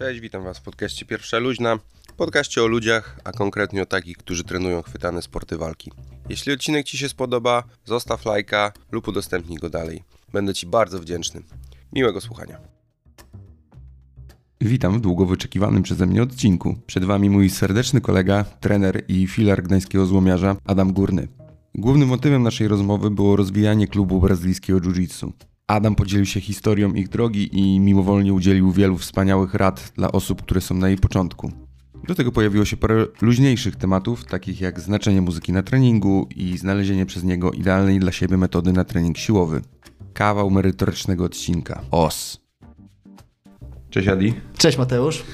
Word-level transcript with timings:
Cześć, 0.00 0.20
witam 0.20 0.44
Was 0.44 0.58
w 0.58 0.62
podcaście 0.62 1.06
Pierwsza 1.06 1.38
Luźna. 1.38 1.78
Podcaście 2.16 2.62
o 2.62 2.66
ludziach, 2.66 3.20
a 3.24 3.32
konkretnie 3.32 3.82
o 3.82 3.86
takich, 3.86 4.16
którzy 4.16 4.44
trenują 4.44 4.82
chwytane 4.82 5.22
sporty 5.22 5.56
walki. 5.56 5.90
Jeśli 6.28 6.52
odcinek 6.52 6.86
Ci 6.86 6.98
się 6.98 7.08
spodoba, 7.08 7.64
zostaw 7.84 8.24
lajka 8.24 8.72
lub 8.92 9.08
udostępnij 9.08 9.58
go 9.58 9.70
dalej. 9.70 10.02
Będę 10.32 10.54
Ci 10.54 10.66
bardzo 10.66 10.98
wdzięczny. 11.00 11.42
Miłego 11.92 12.20
słuchania. 12.20 12.58
Witam 14.60 14.98
w 14.98 15.00
długo 15.00 15.26
wyczekiwanym 15.26 15.82
przeze 15.82 16.06
mnie 16.06 16.22
odcinku. 16.22 16.74
Przed 16.86 17.04
Wami 17.04 17.30
mój 17.30 17.50
serdeczny 17.50 18.00
kolega, 18.00 18.44
trener 18.44 19.04
i 19.08 19.26
filar 19.26 19.62
gdańskiego 19.62 20.06
złomiarza 20.06 20.56
Adam 20.66 20.92
Górny. 20.92 21.28
Głównym 21.74 22.08
motywem 22.08 22.42
naszej 22.42 22.68
rozmowy 22.68 23.10
było 23.10 23.36
rozwijanie 23.36 23.86
klubu 23.88 24.20
brazylijskiego 24.20 24.80
jiu-jitsu. 24.80 25.32
Adam 25.70 25.94
podzielił 25.94 26.26
się 26.26 26.40
historią 26.40 26.92
ich 26.92 27.08
drogi 27.08 27.58
i 27.58 27.80
mimowolnie 27.80 28.32
udzielił 28.32 28.72
wielu 28.72 28.98
wspaniałych 28.98 29.54
rad 29.54 29.92
dla 29.96 30.12
osób, 30.12 30.42
które 30.42 30.60
są 30.60 30.74
na 30.74 30.88
jej 30.88 30.98
początku. 30.98 31.52
Do 32.08 32.14
tego 32.14 32.32
pojawiło 32.32 32.64
się 32.64 32.76
parę 32.76 33.06
luźniejszych 33.20 33.76
tematów, 33.76 34.24
takich 34.24 34.60
jak 34.60 34.80
znaczenie 34.80 35.20
muzyki 35.20 35.52
na 35.52 35.62
treningu 35.62 36.28
i 36.36 36.58
znalezienie 36.58 37.06
przez 37.06 37.24
niego 37.24 37.52
idealnej 37.52 38.00
dla 38.00 38.12
siebie 38.12 38.36
metody 38.36 38.72
na 38.72 38.84
trening 38.84 39.18
siłowy. 39.18 39.62
Kawał 40.14 40.50
merytorycznego 40.50 41.24
odcinka. 41.24 41.82
Os. 41.90 42.40
Cześć 43.90 44.08
Adi. 44.08 44.34
Cześć 44.58 44.78
Mateusz. 44.78 45.24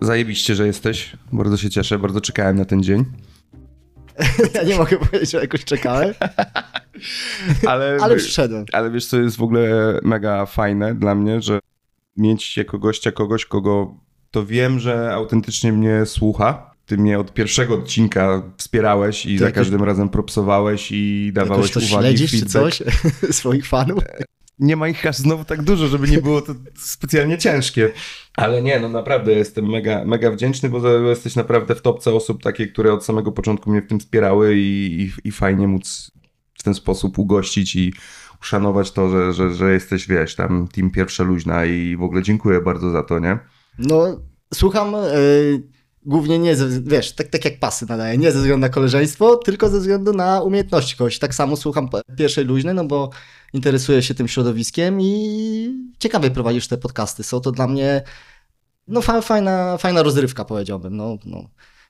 Zajebiście, 0.00 0.54
że 0.54 0.66
jesteś. 0.66 1.16
Bardzo 1.32 1.56
się 1.56 1.70
cieszę, 1.70 1.98
bardzo 1.98 2.20
czekałem 2.20 2.56
na 2.56 2.64
ten 2.64 2.82
dzień. 2.82 3.04
Ja 4.54 4.62
nie 4.62 4.76
mogę 4.76 4.96
powiedzieć, 4.98 5.30
że 5.30 5.40
jakoś 5.40 5.64
czekałem, 5.64 6.14
Ale, 7.66 7.98
ale 8.00 8.16
przyszedłem. 8.16 8.64
ale 8.72 8.90
wiesz, 8.90 9.06
co 9.06 9.20
jest 9.20 9.36
w 9.36 9.42
ogóle 9.42 9.68
mega 10.02 10.46
fajne 10.46 10.94
dla 10.94 11.14
mnie, 11.14 11.40
że 11.42 11.58
mieć 12.16 12.56
jako 12.56 12.78
gościa 12.78 13.12
kogoś, 13.12 13.44
kogo 13.46 13.94
to 14.30 14.46
wiem, 14.46 14.78
że 14.78 15.12
autentycznie 15.14 15.72
mnie 15.72 16.06
słucha. 16.06 16.74
Ty 16.86 16.96
mnie 16.98 17.18
od 17.18 17.32
pierwszego 17.34 17.74
odcinka 17.74 18.42
wspierałeś 18.56 19.26
i 19.26 19.32
Ty 19.32 19.38
za 19.38 19.44
jakoś- 19.44 19.54
każdym 19.54 19.82
razem 19.84 20.08
propsowałeś 20.08 20.88
i 20.92 21.30
dawałeś 21.34 21.70
to 21.70 21.80
uwagi, 21.80 21.92
śledzisz 21.92 22.30
czy 22.30 22.46
coś? 22.46 22.82
Swoich 23.30 23.66
fanów? 23.66 24.04
Nie 24.58 24.76
ma 24.76 24.88
ich 24.88 25.06
aż 25.06 25.16
znowu 25.16 25.44
tak 25.44 25.62
dużo, 25.62 25.86
żeby 25.86 26.08
nie 26.08 26.18
było 26.18 26.42
to 26.42 26.54
specjalnie 26.78 27.38
ciężkie. 27.38 27.92
Ale 28.36 28.62
nie, 28.62 28.80
no 28.80 28.88
naprawdę 28.88 29.32
jestem 29.32 29.70
mega, 29.70 30.04
mega 30.04 30.30
wdzięczny, 30.30 30.68
bo 30.68 30.88
jesteś 30.88 31.36
naprawdę 31.36 31.74
w 31.74 31.82
topce 31.82 32.14
osób 32.14 32.42
takie, 32.42 32.66
które 32.66 32.92
od 32.92 33.04
samego 33.04 33.32
początku 33.32 33.70
mnie 33.70 33.82
w 33.82 33.86
tym 33.86 34.00
wspierały 34.00 34.56
i, 34.56 35.02
i, 35.02 35.28
i 35.28 35.32
fajnie 35.32 35.68
móc 35.68 36.10
w 36.54 36.62
ten 36.62 36.74
sposób 36.74 37.18
ugościć 37.18 37.76
i 37.76 37.92
uszanować 38.40 38.90
to, 38.92 39.08
że, 39.08 39.32
że, 39.32 39.54
że 39.54 39.72
jesteś, 39.72 40.08
wiesz, 40.08 40.34
tam 40.34 40.68
team 40.68 40.90
pierwsza 40.90 41.24
luźna 41.24 41.64
i 41.64 41.96
w 41.96 42.02
ogóle 42.02 42.22
dziękuję 42.22 42.60
bardzo 42.60 42.90
za 42.90 43.02
to, 43.02 43.18
nie? 43.18 43.38
No, 43.78 44.20
słucham 44.54 44.94
y, 44.94 45.62
głównie 46.06 46.38
nie 46.38 46.56
ze, 46.56 46.82
wiesz, 46.82 47.12
tak, 47.12 47.28
tak 47.28 47.44
jak 47.44 47.58
pasy 47.58 47.86
nadaję, 47.88 48.18
nie 48.18 48.32
ze 48.32 48.38
względu 48.38 48.60
na 48.60 48.68
koleżeństwo, 48.68 49.36
tylko 49.36 49.68
ze 49.68 49.78
względu 49.78 50.12
na 50.12 50.42
umiejętności 50.42 50.96
kogoś. 50.96 51.18
Tak 51.18 51.34
samo 51.34 51.56
słucham 51.56 51.88
pierwszej 52.16 52.44
luźnej, 52.44 52.74
no 52.74 52.84
bo 52.84 53.10
interesuję 53.52 54.02
się 54.02 54.14
tym 54.14 54.28
środowiskiem 54.28 55.00
i 55.00 55.94
ciekawie 55.98 56.30
prowadzisz 56.30 56.68
te 56.68 56.76
podcasty. 56.76 57.24
Są 57.24 57.40
to 57.40 57.52
dla 57.52 57.66
mnie 57.66 58.02
no 58.88 59.02
fa, 59.02 59.20
fajna, 59.20 59.76
fajna 59.76 60.02
rozrywka 60.02 60.44
powiedziałbym, 60.44 60.96
no, 60.96 61.18
no. 61.24 61.48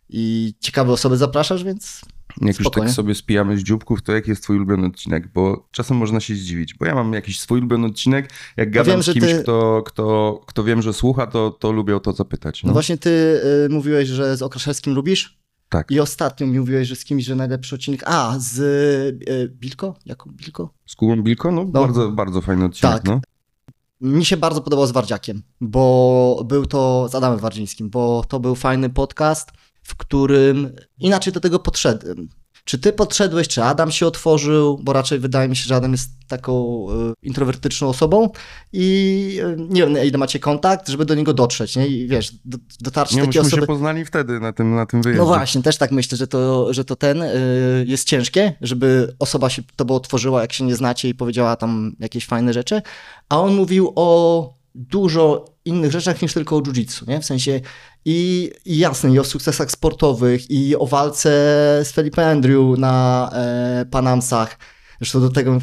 I 0.08 0.54
ciekawe 0.60 0.92
osoby 0.92 1.16
zapraszasz, 1.16 1.64
więc 1.64 2.00
Jak 2.40 2.48
już 2.58 2.66
Spokojnie. 2.66 2.88
tak 2.88 2.96
sobie 2.96 3.14
spijamy 3.14 3.58
z 3.58 3.62
dzióbków, 3.62 4.02
to 4.02 4.12
jaki 4.12 4.30
jest 4.30 4.42
twój 4.42 4.56
ulubiony 4.56 4.86
odcinek? 4.86 5.32
Bo 5.32 5.68
czasem 5.70 5.96
można 5.96 6.20
się 6.20 6.34
zdziwić, 6.34 6.74
bo 6.74 6.86
ja 6.86 6.94
mam 6.94 7.12
jakiś 7.12 7.40
swój 7.40 7.58
ulubiony 7.58 7.86
odcinek, 7.86 8.30
jak 8.56 8.70
gadam 8.70 8.92
wiem, 8.92 9.02
z 9.02 9.12
kimś, 9.12 9.24
ty- 9.24 9.42
kto, 9.42 9.82
kto, 9.86 10.40
kto 10.46 10.64
wiem, 10.64 10.82
że 10.82 10.92
słucha, 10.92 11.26
to, 11.26 11.50
to 11.50 11.72
lubię 11.72 11.96
o 11.96 12.00
to 12.00 12.12
zapytać. 12.12 12.62
No, 12.62 12.66
No. 12.66 12.72
właśnie 12.72 12.98
ty 12.98 13.10
y, 13.66 13.68
mówiłeś, 13.68 14.08
że 14.08 14.36
z 14.36 14.42
Okraszewskim 14.42 14.94
lubisz? 14.94 15.38
Tak. 15.68 15.90
I 15.90 16.00
ostatnio 16.00 16.46
mówiłeś, 16.46 16.88
że 16.88 16.96
z 16.96 17.04
kimś, 17.04 17.24
że 17.24 17.34
najlepszy 17.34 17.74
odcinek. 17.74 18.02
A, 18.06 18.34
z 18.38 18.58
y, 19.28 19.48
Bilko? 19.60 19.94
Jakub 20.06 20.32
Bilko? 20.32 20.74
Z 20.86 20.94
Kubą 20.96 21.22
Bilko? 21.22 21.52
No, 21.52 21.64
No. 21.64 21.80
Bardzo, 21.80 22.10
bardzo 22.10 22.40
fajny 22.40 22.64
odcinek, 22.64 22.94
Tak. 22.94 23.04
no. 23.04 23.20
Mi 24.00 24.24
się 24.24 24.36
bardzo 24.36 24.60
podobał 24.60 24.86
z 24.86 24.90
Wardziakiem, 24.92 25.42
bo 25.60 26.42
był 26.48 26.66
to 26.66 27.08
z 27.10 27.14
Adamem 27.14 27.38
Wardzińskim, 27.38 27.90
bo 27.90 28.24
to 28.28 28.40
był 28.40 28.54
fajny 28.54 28.90
podcast, 28.90 29.50
w 29.84 29.96
którym 29.96 30.72
inaczej 30.98 31.32
do 31.32 31.40
tego 31.40 31.58
podszedłem. 31.58 32.28
Czy 32.64 32.78
ty 32.78 32.92
podszedłeś, 32.92 33.48
czy 33.48 33.62
Adam 33.62 33.90
się 33.90 34.06
otworzył, 34.06 34.78
bo 34.82 34.92
raczej 34.92 35.18
wydaje 35.18 35.48
mi 35.48 35.56
się, 35.56 35.64
że 35.64 35.76
Adam 35.76 35.92
jest 35.92 36.10
taką 36.28 36.86
y, 36.90 37.12
introwertyczną 37.22 37.88
osobą 37.88 38.30
i 38.72 39.38
y, 39.40 39.56
nie 39.58 39.82
wiem, 39.82 40.06
ile 40.06 40.18
macie 40.18 40.38
kontakt, 40.38 40.88
żeby 40.88 41.04
do 41.04 41.14
niego 41.14 41.34
dotrzeć, 41.34 41.76
nie? 41.76 41.86
I 41.86 42.08
wiesz, 42.08 42.32
do, 42.44 42.58
dotarcie 42.80 43.16
Nie, 43.16 43.26
myśmy 43.26 43.40
osoby... 43.40 43.62
się 43.62 43.66
poznali 43.66 44.04
wtedy 44.04 44.40
na 44.40 44.52
tym, 44.52 44.74
na 44.74 44.86
tym 44.86 45.02
wyjeździe. 45.02 45.22
No 45.22 45.26
właśnie, 45.26 45.62
też 45.62 45.76
tak 45.76 45.92
myślę, 45.92 46.18
że 46.18 46.26
to, 46.26 46.74
że 46.74 46.84
to 46.84 46.96
ten 46.96 47.22
y, 47.22 47.84
jest 47.88 48.08
ciężkie, 48.08 48.52
żeby 48.60 49.16
osoba 49.18 49.50
się 49.50 49.62
tobą 49.76 49.94
otworzyła, 49.94 50.40
jak 50.40 50.52
się 50.52 50.64
nie 50.64 50.76
znacie 50.76 51.08
i 51.08 51.14
powiedziała 51.14 51.56
tam 51.56 51.96
jakieś 52.00 52.26
fajne 52.26 52.52
rzeczy, 52.52 52.82
a 53.28 53.40
on 53.40 53.54
mówił 53.54 53.92
o 53.96 54.54
dużo 54.74 55.44
innych 55.64 55.92
rzeczach 55.92 56.22
niż 56.22 56.34
tylko 56.34 56.56
o 56.56 56.60
jiu-jitsu, 56.60 57.08
nie? 57.08 57.20
W 57.20 57.24
sensie 57.24 57.60
i, 58.04 58.50
i 58.64 58.78
jasne, 58.78 59.10
i 59.12 59.18
o 59.18 59.24
sukcesach 59.24 59.70
sportowych, 59.70 60.50
i 60.50 60.76
o 60.76 60.86
walce 60.86 61.30
z 61.84 61.92
Felipe 61.92 62.30
Andrew 62.30 62.78
na 62.78 63.30
e, 63.32 63.86
Panamsach. 63.90 64.58
Zresztą 65.00 65.20
do 65.20 65.30
tego 65.30 65.58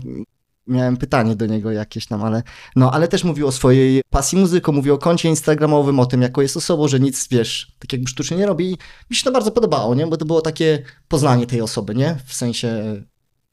miałem 0.67 0.97
pytanie 0.97 1.35
do 1.35 1.45
niego 1.45 1.71
jakieś 1.71 2.07
tam, 2.07 2.23
ale 2.23 2.43
no, 2.75 2.91
ale 2.91 3.07
też 3.07 3.23
mówił 3.23 3.47
o 3.47 3.51
swojej 3.51 4.01
pasji 4.09 4.37
muzyką, 4.37 4.71
mówił 4.71 4.93
o 4.93 4.97
koncie 4.97 5.29
instagramowym, 5.29 5.99
o 5.99 6.05
tym, 6.05 6.21
jaką 6.21 6.41
jest 6.41 6.57
osobą, 6.57 6.87
że 6.87 6.99
nic, 6.99 7.27
wiesz, 7.27 7.75
tak 7.79 7.93
jakby 7.93 8.09
sztucznie 8.09 8.37
nie 8.37 8.45
robi 8.45 8.71
i 8.71 8.77
mi 9.09 9.15
się 9.15 9.23
to 9.23 9.31
bardzo 9.31 9.51
podobało, 9.51 9.95
nie? 9.95 10.07
Bo 10.07 10.17
to 10.17 10.25
było 10.25 10.41
takie 10.41 10.83
poznanie 11.07 11.47
tej 11.47 11.61
osoby, 11.61 11.95
nie? 11.95 12.17
W 12.25 12.33
sensie 12.33 13.01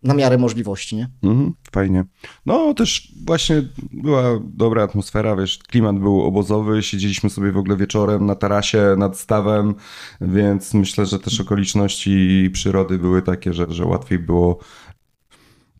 na 0.03 0.15
miarę 0.15 0.39
możliwości, 0.39 0.97
nie? 0.97 1.09
Mhm, 1.23 1.55
fajnie. 1.73 2.05
No 2.47 2.75
też 2.75 3.13
właśnie 3.27 3.63
była 3.91 4.23
dobra 4.45 4.83
atmosfera, 4.83 5.37
wiesz, 5.37 5.59
klimat 5.59 5.99
był 5.99 6.23
obozowy, 6.23 6.83
siedzieliśmy 6.83 7.31
sobie 7.31 7.53
w 7.53 7.57
ogóle 7.57 7.77
wieczorem 7.77 8.27
na 8.27 8.35
tarasie 8.35 8.95
nad 8.99 9.19
stawem, 9.19 9.75
więc 10.21 10.75
myślę, 10.75 11.07
że 11.07 11.19
też 11.19 11.41
okoliczności 11.41 12.51
przyrody 12.53 12.99
były 12.99 13.23
takie, 13.23 13.53
że, 13.53 13.67
że 13.69 13.85
łatwiej 13.85 14.19
było 14.19 14.59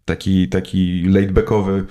taki, 0.05 0.49
taki 0.49 1.03
laidbackowy 1.09 1.87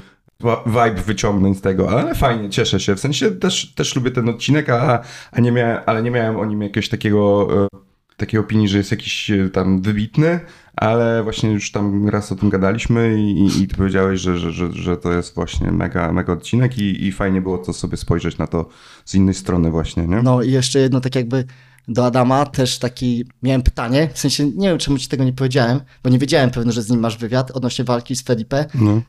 vibe 0.66 1.02
wyciągnąć 1.06 1.58
z 1.58 1.62
tego, 1.62 1.90
ale 1.90 2.16
fajnie, 2.16 2.50
cieszę 2.50 2.80
się. 2.80 2.96
W 2.96 3.00
sensie 3.00 3.32
też, 3.32 3.74
też 3.74 3.96
lubię 3.96 4.12
ten 4.12 4.30
odcinek, 4.30 4.70
a, 4.70 5.02
a 5.32 5.40
nie 5.42 5.52
miałem, 5.52 5.84
ale 5.86 6.04
nie 6.04 6.12
miałem 6.12 6.38
o 6.38 6.46
nim 6.46 6.62
jakiegoś 6.62 6.90
takiego, 6.90 7.48
e, 7.64 7.68
takiej 8.18 8.40
opinii, 8.40 8.68
że 8.68 8.78
jest 8.78 8.92
jakiś 8.92 9.32
e, 9.32 9.50
tam 9.50 9.82
wybitny, 9.82 10.40
ale 10.76 11.24
właśnie 11.24 11.52
już 11.52 11.72
tam 11.72 12.10
raz 12.10 12.32
o 12.32 12.36
tym 12.36 12.50
gadaliśmy 12.50 13.22
i, 13.22 13.40
i, 13.40 13.64
i 13.64 13.68
ty 13.68 13.76
powiedziałeś, 13.76 14.22
że, 14.22 14.38
że, 14.38 14.52
że, 14.52 14.74
że 14.74 14.98
to 14.98 15.12
jest 15.14 15.36
właśnie 15.36 15.72
mega, 15.72 16.12
mega 16.12 16.34
odcinek 16.34 16.78
i, 16.78 17.06
i 17.06 17.12
fajnie 17.12 17.42
było 17.42 17.58
to 17.58 17.74
sobie 17.74 17.98
spojrzeć 17.98 18.38
na 18.38 18.48
to 18.48 18.70
z 19.06 19.16
innej 19.16 19.34
strony 19.34 19.72
właśnie, 19.72 20.08
nie? 20.08 20.22
No 20.22 20.42
i 20.42 20.52
jeszcze 20.52 20.80
jedno 20.80 21.02
tak 21.02 21.16
jakby 21.16 21.46
do 21.88 22.06
Adama 22.06 22.46
też 22.46 22.80
taki, 22.80 23.26
miałem 23.44 23.64
pytanie, 23.64 24.10
w 24.14 24.20
sensie 24.20 24.46
nie 24.46 24.70
wiem 24.70 24.78
czemu 24.78 24.98
ci 24.98 25.08
tego 25.08 25.24
nie 25.24 25.34
powiedziałem, 25.34 25.80
bo 26.04 26.10
nie 26.10 26.20
wiedziałem 26.20 26.52
pewno, 26.52 26.72
że 26.72 26.82
z 26.82 26.90
nim 26.90 27.00
masz 27.00 27.18
wywiad 27.18 27.52
odnośnie 27.52 27.86
walki 27.86 28.16
z 28.16 28.22
Felipe. 28.22 28.66
No. 28.76 29.02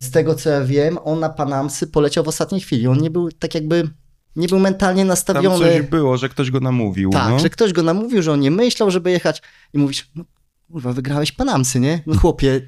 Z 0.00 0.10
tego 0.10 0.34
co 0.34 0.50
ja 0.50 0.64
wiem, 0.64 0.98
on 1.04 1.20
na 1.20 1.28
Panamsy 1.28 1.86
poleciał 1.86 2.24
w 2.24 2.28
ostatniej 2.28 2.60
chwili, 2.60 2.86
on 2.86 2.98
nie 2.98 3.10
był 3.10 3.32
tak 3.32 3.54
jakby, 3.54 3.88
nie 4.36 4.48
był 4.48 4.58
mentalnie 4.58 5.02
Tam 5.02 5.08
nastawiony. 5.08 5.58
coś 5.58 5.82
było, 5.82 6.16
że 6.16 6.28
ktoś 6.28 6.50
go 6.50 6.60
namówił. 6.60 7.10
Tak, 7.10 7.30
no. 7.30 7.38
że 7.38 7.50
ktoś 7.50 7.72
go 7.72 7.82
namówił, 7.82 8.22
że 8.22 8.32
on 8.32 8.40
nie 8.40 8.50
myślał, 8.50 8.90
żeby 8.90 9.10
jechać 9.10 9.42
i 9.74 9.78
mówisz, 9.78 10.10
no 10.14 10.24
kurwa, 10.72 10.92
wygrałeś 10.92 11.32
Panamsy, 11.32 11.80
nie? 11.80 12.02
No 12.06 12.18
chłopie, 12.18 12.60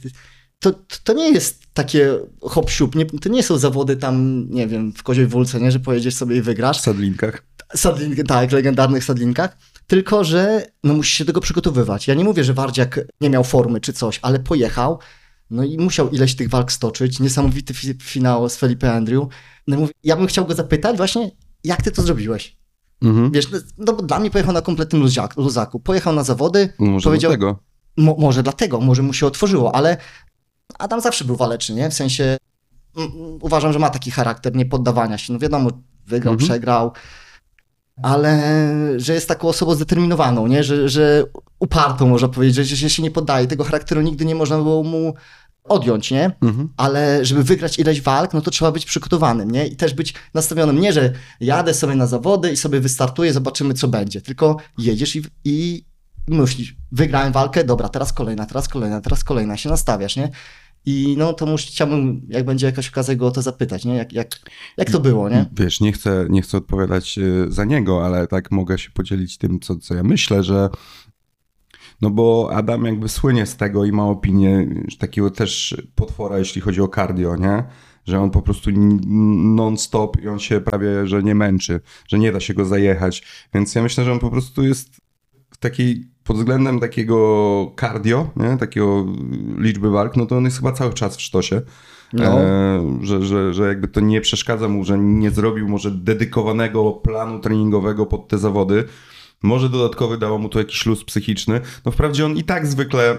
to, 0.59 0.73
to 1.05 1.12
nie 1.12 1.32
jest 1.32 1.62
takie 1.75 2.19
hop 2.43 2.70
siup, 2.70 2.94
nie, 2.94 3.06
to 3.06 3.29
nie 3.29 3.43
są 3.43 3.58
zawody 3.58 3.96
tam, 3.96 4.46
nie 4.50 4.67
wiem, 4.67 4.93
w 4.93 5.02
Koziej 5.02 5.26
Wólce, 5.26 5.61
nie? 5.61 5.73
Że 5.73 5.81
pojedziesz 5.81 6.14
sobie 6.14 6.37
i 6.37 6.43
wygrasz. 6.43 6.79
W 6.79 6.81
sadlinkach. 6.81 7.43
Sadlin, 7.76 8.25
tak, 8.25 8.52
legendarnych 8.52 9.05
sadlinkach. 9.05 9.56
Tylko, 9.87 10.25
że 10.25 10.67
no, 10.84 10.94
musisz 10.94 11.19
się 11.19 11.25
do 11.25 11.29
tego 11.29 11.40
przygotowywać. 11.40 12.08
Ja 12.08 12.14
nie 12.14 12.25
mówię, 12.25 12.44
że 12.44 12.55
Wardziak 12.55 13.00
nie 13.20 13.31
miał 13.31 13.44
formy 13.44 13.81
czy 13.81 13.93
coś, 13.93 14.19
ale 14.23 14.38
pojechał, 14.38 14.99
no 15.50 15.64
i 15.64 15.79
musiał 15.79 16.11
ileś 16.11 16.37
tych 16.37 16.49
walk 16.49 16.73
stoczyć. 16.73 17.20
Niesamowity 17.20 17.75
fi 17.75 17.94
finał 18.02 18.49
z 18.49 18.56
Felipe 18.56 18.93
Andrew. 18.93 19.26
No, 19.67 19.76
i 19.76 19.79
mówię, 19.79 19.93
ja 20.05 20.17
bym 20.17 20.26
chciał 20.26 20.46
go 20.46 20.55
zapytać 20.55 20.96
właśnie, 20.96 21.31
jak 21.64 21.82
ty 21.82 21.90
to 21.90 22.02
zrobiłeś? 22.02 22.56
Mhm. 23.02 23.30
Wiesz, 23.30 23.50
no, 23.50 23.58
no 23.78 23.92
bo 23.92 24.02
dla 24.02 24.18
mnie 24.18 24.30
pojechał 24.30 24.54
na 24.54 24.62
kompletnym 24.62 25.02
luzaku. 25.36 25.80
Pojechał 25.80 26.12
na 26.12 26.24
zawody, 26.24 26.72
może 26.78 27.04
powiedział, 27.04 27.30
do 27.30 27.34
tego. 27.34 27.58
Mo, 27.96 28.16
może 28.18 28.42
dlatego, 28.42 28.80
może 28.80 29.02
mu 29.02 29.12
się 29.12 29.26
otworzyło, 29.26 29.74
ale 29.74 29.96
Adam 30.78 31.00
zawsze 31.00 31.24
był 31.24 31.36
waleczny, 31.36 31.74
nie? 31.74 31.90
W 31.90 31.94
sensie 31.94 32.36
uważam, 33.40 33.72
że 33.72 33.78
ma 33.78 33.90
taki 33.90 34.10
charakter 34.10 34.54
niepoddawania 34.54 35.18
się. 35.18 35.32
No 35.32 35.38
wiadomo, 35.38 35.70
wygrał, 36.06 36.34
Mhm. 36.34 36.48
przegrał, 36.48 36.92
ale 38.02 38.42
że 38.96 39.14
jest 39.14 39.28
taką 39.28 39.48
osobą 39.48 39.74
zdeterminowaną, 39.74 40.46
nie? 40.46 40.64
Że, 40.64 40.88
że 40.88 41.24
upartą, 41.58 42.08
można 42.08 42.28
powiedzieć, 42.28 42.54
że, 42.68 42.76
że 42.76 42.90
się 42.90 43.02
nie 43.02 43.10
poddaje. 43.10 43.46
Tego 43.46 43.64
charakteru 43.64 44.00
nigdy 44.00 44.24
nie 44.24 44.34
można 44.34 44.56
było 44.56 44.82
mu 44.82 45.14
odjąć, 45.64 46.10
nie? 46.10 46.30
Ale 46.76 47.24
żeby 47.24 47.44
wygrać 47.44 47.78
ileś 47.78 48.02
walk, 48.02 48.34
no 48.34 48.40
to 48.40 48.50
trzeba 48.50 48.72
być 48.72 48.86
przygotowanym, 48.86 49.50
nie? 49.50 49.66
I 49.66 49.76
też 49.76 49.94
być 49.94 50.14
nastawionym, 50.34 50.80
nie, 50.80 50.92
że 50.92 51.12
jadę 51.40 51.74
sobie 51.74 51.94
na 51.94 52.06
zawody 52.06 52.52
i 52.52 52.56
sobie 52.56 52.80
wystartuję, 52.80 53.32
zobaczymy 53.32 53.74
co 53.74 53.88
będzie, 53.88 54.20
tylko 54.20 54.56
jedziesz 54.78 55.16
i, 55.16 55.22
i 55.44 55.84
myślisz, 56.28 56.76
wygrałem 56.92 57.32
walkę, 57.32 57.64
dobra, 57.64 57.88
teraz 57.88 58.12
kolejna, 58.12 58.46
teraz 58.46 58.68
kolejna, 58.68 59.00
teraz 59.00 59.24
kolejna, 59.24 59.56
się 59.56 59.68
nastawiasz, 59.68 60.16
nie? 60.16 60.30
I 60.86 61.14
no 61.18 61.32
to 61.32 61.46
muszę, 61.46 61.66
chciałbym, 61.66 62.26
jak 62.28 62.44
będzie 62.44 62.66
jakaś 62.66 62.88
okazja 62.88 63.14
go 63.14 63.26
o 63.26 63.30
to 63.30 63.42
zapytać, 63.42 63.84
nie? 63.84 63.94
Jak, 63.94 64.12
jak, 64.12 64.28
jak 64.76 64.90
to 64.90 65.00
było, 65.00 65.28
nie? 65.28 65.46
Wiesz, 65.52 65.80
nie 65.80 65.92
chcę, 65.92 66.26
nie 66.30 66.42
chcę 66.42 66.56
odpowiadać 66.58 67.18
y, 67.18 67.46
za 67.48 67.64
niego, 67.64 68.06
ale 68.06 68.26
tak 68.26 68.50
mogę 68.50 68.78
się 68.78 68.90
podzielić 68.90 69.38
tym, 69.38 69.60
co, 69.60 69.76
co 69.76 69.94
ja 69.94 70.02
myślę, 70.02 70.42
że 70.42 70.68
no 72.00 72.11
bo 72.11 72.50
Adam 72.52 72.85
jakby 72.85 73.08
słynie 73.08 73.47
z 73.47 73.56
tego 73.56 73.85
i 73.85 73.93
ma 73.93 74.06
opinię 74.06 74.67
takiego 74.99 75.31
też 75.31 75.82
potwora, 75.94 76.38
jeśli 76.38 76.61
chodzi 76.61 76.81
o 76.81 76.88
cardio, 76.88 77.37
nie? 77.37 77.64
Że 78.06 78.20
on 78.20 78.31
po 78.31 78.43
prostu 78.43 78.70
non-stop 79.55 80.23
i 80.23 80.29
on 80.29 80.38
się 80.38 80.61
prawie, 80.61 81.06
że 81.06 81.23
nie 81.23 81.35
męczy, 81.35 81.81
że 82.08 82.19
nie 82.19 82.32
da 82.32 82.41
się 82.41 82.55
go 82.55 82.64
zajechać. 82.64 83.23
Więc 83.55 83.75
ja 83.75 83.82
myślę, 83.82 84.05
że 84.05 84.12
on 84.12 84.19
po 84.19 84.31
prostu 84.31 84.62
jest 84.62 85.00
w 85.50 85.56
takiej, 85.56 86.11
pod 86.25 86.37
względem 86.37 86.81
takiego 86.81 87.73
cardio, 87.81 88.31
nie? 88.37 88.56
Takiego 88.56 89.06
liczby 89.58 89.91
walk, 89.91 90.17
no 90.17 90.26
to 90.26 90.37
on 90.37 90.44
jest 90.44 90.56
chyba 90.56 90.73
cały 90.73 90.93
czas 90.93 91.17
w 91.17 91.23
sztosie. 91.23 91.62
No. 92.12 92.41
E, 92.41 92.99
że, 93.03 93.23
że, 93.23 93.55
że 93.55 93.69
jakby 93.69 93.88
to 93.88 94.00
nie 94.00 94.20
przeszkadza 94.20 94.69
mu, 94.69 94.85
że 94.85 94.99
nie 94.99 95.31
zrobił 95.31 95.69
może 95.69 95.91
dedykowanego 95.91 96.93
planu 96.93 97.38
treningowego 97.38 98.06
pod 98.06 98.29
te 98.29 98.38
zawody. 98.38 98.85
Może 99.42 99.69
dodatkowy 99.69 100.19
dało 100.19 100.38
mu 100.38 100.48
to 100.48 100.58
jakiś 100.58 100.87
luz 100.87 101.04
psychiczny. 101.04 101.60
No 101.84 101.92
wprawdzie 101.92 102.26
on 102.26 102.37
i 102.37 102.44
tak 102.44 102.66
zwykle. 102.66 103.19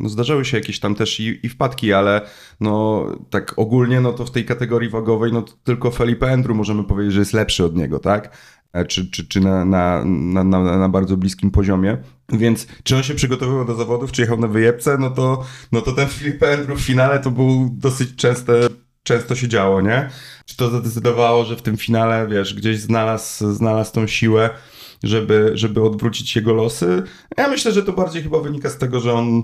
No 0.00 0.08
zdarzały 0.08 0.44
się 0.44 0.56
jakieś 0.56 0.80
tam 0.80 0.94
też 0.94 1.20
i, 1.20 1.46
i 1.46 1.48
wpadki, 1.48 1.92
ale 1.92 2.20
no 2.60 3.04
tak 3.30 3.54
ogólnie, 3.56 4.00
no 4.00 4.12
to 4.12 4.24
w 4.24 4.30
tej 4.30 4.44
kategorii 4.44 4.90
wagowej, 4.90 5.32
no 5.32 5.44
tylko 5.64 5.90
Felipe 5.90 6.32
Andrew 6.32 6.56
możemy 6.56 6.84
powiedzieć, 6.84 7.12
że 7.12 7.20
jest 7.20 7.32
lepszy 7.32 7.64
od 7.64 7.76
niego, 7.76 7.98
tak? 7.98 8.36
E, 8.72 8.84
Czy, 8.84 9.10
czy, 9.10 9.28
czy 9.28 9.40
na, 9.40 9.64
na, 9.64 10.04
na, 10.04 10.44
na, 10.44 10.78
na 10.78 10.88
bardzo 10.88 11.16
bliskim 11.16 11.50
poziomie. 11.50 11.98
Więc 12.32 12.66
czy 12.82 12.96
on 12.96 13.02
się 13.02 13.14
przygotowywał 13.14 13.64
do 13.64 13.74
zawodów, 13.74 14.12
czy 14.12 14.22
jechał 14.22 14.38
na 14.38 14.48
wyjebce, 14.48 14.98
no 14.98 15.10
to, 15.10 15.44
no 15.72 15.80
to 15.80 15.92
ten 15.92 16.08
Felipe 16.08 16.54
Andrew 16.54 16.78
w 16.80 16.84
finale 16.84 17.18
to 17.20 17.30
był 17.30 17.70
dosyć 17.72 18.14
częste, 18.16 18.52
często 19.02 19.34
się 19.34 19.48
działo, 19.48 19.80
nie? 19.80 20.08
Czy 20.46 20.56
to 20.56 20.70
zadecydowało, 20.70 21.44
że 21.44 21.56
w 21.56 21.62
tym 21.62 21.76
finale, 21.76 22.26
wiesz, 22.30 22.54
gdzieś 22.54 22.80
znalazł, 22.80 23.52
znalazł 23.52 23.92
tą 23.92 24.06
siłę, 24.06 24.50
żeby, 25.02 25.50
żeby 25.54 25.82
odwrócić 25.82 26.36
jego 26.36 26.52
losy? 26.52 27.02
Ja 27.36 27.48
myślę, 27.48 27.72
że 27.72 27.82
to 27.82 27.92
bardziej 27.92 28.22
chyba 28.22 28.40
wynika 28.40 28.70
z 28.70 28.78
tego, 28.78 29.00
że 29.00 29.14
on 29.14 29.42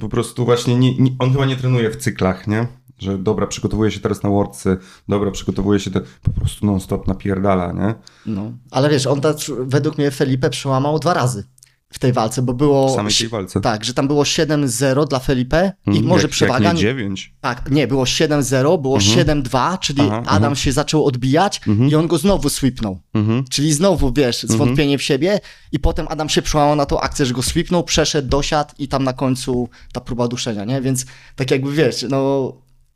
po 0.00 0.08
prostu 0.08 0.44
właśnie, 0.44 0.76
nie, 0.76 0.98
nie, 0.98 1.10
on 1.18 1.32
chyba 1.32 1.46
nie 1.46 1.56
trenuje 1.56 1.90
w 1.90 1.96
cyklach, 1.96 2.46
nie? 2.46 2.66
Że 2.98 3.18
dobra, 3.18 3.46
przygotowuje 3.46 3.90
się 3.90 4.00
teraz 4.00 4.22
na 4.22 4.30
Worldsy, 4.30 4.76
dobra, 5.08 5.30
przygotowuje 5.30 5.80
się 5.80 5.90
te, 5.90 6.00
po 6.22 6.30
prostu 6.30 6.66
non-stop 6.66 7.06
napierdala, 7.06 7.72
nie? 7.72 7.94
No. 8.26 8.52
Ale 8.70 8.90
wiesz, 8.90 9.06
on 9.06 9.20
też, 9.20 9.52
według 9.58 9.98
mnie 9.98 10.10
Felipe 10.10 10.50
przełamał 10.50 10.98
dwa 10.98 11.14
razy 11.14 11.44
w 11.92 11.98
tej 11.98 12.12
walce, 12.12 12.42
bo 12.42 12.54
było... 12.54 12.88
W 12.88 12.94
samej 12.94 13.12
tej 13.14 13.28
walce. 13.28 13.60
Tak, 13.60 13.84
że 13.84 13.94
tam 13.94 14.06
było 14.06 14.22
7-0 14.22 15.08
dla 15.08 15.18
Felipe 15.18 15.72
i 15.86 15.90
Mm, 15.90 16.04
może 16.04 16.22
jak, 16.22 16.30
przewaga... 16.30 16.64
Jak 16.64 16.74
nie 16.74 16.80
9. 16.80 17.34
Tak, 17.40 17.70
nie, 17.70 17.86
było 17.86 18.04
7-0, 18.04 18.82
było 18.82 18.98
7-2, 18.98 19.78
czyli 19.78 20.00
Aha, 20.00 20.22
Adam 20.26 20.52
aha. 20.52 20.54
się 20.54 20.72
zaczął 20.72 21.04
odbijać 21.04 21.60
i 21.90 21.94
on 21.94 22.06
go 22.06 22.18
znowu 22.18 22.48
sweepnął. 22.48 23.00
Mhm. 23.14 23.44
Czyli 23.50 23.72
znowu, 23.72 24.12
wiesz, 24.12 24.42
zwątpienie 24.42 24.98
w 24.98 25.02
siebie 25.02 25.40
i 25.72 25.78
potem 25.78 26.06
Adam 26.10 26.28
się 26.28 26.42
przełamał 26.42 26.76
na 26.76 26.86
tą 26.86 27.00
akcję, 27.00 27.26
że 27.26 27.34
go 27.34 27.42
sweepnął, 27.42 27.84
przeszedł, 27.84 28.28
dosiadł 28.28 28.74
i 28.78 28.88
tam 28.88 29.04
na 29.04 29.12
końcu 29.12 29.68
ta 29.92 30.00
próba 30.00 30.28
duszenia, 30.28 30.64
nie? 30.64 30.80
Więc 30.80 31.06
tak 31.36 31.50
jakby, 31.50 31.72
wiesz, 31.72 32.06
no... 32.10 32.52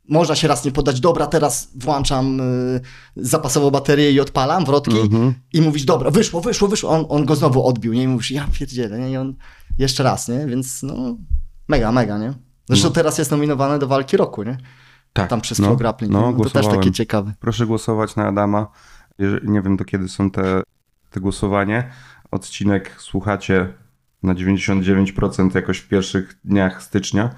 Można 0.09 0.35
się 0.35 0.49
raz 0.49 0.65
nie 0.65 0.73
poddać, 0.73 1.01
dobra, 1.01 1.27
teraz 1.27 1.71
włączam 1.75 2.41
y, 2.41 2.81
zapasową 3.17 3.71
baterię 3.71 4.13
i 4.13 4.21
odpalam 4.21 4.65
wrotki 4.65 4.97
i 5.53 5.61
mówisz, 5.61 5.85
dobra, 5.85 6.11
wyszło, 6.11 6.41
wyszło, 6.41 6.69
wyszło. 6.69 6.91
On, 6.91 7.07
on 7.09 7.25
go 7.25 7.37
znowu 7.37 7.67
odbił, 7.67 7.93
nie? 7.93 8.03
I 8.03 8.09
mówisz, 8.09 8.31
ja 8.31 8.49
pierdzielę, 8.53 8.99
nie? 8.99 9.11
I 9.11 9.17
on 9.17 9.35
jeszcze 9.79 10.03
raz, 10.03 10.29
nie? 10.29 10.47
Więc 10.47 10.83
no, 10.83 11.17
mega, 11.69 11.93
mega, 11.93 12.19
nie? 12.19 12.35
Zresztą 12.69 12.93
teraz 12.93 13.19
jest 13.19 13.31
nominowany 13.31 13.79
do 13.79 13.87
walki 13.87 14.17
roku, 14.17 14.43
nie? 14.43 14.59
Tak. 15.13 15.31
Tam 15.31 15.41
przez 15.41 15.59
no, 15.59 15.77
Grappling. 15.77 16.13
No, 16.13 16.33
nie? 16.33 16.45
to 16.45 16.51
też 16.51 16.67
takie 16.67 16.93
ciekawe. 16.93 17.35
Proszę 17.41 17.67
głosować 17.67 18.17
na 18.17 18.27
Adama. 18.27 18.67
Nie 19.43 19.63
wiem 19.63 19.77
do 19.77 19.85
kiedy 19.85 20.09
są 20.09 20.31
te, 20.31 20.63
te 21.11 21.21
głosowanie. 21.21 21.91
Odcinek 22.31 22.97
słuchacie 22.99 23.75
na 24.23 24.35
99% 24.35 25.55
jakoś 25.55 25.79
w 25.79 25.89
pierwszych 25.89 26.39
dniach 26.45 26.83
stycznia. 26.83 27.31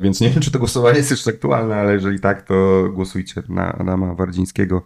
Więc 0.00 0.20
nie 0.20 0.30
wiem, 0.30 0.40
czy 0.40 0.50
to 0.50 0.58
głosowanie 0.58 0.96
jest 0.96 1.10
jeszcze 1.10 1.30
aktualne, 1.30 1.76
ale 1.76 1.92
jeżeli 1.92 2.20
tak, 2.20 2.42
to 2.42 2.88
głosujcie 2.92 3.42
na 3.48 3.72
Adama 3.72 4.14
Wardzińskiego, 4.14 4.84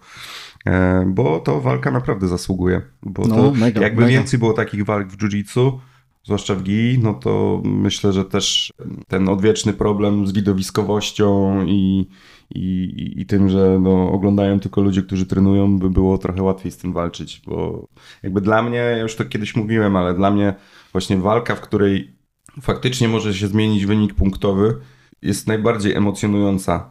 e, 0.66 1.04
bo 1.06 1.40
to 1.40 1.60
walka 1.60 1.90
naprawdę 1.90 2.28
zasługuje. 2.28 2.82
Bo 3.02 3.22
No, 3.28 3.36
to 3.36 3.50
mega, 3.50 3.80
jakby 3.80 4.00
mega. 4.00 4.12
więcej 4.12 4.38
było 4.38 4.52
takich 4.52 4.84
walk 4.84 5.08
w 5.08 5.16
jiu-jitsu, 5.16 5.78
zwłaszcza 6.24 6.54
w 6.54 6.62
GI, 6.62 6.98
no 7.02 7.14
to 7.14 7.62
myślę, 7.64 8.12
że 8.12 8.24
też 8.24 8.72
ten 9.08 9.28
odwieczny 9.28 9.72
problem 9.72 10.26
z 10.26 10.32
widowiskowością 10.32 11.56
i, 11.66 12.08
i, 12.54 13.14
i 13.16 13.26
tym, 13.26 13.48
że 13.48 13.78
no, 13.80 14.12
oglądają 14.12 14.60
tylko 14.60 14.80
ludzie, 14.80 15.02
którzy 15.02 15.26
trenują, 15.26 15.78
by 15.78 15.90
było 15.90 16.18
trochę 16.18 16.42
łatwiej 16.42 16.72
z 16.72 16.76
tym 16.76 16.92
walczyć, 16.92 17.42
bo 17.46 17.88
jakby 18.22 18.40
dla 18.40 18.62
mnie, 18.62 18.76
ja 18.78 18.98
już 18.98 19.16
to 19.16 19.24
kiedyś 19.24 19.56
mówiłem, 19.56 19.96
ale 19.96 20.14
dla 20.14 20.30
mnie 20.30 20.54
właśnie 20.92 21.16
walka, 21.16 21.54
w 21.54 21.60
której 21.60 22.16
faktycznie 22.62 23.08
może 23.08 23.34
się 23.34 23.48
zmienić 23.48 23.86
wynik 23.86 24.14
punktowy, 24.14 24.78
jest 25.22 25.46
najbardziej 25.46 25.94
emocjonująca. 25.94 26.90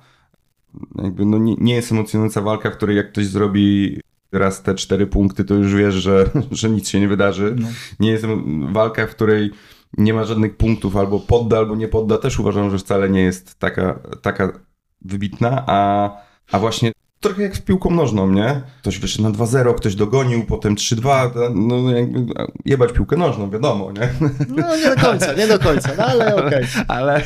Jakby 1.04 1.26
no 1.26 1.38
nie, 1.38 1.56
nie 1.58 1.74
jest 1.74 1.92
emocjonująca 1.92 2.42
walka, 2.42 2.72
w 2.72 2.78
której 2.78 2.98
jak 2.98 3.12
ktoś 3.12 3.26
zrobi 3.26 4.00
raz 4.32 4.64
te 4.64 4.76
cztery 4.76 5.08
punkty, 5.08 5.46
to 5.46 5.54
już 5.54 5.76
wiesz, 5.76 5.96
że, 5.96 6.30
że 6.52 6.70
nic 6.70 6.90
się 6.90 7.00
nie 7.00 7.08
wydarzy. 7.08 7.56
Nie 8.00 8.12
jest 8.12 8.26
walka, 8.72 9.08
w 9.08 9.10
której 9.10 9.52
nie 9.98 10.14
ma 10.14 10.24
żadnych 10.24 10.58
punktów, 10.58 10.98
albo 10.98 11.20
podda, 11.20 11.58
albo 11.58 11.76
nie 11.76 11.88
podda, 11.88 12.18
też 12.18 12.40
uważam, 12.40 12.72
że 12.72 12.78
wcale 12.78 13.10
nie 13.10 13.22
jest 13.22 13.60
taka, 13.60 14.00
taka 14.22 14.60
wybitna, 15.02 15.64
a, 15.68 16.12
a 16.52 16.60
właśnie 16.60 16.92
trochę 17.20 17.44
jak 17.44 17.56
w 17.56 17.62
piłką 17.62 17.92
nożną, 17.92 18.32
nie? 18.32 18.62
Ktoś 18.82 19.00
wyszedł 19.00 19.24
na 19.24 19.32
2-0, 19.32 19.76
ktoś 19.76 19.96
dogonił, 19.96 20.46
potem 20.46 20.76
3-2, 20.76 21.32
no 21.56 21.92
jakby 21.92 22.26
jebać 22.66 22.92
piłkę 22.92 23.18
nożną, 23.18 23.50
wiadomo, 23.50 23.92
nie? 23.92 24.10
No 24.48 24.76
nie 24.78 24.96
do 24.96 25.02
końca, 25.02 25.34
nie 25.34 25.48
do 25.48 25.60
końca, 25.60 25.90
no 25.98 26.04
ale 26.04 26.46
okej. 26.46 26.66
ale, 26.88 27.24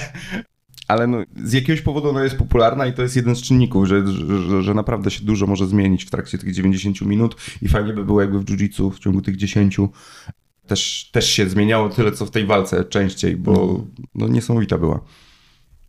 ale 0.87 1.07
no, 1.07 1.17
z 1.43 1.53
jakiegoś 1.53 1.81
powodu 1.81 2.09
ona 2.09 2.23
jest 2.23 2.35
popularna 2.35 2.85
i 2.85 2.93
to 2.93 3.01
jest 3.01 3.15
jeden 3.15 3.35
z 3.35 3.41
czynników, 3.41 3.87
że, 3.87 4.07
że, 4.49 4.63
że 4.63 4.73
naprawdę 4.73 5.11
się 5.11 5.25
dużo 5.25 5.47
może 5.47 5.67
zmienić 5.67 6.05
w 6.05 6.09
trakcie 6.09 6.37
tych 6.37 6.53
90 6.53 7.01
minut 7.01 7.35
i 7.61 7.67
fajnie 7.67 7.93
by 7.93 8.05
było 8.05 8.21
jakby 8.21 8.39
w 8.39 8.45
jiu-jitsu 8.45 8.91
w 8.91 8.99
ciągu 8.99 9.21
tych 9.21 9.35
10 9.35 9.77
też, 10.67 11.09
też 11.11 11.29
się 11.29 11.49
zmieniało 11.49 11.89
tyle, 11.89 12.11
co 12.11 12.25
w 12.25 12.31
tej 12.31 12.45
walce 12.45 12.83
częściej, 12.83 13.35
bo 13.35 13.83
no, 14.15 14.27
niesamowita 14.27 14.77
była. 14.77 14.99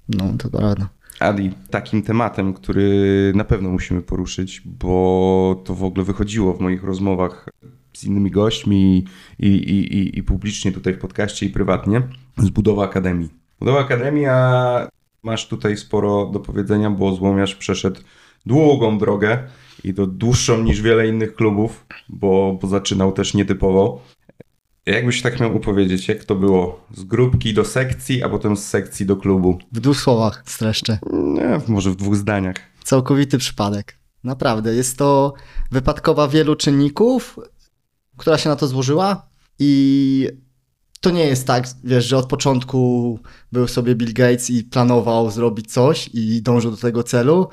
No, 0.08 0.32
to 0.38 0.50
prawda. 0.50 0.88
Adi, 1.20 1.50
takim 1.70 2.02
tematem, 2.02 2.54
który 2.54 3.32
na 3.34 3.44
pewno 3.44 3.70
musimy 3.70 4.02
poruszyć, 4.02 4.62
bo 4.64 5.62
to 5.64 5.74
w 5.74 5.84
ogóle 5.84 6.04
wychodziło 6.04 6.54
w 6.54 6.60
moich 6.60 6.84
rozmowach 6.84 7.48
z 7.92 8.04
innymi 8.04 8.30
gośćmi 8.30 9.04
i, 9.38 9.46
i, 9.46 9.96
i, 9.98 10.18
i 10.18 10.22
publicznie 10.22 10.72
tutaj 10.72 10.94
w 10.94 10.98
podcaście 10.98 11.46
i 11.46 11.50
prywatnie, 11.50 12.02
jest 12.38 12.50
budowa 12.50 12.84
akademii. 12.84 13.45
Budowa 13.58 13.80
akademii, 13.80 14.26
a 14.26 14.88
masz 15.22 15.48
tutaj 15.48 15.76
sporo 15.76 16.26
do 16.26 16.40
powiedzenia, 16.40 16.90
bo 16.90 17.14
Złomiarz 17.14 17.54
przeszedł 17.54 18.00
długą 18.46 18.98
drogę 18.98 19.38
i 19.84 19.94
to 19.94 20.06
dłuższą 20.06 20.62
niż 20.62 20.82
wiele 20.82 21.08
innych 21.08 21.34
klubów, 21.34 21.86
bo, 22.08 22.58
bo 22.62 22.68
zaczynał 22.68 23.12
też 23.12 23.34
nietypowo. 23.34 24.02
Jakbyś 24.86 25.22
tak 25.22 25.40
miał 25.40 25.56
opowiedzieć, 25.56 26.08
jak 26.08 26.24
to 26.24 26.34
było? 26.34 26.86
Z 26.94 27.04
grupki 27.04 27.54
do 27.54 27.64
sekcji, 27.64 28.22
a 28.22 28.28
potem 28.28 28.56
z 28.56 28.64
sekcji 28.64 29.06
do 29.06 29.16
klubu? 29.16 29.58
W 29.72 29.80
dwóch 29.80 29.96
słowach 29.96 30.42
streszczę. 30.46 30.98
Nie, 31.12 31.60
może 31.68 31.90
w 31.90 31.96
dwóch 31.96 32.16
zdaniach. 32.16 32.56
Całkowity 32.84 33.38
przypadek. 33.38 33.98
Naprawdę. 34.24 34.74
Jest 34.74 34.98
to 34.98 35.34
wypadkowa 35.70 36.28
wielu 36.28 36.56
czynników, 36.56 37.38
która 38.16 38.38
się 38.38 38.48
na 38.48 38.56
to 38.56 38.66
złożyła 38.66 39.28
i 39.58 40.28
to 41.00 41.10
nie 41.10 41.24
jest 41.24 41.46
tak, 41.46 41.64
wiesz, 41.84 42.04
że 42.04 42.16
od 42.16 42.26
początku 42.26 43.18
był 43.52 43.68
sobie 43.68 43.94
Bill 43.94 44.12
Gates 44.12 44.50
i 44.50 44.64
planował 44.64 45.30
zrobić 45.30 45.72
coś 45.72 46.10
i 46.14 46.42
dążył 46.42 46.70
do 46.70 46.76
tego 46.76 47.02
celu, 47.02 47.48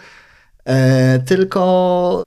e, 0.65 1.19
tylko 1.19 2.23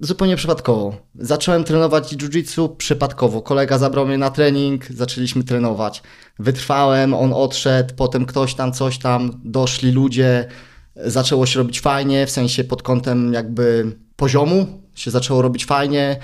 zupełnie 0.00 0.36
przypadkowo. 0.36 0.96
Zacząłem 1.14 1.64
trenować 1.64 2.12
jiu-jitsu 2.12 2.76
przypadkowo. 2.76 3.42
Kolega 3.42 3.78
zabrał 3.78 4.06
mnie 4.06 4.18
na 4.18 4.30
trening, 4.30 4.86
zaczęliśmy 4.86 5.44
trenować. 5.44 6.02
Wytrwałem, 6.38 7.14
on 7.14 7.32
odszedł, 7.32 7.94
potem 7.94 8.26
ktoś 8.26 8.54
tam, 8.54 8.72
coś 8.72 8.98
tam, 8.98 9.40
doszli 9.44 9.92
ludzie, 9.92 10.48
zaczęło 10.96 11.46
się 11.46 11.58
robić 11.58 11.80
fajnie, 11.80 12.26
w 12.26 12.30
sensie 12.30 12.64
pod 12.64 12.82
kątem 12.82 13.32
jakby 13.32 13.96
poziomu 14.16 14.82
się 14.94 15.10
zaczęło 15.10 15.42
robić 15.42 15.66
fajnie. 15.66 16.16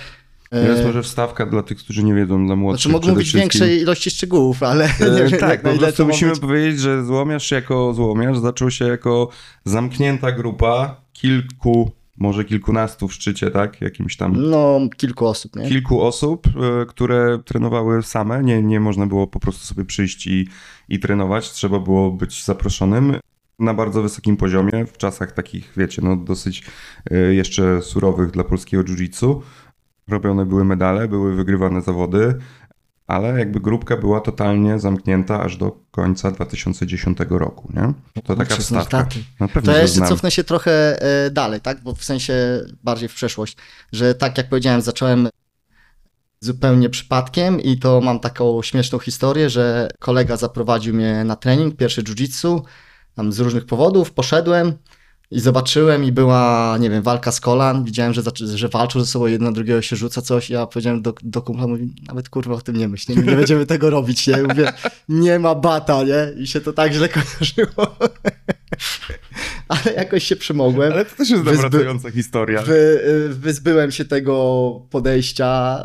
Jest 0.52 0.84
może 0.84 1.02
wstawka 1.02 1.46
dla 1.46 1.62
tych, 1.62 1.78
którzy 1.78 2.04
nie 2.04 2.14
wiedzą, 2.14 2.46
dla 2.46 2.56
młodszych 2.56 2.90
Znaczy 2.92 3.08
mówić 3.08 3.28
wszystkim. 3.28 3.40
większej 3.40 3.80
ilości 3.80 4.10
szczegółów, 4.10 4.62
ale 4.62 4.84
E, 4.84 5.10
nie 5.24 5.30
wiem, 5.30 5.40
tak, 5.40 5.50
jak 5.50 5.64
na 5.64 5.72
po 5.72 5.78
prostu 5.78 6.06
musimy 6.06 6.30
być. 6.30 6.40
powiedzieć, 6.40 6.80
że 6.80 7.04
złomiarz 7.04 7.50
jako 7.50 7.94
złomiarz 7.94 8.38
zaczął 8.38 8.70
się 8.70 8.84
jako 8.84 9.28
zamknięta 9.64 10.32
grupa 10.32 11.00
kilku, 11.12 11.90
może 12.18 12.44
kilkunastu 12.44 13.08
w 13.08 13.12
szczycie, 13.14 13.50
tak? 13.50 13.80
Jakimś 13.80 14.16
tam 14.16 14.50
No, 14.50 14.80
kilku 14.96 15.26
osób, 15.26 15.56
nie? 15.56 15.68
kilku 15.68 16.02
osób, 16.02 16.46
e, 16.46 16.86
które 16.86 17.38
trenowały 17.44 18.02
same. 18.02 18.42
Nie, 18.44 18.62
nie 18.62 18.80
można 18.80 19.06
było 19.06 19.26
po 19.26 19.40
prostu 19.40 19.66
sobie 19.66 19.84
przyjść 19.84 20.26
i, 20.26 20.48
i 20.88 20.98
trenować. 20.98 21.50
Trzeba 21.50 21.78
było 21.80 22.10
być 22.10 22.44
zaproszonym 22.44 23.16
na 23.58 23.74
bardzo 23.74 24.02
wysokim 24.02 24.36
poziomie, 24.36 24.86
w 24.86 24.96
czasach 24.96 25.32
takich, 25.32 25.72
wiecie, 25.76 26.02
no 26.04 26.16
dosyć 26.16 26.62
e, 27.10 27.16
jeszcze 27.34 27.82
surowych 27.82 28.30
dla 28.30 28.44
polskiego 28.44 28.82
jiu-jitsu. 28.84 29.40
Robione 30.08 30.46
były 30.46 30.64
medale, 30.64 31.08
były 31.08 31.34
wygrywane 31.34 31.82
zawody, 31.82 32.38
ale 33.06 33.38
jakby 33.38 33.60
grupka 33.60 33.96
była 33.96 34.20
totalnie 34.20 34.78
zamknięta 34.78 35.42
aż 35.42 35.56
do 35.56 35.80
końca 35.90 36.30
2010 36.30 37.18
roku, 37.30 37.72
nie? 37.76 37.92
To 38.22 38.36
taka 38.36 38.56
wstawka. 38.56 38.98
znaczy, 38.98 39.20
Na 39.40 39.48
pewno, 39.48 39.72
To 39.72 39.76
ja 39.78 39.82
jeszcze 39.82 40.06
cofnę 40.06 40.30
się 40.30 40.44
trochę 40.44 41.02
e, 41.02 41.30
dalej, 41.30 41.60
tak? 41.60 41.82
Bo 41.82 41.94
w 41.94 42.04
sensie 42.04 42.34
bardziej 42.84 43.08
w 43.08 43.14
przeszłość, 43.14 43.56
że 43.92 44.14
tak 44.14 44.38
jak 44.38 44.48
powiedziałem, 44.48 44.82
zacząłem 44.82 45.28
zupełnie 46.40 46.90
przypadkiem 46.90 47.60
i 47.60 47.78
to 47.78 48.00
mam 48.00 48.20
taką 48.20 48.62
śmieszną 48.62 48.98
historię, 48.98 49.50
że 49.50 49.88
kolega 49.98 50.36
zaprowadził 50.36 50.94
mnie 50.94 51.24
na 51.24 51.36
trening, 51.36 51.76
pierwszy 51.76 52.02
jiu-jitsu, 52.02 52.60
tam 53.14 53.32
z 53.32 53.40
różnych 53.40 53.66
powodów, 53.66 54.12
poszedłem 54.12 54.72
i 55.30 55.40
zobaczyłem 55.40 56.04
i 56.04 56.12
była, 56.12 56.76
nie 56.80 56.90
wiem, 56.90 57.02
walka 57.02 57.32
z 57.32 57.40
kolan, 57.40 57.84
widziałem, 57.84 58.12
że, 58.12 58.22
że 58.54 58.68
walczą 58.68 59.00
ze 59.00 59.06
sobą, 59.06 59.26
jeden 59.26 59.46
na 59.46 59.52
drugiego 59.52 59.82
się 59.82 59.96
rzuca 59.96 60.22
coś, 60.22 60.50
ja 60.50 60.66
powiedziałem 60.66 61.02
do, 61.02 61.14
do 61.22 61.42
kumpla, 61.42 61.66
mówi, 61.66 61.94
nawet 62.06 62.28
kurwa 62.28 62.54
o 62.54 62.60
tym 62.60 62.76
nie 62.76 62.88
myśl, 62.88 63.12
nie, 63.12 63.22
nie 63.22 63.36
będziemy 63.36 63.66
tego 63.66 63.90
robić, 63.90 64.26
nie, 64.26 64.42
mówię, 64.42 64.72
nie 65.08 65.38
ma 65.38 65.54
bata, 65.54 66.02
nie, 66.02 66.42
i 66.42 66.46
się 66.46 66.60
to 66.60 66.72
tak 66.72 66.92
źle 66.92 67.08
kojarzyło. 67.08 67.96
Ale 69.68 69.94
jakoś 69.96 70.24
się 70.24 70.36
przymogłem. 70.36 70.92
Ale 70.92 71.04
to 71.04 71.16
też 71.16 71.30
jest 71.30 71.42
Wyzby- 71.42 71.62
nawracająca 71.62 72.10
historia. 72.10 72.62
Wy, 72.62 73.00
wyzbyłem 73.28 73.90
się 73.90 74.04
tego 74.04 74.70
podejścia 74.90 75.82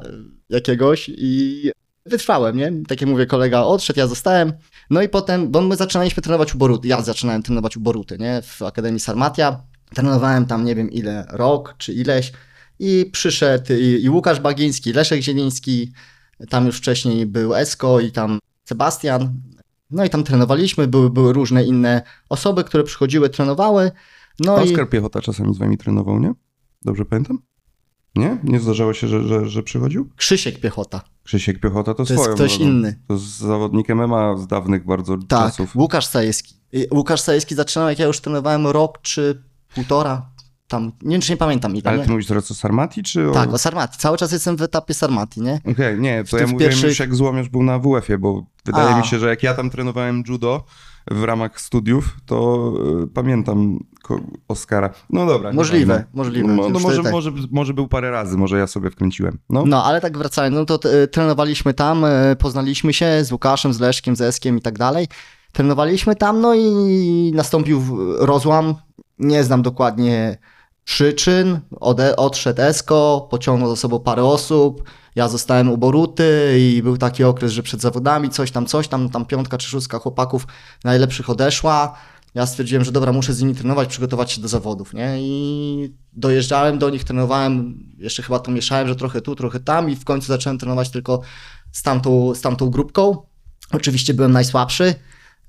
jakiegoś 0.49 1.09
i 1.17 1.71
wytrwałem, 2.05 2.57
nie? 2.57 2.71
Tak 2.87 3.01
jak 3.01 3.09
mówię, 3.09 3.25
kolega 3.25 3.61
odszedł, 3.61 3.99
ja 3.99 4.07
zostałem. 4.07 4.53
No 4.89 5.01
i 5.01 5.09
potem, 5.09 5.51
bo 5.51 5.61
my 5.61 5.75
zaczynaliśmy 5.75 6.23
trenować 6.23 6.55
u 6.55 6.57
Boruty. 6.57 6.87
Ja 6.87 7.01
zaczynałem 7.01 7.43
trenować 7.43 7.77
u 7.77 7.79
Boruty, 7.79 8.17
nie? 8.17 8.41
W 8.41 8.61
Akademii 8.61 8.99
Sarmatia. 8.99 9.61
Trenowałem 9.93 10.45
tam 10.45 10.65
nie 10.65 10.75
wiem 10.75 10.91
ile, 10.91 11.25
rok 11.29 11.75
czy 11.77 11.93
ileś. 11.93 12.31
I 12.79 13.09
przyszedł 13.11 13.73
i, 13.73 14.03
i 14.03 14.09
Łukasz 14.09 14.39
Bagiński, 14.39 14.89
i 14.89 14.93
Leszek 14.93 15.21
Zieliński. 15.21 15.91
Tam 16.49 16.65
już 16.65 16.77
wcześniej 16.77 17.25
był 17.25 17.55
Esko 17.55 17.99
i 17.99 18.11
tam 18.11 18.39
Sebastian. 18.63 19.33
No 19.91 20.05
i 20.05 20.09
tam 20.09 20.23
trenowaliśmy, 20.23 20.87
były, 20.87 21.09
były 21.09 21.33
różne 21.33 21.63
inne 21.63 22.01
osoby, 22.29 22.63
które 22.63 22.83
przychodziły, 22.83 23.29
trenowały. 23.29 23.91
No 24.39 24.63
i... 24.65 24.69
Oskar 24.69 24.89
Piechota 24.89 25.21
czasami 25.21 25.53
z 25.53 25.57
wami 25.57 25.77
trenował, 25.77 26.19
nie? 26.19 26.33
Dobrze 26.85 27.05
pamiętam? 27.05 27.39
Nie? 28.15 28.37
Nie 28.43 28.59
zdarzało 28.59 28.93
się, 28.93 29.07
że, 29.07 29.23
że, 29.27 29.45
że 29.49 29.63
przychodził? 29.63 30.09
Krzysiek 30.15 30.59
Piechota. 30.59 31.01
Krzysiek 31.23 31.59
Piechota 31.59 31.93
to, 31.93 32.05
To 32.05 32.13
jest 32.13 32.21
swoją 32.23 32.35
ktoś 32.35 32.57
drogą. 32.57 32.71
inny. 32.71 32.99
To 33.07 33.17
z 33.17 33.21
zawodnikiem 33.23 33.97
MMA 34.07 34.37
z 34.37 34.47
dawnych 34.47 34.85
bardzo 34.85 35.17
Tak, 35.17 35.27
czasów. 35.27 35.75
Łukasz 35.75 36.05
Sajewski. 36.05 36.55
Y, 36.75 36.87
Łukasz 36.93 37.21
Sajewski 37.21 37.55
zaczynał, 37.55 37.89
jak 37.89 37.99
ja 37.99 38.05
już 38.05 38.19
trenowałem 38.21 38.67
rok 38.67 39.01
czy 39.01 39.43
półtora. 39.75 40.33
Tam, 40.67 40.91
nie 41.01 41.19
nie 41.29 41.37
pamiętam 41.37 41.75
ile. 41.75 41.89
Ale 41.89 41.97
nie? 41.97 42.05
ty 42.05 42.11
mówisz 42.11 42.27
teraz 42.27 42.51
o 42.51 42.53
Sarmati, 42.53 43.03
czy 43.03 43.29
o... 43.29 43.33
Tak, 43.33 43.53
o 43.53 43.57
Sarmati. 43.57 43.97
Cały 43.97 44.17
czas 44.17 44.31
jestem 44.31 44.57
w 44.57 44.61
etapie 44.61 44.93
Sarmati, 44.93 45.41
nie? 45.41 45.61
Okej, 45.71 45.99
nie, 45.99 46.23
to 46.23 46.37
W 46.37 46.39
ja 46.39 46.47
mówiłem 46.47 46.59
pierwszych- 46.71 46.89
już 46.89 46.99
jak 46.99 47.15
złomiarz 47.15 47.49
był 47.49 47.63
na 47.63 47.79
WF-ie, 47.79 48.17
bo 48.17 48.45
wydaje 48.65 48.95
A. 48.95 48.99
mi 48.99 49.05
się, 49.07 49.19
że 49.19 49.27
jak 49.29 49.43
ja 49.43 49.53
tam 49.53 49.69
trenowałem 49.69 50.23
judo 50.29 50.63
w 51.11 51.23
ramach 51.23 51.61
studiów, 51.61 52.17
to 52.25 52.73
y, 53.03 53.07
pamiętam 53.07 53.79
Oskara. 54.47 54.89
No 55.09 55.25
dobra. 55.25 55.53
Możliwe, 55.53 55.93
nieważne. 55.93 56.05
możliwe. 56.13 56.47
No, 56.47 56.69
no 56.69 56.79
może, 56.79 57.03
tak. 57.03 57.11
może, 57.11 57.31
może 57.51 57.73
był 57.73 57.87
parę 57.87 58.11
razy, 58.11 58.37
może 58.37 58.57
ja 58.57 58.67
sobie 58.67 58.89
wkręciłem. 58.89 59.37
No, 59.49 59.63
No, 59.65 59.83
ale 59.83 60.01
tak 60.01 60.17
wracając, 60.17 60.55
no 60.55 60.65
to 60.65 60.91
e, 60.91 61.07
trenowaliśmy 61.07 61.73
tam, 61.73 62.05
e, 62.05 62.35
poznaliśmy 62.35 62.93
się 62.93 63.23
z 63.23 63.31
Łukaszem, 63.31 63.73
z 63.73 63.79
Leszkiem, 63.79 64.15
z 64.15 64.21
Eskiem 64.21 64.57
i 64.57 64.61
tak 64.61 64.77
dalej. 64.77 65.07
Trenowaliśmy 65.51 66.15
tam, 66.15 66.41
no 66.41 66.55
i 66.55 67.31
nastąpił 67.35 67.81
rozłam. 68.17 68.75
Nie 69.19 69.43
znam 69.43 69.61
dokładnie 69.61 70.37
przyczyn. 70.83 71.59
Ode, 71.79 72.15
odszedł 72.15 72.61
Esko, 72.61 73.27
pociągnął 73.31 73.69
za 73.69 73.75
sobą 73.75 73.99
parę 73.99 74.23
osób. 74.23 74.83
Ja 75.15 75.27
zostałem 75.27 75.69
u 75.69 75.77
Boruty 75.77 76.55
i 76.59 76.83
był 76.83 76.97
taki 76.97 77.23
okres, 77.23 77.51
że 77.51 77.63
przed 77.63 77.81
zawodami 77.81 78.29
coś 78.29 78.51
tam, 78.51 78.65
coś 78.65 78.87
tam, 78.87 79.09
tam 79.09 79.25
piątka 79.25 79.57
czy 79.57 79.67
szóstka 79.67 79.99
chłopaków 79.99 80.47
najlepszych 80.83 81.29
odeszła. 81.29 81.97
Ja 82.33 82.45
stwierdziłem, 82.45 82.83
że 82.83 82.91
dobra, 82.91 83.11
muszę 83.11 83.33
z 83.33 83.41
nimi 83.41 83.55
trenować, 83.55 83.89
przygotować 83.89 84.31
się 84.31 84.41
do 84.41 84.47
zawodów, 84.47 84.93
nie? 84.93 85.15
I 85.19 85.93
dojeżdżałem 86.13 86.79
do 86.79 86.89
nich, 86.89 87.03
trenowałem, 87.03 87.79
jeszcze 87.97 88.23
chyba 88.23 88.39
to 88.39 88.51
mieszałem, 88.51 88.87
że 88.87 88.95
trochę 88.95 89.21
tu, 89.21 89.35
trochę 89.35 89.59
tam 89.59 89.89
i 89.89 89.95
w 89.95 90.05
końcu 90.05 90.27
zacząłem 90.27 90.57
trenować 90.57 90.89
tylko 90.89 91.21
z 91.71 91.83
tamtą, 91.83 92.35
z 92.35 92.41
tamtą 92.41 92.69
grupką. 92.69 93.17
Oczywiście 93.71 94.13
byłem 94.13 94.31
najsłabszy, 94.31 94.95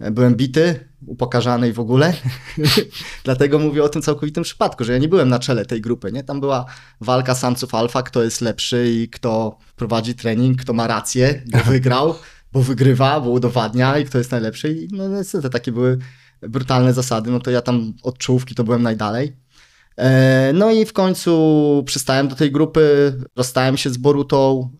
byłem 0.01 0.35
bity, 0.35 0.89
upokarzany 1.07 1.69
i 1.69 1.73
w 1.73 1.81
ogóle. 1.81 2.15
Dlatego 3.25 3.59
mówię 3.59 3.83
o 3.85 3.89
tym 3.89 4.03
całkowitym 4.03 4.45
przypadku, 4.45 4.85
że 4.85 4.93
ja 4.93 4.99
nie 4.99 5.09
byłem 5.09 5.29
na 5.29 5.39
czele 5.39 5.67
tej 5.67 5.81
grupy, 5.81 6.13
nie? 6.13 6.25
Tam 6.25 6.41
była 6.41 6.65
walka 7.01 7.35
samców 7.35 7.75
alfa, 7.75 8.03
kto 8.03 8.23
jest 8.23 8.41
lepszy 8.41 8.91
i 8.91 9.09
kto 9.09 9.59
prowadzi 9.77 10.15
trening, 10.15 10.63
kto 10.63 10.73
ma 10.73 10.87
rację, 10.87 11.43
bo 11.53 11.59
wygrał, 11.59 12.15
bo 12.53 12.63
wygrywa, 12.63 13.21
bo 13.21 13.31
udowadnia 13.31 13.99
i 13.99 14.05
kto 14.05 14.19
jest 14.19 14.31
najlepszy. 14.31 14.73
I 14.73 14.89
no 14.93 15.09
niestety 15.09 15.51
takie 15.51 15.73
były 15.73 15.99
brutalne 16.43 16.95
zasady, 16.95 17.31
no 17.31 17.41
to 17.41 17.51
ja 17.51 17.63
tam 17.63 17.95
od 18.03 18.19
czołówki 18.19 18.55
to 18.55 18.65
byłem 18.65 18.83
najdalej. 18.83 19.37
E, 19.97 20.53
No 20.53 20.71
i 20.71 20.85
w 20.85 20.93
końcu 20.93 21.83
przystałem 21.87 22.29
do 22.29 22.37
tej 22.37 22.53
grupy, 22.53 23.15
rozstałem 23.37 23.77
się 23.77 23.91
z 23.91 23.97
Borutą, 23.97 24.71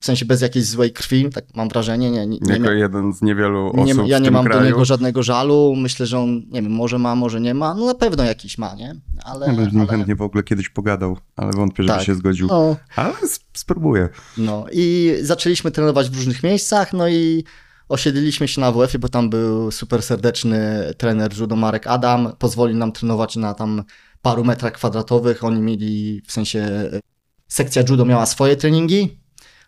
w 0.00 0.04
sensie 0.04 0.24
bez 0.24 0.40
jakiejś 0.40 0.64
złej 0.66 0.92
krwi, 0.92 1.30
tak 1.30 1.44
mam 1.54 1.68
wrażenie, 1.68 2.10
nie, 2.10 2.26
nie, 2.26 2.38
nie, 2.42 2.52
jako 2.52 2.70
jeden 2.70 3.12
z 3.12 3.22
niewielu 3.22 3.66
osób 3.66 4.02
nie, 4.02 4.08
ja 4.08 4.18
w 4.18 4.22
nie 4.22 4.30
mam 4.30 4.44
kraju. 4.44 4.60
do 4.60 4.66
niego 4.66 4.84
żadnego 4.84 5.22
żalu. 5.22 5.74
Myślę, 5.76 6.06
że 6.06 6.18
on, 6.18 6.36
nie 6.50 6.62
wiem, 6.62 6.72
może 6.72 6.98
ma, 6.98 7.14
może 7.14 7.40
nie 7.40 7.54
ma. 7.54 7.74
No 7.74 7.86
na 7.86 7.94
pewno 7.94 8.24
jakiś 8.24 8.58
ma, 8.58 8.74
nie? 8.74 8.94
Ale. 9.24 9.46
Ja 9.46 9.52
bym 9.52 9.70
z 9.70 9.72
nim 9.72 9.80
ale 9.80 9.90
chętnie 9.90 10.16
w 10.16 10.22
ogóle 10.22 10.42
kiedyś 10.42 10.68
pogadał, 10.68 11.16
ale 11.36 11.52
wątpię, 11.52 11.82
żeby 11.82 11.94
Tak. 11.98 12.06
się 12.06 12.14
zgodził. 12.14 12.46
no, 12.48 12.76
Ale 12.96 13.14
sp- 13.34 13.46
spróbuję. 13.54 14.08
no 14.36 14.66
i 14.72 15.14
zaczęliśmy 15.22 15.70
trenować 15.70 16.10
w 16.10 16.16
różnych 16.16 16.42
miejscach, 16.42 16.92
no 16.92 17.08
i 17.08 17.44
osiedliliśmy 17.88 18.48
się 18.48 18.60
na 18.60 18.72
WF-ie, 18.72 18.98
bo 18.98 19.08
tam 19.08 19.30
był 19.30 19.70
super 19.70 20.02
serdeczny 20.02 20.60
trener 20.98 21.38
judo 21.38 21.56
Marek 21.56 21.86
Adam. 21.86 22.32
Pozwolił 22.38 22.76
nam 22.76 22.92
trenować 22.92 23.36
na 23.36 23.54
tam 23.54 23.82
paru 24.22 24.44
metrach 24.44 24.72
kwadratowych. 24.72 25.44
Oni 25.44 25.60
mieli, 25.60 26.22
w 26.26 26.32
sensie, 26.32 26.90
sekcja 27.48 27.82
judo 27.88 28.04
miała 28.04 28.26
swoje 28.26 28.56
treningi, 28.56 29.19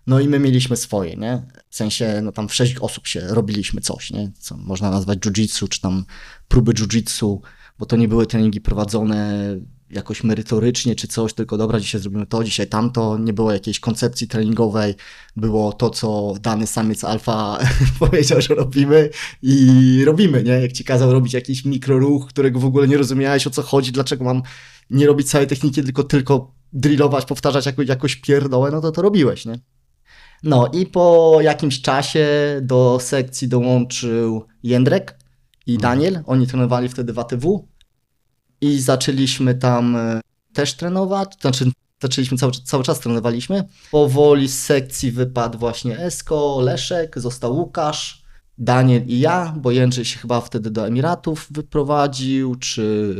no 0.07 0.21
i 0.21 0.29
my 0.29 0.39
mieliśmy 0.39 0.77
swoje, 0.77 1.17
nie? 1.17 1.43
W 1.71 1.77
sensie, 1.77 2.21
no 2.23 2.33
tam 2.33 2.49
w 2.49 2.55
sześć 2.55 2.77
osób 2.81 3.07
się 3.07 3.21
robiliśmy 3.21 3.81
coś, 3.81 4.11
nie? 4.11 4.33
Co 4.39 4.57
można 4.57 4.91
nazwać 4.91 5.19
jiu-jitsu, 5.19 5.69
czy 5.69 5.81
tam 5.81 6.05
próby 6.49 6.73
jiu-jitsu, 6.73 7.39
bo 7.79 7.87
to 7.87 7.97
nie 7.97 8.09
były 8.09 8.27
treningi 8.27 8.61
prowadzone 8.61 9.57
jakoś 9.93 10.25
merytorycznie 10.25 10.95
czy 10.95 11.09
coś, 11.09 11.33
tylko 11.33 11.57
dobra, 11.57 11.81
dzisiaj 11.81 12.01
zrobimy 12.01 12.27
to, 12.27 12.45
dzisiaj 12.45 12.67
tamto, 12.67 13.19
nie 13.19 13.33
było 13.33 13.53
jakiejś 13.53 13.81
koncepcji 13.81 14.29
treningowej, 14.29 14.95
było 15.37 15.73
to, 15.73 15.91
co 15.91 16.35
dany 16.41 16.67
samiec 16.67 17.05
alfa 17.05 17.59
powiedział, 18.01 18.41
że 18.41 18.55
robimy 18.55 19.11
i 19.43 20.03
robimy, 20.07 20.43
nie? 20.43 20.53
Jak 20.53 20.73
ci 20.73 20.85
kazał 20.85 21.13
robić 21.13 21.33
jakiś 21.33 21.65
mikroruch, 21.65 22.29
którego 22.29 22.61
w 22.61 22.65
ogóle 22.65 22.89
nie 22.89 22.97
rozumiałeś 22.97 23.47
o 23.47 23.51
co 23.51 23.63
chodzi, 23.63 23.93
dlaczego 23.93 24.25
mam 24.25 24.43
nie 24.91 25.07
robić 25.07 25.31
całej 25.31 25.47
techniki, 25.47 25.83
tylko 25.83 26.05
tylko 26.05 26.55
drillować, 26.73 27.25
powtarzać 27.25 27.67
jakoś, 27.67 27.89
jakoś 27.89 28.17
pierdołę, 28.17 28.71
no 28.71 28.81
to 28.81 28.93
to 28.93 29.03
robiłeś, 29.03 29.47
nie? 29.47 29.59
No 30.43 30.67
i 30.73 30.87
po 30.87 31.39
jakimś 31.41 31.83
czasie 31.83 32.27
do 32.63 32.99
sekcji 33.01 33.49
dołączył 33.49 34.47
Jędrek 34.63 35.19
i 35.67 35.79
Daniel. 35.79 36.23
Oni 36.27 36.47
trenowali 36.47 36.89
wtedy 36.89 37.13
w 37.13 37.19
ATW 37.19 37.69
i 38.61 38.81
zaczęliśmy 38.81 39.55
tam 39.55 39.97
e, 39.97 40.21
też 40.53 40.75
trenować. 40.75 41.37
Znaczy, 41.41 41.71
zaczęliśmy 42.03 42.39
cały, 42.39 42.53
cały 42.53 42.85
czas 42.85 43.01
trenowaliśmy. 43.01 43.65
Powoli 43.91 44.49
z 44.49 44.63
sekcji 44.63 45.13
wypadł 45.13 45.59
właśnie 45.59 45.99
Esko, 45.99 46.61
Leszek, 46.63 47.19
został 47.21 47.57
Łukasz, 47.57 48.23
Daniel 48.59 49.07
i 49.07 49.21
ja, 49.21 49.55
bo 49.61 49.71
Jędrzej 49.71 50.05
się 50.05 50.19
chyba 50.19 50.41
wtedy 50.41 50.71
do 50.71 50.87
Emiratów 50.87 51.47
wyprowadził, 51.51 52.55
czy 52.55 53.15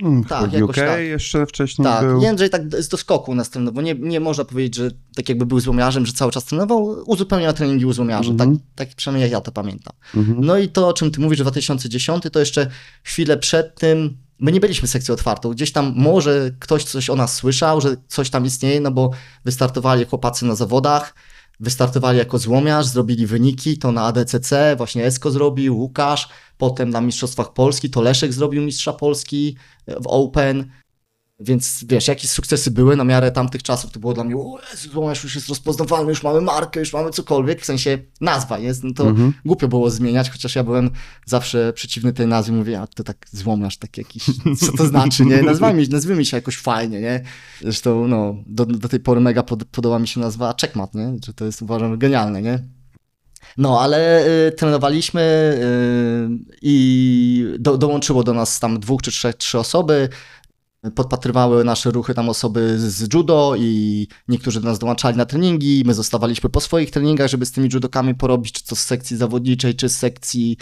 Hmm, 0.00 0.24
Tak, 0.24 0.52
jakoś 0.52 0.68
UK 0.70 0.74
tak. 0.76 1.00
jeszcze 1.00 1.46
wcześniej 1.46 1.84
tak, 1.84 2.06
był. 2.06 2.20
Jędrzej 2.22 2.50
tak 2.50 2.62
z 2.82 2.88
doskoku 2.88 3.34
nas 3.34 3.50
trenował, 3.50 3.74
bo 3.74 3.82
nie, 3.82 3.94
nie 3.94 4.20
można 4.20 4.44
powiedzieć, 4.44 4.74
że 4.74 4.90
tak 5.16 5.28
jakby 5.28 5.46
był 5.46 5.60
złomiarzem, 5.60 6.06
że 6.06 6.12
cały 6.12 6.32
czas 6.32 6.44
trenował, 6.44 6.84
uzupełniał 7.06 7.52
treningi 7.52 7.86
u 7.86 7.92
złomiarzy, 7.92 8.30
Mhm. 8.30 8.58
tak, 8.58 8.66
tak 8.74 8.96
przynajmniej 8.96 9.30
ja 9.30 9.40
to 9.40 9.52
pamiętam. 9.52 9.92
Mhm. 10.16 10.44
No 10.44 10.58
i 10.58 10.68
to, 10.68 10.88
o 10.88 10.92
czym 10.92 11.10
ty 11.10 11.20
mówisz, 11.20 11.38
2010, 11.38 12.22
to 12.32 12.40
jeszcze 12.40 12.70
chwilę 13.04 13.38
przed 13.38 13.78
tym 13.80 14.16
my 14.38 14.52
nie 14.52 14.60
byliśmy 14.60 14.88
sekcją 14.88 15.14
otwartą. 15.14 15.50
Gdzieś 15.50 15.72
tam 15.72 15.92
może 15.96 16.50
ktoś 16.58 16.84
coś 16.84 17.10
o 17.10 17.16
nas 17.16 17.34
słyszał, 17.34 17.80
że 17.80 17.96
coś 18.08 18.30
tam 18.30 18.46
istnieje, 18.46 18.80
no 18.80 18.90
bo 18.90 19.10
wystartowali 19.44 20.04
chłopacy 20.04 20.44
na 20.46 20.54
zawodach, 20.54 21.14
wystartowali 21.60 22.18
jako 22.18 22.38
złomiarz, 22.38 22.86
zrobili 22.86 23.26
wyniki, 23.26 23.78
to 23.78 23.92
na 23.92 24.02
ADCC, 24.02 24.76
właśnie 24.76 25.04
Esko 25.04 25.30
zrobił, 25.30 25.78
Łukasz, 25.78 26.28
potem 26.58 26.90
na 26.90 27.00
Mistrzostwach 27.00 27.52
Polski, 27.52 27.90
to 27.90 28.00
Leszek 28.00 28.32
zrobił 28.32 28.62
Mistrza 28.62 28.92
Polski 28.92 29.56
w 29.86 30.06
Open, 30.06 30.70
więc 31.40 31.84
wiesz, 31.88 32.08
jakieś 32.08 32.30
sukcesy 32.30 32.70
były 32.70 32.96
na 32.96 33.04
miarę 33.04 33.30
tamtych 33.30 33.62
czasów, 33.62 33.90
to 33.90 34.00
było 34.00 34.14
dla 34.14 34.24
mnie, 34.24 34.36
o 34.36 34.58
Jezu, 34.70 35.02
już 35.24 35.34
jest 35.34 35.48
rozpoznawalny, 35.48 36.10
już 36.10 36.22
mamy 36.22 36.40
markę, 36.40 36.80
już 36.80 36.92
mamy 36.92 37.10
cokolwiek, 37.10 37.62
w 37.62 37.64
sensie 37.64 37.98
nazwa 38.20 38.58
jest, 38.58 38.84
no 38.84 38.94
to 38.94 39.08
Mhm. 39.08 39.32
głupio 39.44 39.68
było 39.68 39.90
zmieniać, 39.90 40.30
chociaż 40.30 40.54
ja 40.54 40.64
byłem 40.64 40.90
zawsze 41.26 41.72
przeciwny 41.72 42.12
tej 42.12 42.26
nazwie, 42.26 42.52
mówię, 42.52 42.80
a 42.80 42.86
to 42.86 43.04
tak 43.04 43.26
złomiarz, 43.32 43.76
tak 43.76 43.98
jakiś, 43.98 44.24
co 44.60 44.72
to 44.72 44.86
znaczy, 44.86 45.24
nie, 45.24 45.42
nazwijmy, 45.42 45.86
nazwijmy 45.90 46.24
się 46.24 46.36
jakoś 46.36 46.56
fajnie, 46.56 47.00
nie, 47.00 47.22
zresztą, 47.60 48.08
no, 48.08 48.34
do, 48.46 48.66
do 48.66 48.88
tej 48.88 49.00
pory 49.00 49.20
mega 49.20 49.42
pod, 49.42 49.64
podoba 49.64 49.98
mi 49.98 50.08
się 50.08 50.20
nazwa 50.20 50.54
Checkmat, 50.60 50.94
nie, 50.94 51.16
że 51.26 51.34
to 51.34 51.44
jest, 51.44 51.62
uważam, 51.62 51.98
genialne, 51.98 52.42
nie. 52.42 52.64
No, 53.56 53.80
ale 53.80 54.26
y, 54.48 54.52
trenowaliśmy 54.52 55.20
y, 55.22 56.54
i 56.62 57.44
do, 57.58 57.78
dołączyło 57.78 58.24
do 58.24 58.34
nas 58.34 58.60
tam 58.60 58.80
dwóch 58.80 59.02
czy 59.02 59.10
trzech, 59.10 59.34
trzy 59.34 59.58
osoby, 59.58 60.08
podpatrywały 60.94 61.64
nasze 61.64 61.90
ruchy 61.90 62.14
tam 62.14 62.28
osoby 62.28 62.78
z 62.78 63.14
judo 63.14 63.54
i 63.58 64.06
niektórzy 64.28 64.60
do 64.60 64.68
nas 64.68 64.78
dołączali 64.78 65.16
na 65.16 65.24
treningi, 65.26 65.82
my 65.86 65.94
zostawaliśmy 65.94 66.50
po 66.50 66.60
swoich 66.60 66.90
treningach, 66.90 67.28
żeby 67.30 67.46
z 67.46 67.52
tymi 67.52 67.68
judokami 67.72 68.14
porobić, 68.14 68.52
czy 68.52 68.64
to 68.66 68.76
z 68.76 68.80
sekcji 68.80 69.16
zawodniczej, 69.16 69.74
czy 69.74 69.88
z 69.88 69.98
sekcji 69.98 70.56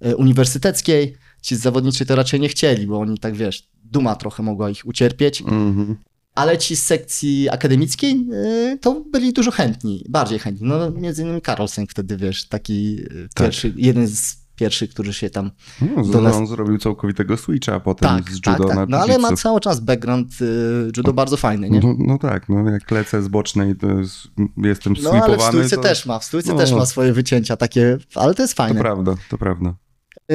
e, 0.00 0.16
uniwersyteckiej. 0.16 1.16
Ci 1.42 1.56
z 1.56 1.60
zawodniczej 1.60 2.06
to 2.06 2.16
raczej 2.16 2.40
nie 2.40 2.48
chcieli, 2.48 2.86
bo 2.86 3.00
oni 3.00 3.18
tak, 3.18 3.34
wiesz, 3.36 3.68
duma 3.84 4.14
trochę 4.16 4.42
mogła 4.42 4.70
ich 4.70 4.86
ucierpieć, 4.86 5.40
Mhm. 5.40 5.96
ale 6.34 6.58
ci 6.58 6.76
z 6.76 6.82
sekcji 6.82 7.48
akademickiej 7.48 8.26
e, 8.32 8.78
to 8.80 9.04
byli 9.12 9.32
dużo 9.32 9.50
chętni, 9.50 10.04
bardziej 10.08 10.38
chętni. 10.38 10.66
No 10.68 10.90
między 10.90 11.22
innymi 11.22 11.40
Karolsen 11.40 11.86
wtedy, 11.86 12.16
wiesz, 12.16 12.48
taki 12.48 12.98
e, 13.04 13.28
Tak. 13.34 13.46
pierwszy, 13.46 13.72
jeden 13.76 14.06
z 14.08 14.41
pierwszych, 14.62 14.90
który 14.90 15.12
się 15.12 15.30
tam 15.30 15.50
No, 15.96 16.04
Do 16.04 16.20
nas- 16.20 16.36
On 16.36 16.46
zrobił 16.46 16.78
całkowitego 16.78 17.36
switcha 17.36 17.80
potem 17.80 18.08
tak, 18.08 18.30
z 18.30 18.40
tak, 18.40 18.58
judo 18.58 18.68
na 18.68 18.80
tak. 18.80 18.88
No 18.88 18.98
ale 18.98 19.18
ma 19.18 19.36
cały 19.36 19.60
czas 19.60 19.80
background 19.80 20.42
y, 20.42 20.90
judo 20.96 21.12
bardzo 21.12 21.36
fajny, 21.36 21.70
nie? 21.70 21.80
No, 21.80 21.94
no 21.98 22.18
tak, 22.18 22.48
no 22.48 22.70
jak 22.70 22.90
lecę 22.90 23.22
z 23.22 23.28
bocznej, 23.28 23.76
to 23.76 23.86
jest, 23.86 24.16
jestem 24.56 24.94
No 25.02 25.10
ale 25.10 25.38
w 25.38 25.42
stójce 25.42 25.76
to, 25.76 25.82
też 25.82 26.06
ma, 26.06 26.18
w 26.18 26.24
stójce 26.24 26.52
no. 26.52 26.58
też 26.58 26.72
ma 26.72 26.86
swoje 26.86 27.12
wycięcia 27.12 27.56
takie, 27.56 27.98
ale 28.14 28.34
to 28.34 28.42
jest 28.42 28.54
to 28.54 28.62
fajne. 28.62 28.80
prawda, 28.80 29.14
to 29.30 29.38
prawda. 29.38 29.74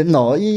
No 0.06 0.36
i 0.38 0.52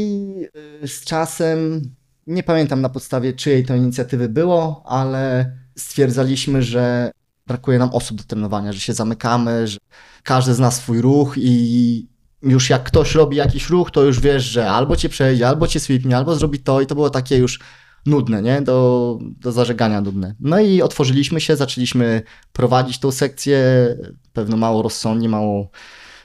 y, 0.83 0.87
z 0.87 1.05
czasem, 1.05 1.81
nie 2.27 2.43
pamiętam 2.43 2.81
na 2.81 2.89
podstawie 2.89 3.33
czyjej 3.33 3.65
to 3.65 3.75
inicjatywy 3.75 4.29
było, 4.29 4.83
ale 4.85 5.51
stwierdzaliśmy, 5.77 6.63
że 6.63 7.11
brakuje 7.47 7.79
nam 7.79 7.89
osób 7.89 8.17
do 8.17 8.23
trenowania, 8.23 8.73
że 8.73 8.79
się 8.79 8.93
zamykamy, 8.93 9.67
że 9.67 9.77
każdy 10.23 10.53
zna 10.53 10.71
swój 10.71 11.01
ruch 11.01 11.33
i 11.37 12.10
już 12.43 12.69
jak 12.69 12.83
ktoś 12.83 13.15
robi 13.15 13.37
jakiś 13.37 13.69
ruch, 13.69 13.91
to 13.91 14.03
już 14.03 14.19
wiesz, 14.19 14.43
że 14.43 14.71
albo 14.71 14.95
cię 14.95 15.09
przejdzie, 15.09 15.47
albo 15.47 15.67
cię 15.67 15.79
sweepnie, 15.79 16.17
albo 16.17 16.35
zrobi 16.35 16.59
to 16.59 16.81
i 16.81 16.85
to 16.85 16.95
było 16.95 17.09
takie 17.09 17.37
już 17.37 17.59
nudne, 18.05 18.41
nie? 18.41 18.61
Do, 18.61 19.19
do 19.21 19.51
zażegania 19.51 20.01
nudne. 20.01 20.35
No 20.39 20.59
i 20.59 20.81
otworzyliśmy 20.81 21.41
się, 21.41 21.55
zaczęliśmy 21.55 22.21
prowadzić 22.53 22.99
tą 22.99 23.11
sekcję, 23.11 23.87
pewno 24.33 24.57
mało 24.57 24.81
rozsądnie, 24.81 25.29
mało 25.29 25.69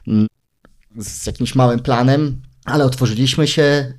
mm, 0.08 0.26
z 0.96 1.26
jakimś 1.26 1.54
małym 1.54 1.80
planem, 1.80 2.42
ale 2.64 2.84
otworzyliśmy 2.84 3.46
się, 3.46 3.94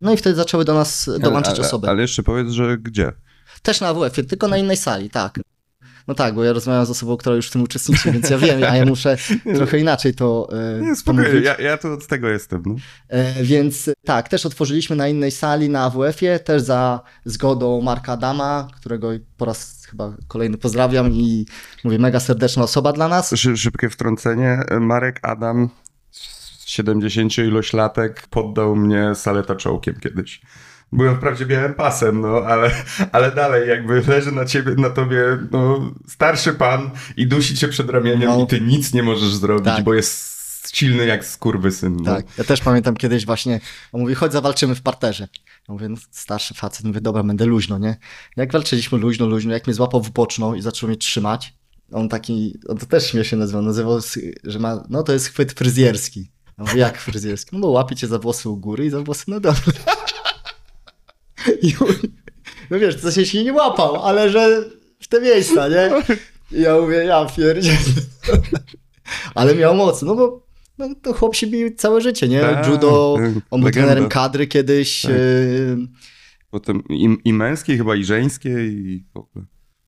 no 0.00 0.12
i 0.12 0.16
wtedy 0.16 0.36
zaczęły 0.36 0.64
do 0.64 0.74
nas 0.74 1.10
dołączać 1.18 1.58
ale, 1.58 1.68
osoby. 1.68 1.88
Ale 1.88 2.02
jeszcze 2.02 2.22
powiedz, 2.22 2.50
że 2.50 2.78
gdzie? 2.78 3.12
Też 3.62 3.80
na 3.80 3.88
AWF-ie, 3.88 4.26
tylko 4.26 4.48
na 4.48 4.56
innej 4.56 4.76
sali, 4.76 5.10
tak. 5.10 5.40
No 6.10 6.14
tak, 6.14 6.34
bo 6.34 6.44
ja 6.44 6.52
rozmawiam 6.52 6.86
z 6.86 6.90
osobą, 6.90 7.16
która 7.16 7.36
już 7.36 7.48
w 7.48 7.50
tym 7.50 7.62
uczestniczy, 7.62 8.12
więc 8.12 8.30
ja 8.30 8.38
wiem, 8.38 8.62
a 8.64 8.76
ja 8.76 8.84
muszę 8.84 9.16
trochę 9.56 9.78
inaczej 9.78 10.14
to 10.14 10.48
e, 10.78 10.80
Nie, 10.80 10.96
spokojnie, 10.96 11.40
ja, 11.40 11.56
ja 11.56 11.78
tu 11.78 11.92
od 11.92 12.06
tego 12.06 12.28
jestem. 12.28 12.62
No. 12.66 12.74
E, 13.08 13.44
Więc 13.44 13.90
tak, 14.04 14.28
też 14.28 14.46
otworzyliśmy 14.46 14.96
na 14.96 15.08
innej 15.08 15.30
sali 15.30 15.68
na 15.68 15.84
AWF-ie, 15.84 16.38
też 16.38 16.62
za 16.62 17.00
zgodą 17.24 17.80
Marka 17.80 18.12
Adama, 18.12 18.68
którego 18.80 19.10
po 19.36 19.44
raz 19.44 19.86
chyba 19.90 20.16
kolejny 20.28 20.58
pozdrawiam 20.58 21.12
i 21.12 21.46
mówię, 21.84 21.98
mega 21.98 22.20
serdeczna 22.20 22.62
osoba 22.62 22.92
dla 22.92 23.08
nas. 23.08 23.34
Szy, 23.36 23.56
szybkie 23.56 23.90
wtrącenie. 23.90 24.62
Marek 24.80 25.18
Adam, 25.22 25.68
70 26.66 27.38
ilość 27.38 27.72
latek, 27.72 28.26
poddał 28.30 28.76
mnie 28.76 29.14
saleta 29.14 29.56
czołkiem 29.56 29.94
kiedyś. 30.00 30.40
Byłem 30.92 31.16
wprawdzie 31.16 31.46
białym 31.46 31.74
pasem, 31.74 32.20
no, 32.20 32.28
ale, 32.28 32.70
ale 33.12 33.32
dalej 33.32 33.68
jakby 33.68 34.02
leży 34.08 34.32
na 34.32 34.44
ciebie, 34.44 34.74
na 34.74 34.90
tobie, 34.90 35.22
no, 35.50 35.92
starszy 36.08 36.52
pan 36.54 36.90
i 37.16 37.26
dusi 37.26 37.56
cię 37.56 37.68
przed 37.68 37.90
ramieniem 37.90 38.28
No. 38.30 38.42
i 38.44 38.46
ty 38.46 38.60
nic 38.60 38.92
nie 38.94 39.02
możesz 39.02 39.34
zrobić, 39.34 39.64
Tak. 39.64 39.84
bo 39.84 39.94
jest 39.94 40.30
silny 40.76 41.06
jak 41.06 41.24
skurwysyn. 41.24 41.96
No. 41.96 42.14
Tak, 42.16 42.26
ja 42.38 42.44
też 42.44 42.60
pamiętam 42.60 42.96
kiedyś 42.96 43.26
właśnie, 43.26 43.60
on 43.92 44.00
mówi, 44.00 44.14
chodź 44.14 44.32
zawalczymy 44.32 44.74
w 44.74 44.82
parterze. 44.82 45.28
Ja 45.68 45.72
mówię, 45.74 45.88
no 45.88 45.96
starszy 46.10 46.54
facet, 46.54 46.86
mówię, 46.86 47.00
dobra, 47.00 47.22
będę 47.22 47.44
luźno, 47.46 47.78
nie? 47.78 47.96
Jak 48.36 48.52
walczyliśmy 48.52 48.98
luźno, 48.98 49.26
luźno, 49.26 49.52
jak 49.52 49.66
mnie 49.66 49.74
złapał 49.74 50.02
w 50.02 50.10
boczną 50.10 50.54
i 50.54 50.62
zaczął 50.62 50.88
mnie 50.88 50.96
trzymać, 50.98 51.54
on 51.92 52.08
taki, 52.08 52.58
on 52.68 52.78
to 52.78 52.86
też 52.86 53.06
śmiesznie 53.10 53.38
nazywał, 53.38 53.62
nazywał, 53.62 53.98
s- 53.98 54.18
że 54.44 54.58
ma, 54.58 54.84
no 54.88 55.02
to 55.02 55.12
jest 55.12 55.26
chwyt 55.28 55.52
fryzjerski. 55.52 56.30
Ja 56.58 56.64
mówię, 56.64 56.80
jak 56.80 56.98
fryzjerski? 56.98 57.50
No 57.52 57.60
bo 57.60 57.68
łapie 57.68 57.96
cię 57.96 58.06
za 58.06 58.18
włosy 58.18 58.48
u 58.48 58.56
góry 58.56 58.86
i 58.86 58.90
za 58.90 59.00
włosy 59.00 59.30
na 59.30 59.40
dole. 59.40 59.56
No 62.70 62.78
wiesz, 62.78 63.00
to 63.00 63.10
się 63.10 63.26
się 63.26 63.44
nie 63.44 63.52
łapał, 63.52 63.96
ale 63.96 64.30
że 64.30 64.64
w 65.00 65.08
te 65.08 65.20
miejsca, 65.20 65.68
nie? 65.68 65.90
I 66.58 66.62
ja 66.62 66.80
mówię, 66.80 66.96
ja 66.96 67.26
pierdzielę. 67.36 67.76
Ale 69.34 69.54
miał 69.54 69.74
moc, 69.74 70.02
no 70.02 70.14
bo 70.14 70.46
no, 70.78 70.94
to 71.02 71.12
chłop 71.12 71.34
się 71.34 71.46
bił 71.46 71.74
całe 71.76 72.00
życie, 72.00 72.28
nie? 72.28 72.40
Tak, 72.40 72.66
Judo, 72.66 73.16
tak, 73.18 73.32
on 73.50 73.60
był 73.60 73.70
trenerem 73.70 74.08
kadry 74.08 74.46
kiedyś. 74.46 75.02
Tak. 75.02 75.10
yy, 75.10 75.76
Potem 76.50 76.82
i, 76.88 77.16
i 77.24 77.32
męskie 77.32 77.76
chyba, 77.76 77.96
i 77.96 78.04
żeńskie, 78.04 78.66
i 78.66 79.04
w 79.14 79.16
ogóle. 79.16 79.44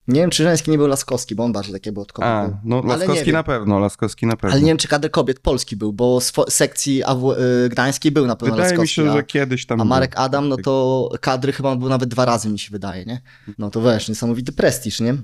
Nie 0.08 0.20
wiem, 0.20 0.30
czy 0.30 0.42
żeński 0.42 0.70
nie 0.70 0.78
był 0.78 0.86
Laskowski, 0.86 1.34
bo 1.34 1.44
on 1.44 1.52
bardziej 1.52 1.72
takie 1.72 1.92
był 1.92 2.02
od 2.02 2.12
kobiet. 2.12 2.30
A, 2.30 2.48
był. 2.48 2.56
no 2.64 2.82
Laskowski 2.82 3.32
na 3.32 3.42
pewno, 3.42 3.78
Laskowski 3.78 4.26
na 4.26 4.36
pewno. 4.36 4.52
Ale 4.52 4.60
nie 4.60 4.68
wiem, 4.68 4.76
czy 4.76 4.88
kadry 4.88 5.10
kobiet 5.10 5.40
polski 5.40 5.76
był, 5.76 5.92
bo 5.92 6.20
z 6.20 6.32
sekcji 6.48 7.04
AW, 7.04 7.32
y, 7.32 7.68
gdańskiej 7.68 8.12
był 8.12 8.26
na 8.26 8.36
pewno 8.36 8.54
Wydaje 8.54 8.72
mi 8.72 8.78
Laskowski. 8.78 8.94
się, 8.94 9.10
a, 9.10 9.12
że 9.12 9.22
kiedyś 9.22 9.66
tam 9.66 9.80
a 9.80 9.84
był. 9.84 9.88
Marek 9.88 10.12
Adam, 10.16 10.48
no 10.48 10.56
to 10.56 11.08
kadry 11.20 11.52
chyba 11.52 11.76
był 11.76 11.88
nawet 11.88 12.08
dwa 12.08 12.24
razy, 12.24 12.48
mi 12.48 12.58
się 12.58 12.70
wydaje, 12.70 13.04
nie? 13.04 13.20
No 13.58 13.70
to 13.70 13.82
wiesz, 13.82 14.08
niesamowity 14.08 14.52
prestiż, 14.52 15.00
nie? 15.00 15.14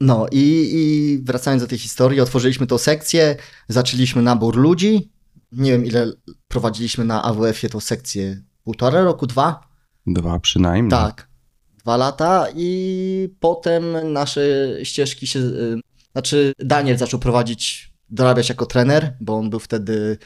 No 0.00 0.26
i, 0.32 0.70
i 0.72 1.18
wracając 1.24 1.62
do 1.62 1.68
tej 1.68 1.78
historii, 1.78 2.20
otworzyliśmy 2.20 2.66
tą 2.66 2.78
sekcję, 2.78 3.36
zaczęliśmy 3.68 4.22
nabór 4.22 4.56
ludzi. 4.56 5.12
Nie 5.52 5.72
wiem, 5.72 5.86
ile 5.86 6.12
prowadziliśmy 6.48 7.04
na 7.04 7.22
AWF-ie 7.22 7.70
tą 7.70 7.80
sekcję. 7.80 8.42
Półtora 8.64 9.04
roku, 9.04 9.26
dwa? 9.26 9.68
Dwa 10.06 10.38
przynajmniej. 10.38 10.90
Tak, 10.90 11.28
dwa 11.86 11.96
lata 11.96 12.46
i 12.56 13.28
potem 13.40 14.12
nasze 14.12 14.40
ścieżki 14.82 15.26
się. 15.26 15.38
y, 15.38 15.80
Znaczy, 16.12 16.52
Daniel 16.58 16.98
zaczął 16.98 17.20
prowadzić, 17.20 17.92
dorabiać 18.10 18.48
jako 18.48 18.66
trener, 18.66 19.16
bo 19.20 19.36
on 19.36 19.50
był 19.50 19.58
wtedy 19.60 20.18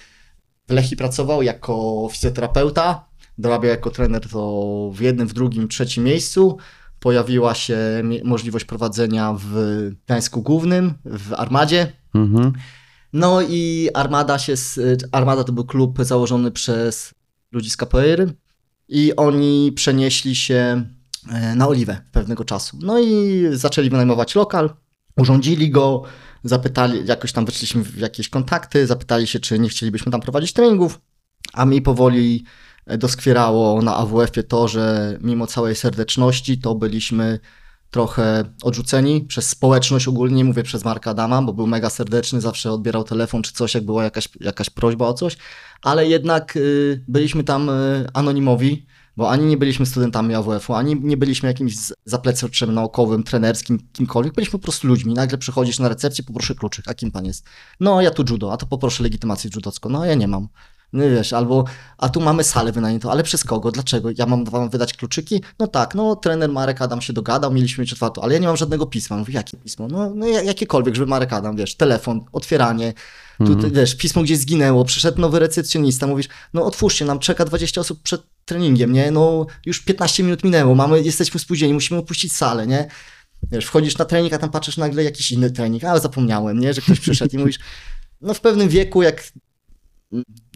w 0.68 0.73
Lechi 0.73 0.96
pracował 0.96 1.42
jako 1.42 2.09
fizjoterapeuta. 2.12 3.05
Dorabiał 3.38 3.70
jako 3.70 3.90
trener 3.90 4.29
to 4.29 4.90
w 4.94 5.01
jednym, 5.01 5.29
w 5.29 5.33
drugim, 5.33 5.68
trzecim 5.68 6.05
miejscu. 6.05 6.57
Pojawiła 7.01 7.55
się 7.55 7.79
możliwość 8.25 8.64
prowadzenia 8.64 9.35
w 9.38 9.55
Gdańsku 10.07 10.42
Głównym, 10.42 10.94
w 11.05 11.33
Armadzie. 11.33 11.92
Mhm. 12.14 12.53
No 13.12 13.42
i 13.42 13.88
Armada 13.94 14.38
się, 14.38 14.53
s- 14.53 14.81
Armada 15.12 15.44
to 15.44 15.53
był 15.53 15.64
klub 15.64 15.99
założony 16.05 16.51
przez 16.51 17.14
ludzi 17.53 17.70
z 17.70 17.77
capoeiry 17.77 18.33
i 18.88 19.16
oni 19.16 19.73
przenieśli 19.77 20.37
się 20.37 20.85
na 21.57 21.69
Oliwę 21.69 22.01
pewnego 22.13 22.45
czasu. 22.45 22.79
No 22.83 22.99
i 22.99 23.45
zaczęli 23.53 23.91
wynajmować 23.91 24.35
lokal, 24.35 24.71
urządzili 25.17 25.71
go, 25.71 26.03
zapytali, 26.45 27.07
jakoś 27.07 27.33
tam 27.33 27.45
weszliśmy 27.45 27.83
w 27.83 27.99
jakieś 27.99 28.29
kontakty, 28.29 28.87
zapytali 28.87 29.27
się, 29.27 29.41
czy 29.41 29.59
nie 29.59 29.69
chcielibyśmy 29.69 30.13
tam 30.13 30.21
prowadzić 30.21 30.53
treningów, 30.53 31.01
a 31.53 31.65
mi 31.65 31.83
powoli 31.83 32.45
e, 32.87 32.99
doskwierało 32.99 33.83
na 33.83 33.97
AWF-ie 33.97 34.45
to, 34.45 34.69
że 34.69 35.19
mimo 35.21 35.47
całej 35.47 35.77
serdeczności 35.77 36.59
to 36.59 36.75
byliśmy 36.75 37.39
trochę 37.91 38.45
odrzuceni 38.63 39.21
przez 39.21 39.49
społeczność 39.49 40.09
ogólnie, 40.09 40.37
nie 40.37 40.45
mówię 40.45 40.63
przez 40.63 40.85
Marka 40.85 41.11
Adama, 41.11 41.43
bo 41.43 41.53
był 41.53 41.67
mega 41.67 41.91
serdeczny, 41.91 42.41
zawsze 42.41 42.73
odbierał 42.73 43.05
telefon 43.05 43.43
czy 43.43 43.53
coś, 43.53 43.75
jak 43.75 43.85
była 43.85 44.05
jakaś, 44.05 44.29
jakaś 44.41 44.71
prośba 44.71 45.07
o 45.07 45.15
coś, 45.15 45.37
ale 45.83 46.07
jednak 46.07 46.57
y, 46.57 47.05
byliśmy 47.09 47.45
tam 47.45 47.69
y, 47.69 48.07
anonimowi, 48.15 48.87
bo 49.16 49.31
ani 49.31 49.44
nie 49.46 49.57
byliśmy 49.57 49.87
studentami 49.87 50.35
AWF-u, 50.35 50.75
ani 50.75 50.96
nie 51.01 51.16
byliśmy 51.16 51.49
jakimś 51.49 51.79
z- 51.79 51.92
zapleczaczem 52.05 52.75
naukowym, 52.75 53.23
trenerskim, 53.23 53.79
kimkolwiek, 53.92 54.35
byliśmy 54.35 54.53
po 54.59 54.62
prostu 54.62 54.87
ludźmi. 54.88 55.14
Nagle 55.14 55.38
przychodzisz 55.38 55.79
na 55.79 55.88
recepcję, 55.88 56.25
poproszę 56.25 56.55
kluczyk, 56.55 56.88
a 56.88 56.94
kim 56.94 57.11
pan 57.11 57.25
jest? 57.25 57.44
No, 57.81 58.01
ja 58.01 58.11
tu 58.11 58.25
judo, 58.31 58.53
a 58.53 58.57
to 58.57 58.66
poproszę 58.66 59.03
legitymację 59.03 59.51
judocką. 59.55 59.88
No, 59.88 60.05
ja 60.05 60.14
nie 60.14 60.29
mam. 60.29 60.49
No 60.92 61.05
wiesz, 61.11 61.33
albo, 61.33 61.64
a 61.99 62.09
tu 62.09 62.20
mamy 62.20 62.44
salę 62.44 62.73
wynajętą, 62.73 63.11
ale 63.11 63.23
przez 63.23 63.44
kogo? 63.44 63.70
Dlaczego? 63.70 64.09
Ja 64.18 64.27
mam 64.27 64.44
wam 64.44 64.70
wydać 64.70 64.94
kluczyki? 64.94 65.42
No 65.59 65.66
tak, 65.66 65.94
no 65.94 66.16
trener 66.16 66.51
Marek 66.51 66.83
Adam 66.83 67.01
się 67.03 67.12
dogadał, 67.12 67.53
mieliśmy 67.53 67.83
mieć 67.83 67.92
otwarto, 67.92 68.23
ale 68.25 68.35
ja 68.35 68.40
nie 68.40 68.46
mam 68.46 68.57
żadnego 68.57 68.87
pisma. 68.87 69.16
Mówię, 69.16 69.35
jakie 69.35 69.57
pismo? 69.57 69.88
No, 69.88 70.11
no 70.14 70.27
ja- 70.27 70.42
jakiekolwiek, 70.42 70.94
żeby 70.94 71.07
Marek 71.07 71.33
Adam, 71.33 71.57
wiesz, 71.57 71.75
telefon, 71.75 72.20
otwieranie, 72.33 72.94
tu, 73.38 73.57
ty, 73.57 73.70
wiesz, 73.70 73.94
pismo 73.96 74.23
gdzieś 74.23 74.38
zginęło, 74.38 74.85
przyszedł 74.85 75.20
nowy 75.20 75.38
recepcjonista, 75.38 76.07
mówisz, 76.07 76.29
no 76.55 76.64
otwórzcie, 76.64 77.05
nam 77.05 77.18
czeka 77.18 77.44
20 77.44 77.81
osób 77.81 78.03
przed 78.03 78.23
treningiem, 78.51 78.93
nie? 78.93 79.11
No 79.11 79.47
już 79.67 79.81
15 79.81 80.23
minut 80.23 80.45
minęło, 80.45 80.75
mamy, 80.75 81.03
jesteśmy 81.03 81.41
spóźnieni, 81.41 81.75
musimy 81.75 82.01
opuścić 82.01 82.33
salę, 82.33 82.67
nie? 82.67 82.89
Wiesz, 83.53 83.67
wchodzisz 83.67 83.99
na 83.99 84.05
trening, 84.05 84.33
a 84.33 84.39
tam 84.39 84.51
patrzysz 84.51 84.77
nagle 84.77 85.05
jakiś 85.05 85.33
inny 85.33 85.51
trening, 85.51 85.85
ale 85.85 86.01
zapomniałem, 86.01 86.59
nie? 86.61 86.75
Że 86.75 86.81
ktoś 86.81 87.01
przyszedł 87.01 87.37
i 87.37 87.39
mówisz, 87.43 87.59
no 88.21 88.35
w 88.35 88.41
pewnym 88.41 88.69
wieku, 88.69 89.03
jak 89.03 89.33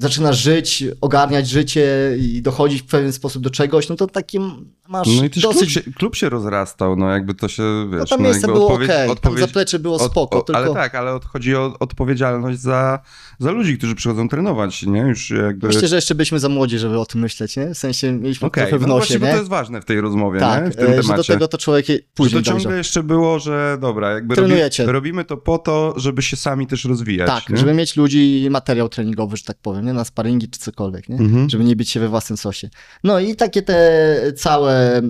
zaczynasz 0.01 0.39
żyć, 0.43 0.85
ogarniać 1.01 1.49
życie 1.49 2.17
i 2.19 2.43
dochodzić 2.43 2.83
w 2.83 2.87
pewien 2.87 3.13
sposób 3.13 3.43
do 3.43 3.51
czegoś, 3.51 3.89
no 3.89 3.97
to 3.97 4.07
takim 4.07 4.71
masz 4.89 5.09
No 5.19 5.25
i 5.25 5.31
też 5.31 5.43
klub 5.43 5.55
dosyć... 5.55 5.73
się, 5.73 5.81
klub 5.83 6.17
się 6.17 6.29
rozrastał, 6.29 6.97
no 6.97 7.11
jakby 7.11 7.35
to 7.35 7.49
się, 7.49 7.63
wiesz... 7.93 8.01
no 8.01 8.07
tam 8.07 8.23
miejsce 8.23 8.41
jakby 8.41 8.53
było 8.53 8.69
odpowiedź- 8.71 8.85
okej, 8.85 9.09
tam 9.09 9.17
odpowiedź- 9.17 9.41
zaplecze 9.41 9.79
było 9.79 9.97
od- 9.97 10.11
spoko, 10.11 10.39
o- 10.39 10.43
tylko... 10.43 10.59
Ale 10.63 10.75
tak, 10.75 10.95
ale 10.95 11.15
od- 11.15 11.25
chodzi 11.25 11.57
o 11.57 11.75
odpowiedzialność 11.81 12.59
za, 12.61 12.99
za 13.39 13.51
ludzi, 13.51 13.79
którzy 13.79 13.95
przychodzą 13.95 14.29
trenować, 14.29 14.83
nie? 14.83 15.01
Już 15.01 15.31
jakby... 15.31 15.67
Myślę, 15.67 15.89
że 15.89 15.97
jeszcze 15.97 16.15
byliśmy 16.15 16.39
za 16.39 16.49
młodzi, 16.49 16.79
żeby 16.79 16.99
o 16.99 17.07
tym 17.07 17.21
myśleć, 17.21 17.57
nie? 17.57 17.75
W 17.75 17.79
sensie 17.79 18.13
mieliśmy 18.13 18.47
Okej, 18.47 18.63
trochę 18.65 18.79
w 18.79 18.81
no 18.89 18.89
nosie, 18.89 18.99
właśnie, 18.99 19.19
bo 19.19 19.27
nie? 19.27 19.33
to 19.33 19.39
jest 19.39 19.51
ważne 19.51 19.81
w 19.81 19.85
tej 19.85 20.01
rozmowie, 20.01 20.35
nie? 20.41 20.47
tak, 20.47 20.69
W 20.73 20.77
tym 20.77 20.87
e, 20.87 20.97
że 20.97 21.03
temacie. 21.03 21.17
do 21.17 21.25
tego 21.25 21.49
to 21.49 21.59
człowiek 21.59 21.89
je- 21.89 21.97
Że 21.97 22.03
później 22.15 22.43
to 22.43 22.51
ciągle 22.51 22.77
jeszcze 22.77 23.03
było, 23.03 23.39
że 23.39 23.79
dobra, 23.81 24.11
jakby 24.13 24.35
robi, 24.35 24.55
robimy 24.87 25.25
to 25.25 25.37
po 25.37 25.59
to, 25.59 25.95
żeby 25.97 26.23
się 26.23 26.37
sami 26.37 26.67
też 26.67 26.85
rozwijać. 26.85 27.29
Tak, 27.29 27.49
nie? 27.51 27.57
żeby 27.57 27.75
mieć 27.75 27.97
ludzi 27.97 28.43
i 28.43 28.51
materiał 28.51 28.89
treningowy, 28.89 29.37
że 29.37 29.43
tak 29.45 29.57
powiem, 29.63 29.84
nie? 29.85 29.93
Na 29.93 30.05
sparingi 30.05 30.49
czy 30.49 30.61
cokolwiek, 30.61 31.09
nie? 31.09 31.17
Mhm. 31.17 31.51
Żeby 31.51 31.65
nie 31.65 31.77
być 31.77 31.91
się 31.91 32.01
we 32.01 32.09
własnym 32.09 32.37
sosie. 32.37 32.71
No 33.05 33.21
i 33.21 33.37
takie 33.37 33.63
te 33.63 34.33
całe, 34.37 35.03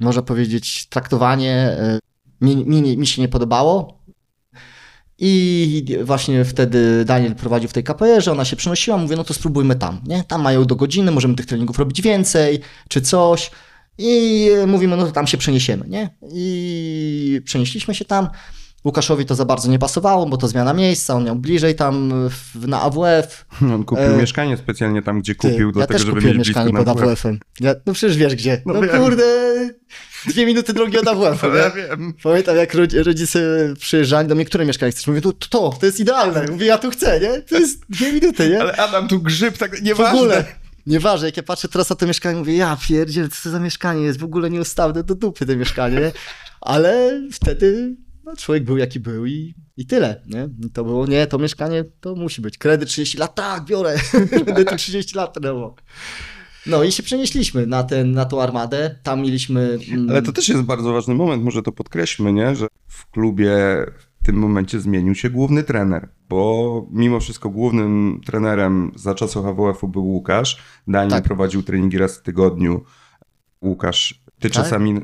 można 0.00 0.22
powiedzieć, 0.22 0.88
traktowanie 0.88 1.54
e, 1.54 1.98
mi, 2.40 2.56
mi, 2.56 2.98
mi 2.98 3.06
się 3.06 3.22
nie 3.22 3.28
podobało. 3.28 4.00
I 5.22 5.84
właśnie 6.04 6.44
wtedy 6.44 7.04
Daniel 7.04 7.34
prowadził 7.34 7.68
w 7.68 7.72
tej 7.72 7.84
KPR-ze, 7.84 8.32
ona 8.32 8.44
się 8.44 8.56
przenosiła, 8.56 8.96
mówię, 8.96 9.16
no 9.16 9.24
to 9.24 9.34
spróbujmy 9.34 9.76
tam, 9.76 10.00
nie? 10.06 10.24
Tam 10.24 10.42
mają 10.42 10.64
do 10.64 10.76
godziny, 10.76 11.10
możemy 11.10 11.34
tych 11.34 11.46
treningów 11.46 11.78
robić 11.78 12.02
więcej, 12.02 12.60
czy 12.88 13.00
coś. 13.00 13.50
I 13.98 14.48
mówimy, 14.66 14.96
no 14.96 15.06
to 15.06 15.12
tam 15.12 15.26
się 15.26 15.38
przeniesiemy, 15.38 15.88
nie? 15.88 16.10
I 16.32 17.40
przenieśliśmy 17.44 17.94
się 17.94 18.04
tam. 18.04 18.28
Łukaszowi 18.84 19.26
to 19.26 19.34
za 19.34 19.44
bardzo 19.44 19.68
nie 19.70 19.78
pasowało, 19.78 20.26
bo 20.26 20.36
to 20.36 20.48
zmiana 20.48 20.72
miejsca, 20.74 21.14
on 21.14 21.24
miał 21.24 21.36
bliżej 21.36 21.74
tam 21.74 22.12
w, 22.30 22.68
na 22.68 22.80
AWF. 22.82 23.46
On 23.74 23.84
kupił 23.84 24.04
E, 24.04 24.16
mieszkanie 24.16 24.56
specjalnie 24.56 25.02
tam, 25.02 25.20
gdzie 25.20 25.34
Ty, 25.34 25.50
kupił, 25.50 25.66
ja 25.66 25.72
dlatego, 25.72 25.98
też 25.98 26.06
żeby 26.06 26.20
mieć 26.22 26.38
mieszkanie 26.38 26.72
pod 26.72 26.84
WF. 26.84 27.02
AWF-em. 27.02 27.38
Ja, 27.60 27.74
no 27.86 27.92
przecież 27.92 28.16
wiesz 28.16 28.34
gdzie. 28.34 28.62
No 28.66 28.74
No, 28.74 28.88
kurde, 28.88 29.24
dwie 30.26 30.46
minuty 30.46 30.72
drogi 30.72 30.98
od 30.98 31.08
AWF-u. 31.08 31.46
Ja 31.56 31.70
wiem. 31.70 32.14
Pamiętam, 32.22 32.56
jak 32.56 32.74
rodzi- 32.74 33.02
rodzice 33.02 33.40
przyjeżdżali 33.78 34.28
do 34.28 34.34
mnie, 34.34 34.44
które 34.44 34.66
mieszkanie 34.66 34.92
chcesz? 34.92 35.06
Mówię, 35.06 35.20
to, 35.20 35.32
to, 35.32 35.70
to, 35.80 35.86
jest 35.86 36.00
idealne. 36.00 36.46
Mówię, 36.50 36.66
ja 36.66 36.78
tu 36.78 36.90
chcę, 36.90 37.20
nie? 37.20 37.40
To 37.42 37.58
jest 37.58 37.80
dwie 37.88 38.12
minuty, 38.12 38.48
nie? 38.48 38.60
Ale 38.60 38.76
Adam, 38.76 39.08
tu 39.08 39.20
grzyb, 39.20 39.58
tak 39.58 39.76
w 39.76 39.82
nieważne. 39.82 40.18
ogóle. 40.20 40.44
Nieważne, 40.86 41.28
jak 41.28 41.36
ja 41.36 41.42
patrzę 41.42 41.68
teraz 41.68 41.90
na 41.90 41.96
to 41.96 42.06
mieszkanie, 42.06 42.38
mówię, 42.38 42.56
ja 42.56 42.76
pierdziel, 42.88 43.28
co 43.28 43.36
to 43.42 43.50
za 43.50 43.60
mieszkanie 43.60 44.02
jest, 44.02 44.18
w 44.20 44.24
ogóle 44.24 44.50
nieustawne 44.50 45.02
do 45.04 45.14
dupy 45.14 45.46
to 45.46 45.56
mieszkanie, 45.56 45.96
nie? 46.00 46.12
Ale 46.60 47.20
wtedy 47.32 47.96
no, 48.30 48.36
człowiek 48.36 48.64
był 48.64 48.76
jaki 48.76 49.00
był 49.00 49.26
i, 49.26 49.54
i 49.76 49.86
tyle, 49.86 50.22
nie? 50.26 50.48
I 50.66 50.70
to 50.70 50.84
było, 50.84 51.06
nie, 51.06 51.26
to 51.26 51.38
mieszkanie 51.38 51.84
to 52.00 52.14
musi 52.14 52.42
być. 52.42 52.58
Kredyt 52.58 52.88
30 52.88 53.18
lat, 53.18 53.34
tak, 53.34 53.64
biorę, 53.64 53.96
będę 54.46 54.64
tu 54.64 54.76
30 54.76 55.16
lat 55.16 55.34
trenował. 55.34 55.74
No 56.66 56.84
i 56.84 56.92
się 56.92 57.02
przenieśliśmy 57.02 57.66
na, 57.66 57.82
ten, 57.82 58.12
na 58.12 58.24
tą 58.24 58.42
armadę, 58.42 58.98
tam 59.02 59.22
mieliśmy... 59.22 59.78
mm, 59.92 60.10
Ale 60.10 60.22
to 60.22 60.32
też 60.32 60.48
jest 60.48 60.62
bardzo 60.62 60.92
ważny 60.92 61.14
moment, 61.14 61.44
może 61.44 61.62
to 61.62 61.72
podkreślmy, 61.72 62.32
nie? 62.32 62.56
że 62.56 62.66
w 62.86 63.10
klubie 63.10 63.52
w 64.22 64.26
tym 64.26 64.36
momencie 64.36 64.80
zmienił 64.80 65.14
się 65.14 65.30
główny 65.30 65.62
trener, 65.62 66.08
bo 66.28 66.86
mimo 66.90 67.20
wszystko 67.20 67.50
głównym 67.50 68.20
trenerem 68.26 68.92
za 68.96 69.14
czasów 69.14 69.46
AWF-u 69.46 69.88
był 69.88 70.06
Łukasz. 70.06 70.62
Daniel 70.88 71.10
Tak. 71.10 71.24
prowadził 71.24 71.62
treningi 71.62 71.98
raz 71.98 72.18
w 72.18 72.22
tygodniu. 72.22 72.84
Łukasz, 73.62 74.22
ty 74.40 74.50
Tak? 74.50 74.52
czasami 74.52 75.00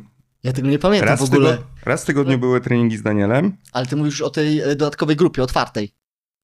Ja 0.46 0.52
tego 0.52 0.68
nie 0.68 0.78
pamiętam 0.78 1.08
raz 1.08 1.20
w 1.20 1.22
ogóle, 1.22 1.50
tygo... 1.56 1.64
raz 1.84 2.02
w 2.02 2.06
tygodniu 2.06 2.38
były 2.38 2.60
treningi 2.60 2.96
z 2.96 3.02
Danielem. 3.02 3.56
ale 3.72 3.86
ty 3.86 3.96
mówisz 3.96 4.20
o 4.20 4.30
tej 4.30 4.60
e, 4.60 4.66
dodatkowej 4.76 5.16
grupie, 5.16 5.42
otwartej, 5.42 5.90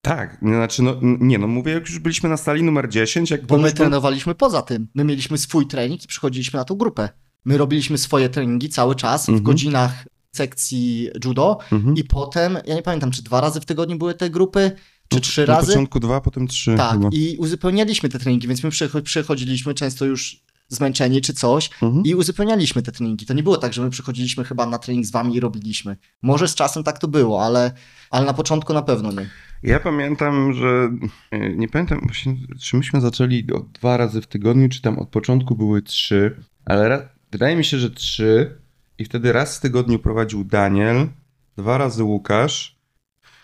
Tak, 0.01 0.39
znaczy, 0.43 0.83
no, 0.83 0.97
nie 1.03 1.39
no, 1.39 1.47
mówię, 1.47 1.73
jak 1.73 1.89
już 1.89 1.99
byliśmy 1.99 2.29
na 2.29 2.37
sali 2.37 2.63
numer 2.63 2.89
10, 2.89 3.31
jak 3.31 3.47
bo 3.47 3.59
my 3.59 3.69
pomyśl- 3.69 3.73
trenowaliśmy 3.77 4.35
poza 4.35 4.63
tym. 4.63 4.89
My 4.95 5.05
mieliśmy 5.05 5.39
swój 5.39 5.67
trening 5.67 6.05
i 6.05 6.07
przychodziliśmy 6.07 6.57
na 6.59 6.65
tą 6.65 6.75
grupę. 6.75 7.09
My 7.45 7.59
robiliśmy 7.59 7.99
swoje 7.99 8.29
treningi 8.29 8.69
cały 8.69 8.95
czas 8.95 9.27
w 9.27 9.29
Mhm. 9.29 9.45
godzinach 9.45 10.05
sekcji 10.37 11.09
judo 11.25 11.59
Mhm. 11.73 11.97
i 11.97 12.05
potem, 12.05 12.59
ja 12.67 12.75
nie 12.75 12.83
pamiętam, 12.83 13.11
czy 13.11 13.23
dwa 13.23 13.41
razy 13.41 13.61
w 13.61 13.65
tygodniu 13.65 13.99
były 13.99 14.15
te 14.15 14.31
grupy, 14.31 14.71
czy 15.09 15.17
No, 15.17 15.21
trzy 15.21 15.41
Na 15.47 15.47
razy. 15.55 15.67
początku 15.67 16.01
dwa, 16.01 16.21
potem 16.21 16.47
trzy. 16.49 16.75
Tak, 16.77 16.93
chyba. 16.93 17.09
i 17.13 17.37
uzupełnialiśmy 17.39 18.09
te 18.09 18.19
treningi, 18.19 18.49
więc 18.49 18.63
my 18.65 18.71
przycho- 18.71 19.03
przychodziliśmy 19.03 19.75
często 19.75 20.05
już 20.05 20.43
zmęczeni 20.69 21.21
czy 21.21 21.33
coś 21.35 21.71
Mhm. 21.83 22.05
i 22.05 22.15
uzupełnialiśmy 22.15 22.83
te 22.83 22.93
treningi. 22.93 23.27
To 23.27 23.35
nie 23.35 23.43
było 23.43 23.57
tak, 23.57 23.73
że 23.73 23.83
my 23.83 23.91
przychodziliśmy 23.91 24.45
chyba 24.45 24.67
na 24.67 24.79
trening 24.79 25.07
z 25.07 25.11
wami 25.11 25.37
i 25.37 25.41
robiliśmy. 25.41 25.97
Może 26.23 26.49
z 26.49 26.55
czasem 26.55 26.85
tak 26.85 26.99
to 26.99 27.09
było, 27.09 27.45
ale, 27.45 27.73
ale 28.11 28.27
na 28.27 28.35
początku 28.35 28.75
na 28.75 28.83
pewno 28.83 29.13
nie. 29.13 29.29
Ja 29.63 29.81
pamiętam, 29.81 30.53
że 30.53 30.91
e, 31.31 31.51
nie 31.57 31.69
pamiętam 31.69 32.01
właśnie, 32.05 32.37
czy 32.61 32.77
myśmy 32.77 33.01
zaczęli 33.01 33.47
od 33.53 33.73
dwa 33.73 33.97
razy 33.97 34.21
w 34.23 34.27
tygodniu, 34.27 34.69
czy 34.69 34.83
tam 34.83 34.99
od 34.99 35.09
początku 35.09 35.57
były 35.57 35.83
trzy, 35.83 36.37
ale 36.65 36.89
ra, 36.89 37.09
wydaje 37.33 37.57
mi 37.57 37.65
się, 37.65 37.79
że 37.79 37.91
trzy 37.91 38.59
i 38.99 39.05
wtedy 39.05 39.33
raz 39.33 39.59
w 39.59 39.61
tygodniu 39.61 39.99
prowadził 39.99 40.45
Daniel, 40.45 41.09
dwa 41.57 41.79
razy 41.79 42.05
Łukasz. 42.05 42.83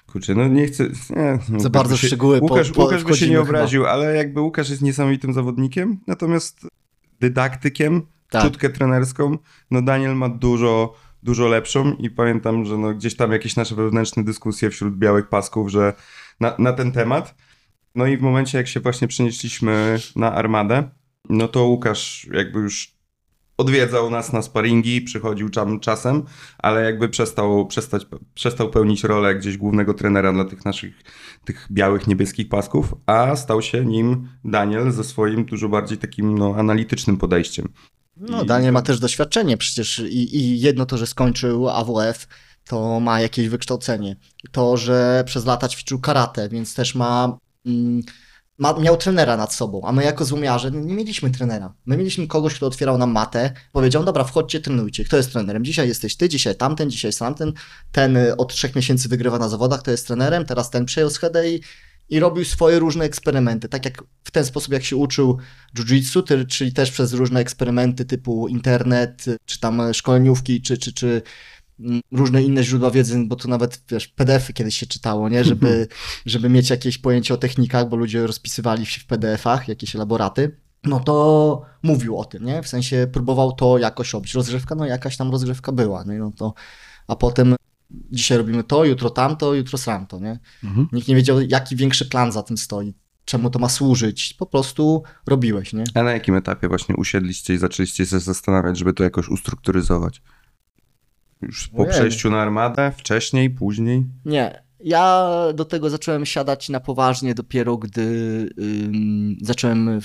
Kurczę, 0.06 0.34
no 0.34 0.48
nie 0.48 0.66
chcę... 0.66 0.84
Nie, 0.84 1.38
no, 1.48 1.56
Łukasz 1.56 1.68
bardzo 1.72 1.96
w 1.96 2.00
szczegóły 2.00 2.38
po- 2.38 2.44
Łukasz, 2.44 2.70
po- 2.72 2.82
Łukasz 2.82 3.04
by 3.04 3.16
się 3.16 3.26
nie 3.26 3.32
chyba. 3.36 3.42
obraził, 3.48 3.86
ale 3.86 4.16
jakby 4.16 4.40
Łukasz 4.40 4.70
jest 4.70 4.82
niesamowitym 4.82 5.32
zawodnikiem, 5.32 6.00
natomiast 6.06 6.66
dydaktykiem, 7.20 8.02
Tak. 8.30 8.42
czutkę 8.42 8.70
trenerską, 8.70 9.38
no 9.70 9.82
Daniel 9.82 10.16
ma 10.16 10.28
dużo, 10.28 10.94
dużo 11.22 11.48
lepszą 11.48 11.92
i 11.92 12.10
pamiętam, 12.10 12.64
że 12.64 12.78
no 12.78 12.94
gdzieś 12.94 13.16
tam 13.16 13.32
jakieś 13.32 13.56
nasze 13.56 13.74
wewnętrzne 13.74 14.24
dyskusje 14.24 14.70
wśród 14.70 14.96
białych 14.96 15.28
pasków, 15.28 15.70
że 15.70 15.92
na, 16.40 16.54
na 16.58 16.72
ten 16.72 16.92
temat. 16.92 17.34
No 17.94 18.06
i 18.06 18.16
w 18.16 18.20
momencie, 18.20 18.58
jak 18.58 18.68
się 18.68 18.80
właśnie 18.80 19.08
przenieśliśmy 19.08 19.98
na 20.16 20.34
armadę, 20.34 20.90
no 21.28 21.48
to 21.48 21.64
Łukasz 21.64 22.28
jakby 22.32 22.58
już 22.58 22.97
odwiedzał 23.58 24.10
nas 24.10 24.32
na 24.32 24.42
sparingi, 24.42 25.00
przychodził 25.00 25.50
tam 25.50 25.80
czasem, 25.80 26.22
ale 26.58 26.84
jakby 26.84 27.08
przestał, 27.08 27.66
przestać, 27.66 28.06
przestał 28.34 28.70
pełnić 28.70 29.04
rolę 29.04 29.34
gdzieś 29.34 29.56
głównego 29.56 29.94
trenera 29.94 30.32
dla 30.32 30.44
tych 30.44 30.64
naszych, 30.64 30.94
tych 31.44 31.68
białych, 31.70 32.06
niebieskich 32.06 32.48
pasków, 32.48 32.94
a 33.06 33.36
stał 33.36 33.62
się 33.62 33.86
nim 33.86 34.28
Daniel 34.44 34.92
ze 34.92 35.04
swoim 35.04 35.44
dużo 35.44 35.68
bardziej 35.68 35.98
takim 35.98 36.38
no, 36.38 36.54
analitycznym 36.56 37.16
podejściem. 37.16 37.68
No, 38.16 38.42
I- 38.42 38.46
Daniel 38.46 38.72
ma 38.72 38.82
też 38.82 38.98
doświadczenie 38.98 39.56
przecież 39.56 39.98
i, 39.98 40.36
i 40.36 40.60
jedno 40.60 40.86
to, 40.86 40.98
że 40.98 41.06
skończył 41.06 41.68
AWF, 41.68 42.26
to 42.64 43.00
ma 43.00 43.20
jakieś 43.20 43.48
wykształcenie. 43.48 44.16
To, 44.52 44.76
że 44.76 45.22
przez 45.26 45.46
lata 45.46 45.68
ćwiczył 45.68 45.98
karate, 46.00 46.48
więc 46.48 46.74
też 46.74 46.94
ma, 46.94 47.38
mm, 47.66 48.02
ma 48.58 48.72
miał 48.72 48.96
trenera 48.96 49.36
nad 49.36 49.54
sobą, 49.54 49.82
a 49.84 49.92
my 49.92 50.04
jako 50.04 50.24
złomiarze 50.24 50.70
nie 50.70 50.94
mieliśmy 50.94 51.30
trenera. 51.30 51.74
My 51.86 51.96
mieliśmy 51.96 52.26
kogoś, 52.26 52.54
kto 52.54 52.66
otwierał 52.66 52.98
nam 52.98 53.10
matę, 53.10 53.52
powiedział, 53.72 54.04
dobra, 54.04 54.24
wchodźcie, 54.24 54.60
trenujcie. 54.60 55.04
Kto 55.04 55.16
jest 55.16 55.32
trenerem? 55.32 55.64
Dzisiaj 55.64 55.88
jesteś 55.88 56.16
ty, 56.16 56.28
dzisiaj 56.28 56.56
tamten, 56.56 56.90
dzisiaj 56.90 57.08
jest 57.08 57.18
tamten. 57.18 57.52
Ten 57.92 58.16
y, 58.16 58.36
od 58.36 58.52
trzech 58.52 58.76
miesięcy 58.76 59.08
wygrywa 59.08 59.38
na 59.38 59.48
zawodach, 59.48 59.82
to 59.82 59.90
jest 59.90 60.06
trenerem, 60.06 60.44
teraz 60.44 60.70
ten 60.70 60.84
przejął 60.84 61.10
schedę 61.10 61.50
i, 61.50 61.60
i 62.08 62.20
robił 62.20 62.44
swoje 62.44 62.78
różne 62.78 63.04
eksperymenty. 63.04 63.68
Tak 63.68 63.84
jak 63.84 64.02
w 64.24 64.30
ten 64.30 64.44
sposób, 64.44 64.72
jak 64.72 64.84
się 64.84 64.96
uczył 64.96 65.38
jiu-jitsu, 65.78 66.46
czyli 66.46 66.72
też 66.72 66.90
przez 66.90 67.12
różne 67.12 67.40
eksperymenty 67.40 68.04
typu 68.04 68.48
internet, 68.48 69.24
czy 69.44 69.60
tam 69.60 69.94
szkoleniówki, 69.94 70.62
czy, 70.62 70.78
czy, 70.78 70.92
czy 70.92 71.22
różne 72.12 72.42
inne 72.42 72.64
źródła 72.64 72.90
wiedzy, 72.90 73.24
bo 73.26 73.36
to 73.36 73.48
nawet, 73.48 73.82
wiesz, 73.90 74.08
PDF-y 74.08 74.52
kiedyś 74.52 74.76
się 74.76 74.86
czytało, 74.86 75.28
nie? 75.28 75.44
Żeby, 75.44 75.88
żeby 76.26 76.48
mieć 76.48 76.70
jakieś 76.70 76.98
pojęcie 76.98 77.34
o 77.34 77.36
technikach, 77.36 77.88
bo 77.88 77.96
ludzie 77.96 78.26
rozpisywali 78.26 78.86
się 78.86 79.00
w 79.00 79.06
PDF-ach, 79.06 79.68
jakieś 79.68 79.96
elaboraty. 79.96 80.56
No 80.84 81.00
to 81.00 81.62
mówił 81.82 82.18
o 82.18 82.24
tym, 82.24 82.44
nie? 82.44 82.62
W 82.62 82.68
sensie 82.68 83.06
próbował 83.12 83.52
to 83.52 83.78
jakoś 83.78 84.12
robić. 84.12 84.34
Rozgrzewka, 84.34 84.74
no 84.74 84.86
jakaś 84.86 85.16
tam 85.16 85.30
rozgrzewka 85.30 85.72
była, 85.72 86.04
nie? 86.04 86.18
No 86.18 86.32
to, 86.36 86.54
a 87.08 87.16
potem 87.16 87.54
dzisiaj 87.90 88.38
robimy 88.38 88.64
to, 88.64 88.84
jutro 88.84 89.10
tamto, 89.10 89.54
jutro 89.54 89.78
sramto, 89.78 90.18
nie? 90.18 90.38
Mhm. 90.64 90.88
Nikt 90.92 91.08
nie 91.08 91.14
wiedział, 91.14 91.40
jaki 91.40 91.76
większy 91.76 92.06
plan 92.06 92.32
za 92.32 92.42
tym 92.42 92.58
stoi, 92.58 92.94
czemu 93.24 93.50
to 93.50 93.58
ma 93.58 93.68
służyć. 93.68 94.34
Po 94.34 94.46
prostu 94.46 95.02
robiłeś, 95.26 95.72
nie? 95.72 95.84
A 95.94 96.02
na 96.02 96.12
jakim 96.12 96.34
etapie 96.34 96.68
właśnie 96.68 96.96
usiedliście 96.96 97.54
i 97.54 97.58
zaczęliście 97.58 98.06
się 98.06 98.20
zastanawiać, 98.20 98.78
żeby 98.78 98.92
to 98.92 99.04
jakoś 99.04 99.28
ustrukturyzować? 99.28 100.22
Już 101.42 101.68
po 101.68 101.78
Ojej. 101.82 101.90
przejściu 101.92 102.30
na 102.30 102.40
armadę, 102.42 102.92
wcześniej, 102.96 103.50
później? 103.50 104.04
Nie. 104.24 104.62
Ja 104.84 105.28
do 105.54 105.64
tego 105.64 105.90
zacząłem 105.90 106.26
siadać 106.26 106.68
na 106.68 106.80
poważnie 106.80 107.34
dopiero, 107.34 107.76
gdy 107.76 108.02
ym, 108.58 109.36
zacząłem, 109.42 110.00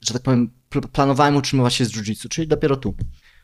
że 0.00 0.12
tak 0.14 0.22
powiem, 0.22 0.50
pl- 0.70 0.88
planowałem 0.92 1.36
utrzymywać 1.36 1.74
się 1.74 1.84
z 1.84 1.92
jiu-jitsu, 1.92 2.28
czyli 2.28 2.48
dopiero 2.48 2.76
tu. 2.76 2.94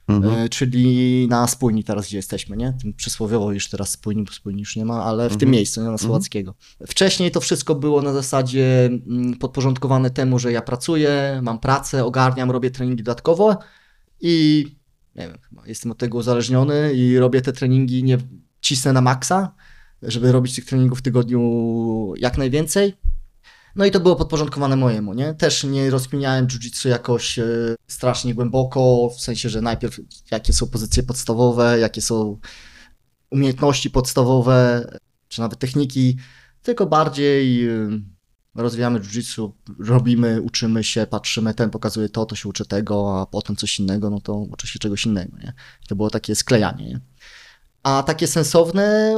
Mhm. 0.09 0.35
E, 0.35 0.49
czyli 0.49 1.27
na 1.31 1.47
spójni 1.47 1.85
teraz, 1.85 2.07
gdzie 2.07 2.17
jesteśmy, 2.17 2.57
nie? 2.57 2.73
Tym 2.83 2.93
przysłowiowo 2.95 3.53
już 3.53 3.69
teraz 3.69 3.91
spójni, 3.91 4.25
bo 4.25 4.33
spójni 4.33 4.61
już 4.61 4.77
nie 4.77 4.85
ma, 4.85 5.05
ale 5.05 5.27
w 5.29 5.33
tym 5.33 5.37
Mhm. 5.37 5.51
miejscu, 5.53 5.83
nie? 5.83 5.89
na 5.89 5.99
Słowackiego. 5.99 6.55
Wcześniej 6.87 7.31
to 7.31 7.41
wszystko 7.41 7.75
było 7.75 8.03
na 8.03 8.13
zasadzie 8.13 8.87
mm, 8.87 9.35
podporządkowane 9.35 10.11
temu, 10.11 10.39
że 10.39 10.53
ja 10.53 10.63
pracuję, 10.63 11.41
mam 11.43 11.59
pracę, 11.59 12.05
ogarniam, 12.05 12.51
robię 12.51 12.71
treningi 12.71 13.03
dodatkowo 13.03 13.59
i 14.21 14.67
nie 15.16 15.29
wiem, 15.29 15.38
chyba 15.48 15.66
jestem 15.66 15.92
od 15.92 15.98
tego 15.98 16.18
uzależniony 16.18 16.92
i 16.94 17.18
robię 17.18 17.40
te 17.40 17.53
treningi, 17.53 18.05
nie 18.05 18.18
cisnę 18.61 18.92
na 18.92 19.00
maksa, 19.00 19.55
żeby 20.03 20.33
robić 20.33 20.55
tych 20.55 20.64
treningów 20.64 20.98
w 20.98 21.03
tygodniu 21.03 22.12
jak 22.16 22.38
najwięcej. 22.38 22.94
No 23.77 23.85
i 23.85 23.90
to 23.90 24.00
było 24.00 24.16
podporządkowane 24.16 24.77
mojemu, 24.77 25.14
nie? 25.14 25.35
Też 25.35 25.64
nie 25.64 25.90
rozkminiałem 25.90 26.46
jiu-jitsu 26.46 26.88
jakoś 26.88 27.38
e, 27.38 27.44
strasznie 27.87 28.35
głęboko, 28.35 29.11
w 29.16 29.20
sensie, 29.20 29.48
że 29.48 29.61
najpierw 29.61 30.00
jakie 30.31 30.53
są 30.53 30.66
pozycje 30.66 31.03
podstawowe, 31.03 31.79
jakie 31.79 32.03
są 32.03 32.38
umiejętności 33.31 33.90
podstawowe, 33.90 34.87
czy 35.29 35.40
nawet 35.40 35.59
techniki, 35.59 36.18
tylko 36.62 36.87
bardziej 36.87 37.68
e, 37.68 38.00
rozwijamy 38.55 39.01
jiu-jitsu, 39.01 39.51
robimy, 39.79 40.43
uczymy 40.43 40.85
się, 40.85 41.07
patrzymy, 41.07 41.55
ten 41.55 41.71
pokazuje 41.71 42.09
to, 42.09 42.27
to 42.27 42.37
się 42.37 42.49
uczy 42.49 42.67
tego, 42.67 43.21
a 43.21 43.27
potem 43.27 43.57
coś 43.57 43.79
innego, 43.79 44.11
no 44.11 44.21
to 44.21 44.35
uczy 44.35 44.67
się 44.67 44.79
czegoś 44.79 45.07
innego, 45.07 45.38
nie? 45.38 45.53
To 45.88 45.97
było 45.97 46.11
takie 46.11 46.35
sklejanie, 46.35 46.88
nie? 46.88 47.01
A 47.83 48.03
takie 48.03 48.27
sensowne, 48.27 49.14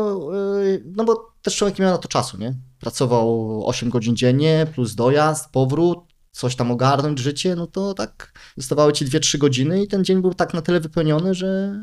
yy, 0.62 0.82
no 0.96 1.04
bo 1.04 1.34
też 1.42 1.56
człowiek 1.56 1.78
nie 1.78 1.82
miał 1.82 1.92
na 1.92 1.98
to 1.98 2.08
czasu, 2.08 2.38
nie? 2.38 2.54
Pracował 2.80 3.62
8 3.66 3.90
godzin 3.90 4.16
dziennie, 4.16 4.66
plus 4.74 4.94
dojazd, 4.94 5.50
powrót, 5.50 5.98
coś 6.32 6.56
tam 6.56 6.70
ogarnąć, 6.70 7.18
życie, 7.18 7.56
no 7.56 7.66
to 7.66 7.94
tak 7.94 8.32
zostawały 8.56 8.92
ci 8.92 9.06
2-3 9.06 9.38
godziny 9.38 9.82
i 9.82 9.88
ten 9.88 10.04
dzień 10.04 10.22
był 10.22 10.34
tak 10.34 10.54
na 10.54 10.62
tyle 10.62 10.80
wypełniony, 10.80 11.34
że, 11.34 11.80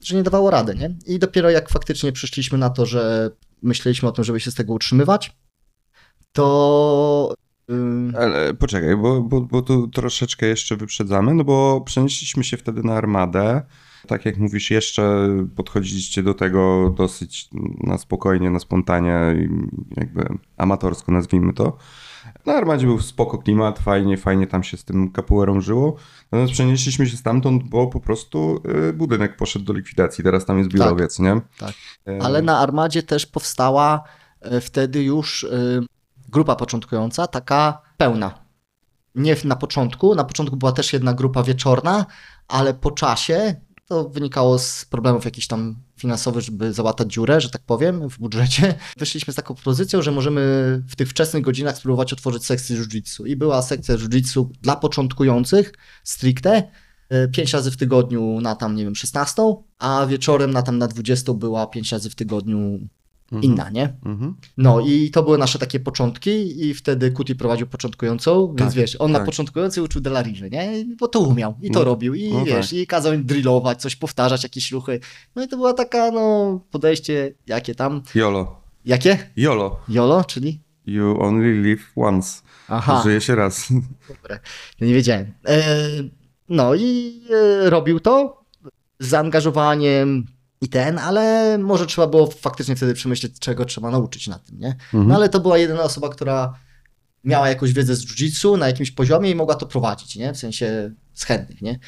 że 0.00 0.16
nie 0.16 0.22
dawało 0.22 0.50
rady, 0.50 0.74
nie? 0.74 0.96
I 1.06 1.18
dopiero 1.18 1.50
jak 1.50 1.68
faktycznie 1.68 2.12
przyszliśmy 2.12 2.58
na 2.58 2.70
to, 2.70 2.86
że 2.86 3.30
myśleliśmy 3.62 4.08
o 4.08 4.12
tym, 4.12 4.24
żeby 4.24 4.40
się 4.40 4.50
z 4.50 4.54
tego 4.54 4.72
utrzymywać, 4.72 5.36
to... 6.32 7.34
Ale 8.18 8.54
poczekaj, 8.54 8.96
bo, 8.96 9.20
bo, 9.20 9.40
bo 9.40 9.62
tu 9.62 9.88
troszeczkę 9.88 10.46
jeszcze 10.46 10.76
wyprzedzamy, 10.76 11.34
no 11.34 11.44
bo 11.44 11.80
przenieśliśmy 11.80 12.44
się 12.44 12.56
wtedy 12.56 12.82
na 12.82 12.94
armadę. 12.94 13.62
Tak 14.06 14.26
jak 14.26 14.38
mówisz, 14.38 14.70
jeszcze 14.70 15.28
podchodziliście 15.56 16.22
do 16.22 16.34
tego 16.34 16.94
dosyć 16.96 17.48
na 17.80 17.98
spokojnie, 17.98 18.50
na 18.50 18.58
spontanie, 18.58 19.48
jakby 19.96 20.26
amatorsko 20.56 21.12
nazwijmy 21.12 21.52
to. 21.52 21.76
Na 22.46 22.52
armadzie 22.52 22.86
był 22.86 23.00
spoko 23.00 23.38
klimat, 23.38 23.78
fajnie, 23.78 24.16
fajnie 24.16 24.46
tam 24.46 24.62
się 24.62 24.76
z 24.76 24.84
tym 24.84 25.10
kapuerą 25.10 25.60
żyło. 25.60 25.96
Natomiast 26.32 26.52
przenieśliśmy 26.52 27.06
się 27.06 27.16
stamtąd, 27.16 27.62
bo 27.62 27.86
po 27.86 28.00
prostu 28.00 28.62
y, 28.88 28.92
budynek 28.92 29.36
poszedł 29.36 29.64
do 29.64 29.72
likwidacji. 29.72 30.24
Teraz 30.24 30.44
tam 30.44 30.58
jest 30.58 30.70
biurowiec, 30.70 31.18
nie? 31.18 31.40
tak. 31.58 31.74
Y, 32.08 32.18
Ale 32.22 32.42
na 32.42 32.58
armadzie 32.58 33.02
też 33.02 33.26
powstała 33.26 34.04
e, 34.40 34.60
wtedy 34.60 35.02
już 35.02 35.46
grupa 36.32 36.56
początkująca, 36.56 37.26
taka 37.26 37.82
pełna. 37.96 38.44
Nie 39.14 39.36
na 39.44 39.56
początku, 39.56 40.14
na 40.14 40.24
początku 40.24 40.56
była 40.56 40.72
też 40.72 40.92
jedna 40.92 41.14
grupa 41.14 41.42
wieczorna, 41.42 42.06
ale 42.48 42.74
po 42.74 42.90
czasie 42.90 43.56
to 43.88 44.08
wynikało 44.08 44.58
z 44.58 44.84
problemów 44.84 45.24
jakichś 45.24 45.46
tam 45.46 45.76
finansowych, 45.96 46.42
żeby 46.42 46.72
załatać 46.72 47.12
dziurę, 47.12 47.40
że 47.40 47.50
tak 47.50 47.62
powiem, 47.62 48.08
w 48.08 48.18
budżecie. 48.18 48.74
Wyszliśmy 48.98 49.32
z 49.32 49.36
taką 49.36 49.54
propozycją, 49.54 50.02
że 50.02 50.12
możemy 50.12 50.42
w 50.88 50.96
tych 50.96 51.08
wczesnych 51.08 51.42
godzinach 51.42 51.76
spróbować 51.76 52.12
otworzyć 52.12 52.46
sekcję 52.46 52.76
jiu-jitsu. 52.76 53.26
I 53.26 53.36
była 53.36 53.62
sekcja 53.62 53.96
jiu-jitsu 53.96 54.48
dla 54.62 54.76
początkujących, 54.76 55.72
stricte, 56.04 56.70
e, 57.08 57.28
pięć 57.28 57.52
razy 57.52 57.70
w 57.70 57.76
tygodniu 57.76 58.40
na 58.40 58.56
tam, 58.56 58.76
nie 58.76 58.84
wiem, 58.84 58.94
16, 58.94 59.42
a 59.78 60.06
wieczorem 60.06 60.50
na 60.50 60.62
tam 60.62 60.78
na 60.78 60.88
20 60.88 61.34
była 61.34 61.66
pięć 61.66 61.92
razy 61.92 62.10
w 62.10 62.14
tygodniu 62.14 62.78
inna, 63.40 63.70
nie? 63.70 63.96
Mhm. 64.04 64.34
No 64.56 64.80
i 64.80 65.10
to 65.10 65.22
były 65.22 65.38
nasze 65.38 65.58
takie 65.58 65.80
początki 65.80 66.66
i 66.66 66.74
wtedy 66.74 67.10
Kuti 67.10 67.34
prowadził 67.34 67.66
początkującą, 67.66 68.46
więc 68.58 68.60
Tak, 68.70 68.80
wiesz, 68.80 68.96
on 68.98 69.12
na 69.12 69.18
tak. 69.18 69.26
początkującej 69.26 69.84
uczył 69.84 70.00
Delariży, 70.00 70.50
nie? 70.50 70.84
Bo 70.98 71.08
to 71.08 71.20
umiał 71.20 71.54
i 71.62 71.70
to 71.70 71.78
No, 71.78 71.84
robił 71.84 72.14
i 72.14 72.32
no 72.32 72.44
wiesz, 72.44 72.70
tak. 72.70 72.78
i 72.78 72.86
kazał 72.86 73.12
im 73.12 73.24
drillować, 73.24 73.80
coś 73.80 73.96
powtarzać, 73.96 74.42
jakieś 74.42 74.72
ruchy. 74.72 75.00
No 75.36 75.44
i 75.44 75.48
to 75.48 75.56
była 75.56 75.72
taka, 75.74 76.10
no, 76.10 76.60
podejście, 76.70 77.34
jakie 77.46 77.74
tam, 77.74 78.02
YOLO. 78.14 78.60
jakie? 78.84 79.18
YOLO. 79.36 79.80
YOLO, 79.88 80.24
czyli? 80.24 80.60
You 80.86 81.20
only 81.22 81.62
live 81.62 81.92
once. 81.96 82.42
Aha, 82.68 83.02
Żyje 83.04 83.20
się 83.20 83.34
raz. 83.34 83.68
dobre, 84.08 84.38
ja 84.80 84.86
nie 84.86 84.94
wiedziałem. 84.94 85.32
E, 85.48 85.64
no 86.48 86.74
i 86.74 87.20
e, 87.64 87.70
robił 87.70 88.00
to 88.00 88.42
z 89.00 89.08
zaangażowaniem 89.08 90.26
i 90.62 90.68
ten, 90.68 90.98
ale 90.98 91.58
może 91.58 91.86
trzeba 91.86 92.06
było 92.06 92.26
faktycznie 92.26 92.76
wtedy 92.76 92.94
przemyśleć, 92.94 93.38
czego 93.38 93.64
trzeba 93.64 93.90
nauczyć 93.90 94.28
na 94.28 94.38
tym, 94.38 94.58
nie? 94.58 94.68
Mhm. 94.68 95.08
No 95.08 95.14
ale 95.14 95.28
to 95.28 95.40
była 95.40 95.58
jedyna 95.58 95.82
osoba, 95.82 96.08
która 96.08 96.54
miała 97.24 97.48
jakąś 97.48 97.72
wiedzę 97.72 97.96
z 97.96 98.06
jiu-jitsu 98.06 98.58
na 98.58 98.66
jakimś 98.66 98.90
poziomie 98.90 99.30
i 99.30 99.34
mogła 99.34 99.54
to 99.54 99.66
prowadzić, 99.66 100.16
nie? 100.16 100.32
W 100.32 100.38
sensie 100.38 100.90
z 101.14 101.24
chętnych, 101.24 101.62
nie? 101.62 101.78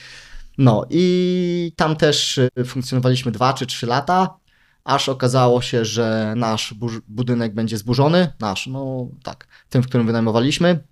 No 0.58 0.86
i 0.90 1.72
tam 1.76 1.96
też 1.96 2.38
y, 2.38 2.50
funkcjonowaliśmy 2.66 3.32
dwa 3.32 3.52
czy 3.52 3.66
trzy 3.66 3.86
lata, 3.86 4.36
aż 4.84 5.08
okazało 5.08 5.62
się, 5.62 5.84
że 5.84 6.34
nasz 6.36 6.74
budynek 7.08 7.54
będzie 7.54 7.78
zburzony, 7.78 8.32
nasz, 8.40 8.66
no 8.66 9.08
tak, 9.22 9.48
tym, 9.68 9.82
w 9.82 9.86
którym 9.86 10.06
wynajmowaliśmy. 10.06 10.84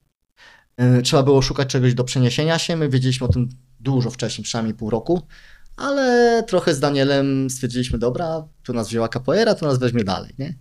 Y, 0.99 1.03
Trzeba 1.03 1.23
było 1.23 1.42
szukać 1.42 1.68
czegoś 1.68 1.95
do 1.95 2.05
przeniesienia 2.05 2.59
się, 2.59 2.77
my 2.77 2.88
wiedzieliśmy 2.88 3.27
o 3.27 3.31
tym 3.31 3.49
dużo 3.81 4.11
wcześniej, 4.11 4.45
przynajmniej 4.45 4.75
pół 4.75 4.90
roku, 4.90 5.23
ale 5.83 6.42
trochę 6.47 6.75
z 6.75 6.81
Danielem 6.81 7.51
stwierdziliśmy, 7.51 7.99
dobra, 7.99 8.45
tu 8.62 8.73
nas 8.73 8.88
wzięła 8.88 9.09
capoeira, 9.09 9.55
to 9.55 9.66
nas 9.66 9.79
weźmie 9.79 10.05
dalej, 10.05 10.35
nie? 10.38 10.55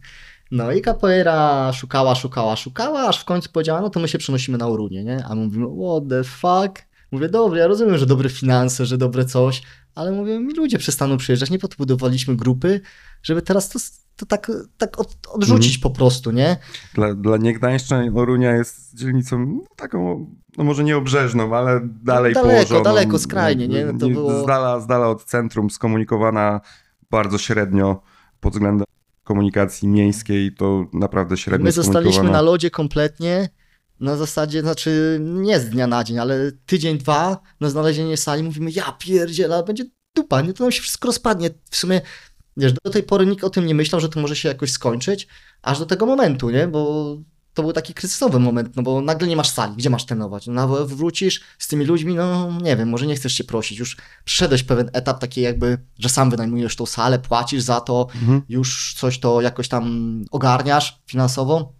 No 0.51 0.71
i 0.71 0.81
capoeira 0.81 1.73
szukała, 1.73 2.15
szukała, 2.15 2.55
szukała, 2.55 3.07
aż 3.07 3.19
w 3.19 3.25
końcu 3.25 3.49
powiedziała, 3.51 3.81
no 3.81 3.89
to 3.89 3.99
my 3.99 4.07
się 4.07 4.17
przenosimy 4.17 4.57
na 4.57 4.67
Orunię, 4.67 5.03
nie? 5.03 5.25
A 5.25 5.35
my 5.35 5.41
mówimy, 5.45 5.65
what 5.65 6.03
the 6.09 6.23
fuck? 6.23 6.85
Mówię, 7.11 7.29
dobra, 7.29 7.59
ja 7.59 7.67
rozumiem, 7.67 7.97
że 7.97 8.05
dobre 8.05 8.29
finanse, 8.29 8.85
że 8.85 8.97
dobre 8.97 9.25
coś, 9.25 9.61
ale 9.95 10.11
mówię, 10.11 10.39
mi 10.39 10.53
ludzie 10.53 10.77
przestaną 10.77 11.17
przyjeżdżać, 11.17 11.49
nie 11.49 11.59
po 11.59 11.67
to 11.67 11.75
budowaliśmy 11.77 12.35
grupy, 12.35 12.81
żeby 13.23 13.41
teraz 13.41 13.69
to, 13.69 13.79
to 14.21 14.25
tak, 14.25 14.51
tak 14.77 14.99
od, 14.99 15.17
odrzucić 15.27 15.77
po 15.77 15.89
prostu, 15.89 16.31
nie? 16.31 16.57
Dla, 16.93 17.13
dla 17.13 17.37
Niegdańszczan 17.37 18.17
Orunia 18.17 18.55
jest 18.55 18.95
dzielnicą 18.95 19.45
no, 19.45 19.61
taką, 19.75 20.29
no 20.57 20.63
może 20.63 20.83
nie 20.83 20.97
obrzeżną, 20.97 21.55
ale 21.55 21.81
dalej 22.03 22.33
Daleko, 22.33 22.49
położoną. 22.49 22.83
daleko, 22.83 23.19
skrajnie, 23.19 23.67
nie? 23.67 23.85
No 23.85 23.99
to 23.99 24.05
Nie- 24.07 24.13
było- 24.13 24.43
Z, 24.43 24.45
dala, 24.45 24.79
z 24.79 24.87
dala 24.87 25.07
od 25.07 25.23
centrum, 25.23 25.69
skomunikowana 25.69 26.61
bardzo 27.11 27.37
średnio 27.37 28.01
pod 28.39 28.53
względem 28.53 28.85
komunikacji 29.23 29.87
miejskiej, 29.87 30.55
to 30.55 30.85
naprawdę 30.93 31.37
średnio 31.37 31.65
My 31.65 31.71
zostaliśmy 31.71 32.29
na 32.31 32.41
lodzie 32.41 32.71
kompletnie, 32.71 33.49
na 33.99 34.15
zasadzie, 34.17 34.61
znaczy 34.61 35.19
nie 35.21 35.59
z 35.59 35.69
dnia 35.69 35.87
na 35.87 36.03
dzień, 36.03 36.19
ale 36.19 36.51
tydzień, 36.65 36.97
dwa 36.97 37.39
na 37.59 37.69
znalezienie 37.69 38.17
sali 38.17 38.43
mówimy, 38.43 38.71
ja 38.71 38.91
pierdziela, 38.99 39.63
będzie 39.63 39.83
dupa, 40.15 40.41
nie, 40.41 40.53
to 40.53 40.63
nam 40.63 40.71
się 40.71 40.81
wszystko 40.81 41.07
rozpadnie. 41.07 41.49
W 41.69 41.75
sumie, 41.75 42.01
wiesz, 42.57 42.73
do 42.83 42.91
tej 42.91 43.03
pory 43.03 43.25
nikt 43.25 43.43
o 43.43 43.49
tym 43.49 43.65
nie 43.65 43.75
myślał, 43.75 44.01
że 44.01 44.09
to 44.09 44.19
może 44.19 44.35
się 44.35 44.49
jakoś 44.49 44.71
skończyć, 44.71 45.27
aż 45.61 45.79
do 45.79 45.85
tego 45.85 46.05
momentu, 46.05 46.49
nie, 46.49 46.67
bo 46.67 47.17
to 47.53 47.61
był 47.63 47.73
taki 47.73 47.93
kryzysowy 47.93 48.39
moment, 48.39 48.75
no 48.75 48.83
bo 48.83 49.01
nagle 49.01 49.27
nie 49.27 49.35
masz 49.35 49.49
sali, 49.49 49.75
gdzie 49.75 49.89
masz 49.89 50.05
trenować? 50.05 50.47
No, 50.47 50.85
wrócisz 50.85 51.41
z 51.59 51.67
tymi 51.67 51.85
ludźmi, 51.85 52.15
no 52.15 52.51
nie 52.61 52.75
wiem, 52.77 52.89
może 52.89 53.07
nie 53.07 53.15
chcesz 53.15 53.33
się 53.33 53.43
prosić, 53.43 53.79
już 53.79 53.97
przeszedłeś 54.25 54.63
pewien 54.63 54.89
etap 54.93 55.19
taki 55.19 55.41
jakby, 55.41 55.77
że 55.99 56.09
sam 56.09 56.29
wynajmujesz 56.29 56.75
tą 56.75 56.85
salę, 56.85 57.19
płacisz 57.19 57.61
za 57.63 57.81
to, 57.81 58.07
Mhm. 58.15 58.41
już 58.49 58.95
coś 58.97 59.19
to 59.19 59.41
jakoś 59.41 59.67
tam 59.67 59.85
ogarniasz 60.31 61.01
finansowo. 61.07 61.73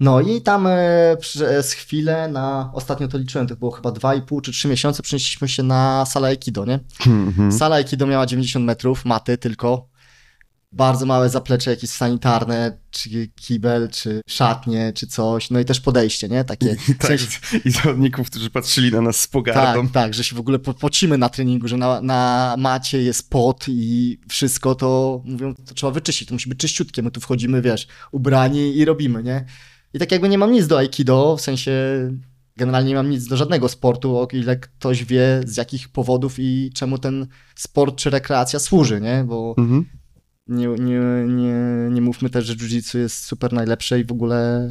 No 0.00 0.20
i 0.20 0.42
tam 0.42 0.66
e, 0.66 1.16
przez 1.20 1.72
chwilę 1.72 2.28
na, 2.28 2.70
ostatnio 2.74 3.08
to 3.08 3.18
liczyłem, 3.18 3.46
to 3.46 3.56
było 3.56 3.70
chyba 3.70 3.90
2,5 3.90 4.40
czy 4.42 4.52
3 4.52 4.68
miesiące, 4.68 5.02
przenieśliśmy 5.02 5.48
się 5.48 5.62
na 5.62 6.06
salę 6.06 6.28
Aikido, 6.28 6.64
nie? 6.64 6.80
Mhm. 7.06 7.52
Sala 7.52 7.76
Aikido 7.76 8.06
miała 8.06 8.26
90 8.26 8.64
metrów, 8.66 9.04
maty 9.04 9.38
tylko, 9.38 9.88
bardzo 10.74 11.06
małe 11.06 11.30
zaplecze 11.30 11.70
jakieś 11.70 11.90
sanitarne, 11.90 12.78
czy 12.90 13.28
kibel, 13.36 13.88
czy 13.90 14.20
szatnie, 14.26 14.92
czy 14.94 15.06
coś, 15.06 15.50
no 15.50 15.60
i 15.60 15.64
też 15.64 15.80
podejście, 15.80 16.28
nie? 16.28 16.44
Takie, 16.44 16.76
I, 16.88 16.94
tak, 16.94 17.10
sensie- 17.10 17.60
I 17.64 17.70
zawodników, 17.70 18.30
którzy 18.30 18.50
patrzyli 18.50 18.92
na 18.92 19.00
nas 19.00 19.20
z 19.20 19.26
pogardą. 19.26 19.82
tak, 19.82 19.92
tak, 19.92 20.14
że 20.14 20.24
się 20.24 20.36
w 20.36 20.40
ogóle 20.40 20.58
po- 20.58 20.74
pocimy 20.74 21.18
na 21.18 21.28
treningu, 21.28 21.68
że 21.68 21.76
na, 21.76 22.00
na 22.00 22.54
macie 22.58 23.02
jest 23.02 23.30
pot 23.30 23.64
i 23.68 24.18
wszystko, 24.28 24.74
to 24.74 25.22
mówią, 25.24 25.54
to 25.54 25.74
trzeba 25.74 25.92
wyczyścić, 25.92 26.28
to 26.28 26.34
musi 26.34 26.48
być 26.48 26.58
czyściutkie, 26.58 27.02
my 27.02 27.10
tu 27.10 27.20
wchodzimy, 27.20 27.62
wiesz, 27.62 27.86
ubrani 28.12 28.76
i 28.76 28.84
robimy, 28.84 29.22
nie? 29.22 29.44
I 29.94 29.98
tak 29.98 30.12
jakby 30.12 30.28
nie 30.28 30.38
mam 30.38 30.52
nic 30.52 30.66
do 30.66 30.78
Aikido, 30.78 31.36
w 31.36 31.40
sensie 31.40 31.72
generalnie 32.56 32.88
nie 32.88 32.94
mam 32.94 33.10
nic 33.10 33.26
do 33.26 33.36
żadnego 33.36 33.68
sportu, 33.68 34.16
o 34.18 34.28
ile 34.32 34.56
ktoś 34.56 35.04
wie 35.04 35.40
z 35.46 35.56
jakich 35.56 35.88
powodów 35.88 36.34
i 36.38 36.70
czemu 36.74 36.98
ten 36.98 37.26
sport 37.56 37.96
czy 37.96 38.10
rekreacja 38.10 38.58
służy, 38.58 39.00
nie? 39.00 39.24
Bo 39.28 39.54
Mhm. 39.58 39.84
Nie, 40.46 40.68
nie, 40.68 41.00
nie, 41.26 41.54
nie 41.90 42.00
mówmy 42.00 42.30
też, 42.30 42.46
że 42.46 42.54
jiu-jitsu 42.54 42.98
jest 42.98 43.24
super 43.24 43.52
najlepsze 43.52 44.00
i 44.00 44.04
w 44.04 44.12
ogóle 44.12 44.70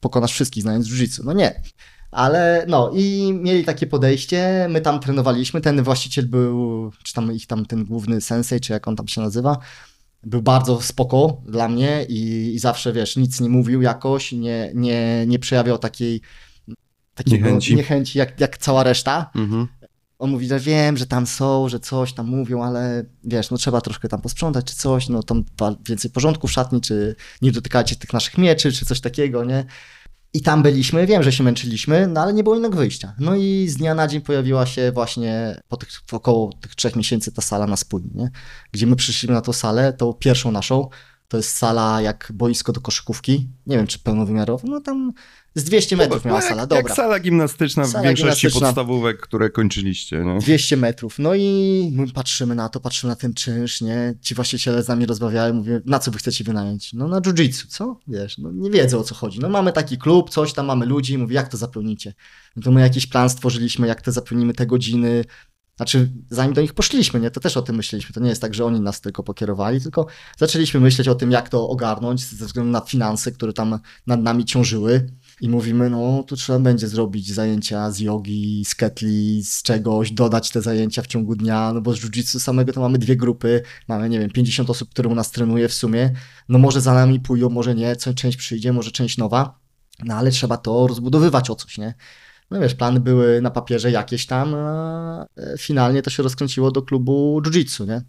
pokonasz 0.00 0.32
wszystkich 0.32 0.62
znając 0.62 0.88
jiu-jitsu. 0.88 1.24
No 1.24 1.32
nie. 1.32 1.62
Ale 2.10 2.64
no 2.68 2.90
i 2.94 3.32
mieli 3.32 3.64
takie 3.64 3.86
podejście, 3.86 4.66
my 4.70 4.80
tam 4.80 5.00
trenowaliśmy, 5.00 5.60
ten 5.60 5.82
właściciel 5.82 6.26
był, 6.26 6.90
czy 7.02 7.14
tam 7.14 7.32
ich 7.32 7.46
tam 7.46 7.66
ten 7.66 7.84
główny 7.84 8.20
sensei, 8.20 8.60
czy 8.60 8.72
jak 8.72 8.88
on 8.88 8.96
tam 8.96 9.08
się 9.08 9.20
nazywa, 9.20 9.58
był 10.22 10.42
bardzo 10.42 10.80
spoko 10.80 11.42
dla 11.46 11.68
mnie 11.68 12.06
i, 12.08 12.52
i 12.54 12.58
zawsze, 12.58 12.92
wiesz, 12.92 13.16
nic 13.16 13.40
nie 13.40 13.48
mówił 13.48 13.82
jakoś, 13.82 14.32
nie, 14.32 14.70
nie, 14.74 15.24
nie 15.26 15.38
przejawiał 15.38 15.78
takiej 15.78 16.20
takiego 17.14 17.46
Niechęci. 17.46 17.76
niechęci 17.76 18.18
jak, 18.18 18.40
jak 18.40 18.58
cała 18.58 18.82
reszta. 18.82 19.30
Mhm. 19.34 19.68
On 20.18 20.30
mówi, 20.30 20.46
że 20.46 20.60
wiem, 20.60 20.96
że 20.96 21.06
tam 21.06 21.26
są, 21.26 21.68
że 21.68 21.80
coś 21.80 22.12
tam 22.12 22.26
mówią, 22.26 22.62
ale 22.62 23.04
wiesz, 23.24 23.50
no 23.50 23.56
trzeba 23.56 23.80
troszkę 23.80 24.08
tam 24.08 24.20
posprzątać 24.20 24.64
czy 24.64 24.76
coś, 24.76 25.08
no 25.08 25.22
tam 25.22 25.44
więcej 25.88 26.10
porządku 26.10 26.48
w 26.48 26.52
szatni, 26.52 26.80
czy 26.80 27.16
nie 27.42 27.52
dotykajcie 27.52 27.96
tych 27.96 28.12
naszych 28.12 28.38
mieczy, 28.38 28.72
czy 28.72 28.86
coś 28.86 29.00
takiego, 29.00 29.44
nie? 29.44 29.64
I 30.32 30.42
tam 30.42 30.62
byliśmy, 30.62 31.06
wiem, 31.06 31.22
że 31.22 31.32
się 31.32 31.44
męczyliśmy, 31.44 32.06
no 32.06 32.20
ale 32.20 32.32
nie 32.32 32.42
było 32.42 32.56
innego 32.56 32.76
wyjścia. 32.76 33.14
No 33.18 33.34
i 33.34 33.68
z 33.68 33.76
dnia 33.76 33.94
na 33.94 34.08
dzień 34.08 34.20
pojawiła 34.20 34.66
się 34.66 34.92
właśnie 34.92 35.60
po 35.68 35.76
tych 35.76 35.88
około 36.12 36.52
tych 36.52 36.74
trzech 36.74 36.96
miesięcy 36.96 37.32
ta 37.32 37.42
sala 37.42 37.66
na 37.66 37.76
spódni, 37.76 38.10
nie? 38.14 38.30
Gdzie 38.72 38.86
my 38.86 38.96
przyszliśmy 38.96 39.34
na 39.34 39.40
tą 39.40 39.52
salę, 39.52 39.92
tą 39.92 40.12
pierwszą 40.12 40.52
naszą, 40.52 40.88
to 41.28 41.36
jest 41.36 41.56
sala 41.56 42.00
jak 42.00 42.32
boisko 42.34 42.72
do 42.72 42.80
koszykówki, 42.80 43.48
nie 43.66 43.76
wiem 43.76 43.86
czy 43.86 43.98
pełnowymiarowe, 43.98 44.68
no 44.68 44.80
tam 44.80 45.12
z 45.56 45.64
200 45.64 45.96
metrów 45.96 46.24
miała 46.24 46.38
jak, 46.38 46.48
sala, 46.48 46.60
jak 46.60 46.68
dobra. 46.68 46.94
sala 46.94 47.20
gimnastyczna 47.20 47.84
w 47.84 47.88
Sala 47.88 48.04
większości 48.04 48.40
gimnastyczna. 48.46 48.66
podstawówek, 48.66 49.20
które 49.20 49.50
kończyliście. 49.50 50.24
Nie? 50.24 50.38
200 50.38 50.76
metrów. 50.76 51.18
No 51.18 51.34
i 51.34 51.90
my 51.92 52.12
patrzymy 52.12 52.54
na 52.54 52.68
to, 52.68 52.80
patrzymy 52.80 53.10
na 53.10 53.16
ten 53.16 53.34
czynsz, 53.34 53.80
nie? 53.80 54.14
Ci 54.20 54.34
właściciele 54.34 54.82
z 54.82 54.88
nami 54.88 55.06
rozmawiają, 55.06 55.54
mówię, 55.54 55.80
na 55.86 55.98
co 55.98 56.10
wy 56.10 56.18
chcecie 56.18 56.44
wynająć? 56.44 56.92
No 56.92 57.08
na 57.08 57.20
jiu-jitsu, 57.20 57.66
co? 57.68 58.00
Wiesz, 58.08 58.38
no 58.38 58.52
nie 58.52 58.70
wiedzą 58.70 58.98
o 58.98 59.04
co 59.04 59.14
chodzi. 59.14 59.40
No 59.40 59.48
mamy 59.48 59.72
taki 59.72 59.98
klub, 59.98 60.30
coś 60.30 60.52
tam, 60.52 60.66
mamy 60.66 60.86
ludzi, 60.86 61.18
mówię, 61.18 61.34
jak 61.34 61.48
to 61.48 61.56
zapełnicie? 61.56 62.14
No 62.56 62.62
to 62.62 62.70
my 62.70 62.80
jakiś 62.80 63.06
plan 63.06 63.30
stworzyliśmy, 63.30 63.86
jak 63.86 64.02
to 64.02 64.12
zapełnimy 64.12 64.54
te 64.54 64.66
godziny. 64.66 65.24
Znaczy, 65.76 66.12
zanim 66.30 66.54
do 66.54 66.60
nich 66.60 66.74
poszliśmy, 66.74 67.20
nie? 67.20 67.30
To 67.30 67.40
też 67.40 67.56
o 67.56 67.62
tym 67.62 67.76
myśleliśmy. 67.76 68.12
To 68.12 68.20
nie 68.20 68.28
jest 68.28 68.42
tak, 68.42 68.54
że 68.54 68.64
oni 68.64 68.80
nas 68.80 69.00
tylko 69.00 69.22
pokierowali, 69.22 69.80
tylko 69.80 70.06
zaczęliśmy 70.38 70.80
myśleć 70.80 71.08
o 71.08 71.14
tym, 71.14 71.30
jak 71.30 71.48
to 71.48 71.68
ogarnąć 71.68 72.24
ze 72.24 72.46
względu 72.46 72.72
na 72.72 72.80
finanse, 72.80 73.32
które 73.32 73.52
tam 73.52 73.78
nad 74.06 74.22
nami 74.22 74.44
ciążyły. 74.44 75.06
I 75.40 75.48
mówimy, 75.48 75.90
no 75.90 76.22
tu 76.22 76.36
trzeba 76.36 76.58
będzie 76.58 76.88
zrobić 76.88 77.34
zajęcia 77.34 77.90
z 77.90 77.98
jogi, 78.00 78.64
z 78.64 78.74
ketli, 78.74 79.44
z 79.44 79.62
czegoś, 79.62 80.10
dodać 80.10 80.50
te 80.50 80.62
zajęcia 80.62 81.02
w 81.02 81.06
ciągu 81.06 81.36
dnia, 81.36 81.72
no 81.72 81.80
bo 81.80 81.94
z 81.94 82.00
jiu-jitsu 82.00 82.40
samego 82.40 82.72
to 82.72 82.80
mamy 82.80 82.98
dwie 82.98 83.16
grupy, 83.16 83.62
mamy, 83.88 84.08
nie 84.08 84.20
wiem, 84.20 84.30
50 84.30 84.70
osób, 84.70 84.90
które 84.90 85.08
u 85.08 85.14
nas 85.14 85.30
trenuje 85.30 85.68
w 85.68 85.74
sumie, 85.74 86.12
no 86.48 86.58
może 86.58 86.80
za 86.80 86.94
nami 86.94 87.20
pójdą, 87.20 87.50
może 87.50 87.74
nie, 87.74 87.96
co- 87.96 88.14
część 88.14 88.36
przyjdzie, 88.36 88.72
może 88.72 88.90
część 88.90 89.18
nowa, 89.18 89.58
no 90.04 90.14
ale 90.14 90.30
trzeba 90.30 90.56
to 90.56 90.86
rozbudowywać 90.86 91.50
o 91.50 91.54
coś, 91.54 91.78
nie? 91.78 91.94
No 92.50 92.60
wiesz, 92.60 92.74
plany 92.74 93.00
były 93.00 93.40
na 93.40 93.50
papierze 93.50 93.90
jakieś 93.90 94.26
tam, 94.26 94.54
a 94.54 95.26
e, 95.36 95.58
finalnie 95.58 96.02
to 96.02 96.10
się 96.10 96.22
rozkręciło 96.22 96.70
do 96.70 96.82
klubu 96.82 97.40
jiu-jitsu, 97.42 97.88
nie? 97.88 98.02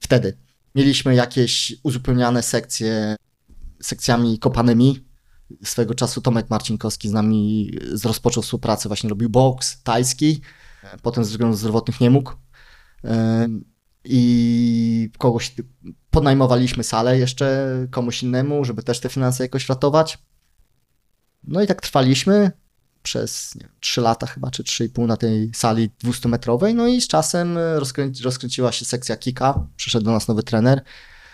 Wtedy 0.00 0.38
mieliśmy 0.74 1.14
jakieś 1.14 1.76
uzupełniane 1.82 2.42
sekcje 2.42 3.16
sekcjami 3.82 4.38
kopanymi, 4.38 5.05
swego 5.64 5.94
czasu 5.94 6.20
Tomek 6.20 6.50
Marcinkowski 6.50 7.08
z 7.08 7.12
nami 7.12 7.70
rozpoczął 8.04 8.42
współpracę, 8.42 8.88
właśnie 8.88 9.10
robił 9.10 9.30
boks 9.30 9.82
tajski, 9.82 10.40
potem 11.02 11.24
ze 11.24 11.30
względów 11.30 11.58
zdrowotnych 11.58 12.00
nie 12.00 12.10
mógł. 12.10 12.32
I 14.04 15.10
kogoś 15.18 15.54
podnajmowaliśmy 16.10 16.84
salę 16.84 17.18
jeszcze 17.18 17.68
komuś 17.90 18.22
innemu, 18.22 18.64
żeby 18.64 18.82
też 18.82 19.00
te 19.00 19.08
finanse 19.08 19.44
jakoś 19.44 19.68
ratować. 19.68 20.18
No 21.44 21.62
i 21.62 21.66
tak 21.66 21.82
trwaliśmy 21.82 22.50
przez 23.02 23.54
nie 23.54 23.60
wiem, 23.60 23.72
3 23.80 24.00
lata 24.00 24.26
chyba, 24.26 24.50
czy 24.50 24.62
3,5 24.62 25.06
na 25.06 25.16
tej 25.16 25.50
sali 25.54 25.90
200-metrowej. 26.04 26.74
No 26.74 26.86
i 26.86 27.00
z 27.00 27.08
czasem 27.08 27.58
rozkręci, 27.58 28.22
rozkręciła 28.22 28.72
się 28.72 28.84
sekcja 28.84 29.16
kika, 29.16 29.66
przyszedł 29.76 30.04
do 30.04 30.12
nas 30.12 30.28
nowy 30.28 30.42
trener. 30.42 30.82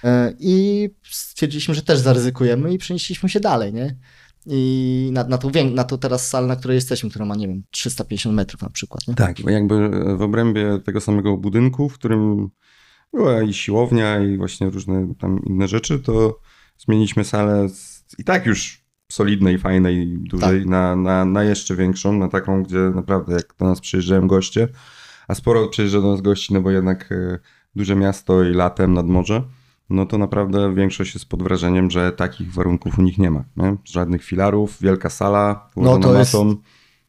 E, 0.05 0.35
I 0.39 0.89
stwierdziliśmy, 1.11 1.75
że 1.75 1.83
też 1.83 1.99
zaryzykujemy 1.99 2.73
i 2.73 2.79
przenieśliśmy 2.79 3.29
się 3.29 3.41
dalej, 3.41 3.75
nie? 3.75 3.97
I 4.47 5.11
na, 5.13 5.25
na, 5.25 5.39
tą, 5.39 5.51
na 5.75 5.85
tą 5.85 5.99
teraz 5.99 6.29
salę, 6.29 6.47
na 6.47 6.57
której 6.57 6.75
jesteśmy, 6.75 7.11
która 7.11 7.25
ma, 7.25 7.37
nie 7.37 7.49
wiem, 7.49 7.63
350 7.71 8.35
metrów 8.35 8.63
na 8.63 8.71
przykład, 8.71 9.09
nie? 9.09 9.15
Tak, 9.15 9.43
bo 9.43 9.51
jakby 9.51 9.91
w 10.17 10.23
obrębie 10.23 10.79
tego 10.85 11.01
samego 11.01 11.37
budynku, 11.37 11.89
w 11.89 11.95
którym 11.95 12.51
była 13.13 13.43
i 13.43 13.55
siłownia, 13.55 14.21
i 14.21 14.37
właśnie 14.37 14.71
różne 14.71 15.15
tam 15.19 15.41
inne 15.47 15.69
rzeczy, 15.69 15.99
to 15.99 16.39
zmieniliśmy 16.79 17.25
salę 17.25 17.69
z 17.69 18.03
i 18.19 18.25
tak 18.25 18.47
już 18.47 18.83
solidnej, 19.13 19.59
fajnej, 19.59 20.19
dużej, 20.19 20.61
Tak. 20.61 20.69
na, 20.69 20.97
na, 20.97 21.25
na 21.25 21.45
jeszcze 21.45 21.77
większą, 21.77 22.13
na 22.13 22.29
taką, 22.29 22.63
gdzie 22.63 22.79
naprawdę 22.79 23.33
jak 23.33 23.55
do 23.59 23.65
nas 23.65 23.81
przyjeżdżają 23.81 24.27
goście, 24.27 24.69
a 25.29 25.35
sporo 25.35 25.69
przyjeżdża 25.69 26.01
do 26.01 26.11
nas 26.11 26.21
gości, 26.21 26.55
no 26.55 26.61
bo 26.61 26.71
jednak 26.71 27.13
e, 27.13 27.39
duże 27.75 27.97
miasto 27.97 28.45
i 28.45 28.55
latem 28.55 28.95
nad 28.95 29.07
morze, 29.07 29.43
no 29.93 30.07
to 30.07 30.19
naprawdę 30.19 30.75
większość 30.75 31.15
jest 31.15 31.27
pod 31.27 31.43
wrażeniem, 31.43 31.91
że 31.91 32.13
takich 32.13 32.53
warunków 32.53 32.99
u 32.99 33.03
nich 33.03 33.19
nie 33.19 33.31
ma. 33.31 33.45
Nie? 33.57 33.77
Żadnych 33.85 34.25
filarów, 34.25 34.77
wielka 34.81 35.11
sala, 35.11 35.69
No 35.77 35.99
to 35.99 36.19
jest-. 36.19 36.33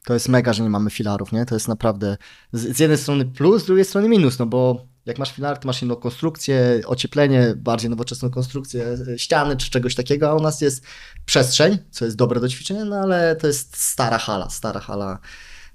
To 0.06 0.14
jest 0.14 0.30
mega, 0.30 0.54
że 0.54 0.64
nie 0.64 0.70
mamy 0.70 0.90
filarów, 0.90 1.32
nie? 1.32 1.46
To 1.46 1.56
jest 1.56 1.68
naprawdę 1.68 2.18
z, 2.54 2.78
z 2.78 2.80
jednej 2.80 2.98
strony 2.98 3.26
plus, 3.26 3.64
z 3.64 3.66
drugiej 3.66 3.86
strony 3.86 4.10
minus, 4.10 4.40
no 4.40 4.46
bo 4.46 4.86
jak 5.06 5.20
masz 5.20 5.32
filar, 5.32 5.58
to 5.58 5.68
masz 5.68 5.84
inną 5.84 5.96
konstrukcję, 5.96 6.82
ocieplenie, 6.86 7.54
bardziej 7.58 7.90
nowoczesną 7.90 8.30
konstrukcję 8.30 8.98
e, 9.14 9.20
ściany 9.20 9.58
czy 9.58 9.70
czegoś 9.70 9.96
takiego, 9.96 10.30
a 10.30 10.34
u 10.36 10.40
nas 10.40 10.62
jest 10.62 10.86
przestrzeń, 11.26 11.78
co 11.92 12.06
jest 12.06 12.18
dobre 12.18 12.40
do 12.40 12.50
ćwiczenia, 12.50 12.86
no 12.86 12.96
ale 12.96 13.36
to 13.36 13.48
jest 13.48 13.78
stara 13.78 14.18
hala, 14.18 14.50
stara 14.50 14.80
hala. 14.80 15.20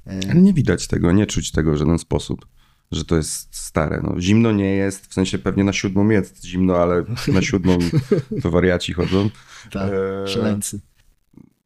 e, 0.07 0.21
Ale 0.31 0.41
nie 0.41 0.53
widać 0.53 0.87
tego, 0.87 1.13
nie 1.13 1.27
czuć 1.27 1.53
tego 1.53 1.73
w 1.73 1.77
żaden 1.77 1.99
sposób, 1.99 2.47
że 2.93 3.05
to 3.05 3.17
jest 3.17 3.57
stare. 3.57 4.01
No, 4.03 4.21
zimno 4.21 4.53
nie 4.53 4.71
jest, 4.71 5.07
w 5.07 5.15
sensie 5.15 5.39
pewnie 5.39 5.65
na 5.65 5.73
siódmą 5.73 6.09
jest 6.09 6.45
zimno, 6.45 6.77
ale 6.77 7.05
na 7.29 7.43
siódmą 7.43 7.79
to 8.43 8.51
wariaci 8.51 8.93
chodzą. 8.93 9.31
Tak, 9.71 9.93
Eee, 9.93 10.29
szaleńcy. 10.35 10.81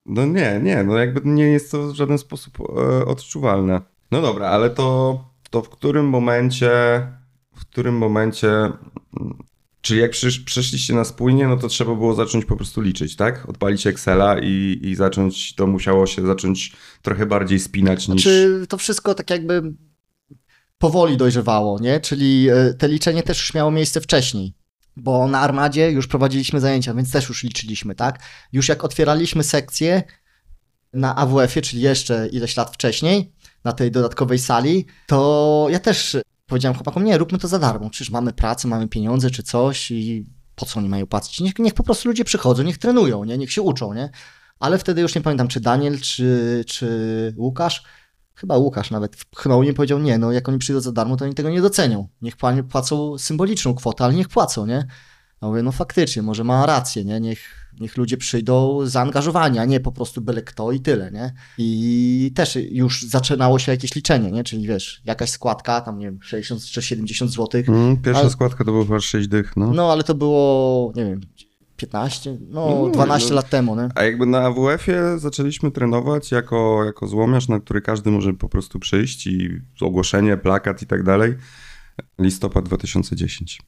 No 0.07 0.27
nie, 0.27 0.61
nie, 0.63 0.85
no 0.85 0.97
jakby 0.97 1.21
nie 1.25 1.45
jest 1.45 1.71
to 1.71 1.93
w 1.93 1.95
żaden 1.95 2.19
sposób 2.19 2.59
e, 2.61 3.05
odczuwalne. 3.05 3.81
No 4.11 4.23
dobra, 4.23 4.49
ale 4.49 4.71
to, 4.71 5.25
to 5.51 5.63
w 5.63 5.69
którym 5.69 6.09
momencie, 6.09 6.71
w 7.57 7.61
którym 7.61 7.97
momencie, 7.97 8.51
mm, 8.51 8.75
czyli 9.81 10.01
jak 10.01 10.11
przysz, 10.11 10.41
przeszliście 10.41 10.95
na 10.95 11.05
spójnie, 11.05 11.49
no 11.49 11.57
to 11.57 11.69
trzeba 11.69 11.95
było 11.95 12.15
zacząć 12.15 12.45
po 12.45 12.57
prostu 12.57 12.81
liczyć, 12.81 13.17
tak? 13.17 13.49
Odpalić 13.49 13.87
Excela 13.87 14.39
i, 14.39 14.81
i 14.83 14.95
zacząć, 14.95 15.55
to 15.55 15.67
musiało 15.67 16.07
się 16.07 16.27
zacząć 16.27 16.73
trochę 17.03 17.27
bardziej 17.27 17.59
spinać 17.59 18.09
niż... 18.09 18.23
Czy 18.23 18.67
to 18.69 18.79
wszystko 18.79 19.15
tak 19.15 19.31
jakby 19.31 19.73
powoli 20.83 21.17
dojrzewało, 21.17 21.79
nie? 21.81 22.01
Czyli 22.01 22.49
e, 22.51 22.75
te 22.75 22.89
liczenie 22.89 23.23
też 23.23 23.39
już 23.39 23.55
miało 23.55 23.71
miejsce 23.71 24.01
wcześniej. 24.01 24.55
Bo 24.97 25.29
na 25.29 25.41
armadzie 25.41 25.91
już 25.91 26.07
prowadziliśmy 26.07 26.61
zajęcia, 26.61 26.95
więc 26.95 27.13
też 27.13 27.29
już 27.29 27.43
liczyliśmy, 27.43 27.95
tak? 27.95 28.19
Już 28.53 28.69
jak 28.69 28.85
otwieraliśmy 28.85 29.45
sekcję 29.45 30.03
na 30.93 31.17
AWF-ie, 31.17 31.63
czyli 31.63 31.83
jeszcze 31.83 32.29
ileś 32.29 32.57
lat 32.57 32.75
wcześniej, 32.75 33.33
na 33.65 33.73
tej 33.73 33.91
dodatkowej 33.91 34.39
sali, 34.39 34.87
to 35.07 35.67
ja 35.71 35.79
też 35.79 36.17
powiedziałem 36.47 36.75
chłopakom, 36.75 37.05
nie, 37.05 37.19
róbmy 37.19 37.39
to 37.39 37.49
za 37.49 37.59
darmo. 37.59 37.91
Przecież 37.91 38.11
mamy 38.11 38.33
pracę, 38.33 38.69
mamy 38.69 38.89
pieniądze 38.89 39.31
czy 39.31 39.43
coś 39.43 39.91
i 39.91 40.27
po 40.55 40.67
co 40.67 40.79
oni 40.79 40.89
mają 40.89 41.07
płacić? 41.07 41.41
Niech, 41.41 41.59
niech 41.59 41.75
po 41.75 41.83
prostu 41.83 42.09
ludzie 42.09 42.25
przychodzą, 42.25 42.63
niech 42.63 42.79
trenują, 42.79 43.25
nie? 43.25 43.39
Niech 43.39 43.53
się 43.53 43.63
uczą, 43.63 43.95
nie? 43.95 44.11
Ale 44.61 44.79
wtedy 44.79 45.01
już 45.01 45.15
nie 45.15 45.21
pamiętam, 45.21 45.49
czy 45.49 45.61
Daniel, 45.61 46.01
czy, 46.01 46.65
czy 46.67 47.35
Łukasz, 47.37 47.83
chyba 48.35 48.57
Łukasz 48.57 48.91
nawet 48.91 49.17
pchnął 49.17 49.63
i 49.63 49.73
powiedział, 49.73 49.99
nie, 49.99 50.19
no 50.19 50.33
jak 50.33 50.49
oni 50.49 50.59
przyjdą 50.59 50.81
za 50.81 50.93
darmo, 50.93 51.17
to 51.17 51.25
oni 51.25 51.35
tego 51.35 51.51
nie 51.51 51.61
docenią. 51.63 52.09
Niech 52.23 52.37
pła- 52.37 52.63
płacą 52.63 53.19
symboliczną 53.19 53.75
kwotę, 53.75 54.05
ale 54.05 54.15
niech 54.15 54.29
płacą, 54.29 54.67
nie? 54.67 54.87
Ja 55.43 55.49
mówię, 55.49 55.63
no 55.63 55.73
faktycznie, 55.73 56.23
może 56.23 56.45
ma 56.45 56.67
rację, 56.67 57.05
nie? 57.05 57.21
Niech, 57.21 57.41
niech 57.81 57.97
ludzie 57.97 58.17
przyjdą 58.17 58.87
zaangażowani, 58.87 59.59
a 59.59 59.65
nie 59.65 59.81
po 59.81 59.93
prostu 59.93 60.21
byle 60.21 60.43
kto 60.43 60.73
i 60.73 60.81
tyle, 60.81 61.11
nie? 61.13 61.33
I 61.59 62.33
też 62.35 62.59
już 62.71 63.03
zaczynało 63.03 63.59
się 63.59 63.73
jakieś 63.73 63.95
liczenie, 63.95 64.31
nie? 64.31 64.45
Czyli 64.45 64.67
wiesz, 64.67 65.03
jakaś 65.05 65.31
składka, 65.31 65.81
tam 65.81 65.99
nie 65.99 66.07
wiem, 66.07 66.19
60 66.23 66.65
czy 66.65 66.83
70 66.83 67.31
zł, 67.31 67.63
Mm, 67.69 67.97
pierwsza 67.97 68.21
Ale- 68.21 68.31
składka 68.31 68.65
to 68.65 68.71
było 68.73 68.85
chyba 68.85 69.01
6 69.01 69.29
dych, 69.29 69.57
no. 69.57 69.71
no 69.75 69.93
ale 69.93 70.03
to 70.05 70.15
było, 70.15 70.93
nie 70.97 71.05
wiem, 71.05 71.21
15, 71.87 72.39
no 72.41 72.83
No, 72.85 72.91
12 72.91 73.29
no. 73.29 73.35
lat 73.37 73.49
temu, 73.49 73.77
nie? 73.77 73.89
A 73.95 74.03
jakby 74.05 74.27
na 74.27 74.41
AWF-ie 74.41 75.19
zaczęliśmy 75.19 75.71
trenować 75.71 76.31
jako, 76.33 76.85
jako 76.85 77.07
złomiarz, 77.07 77.49
na 77.49 77.61
który 77.61 77.81
każdy 77.81 78.11
może 78.11 78.33
po 78.35 78.49
prostu 78.49 78.79
przyjść 78.79 79.27
i 79.27 79.49
ogłoszenie, 79.81 80.37
plakat 80.37 80.83
i 80.83 80.87
tak 80.87 81.03
dalej. 81.03 81.35
Listopad 82.19 82.65
2010. 82.65 83.61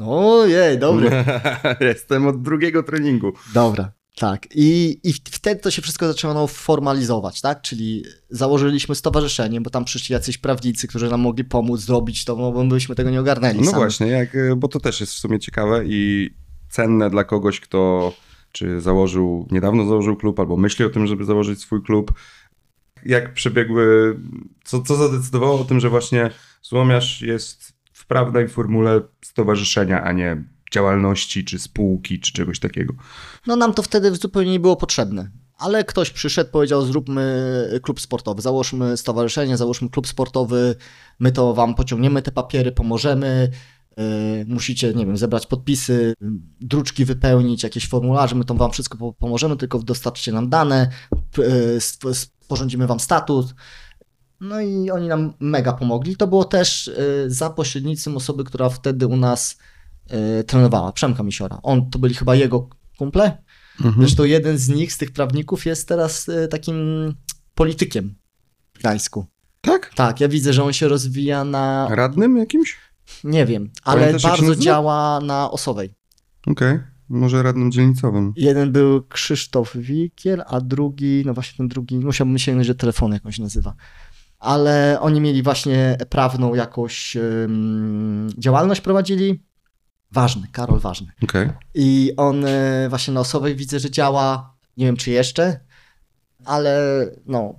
Ojej, 0.00 0.78
dobry. 0.78 1.10
Jestem 1.80 2.26
od 2.26 2.42
drugiego 2.42 2.82
treningu. 2.82 3.32
Dobra. 3.54 3.92
Tak, 4.16 4.46
i, 4.54 5.00
i 5.04 5.12
wtedy 5.12 5.60
to 5.60 5.70
się 5.70 5.82
wszystko 5.82 6.06
zaczęło 6.06 6.46
formalizować, 6.46 7.40
tak? 7.40 7.62
Czyli 7.62 8.04
założyliśmy 8.30 8.94
stowarzyszenie, 8.94 9.60
bo 9.60 9.70
tam 9.70 9.84
przyszli 9.84 10.12
jacyś 10.12 10.38
prawnicy, 10.38 10.88
którzy 10.88 11.10
nam 11.10 11.20
mogli 11.20 11.44
pomóc 11.44 11.80
zrobić 11.80 12.24
to, 12.24 12.36
no 12.36 12.52
bo 12.52 12.64
byśmy 12.64 12.94
tego 12.94 13.10
nie 13.10 13.20
ogarnęli. 13.20 13.58
No 13.58 13.64
sami. 13.64 13.76
właśnie, 13.76 14.06
jak, 14.06 14.36
bo 14.56 14.68
to 14.68 14.80
też 14.80 15.00
jest 15.00 15.12
w 15.12 15.18
sumie 15.18 15.38
ciekawe 15.38 15.82
i 15.86 16.30
cenne 16.74 17.10
dla 17.10 17.24
kogoś, 17.24 17.60
kto 17.60 18.12
czy 18.52 18.80
założył, 18.80 19.48
niedawno 19.50 19.86
założył 19.86 20.16
klub, 20.16 20.40
albo 20.40 20.56
myśli 20.56 20.84
o 20.84 20.90
tym, 20.90 21.06
żeby 21.06 21.24
założyć 21.24 21.60
swój 21.60 21.82
klub. 21.82 22.12
Jak 23.06 23.34
przebiegły, 23.34 24.16
co, 24.64 24.82
co 24.82 24.96
zadecydowało 24.96 25.60
o 25.60 25.64
tym, 25.64 25.80
że 25.80 25.90
właśnie 25.90 26.30
Złomiarz 26.64 27.20
jest 27.20 27.72
w 27.92 28.06
prawnej 28.06 28.48
formule 28.48 29.00
stowarzyszenia, 29.24 30.02
a 30.04 30.12
nie 30.12 30.44
działalności, 30.72 31.44
czy 31.44 31.58
spółki, 31.58 32.20
czy 32.20 32.32
czegoś 32.32 32.58
takiego. 32.58 32.94
No 33.46 33.56
nam 33.56 33.74
to 33.74 33.82
wtedy 33.82 34.14
zupełnie 34.14 34.50
nie 34.50 34.60
było 34.60 34.76
potrzebne. 34.76 35.30
Ale 35.58 35.84
ktoś 35.84 36.10
przyszedł, 36.10 36.50
powiedział, 36.50 36.82
zróbmy 36.82 37.80
klub 37.82 38.00
sportowy, 38.00 38.42
załóżmy 38.42 38.96
stowarzyszenie, 38.96 39.56
załóżmy 39.56 39.90
klub 39.90 40.06
sportowy, 40.06 40.74
my 41.20 41.32
to 41.32 41.54
wam 41.54 41.74
pociągniemy 41.74 42.22
te 42.22 42.32
papiery, 42.32 42.72
pomożemy, 42.72 43.50
musicie, 44.46 44.94
nie 44.94 45.06
wiem, 45.06 45.16
zebrać 45.16 45.46
podpisy, 45.46 46.14
druczki 46.60 47.04
wypełnić, 47.04 47.62
jakieś 47.62 47.88
formularze, 47.88 48.34
my 48.34 48.44
to 48.44 48.54
wam 48.54 48.70
wszystko 48.70 48.98
po- 48.98 49.12
pomożemy, 49.12 49.56
tylko 49.56 49.78
dostarczcie 49.78 50.32
nam 50.32 50.48
dane, 50.48 50.88
stw- 51.78 52.14
sporządzimy 52.14 52.86
wam 52.86 53.00
statut. 53.00 53.54
No 54.40 54.60
i 54.60 54.90
oni 54.90 55.08
nam 55.08 55.34
mega 55.40 55.72
pomogli. 55.72 56.16
To 56.16 56.26
było 56.26 56.44
też 56.44 56.86
yy, 56.98 57.30
za 57.30 57.50
pośrednictwem 57.50 58.16
osoby, 58.16 58.44
która 58.44 58.68
wtedy 58.68 59.06
u 59.06 59.16
nas 59.16 59.56
trenowała, 60.46 60.92
Przemka 60.92 61.22
Misiora. 61.22 61.58
On, 61.62 61.90
to 61.90 61.98
byli 61.98 62.14
chyba 62.14 62.34
jego 62.34 62.68
kumple, 62.98 63.38
Zresztą 63.98 64.24
jeden 64.24 64.58
z 64.58 64.68
nich, 64.68 64.92
z 64.92 64.98
tych 64.98 65.10
prawników, 65.12 65.66
jest 65.66 65.88
teraz 65.88 66.28
y, 66.28 66.48
takim 66.48 66.76
politykiem 67.54 68.14
w 68.74 68.78
Gdańsku. 68.78 69.26
Tak? 69.60 69.94
Tak, 69.94 70.20
ja 70.20 70.28
widzę, 70.28 70.52
że 70.52 70.64
on 70.64 70.72
się 70.72 70.88
rozwija 70.88 71.44
na. 71.44 71.88
Radnym 71.90 72.36
jakimś? 72.36 72.76
Nie 73.24 73.46
wiem, 73.46 73.70
ale 73.84 74.00
Pamiętasz, 74.00 74.22
bardzo 74.22 74.56
działa 74.56 75.20
na 75.20 75.50
osowej. 75.50 75.94
Okej, 76.46 76.78
może 77.08 77.42
radnym 77.42 77.72
dzielnicowym. 77.72 78.32
Jeden 78.36 78.72
był 78.72 79.02
Krzysztof 79.02 79.76
Wikiel, 79.76 80.42
a 80.46 80.60
drugi, 80.60 81.22
no 81.26 81.34
właśnie 81.34 81.56
ten 81.56 81.68
drugi, 81.68 81.98
musiałbym 81.98 82.38
sięgnąć 82.38 82.68
do 82.68 82.74
telefonu, 82.74 83.14
jak 83.14 83.26
on 83.26 83.32
się 83.32 83.42
nazywa. 83.42 83.74
Ale 84.38 84.98
oni 85.00 85.20
mieli 85.20 85.42
właśnie 85.42 85.98
prawną 86.08 86.54
jakąś 86.54 87.16
ym, 87.16 88.30
działalność 88.38 88.80
prowadzili. 88.80 89.44
Ważny, 90.12 90.48
Karol 90.52 90.80
Ważny. 90.80 91.12
Okej. 91.22 91.50
I 91.74 92.12
on 92.16 92.44
e, 92.44 92.88
właśnie 92.88 93.14
na 93.14 93.20
osowej 93.20 93.56
widzę, 93.56 93.80
że 93.80 93.90
działa. 93.90 94.54
Nie 94.76 94.86
wiem, 94.86 94.96
czy 94.96 95.10
jeszcze, 95.10 95.60
ale 96.44 96.80
no, 97.26 97.54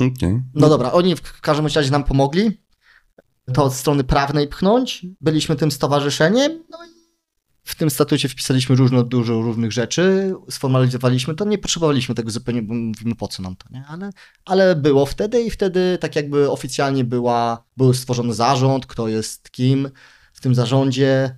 Okej. 0.00 0.42
No 0.54 0.68
dobra, 0.68 0.92
oni 0.92 1.16
w 1.16 1.40
każdym 1.40 1.66
razie 1.66 1.90
nam 1.90 2.04
pomogli 2.04 2.65
to 3.54 3.64
od 3.64 3.74
strony 3.74 4.04
prawnej 4.04 4.48
pchnąć. 4.48 5.06
Byliśmy 5.20 5.56
tym 5.56 5.70
stowarzyszeniem, 5.70 6.64
no 6.70 6.78
i 6.84 6.96
w 7.66 7.74
tym 7.74 7.90
statucie 7.90 8.28
wpisaliśmy 8.28 8.76
różno, 8.76 9.02
dużo 9.02 9.40
różnych 9.40 9.72
rzeczy, 9.72 10.34
sformalizowaliśmy 10.50 11.34
to, 11.34 11.44
nie 11.44 11.58
potrzebowaliśmy 11.58 12.14
tego 12.14 12.30
zupełnie, 12.30 12.62
bo 12.62 12.74
mówimy 12.74 13.14
po 13.14 13.28
co 13.28 13.42
nam 13.42 13.56
to, 13.56 13.66
nie? 13.70 13.84
Ale, 13.88 14.10
ale 14.44 14.76
było 14.76 15.06
wtedy 15.06 15.42
i 15.42 15.50
wtedy 15.50 15.98
tak 16.00 16.16
jakby 16.16 16.50
oficjalnie 16.50 17.04
była, 17.04 17.64
był 17.76 17.94
stworzony 17.94 18.34
zarząd, 18.34 18.86
kto 18.86 19.08
jest 19.08 19.50
kim 19.50 19.90
w 20.32 20.40
tym 20.40 20.54
zarządzie 20.54 21.36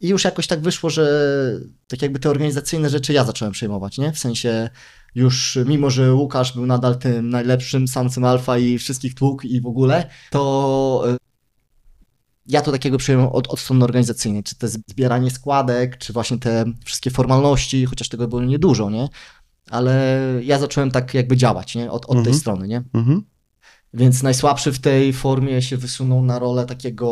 i 0.00 0.08
już 0.08 0.24
jakoś 0.24 0.46
tak 0.46 0.60
wyszło, 0.60 0.90
że 0.90 1.30
tak 1.88 2.02
jakby 2.02 2.18
te 2.18 2.30
organizacyjne 2.30 2.90
rzeczy 2.90 3.12
ja 3.12 3.24
zacząłem 3.24 3.52
przejmować, 3.52 3.98
nie? 3.98 4.12
W 4.12 4.18
sensie 4.18 4.70
już 5.14 5.58
mimo, 5.66 5.90
że 5.90 6.14
Łukasz 6.14 6.52
był 6.54 6.66
nadal 6.66 6.98
tym 6.98 7.30
najlepszym 7.30 7.88
samcem 7.88 8.24
alfa 8.24 8.58
i 8.58 8.78
wszystkich 8.78 9.14
tłuk 9.14 9.44
i 9.44 9.60
w 9.60 9.66
ogóle, 9.66 10.10
to 10.30 11.04
y, 11.14 11.16
ja 12.46 12.60
to 12.62 12.72
takiego 12.72 12.98
przyjąłem 12.98 13.28
od, 13.28 13.48
od 13.48 13.60
strony 13.60 13.84
organizacyjnej, 13.84 14.42
czy 14.42 14.58
to 14.58 14.68
zbieranie 14.68 15.30
składek, 15.30 15.98
czy 15.98 16.12
właśnie 16.12 16.38
te 16.38 16.64
wszystkie 16.84 17.10
formalności, 17.10 17.86
chociaż 17.86 18.08
tego 18.08 18.28
było 18.28 18.42
niedużo, 18.42 18.90
nie? 18.90 19.08
Ale 19.70 20.20
ja 20.42 20.58
zacząłem 20.58 20.90
tak 20.90 21.14
jakby 21.14 21.36
działać, 21.36 21.74
nie? 21.74 21.90
Od, 21.90 22.04
od 22.04 22.10
tej 22.10 22.18
Mhm. 22.18 22.36
strony, 22.36 22.68
nie? 22.68 22.82
Mhm. 22.94 23.22
Więc 23.94 24.22
najsłabszy 24.22 24.72
w 24.72 24.78
tej 24.78 25.12
formie 25.12 25.62
się 25.62 25.76
wysunął 25.76 26.22
na 26.22 26.38
rolę 26.38 26.66
takiego, 26.66 27.06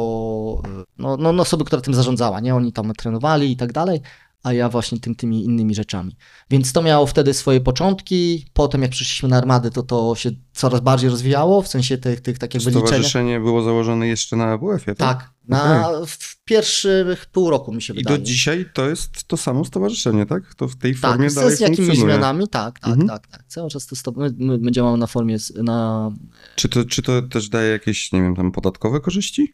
y, 0.66 0.84
no, 0.98 1.16
no, 1.16 1.32
no 1.32 1.42
osoby, 1.42 1.64
która 1.64 1.82
tym 1.82 1.94
zarządzała, 1.94 2.40
nie? 2.40 2.54
Oni 2.54 2.72
tam 2.72 2.92
trenowali 2.92 3.52
i 3.52 3.56
tak 3.56 3.72
dalej, 3.72 4.00
a 4.42 4.52
ja 4.52 4.68
właśnie 4.68 5.00
tym, 5.00 5.14
tymi 5.14 5.44
innymi 5.44 5.74
rzeczami. 5.74 6.16
Więc 6.50 6.72
to 6.72 6.82
miało 6.82 7.06
wtedy 7.06 7.34
swoje 7.34 7.60
początki, 7.60 8.46
potem 8.52 8.82
jak 8.82 8.90
przyszliśmy 8.90 9.28
na 9.28 9.36
armady, 9.36 9.70
to 9.70 9.82
to 9.82 10.14
się 10.14 10.30
coraz 10.52 10.80
bardziej 10.80 11.10
rozwijało, 11.10 11.62
w 11.62 11.68
sensie 11.68 11.98
tych, 11.98 12.20
tych 12.20 12.38
tak 12.38 12.54
jakby 12.54 12.70
liczenia. 12.70 12.86
Stowarzyszenie 12.86 13.40
było 13.40 13.62
założone 13.62 14.08
jeszcze 14.08 14.36
na 14.36 14.44
AWF-ie, 14.52 14.94
tak? 14.94 15.18
Tak, 15.18 15.30
na, 15.48 15.90
w 16.06 16.44
pierwszych 16.44 17.26
pół 17.26 17.50
roku 17.50 17.72
mi 17.72 17.82
się 17.82 17.94
I 17.94 17.96
wydaje. 17.96 18.18
do 18.18 18.24
dzisiaj 18.24 18.66
to 18.74 18.88
jest 18.88 19.24
to 19.24 19.36
samo 19.36 19.64
stowarzyszenie, 19.64 20.26
tak? 20.26 20.54
To 20.54 20.68
w 20.68 20.76
tej 20.76 20.92
tak, 20.94 21.00
formie 21.00 21.30
dalej 21.30 21.56
z 21.56 21.60
jakimiś 21.60 21.78
funkcjonuje. 21.78 22.14
zmianami, 22.14 22.48
tak, 22.48 22.78
tak, 22.80 22.90
Mhm. 22.90 23.08
tak, 23.08 23.26
tak. 23.26 23.44
Cały 23.48 23.70
czas 23.70 23.86
to 23.86 23.96
stop... 23.96 24.16
my, 24.16 24.30
my, 24.38 24.58
my 24.58 24.70
działamy 24.70 24.98
na 24.98 25.06
formie, 25.06 25.36
na 25.62 26.10
Czy 26.56 26.68
to, 26.68 26.84
czy 26.84 27.02
to 27.02 27.22
też 27.22 27.48
daje 27.48 27.70
jakieś, 27.70 28.12
nie 28.12 28.22
wiem, 28.22 28.36
tam 28.36 28.52
podatkowe 28.52 29.00
korzyści? 29.00 29.52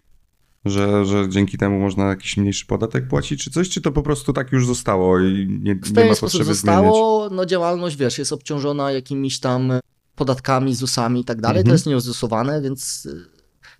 Że, 0.65 1.05
że 1.07 1.29
dzięki 1.29 1.59
temu 1.59 1.81
można 1.81 2.05
jakiś 2.09 2.37
mniejszy 2.37 2.67
podatek 2.67 3.09
płacić, 3.09 3.45
czy 3.45 3.51
coś? 3.51 3.69
Czy 3.69 3.81
to 3.81 3.93
po 3.93 4.03
prostu 4.03 4.33
tak 4.33 4.53
już 4.53 4.67
zostało 4.67 5.21
i 5.21 5.59
nie, 5.63 5.75
W 5.75 5.97
nie 5.97 6.05
ma 6.05 6.15
potrzeby 6.15 6.45
zmieniać? 6.45 6.57
zostało, 6.57 7.29
no 7.31 7.47
działalność, 7.47 7.97
wiesz, 7.97 8.19
jest 8.19 8.33
obciążona 8.33 8.93
jakimiś 8.93 9.41
tam 9.41 9.73
podatkami, 10.15 10.75
ZUS-ami 10.75 11.21
i 11.21 11.25
tak 11.25 11.41
dalej, 11.41 11.59
Mhm. 11.61 11.67
to 11.67 11.73
jest 11.75 11.87
nieuzusowane, 11.87 12.63
więc 12.63 13.07
y, 13.07 13.27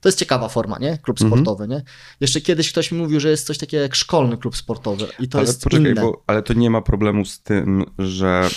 to 0.01 0.09
jest 0.09 0.19
ciekawa 0.19 0.49
forma, 0.49 0.79
nie? 0.79 0.99
Klub 0.99 1.21
Mhm. 1.21 1.31
sportowy, 1.31 1.69
nie? 1.69 1.83
Jeszcze 2.21 2.41
kiedyś 2.41 2.73
ktoś 2.73 2.93
mi 2.93 2.99
mówił, 2.99 3.21
że 3.21 3.31
jest 3.31 3.47
coś 3.47 3.59
takiego 3.59 3.83
jak 3.83 3.95
szkolny 3.95 4.37
klub 4.39 4.57
sportowy 4.57 5.07
i 5.21 5.29
to 5.29 5.39
ale 5.39 5.47
jest 5.47 5.65
poczekaj, 5.65 5.91
inne. 5.93 6.01
bo 6.03 6.23
ale 6.27 6.43
to 6.43 6.55
nie 6.55 6.71
ma 6.71 6.83
problemu 6.83 7.25
z 7.25 7.41
tym, 7.43 7.85
że 7.99 8.49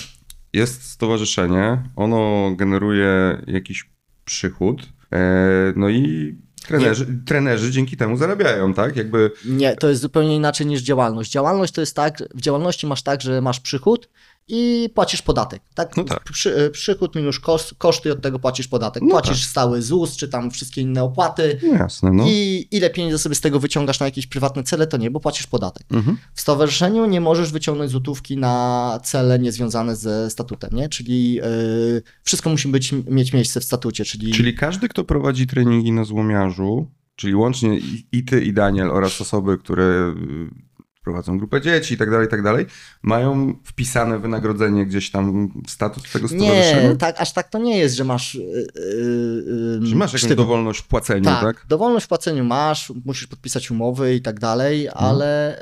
jest 0.53 0.84
stowarzyszenie, 0.84 1.89
ono 1.95 2.51
generuje 2.55 3.41
jakiś 3.47 3.89
przychód, 4.25 4.82
e, 5.13 5.73
no 5.75 5.89
i 5.89 6.36
trenerzy, 6.68 7.07
trenerzy 7.26 7.72
dzięki 7.72 7.97
temu 7.97 8.18
zarabiają, 8.18 8.74
tak? 8.74 8.95
Jakby 8.95 9.32
Nie, 9.45 9.76
to 9.76 9.89
jest 9.89 10.01
zupełnie 10.01 10.36
inaczej 10.36 10.68
niż 10.68 10.82
działalność. 10.82 11.32
Działalność 11.32 11.74
to 11.74 11.82
jest 11.82 11.95
tak, 11.95 12.24
w 12.36 12.41
działalności 12.41 12.88
masz 12.88 13.01
tak, 13.01 13.22
że 13.22 13.41
masz 13.41 13.59
przychód 13.59 14.09
i 14.47 14.89
płacisz 14.95 15.21
podatek. 15.21 15.61
Tak? 15.75 15.97
No 15.97 16.03
tak. 16.03 16.23
Przy, 16.23 16.69
przychód 16.73 17.15
minus 17.15 17.39
koszt, 17.39 17.75
koszty 17.77 18.11
od 18.11 18.21
tego 18.21 18.39
płacisz 18.39 18.67
podatek. 18.67 19.03
No 19.03 19.09
płacisz 19.09 19.45
stały 19.45 19.81
ZUS, 19.81 20.17
czy 20.17 20.27
tam 20.27 20.51
wszystkie 20.51 20.81
inne 20.81 21.03
opłaty. 21.03 21.59
no 21.63 21.73
jasne, 21.73 22.11
no. 22.11 22.23
I 22.27 22.67
ile 22.71 22.89
pieniędzy 22.89 23.17
sobie 23.17 23.35
z 23.35 23.41
tego 23.41 23.59
wyciągasz 23.59 23.99
na 23.99 24.05
jakieś 24.05 24.27
prywatne 24.27 24.63
cele, 24.63 24.87
to 24.87 24.97
nie, 24.97 25.11
bo 25.11 25.19
płacisz 25.19 25.47
podatek. 25.47 25.87
Mhm. 25.91 26.17
W 26.33 26.41
stowarzyszeniu 26.41 27.05
nie 27.05 27.21
możesz 27.21 27.51
wyciągnąć 27.51 27.91
złotówki 27.91 28.37
na 28.37 28.99
cele 29.03 29.39
niezwiązane 29.39 29.95
ze 29.95 30.29
statutem, 30.29 30.69
nie? 30.73 30.89
Czyli 30.89 31.33
yy, 31.33 31.43
wszystko 32.23 32.49
musi 32.49 32.67
być, 32.67 32.93
mieć 33.07 33.33
miejsce 33.33 33.59
w 33.59 33.63
statucie, 33.63 34.05
czyli, 34.05 34.33
Czyli 34.33 34.55
każdy, 34.55 34.89
kto 34.89 35.03
prowadzi 35.03 35.47
treningi 35.47 35.91
na 35.91 36.03
złomiarzu, 36.03 36.87
czyli 37.15 37.35
łącznie 37.35 37.79
i, 38.11 38.23
ty, 38.23 38.43
i 38.43 38.53
Daniel 38.53 38.89
oraz 38.89 39.21
osoby, 39.21 39.57
które 39.57 40.15
prowadzą 41.08 41.38
grupę 41.38 41.62
dzieci 41.62 41.93
i 41.93 41.97
tak 41.97 42.12
dalej, 42.12 42.28
i 42.28 42.30
tak 42.30 42.43
dalej, 42.43 42.66
mają 43.01 43.53
wpisane 43.64 44.20
wynagrodzenie 44.20 44.86
gdzieś 44.86 45.12
tam 45.12 45.51
w 45.68 45.72
statut 45.72 46.12
tego 46.12 46.28
stowarzyszenia? 46.28 46.89
nie, 46.89 46.95
tak, 46.95 47.22
aż 47.22 47.34
tak 47.34 47.49
to 47.49 47.58
nie 47.60 47.78
jest, 47.78 47.95
że 47.95 48.03
masz 48.03 48.36
yy, 48.36 48.68
yy, 49.82 49.95
masz 49.95 50.10
jakąś 50.14 50.22
sztywno. 50.22 50.36
dowolność 50.36 50.80
w 50.80 50.88
płaceniu, 50.88 51.24
tak, 51.26 51.41
tak? 51.43 51.66
dowolność 51.70 52.05
w 52.05 52.10
płaceniu 52.10 52.43
masz, 52.43 52.91
musisz 53.05 53.28
podpisać 53.28 53.72
umowy 53.72 54.16
i 54.16 54.22
tak 54.22 54.39
dalej, 54.39 54.88
Mhm. 54.88 55.05
ale 55.05 55.60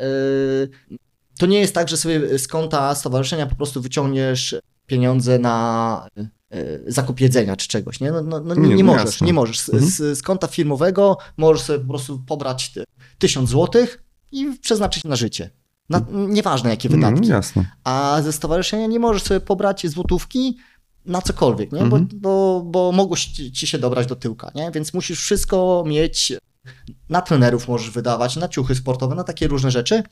yy, 0.90 0.98
to 1.40 1.46
nie 1.46 1.60
jest 1.60 1.74
tak, 1.76 1.90
że 1.90 1.98
sobie 1.98 2.40
z 2.40 2.48
konta 2.48 2.96
stowarzyszenia 2.96 3.46
po 3.48 3.56
prostu 3.56 3.82
wyciągniesz 3.82 4.56
pieniądze 4.88 5.40
na 5.40 6.08
yy, 6.16 6.84
zakup 6.88 7.20
jedzenia 7.20 7.56
czy 7.56 7.68
czegoś, 7.68 8.00
nie? 8.00 8.12
No, 8.12 8.22
no, 8.22 8.40
no 8.40 8.56
nie, 8.56 8.70
Nie, 8.76 8.84
no 8.84 8.92
możesz, 8.94 9.06
jasne. 9.06 9.28
nie 9.28 9.34
możesz. 9.34 9.60
Z, 9.60 9.70
Mhm. 9.70 10.16
z, 10.16 10.22
konta 10.22 10.48
firmowego 10.48 11.18
możesz 11.38 11.62
sobie 11.64 11.80
po 11.80 11.90
prostu 11.90 12.20
pobrać 12.28 12.74
ty- 12.74 12.84
tysiąc 13.18 13.50
złotych 13.50 14.04
i 14.32 14.60
przeznaczyć 14.62 15.04
na 15.04 15.16
życie. 15.16 15.50
Na, 15.90 16.06
nieważne 16.10 16.70
jakie 16.70 16.90
wydatki. 16.90 17.20
Mhm, 17.20 17.32
jasne. 17.34 17.72
A 17.84 18.22
ze 18.24 18.34
stowarzyszenia 18.34 18.88
nie 18.88 19.00
możesz 19.00 19.24
sobie 19.24 19.40
pobrać 19.40 19.88
złotówki 19.88 20.58
na 21.06 21.22
cokolwiek, 21.22 21.72
nie? 21.72 21.82
Mhm. 21.82 22.08
Bo, 22.08 22.18
bo, 22.20 22.64
bo 22.66 22.92
mogło 22.92 23.18
ci 23.18 23.52
ci 23.52 23.68
się 23.68 23.78
dobrać 23.78 24.08
do 24.08 24.16
tyłka, 24.16 24.52
nie? 24.56 24.72
Więc 24.72 24.94
musisz 24.94 25.20
wszystko 25.20 25.84
mieć, 25.88 26.34
na 27.10 27.22
trenerów 27.22 27.68
możesz 27.68 27.90
wydawać, 27.90 28.36
na 28.36 28.48
ciuchy 28.48 28.76
sportowe, 28.76 29.16
na 29.16 29.24
takie 29.24 29.48
różne 29.48 29.72
rzeczy, 29.72 30.04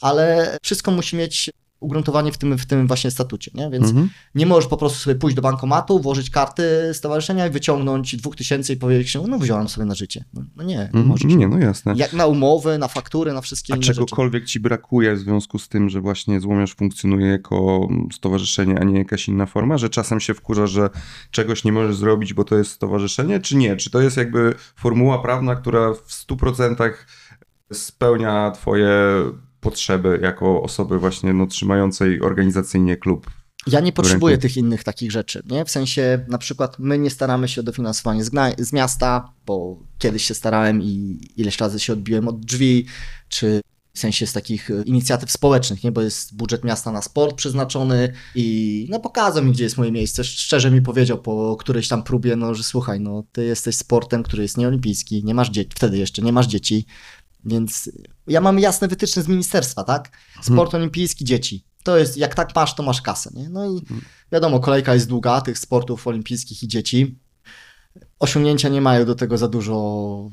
ale 0.00 0.56
wszystko 0.62 0.90
musi 0.90 1.16
mieć 1.16 1.50
ugruntowanie 1.80 2.32
w 2.32 2.38
tym, 2.38 2.58
w 2.58 2.66
tym 2.66 2.86
właśnie 2.86 3.10
statucie, 3.10 3.50
nie? 3.54 3.70
Więc 3.70 3.88
Mhm. 3.88 4.08
nie 4.34 4.46
możesz 4.46 4.68
po 4.70 4.76
prostu 4.76 4.98
sobie 4.98 5.16
pójść 5.16 5.36
do 5.36 5.42
bankomatu, 5.42 6.00
włożyć 6.00 6.30
karty 6.30 6.62
stowarzyszenia 6.92 7.46
i 7.46 7.50
wyciągnąć 7.50 8.16
dwóch 8.16 8.36
tysięcy 8.36 8.72
i 8.72 8.76
powiedzieć, 8.76 9.16
no 9.28 9.38
wziąłem 9.38 9.68
sobie 9.68 9.84
na 9.86 9.94
życie. 9.94 10.24
No, 10.34 10.42
no 10.56 10.62
nie, 10.62 10.74
nie 10.74 10.82
Mhm. 10.82 11.06
możesz. 11.06 11.24
Nie, 11.34 11.48
no 11.48 11.58
jasne. 11.58 11.92
Jak 11.96 12.12
na 12.12 12.26
umowy, 12.26 12.78
na 12.78 12.88
faktury, 12.88 13.32
na 13.32 13.40
wszystkie 13.40 13.72
A 13.72 13.76
inne 13.76 13.82
rzeczy. 13.84 13.96
czegokolwiek 14.00 14.44
ci 14.44 14.60
brakuje 14.60 15.14
w 15.14 15.18
związku 15.18 15.58
z 15.58 15.68
tym, 15.68 15.88
że 15.88 16.00
właśnie 16.00 16.40
Złomiarz 16.40 16.74
funkcjonuje 16.74 17.26
jako 17.26 17.88
stowarzyszenie, 18.12 18.78
a 18.80 18.84
nie 18.84 18.98
jakaś 18.98 19.28
inna 19.28 19.46
forma? 19.46 19.78
Że 19.78 19.88
czasem 19.88 20.20
się 20.20 20.34
wkurza, 20.34 20.66
że 20.66 20.90
czegoś 21.30 21.64
nie 21.64 21.72
możesz 21.72 21.96
zrobić, 21.96 22.34
bo 22.34 22.44
to 22.44 22.56
jest 22.56 22.70
stowarzyszenie, 22.70 23.40
czy 23.40 23.56
nie? 23.56 23.76
Czy 23.76 23.90
to 23.90 24.00
jest 24.00 24.16
jakby 24.16 24.54
formuła 24.76 25.18
prawna, 25.22 25.56
która 25.56 25.94
w 25.94 26.12
100% 26.12 26.92
spełnia 27.72 28.50
twoje 28.50 28.90
potrzeby 29.60 30.18
jako 30.22 30.62
osoby 30.62 30.98
właśnie 30.98 31.32
no, 31.32 31.46
trzymającej 31.46 32.20
organizacyjnie 32.20 32.96
klub? 32.96 33.30
Ja 33.66 33.80
nie 33.80 33.92
potrzebuję 33.92 34.38
tych 34.38 34.56
innych 34.56 34.84
takich 34.84 35.12
rzeczy, 35.12 35.42
nie? 35.50 35.64
W 35.64 35.70
sensie, 35.70 36.24
na 36.28 36.38
przykład 36.38 36.78
my 36.78 36.98
nie 36.98 37.10
staramy 37.10 37.48
się 37.48 37.60
o 37.60 37.64
dofinansowanie 37.64 38.24
z, 38.24 38.30
z 38.58 38.72
miasta, 38.72 39.32
bo 39.46 39.78
kiedyś 39.98 40.24
się 40.24 40.34
starałem 40.34 40.82
i 40.82 41.20
ileś 41.36 41.58
razy 41.58 41.80
się 41.80 41.92
odbiłem 41.92 42.28
od 42.28 42.40
drzwi, 42.40 42.86
czy 43.28 43.60
w 43.94 43.98
sensie 43.98 44.26
z 44.26 44.32
takich 44.32 44.70
e, 44.70 44.82
inicjatyw 44.82 45.30
społecznych, 45.30 45.84
nie? 45.84 45.92
Bo 45.92 46.00
jest 46.00 46.36
budżet 46.36 46.64
miasta 46.64 46.92
na 46.92 47.02
sport 47.02 47.36
przeznaczony 47.36 48.12
i 48.34 48.86
no 48.90 49.00
pokazał 49.00 49.44
mi, 49.44 49.52
gdzie 49.52 49.64
jest 49.64 49.78
moje 49.78 49.92
miejsce. 49.92 50.24
Szczerze 50.24 50.70
mi 50.70 50.82
powiedział 50.82 51.22
po 51.22 51.56
którejś 51.56 51.88
tam 51.88 52.02
próbie, 52.02 52.36
no, 52.36 52.54
że 52.54 52.62
słuchaj, 52.62 53.00
no 53.00 53.24
ty 53.32 53.44
jesteś 53.44 53.76
sportem, 53.76 54.22
który 54.22 54.42
jest 54.42 54.56
nieolimpijski, 54.56 55.24
nie 55.24 55.34
masz 55.34 55.50
dzieci, 55.50 55.70
wtedy 55.74 55.98
jeszcze 55.98 56.22
nie 56.22 56.32
masz 56.32 56.46
dzieci, 56.46 56.86
więc 57.44 57.90
ja 58.26 58.40
mam 58.40 58.58
jasne 58.58 58.88
wytyczne 58.88 59.22
z 59.22 59.28
ministerstwa, 59.28 59.84
tak? 59.84 60.10
Sport 60.42 60.74
olimpijski, 60.74 61.24
dzieci. 61.24 61.64
To 61.82 61.98
jest, 61.98 62.16
jak 62.16 62.34
tak 62.34 62.56
masz, 62.56 62.74
to 62.74 62.82
masz 62.82 63.02
kasę, 63.02 63.30
nie? 63.34 63.48
No 63.48 63.70
i 63.70 63.82
wiadomo, 64.32 64.60
kolejka 64.60 64.94
jest 64.94 65.08
długa 65.08 65.40
tych 65.40 65.58
sportów 65.58 66.06
olimpijskich 66.06 66.62
i 66.62 66.68
dzieci. 66.68 67.18
Osiągnięcia 68.18 68.68
nie 68.68 68.80
mają 68.80 69.04
do 69.06 69.14
tego 69.14 69.38
za 69.38 69.48
dużo 69.48 70.30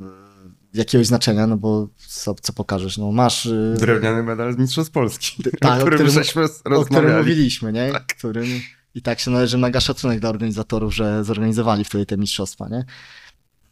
mm, 0.00 0.56
jakiegoś 0.74 1.06
znaczenia, 1.06 1.46
no 1.46 1.56
bo 1.56 1.88
co, 2.08 2.34
co 2.34 2.52
pokażesz, 2.52 2.98
no 2.98 3.12
masz... 3.12 3.46
y, 3.46 3.74
Drewniany 3.78 4.22
medal 4.22 4.54
z 4.54 4.58
Mistrzostw 4.58 4.92
Polski, 4.92 5.42
tak, 5.60 5.82
o 5.82 5.86
którym 5.86 6.10
żeśmy 6.10 6.44
o 6.44 6.48
którym 6.48 6.78
rozmawiali. 6.78 7.18
mówiliśmy, 7.18 7.72
nie? 7.72 7.92
Którym... 8.18 8.46
I 8.94 9.02
tak 9.02 9.20
się 9.20 9.30
należy 9.30 9.58
mega 9.58 9.80
szacunek 9.80 10.20
dla 10.20 10.30
organizatorów, 10.30 10.94
że 10.94 11.24
zorganizowali 11.24 11.84
wtedy 11.84 12.06
te 12.06 12.16
mistrzostwa, 12.16 12.68
nie? 12.68 12.84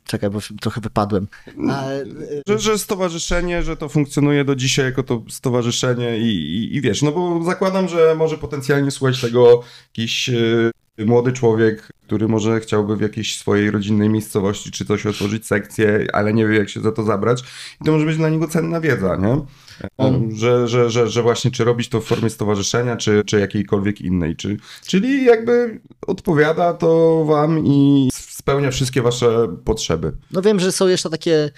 Czekaj, 0.06 0.30
bo 0.30 0.38
trochę 0.60 0.80
wypadłem. 0.80 1.28
Ale, 1.70 2.02
y, 2.02 2.42
Że, 2.48 2.58
że 2.58 2.78
stowarzyszenie, 2.78 3.62
że 3.62 3.76
to 3.76 3.88
funkcjonuje 3.88 4.44
do 4.44 4.56
dzisiaj 4.56 4.84
jako 4.84 5.02
to 5.02 5.22
stowarzyszenie 5.28 6.18
i, 6.18 6.28
i, 6.28 6.76
i 6.76 6.80
wiesz, 6.80 7.02
no 7.02 7.12
bo 7.12 7.44
zakładam, 7.44 7.88
że 7.88 8.14
może 8.14 8.38
potencjalnie 8.38 8.90
słuchać 8.90 9.20
tego 9.20 9.62
jakiś 9.88 10.28
e, 10.28 11.04
młody 11.06 11.32
człowiek, 11.32 11.88
który 12.06 12.28
może 12.28 12.60
chciałby 12.60 12.96
w 12.96 13.00
jakiejś 13.00 13.38
swojej 13.38 13.70
rodzinnej 13.70 14.08
miejscowości 14.08 14.70
czy 14.70 14.84
coś 14.84 15.06
otworzyć 15.06 15.46
sekcję, 15.46 16.06
ale 16.12 16.32
nie 16.34 16.46
wie 16.46 16.58
jak 16.58 16.68
się 16.68 16.80
za 16.80 16.92
to 16.92 17.02
zabrać 17.02 17.42
i 17.80 17.84
to 17.84 17.92
może 17.92 18.06
być 18.06 18.16
dla 18.16 18.28
niego 18.28 18.48
cenna 18.48 18.80
wiedza, 18.80 19.16
nie? 19.16 19.32
E, 19.32 19.88
Mm. 19.98 20.36
Że, 20.36 20.68
że, 20.68 20.90
że, 20.90 21.08
że 21.08 21.22
właśnie 21.22 21.50
czy 21.50 21.64
robić 21.64 21.88
to 21.88 22.00
w 22.00 22.04
formie 22.04 22.30
stowarzyszenia, 22.30 22.96
czy, 22.96 23.22
czy 23.26 23.40
jakiejkolwiek 23.40 24.00
innej, 24.00 24.36
czy, 24.36 24.56
czyli 24.86 25.24
jakby 25.24 25.80
odpowiada 26.06 26.74
to 26.74 27.24
wam 27.24 27.66
i 27.66 28.08
spełnia 28.44 28.70
wszystkie 28.70 29.02
wasze 29.02 29.48
potrzeby. 29.64 30.12
No 30.30 30.42
wiem, 30.42 30.60
że 30.60 30.72
są 30.72 30.86
jeszcze 30.86 31.10
takie 31.10 31.50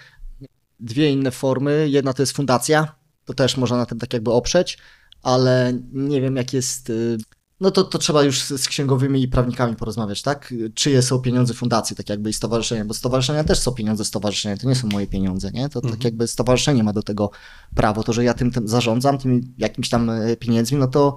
dwie 0.80 1.10
inne 1.10 1.30
formy. 1.30 1.88
Jedna 1.90 2.12
to 2.12 2.22
jest 2.22 2.32
fundacja, 2.32 2.96
to 3.24 3.34
też 3.34 3.56
można 3.56 3.76
na 3.76 3.86
tym 3.86 3.98
tak 3.98 4.12
jakby 4.12 4.30
oprzeć, 4.32 4.78
ale 5.22 5.72
nie 5.92 6.20
wiem 6.20 6.36
jak 6.36 6.52
jest... 6.52 6.90
y, 6.90 7.18
No 7.60 7.70
to, 7.70 7.84
to 7.84 7.98
trzeba 7.98 8.22
już 8.22 8.42
z 8.42 8.68
księgowymi 8.68 9.22
i 9.22 9.28
prawnikami 9.28 9.76
porozmawiać, 9.76 10.22
tak? 10.22 10.54
Czyje 10.74 11.02
są 11.02 11.18
pieniądze 11.18 11.54
fundacji, 11.54 11.96
tak 11.96 12.08
jakby 12.08 12.30
i 12.30 12.32
stowarzyszenia, 12.32 12.84
bo 12.84 12.94
stowarzyszenia 12.94 13.44
też 13.44 13.58
są 13.58 13.72
pieniądze 13.72 14.04
stowarzyszenia, 14.04 14.56
to 14.56 14.68
nie 14.68 14.74
są 14.74 14.88
moje 14.88 15.06
pieniądze, 15.06 15.50
nie? 15.50 15.68
To 15.68 15.80
tak 15.80 16.04
jakby 16.04 16.26
stowarzyszenie 16.26 16.84
ma 16.84 16.92
do 16.92 17.02
tego 17.02 17.30
prawo, 17.74 18.02
to, 18.02 18.12
że 18.12 18.24
ja 18.24 18.34
tym, 18.34 18.50
tym 18.50 18.68
zarządzam, 18.68 19.18
tymi 19.18 19.40
jakimiś 19.58 19.88
tam 19.88 20.10
e, 20.10 20.36
pieniędzmi, 20.36 20.78
no 20.78 20.86
to 20.86 21.16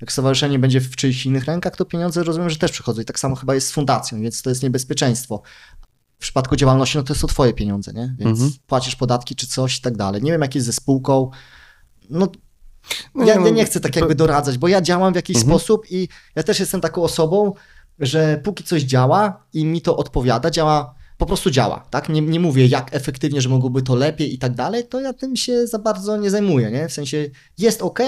jak 0.00 0.12
stowarzyszenie 0.12 0.58
będzie 0.58 0.80
w 0.80 0.96
czyichś 0.96 1.26
innych 1.26 1.44
rękach, 1.44 1.76
to 1.76 1.84
pieniądze 1.84 2.24
rozumiem, 2.24 2.50
że 2.50 2.56
też 2.56 2.72
przychodzą 2.72 3.02
i 3.02 3.04
tak 3.04 3.18
samo 3.18 3.36
chyba 3.36 3.54
jest 3.54 3.68
z 3.68 3.70
fundacją, 3.72 4.20
więc 4.20 4.42
to 4.42 4.50
jest 4.50 4.62
niebezpieczeństwo. 4.62 5.42
W 6.18 6.20
przypadku 6.20 6.56
działalności, 6.56 6.98
no 6.98 7.04
to 7.04 7.14
są 7.14 7.26
twoje 7.26 7.52
pieniądze, 7.52 7.92
nie? 7.92 8.14
Więc 8.18 8.30
Mhm. 8.40 8.50
płacisz 8.66 8.96
podatki 8.96 9.36
czy 9.36 9.46
coś 9.46 9.78
i 9.78 9.82
tak 9.82 9.96
dalej. 9.96 10.22
Nie 10.22 10.32
wiem, 10.32 10.40
jak 10.40 10.54
jest 10.54 10.66
ze 10.66 10.72
spółką. 10.72 11.30
No, 12.10 12.28
No 13.14 13.24
ja, 13.24 13.34
nie, 13.34 13.40
no, 13.40 13.46
ja 13.46 13.52
nie 13.52 13.64
chcę 13.64 13.80
tak 13.80 13.96
jakby 13.96 14.14
doradzać, 14.14 14.58
bo 14.58 14.68
ja 14.68 14.80
działam 14.82 15.12
w 15.12 15.16
jakiś 15.16 15.36
Mhm. 15.36 15.50
sposób 15.58 15.86
i 15.90 16.08
ja 16.36 16.42
też 16.42 16.60
jestem 16.60 16.80
taką 16.80 17.02
osobą, 17.02 17.52
że 17.98 18.40
póki 18.44 18.64
coś 18.64 18.82
działa 18.82 19.44
i 19.52 19.64
mi 19.64 19.82
to 19.82 19.96
odpowiada, 19.96 20.50
działa, 20.50 20.94
po 21.18 21.26
prostu 21.26 21.50
działa, 21.50 21.86
tak? 21.90 22.08
Nie, 22.08 22.20
nie 22.20 22.40
mówię 22.40 22.66
jak 22.66 22.94
efektywnie, 22.94 23.40
że 23.40 23.48
mogłoby 23.48 23.82
to 23.82 23.94
lepiej 23.94 24.34
i 24.34 24.38
tak 24.38 24.54
dalej, 24.54 24.88
to 24.88 25.00
ja 25.00 25.12
tym 25.12 25.36
się 25.36 25.66
za 25.66 25.78
bardzo 25.78 26.16
nie 26.16 26.30
zajmuję, 26.30 26.70
nie? 26.70 26.88
W 26.88 26.92
sensie 26.92 27.26
jest 27.58 27.82
ok, 27.82 27.98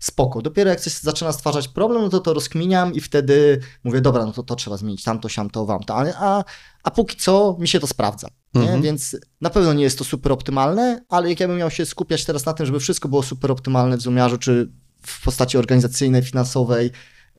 spoko. 0.00 0.42
Dopiero 0.42 0.70
jak 0.70 0.80
coś 0.80 0.92
zaczyna 0.92 1.32
stwarzać 1.32 1.68
problem, 1.68 2.02
no 2.02 2.08
to 2.08 2.20
to 2.20 2.34
rozkminiam 2.34 2.94
i 2.94 3.00
wtedy 3.00 3.60
mówię, 3.84 4.00
dobra, 4.00 4.26
no 4.26 4.32
to 4.32 4.42
to 4.42 4.56
trzeba 4.56 4.76
zmienić, 4.76 5.02
tamto, 5.04 5.28
siamto, 5.28 5.66
wam 5.66 5.82
to, 5.82 5.94
ale 5.94 6.14
a, 6.16 6.44
a 6.82 6.90
póki 6.90 7.16
co 7.16 7.56
mi 7.60 7.68
się 7.68 7.80
to 7.80 7.86
sprawdza. 7.86 8.28
Nie? 8.54 8.62
Mhm. 8.62 8.82
Więc 8.82 9.16
na 9.40 9.50
pewno 9.50 9.72
nie 9.72 9.82
jest 9.82 9.98
to 9.98 10.04
super 10.04 10.32
optymalne, 10.32 11.04
ale 11.08 11.28
jak 11.28 11.40
ja 11.40 11.48
bym 11.48 11.56
miał 11.58 11.70
się 11.70 11.86
skupiać 11.86 12.24
teraz 12.24 12.46
na 12.46 12.52
tym, 12.52 12.66
żeby 12.66 12.80
wszystko 12.80 13.08
było 13.08 13.22
super 13.22 13.50
optymalne 13.50 13.96
w 13.96 14.00
Zoomiarzu, 14.00 14.38
czy 14.38 14.70
w 15.02 15.24
postaci 15.24 15.58
organizacyjnej, 15.58 16.22
finansowej, 16.22 16.90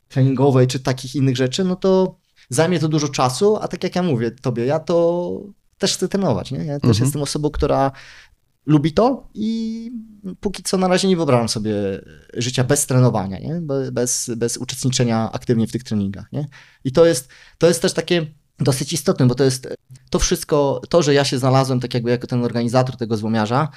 treningowej, 0.08 0.68
czy 0.68 0.80
takich 0.80 1.16
innych 1.16 1.38
rzeczy, 1.38 1.64
no 1.64 1.76
to 1.76 2.16
zajmie 2.50 2.80
to 2.80 2.88
dużo 2.88 3.08
czasu, 3.10 3.58
a 3.58 3.68
tak 3.68 3.84
jak 3.84 3.96
ja 3.96 4.04
mówię 4.04 4.32
tobie, 4.32 4.66
ja 4.66 4.80
to 4.80 5.32
też 5.78 5.94
chcę 5.94 6.08
trenować, 6.08 6.52
nie? 6.52 6.58
Ja 6.58 6.80
też 6.80 6.90
Mhm. 6.90 7.06
jestem 7.06 7.22
osobą, 7.22 7.50
która 7.50 7.92
lubi 8.66 8.94
to 8.94 9.30
i 9.34 9.92
póki 10.40 10.64
co 10.64 10.78
na 10.78 10.88
razie 10.88 11.08
nie 11.08 11.16
wyobrażam 11.16 11.50
sobie 11.50 11.74
życia 12.34 12.64
bez 12.64 12.88
trenowania, 12.88 13.40
nie? 13.40 13.62
Be- 13.62 13.92
Bez, 13.92 14.32
bez 14.38 14.58
uczestniczenia 14.58 15.32
aktywnie 15.32 15.68
w 15.68 15.72
tych 15.72 15.84
treningach, 15.84 16.32
nie? 16.32 16.48
I 16.84 16.92
to 16.92 17.06
jest, 17.06 17.30
to 17.58 17.68
jest 17.68 17.82
też 17.82 17.94
takie 17.94 18.26
dosyć 18.60 18.94
istotne, 18.94 19.28
bo 19.28 19.36
to 19.36 19.44
jest 19.44 19.68
to 20.10 20.20
wszystko, 20.20 20.82
to, 20.90 21.04
że 21.04 21.14
ja 21.14 21.24
się 21.26 21.38
znalazłem 21.38 21.80
tak 21.80 21.94
jakby 21.94 22.10
jako 22.10 22.28
ten 22.28 22.44
organizator 22.44 22.98
tego 22.98 23.18
złomiarza, 23.18 23.70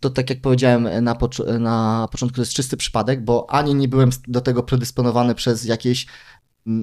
to 0.00 0.10
tak 0.10 0.30
jak 0.30 0.40
powiedziałem 0.40 1.04
na, 1.04 1.14
na 1.58 2.08
początku, 2.08 2.36
to 2.36 2.42
jest 2.42 2.52
czysty 2.52 2.76
przypadek, 2.76 3.24
bo 3.24 3.50
ani 3.50 3.74
nie 3.74 3.88
byłem 3.88 4.10
do 4.28 4.40
tego 4.40 4.62
predysponowany 4.62 5.34
przez 5.34 5.64
jakieś 5.64 6.06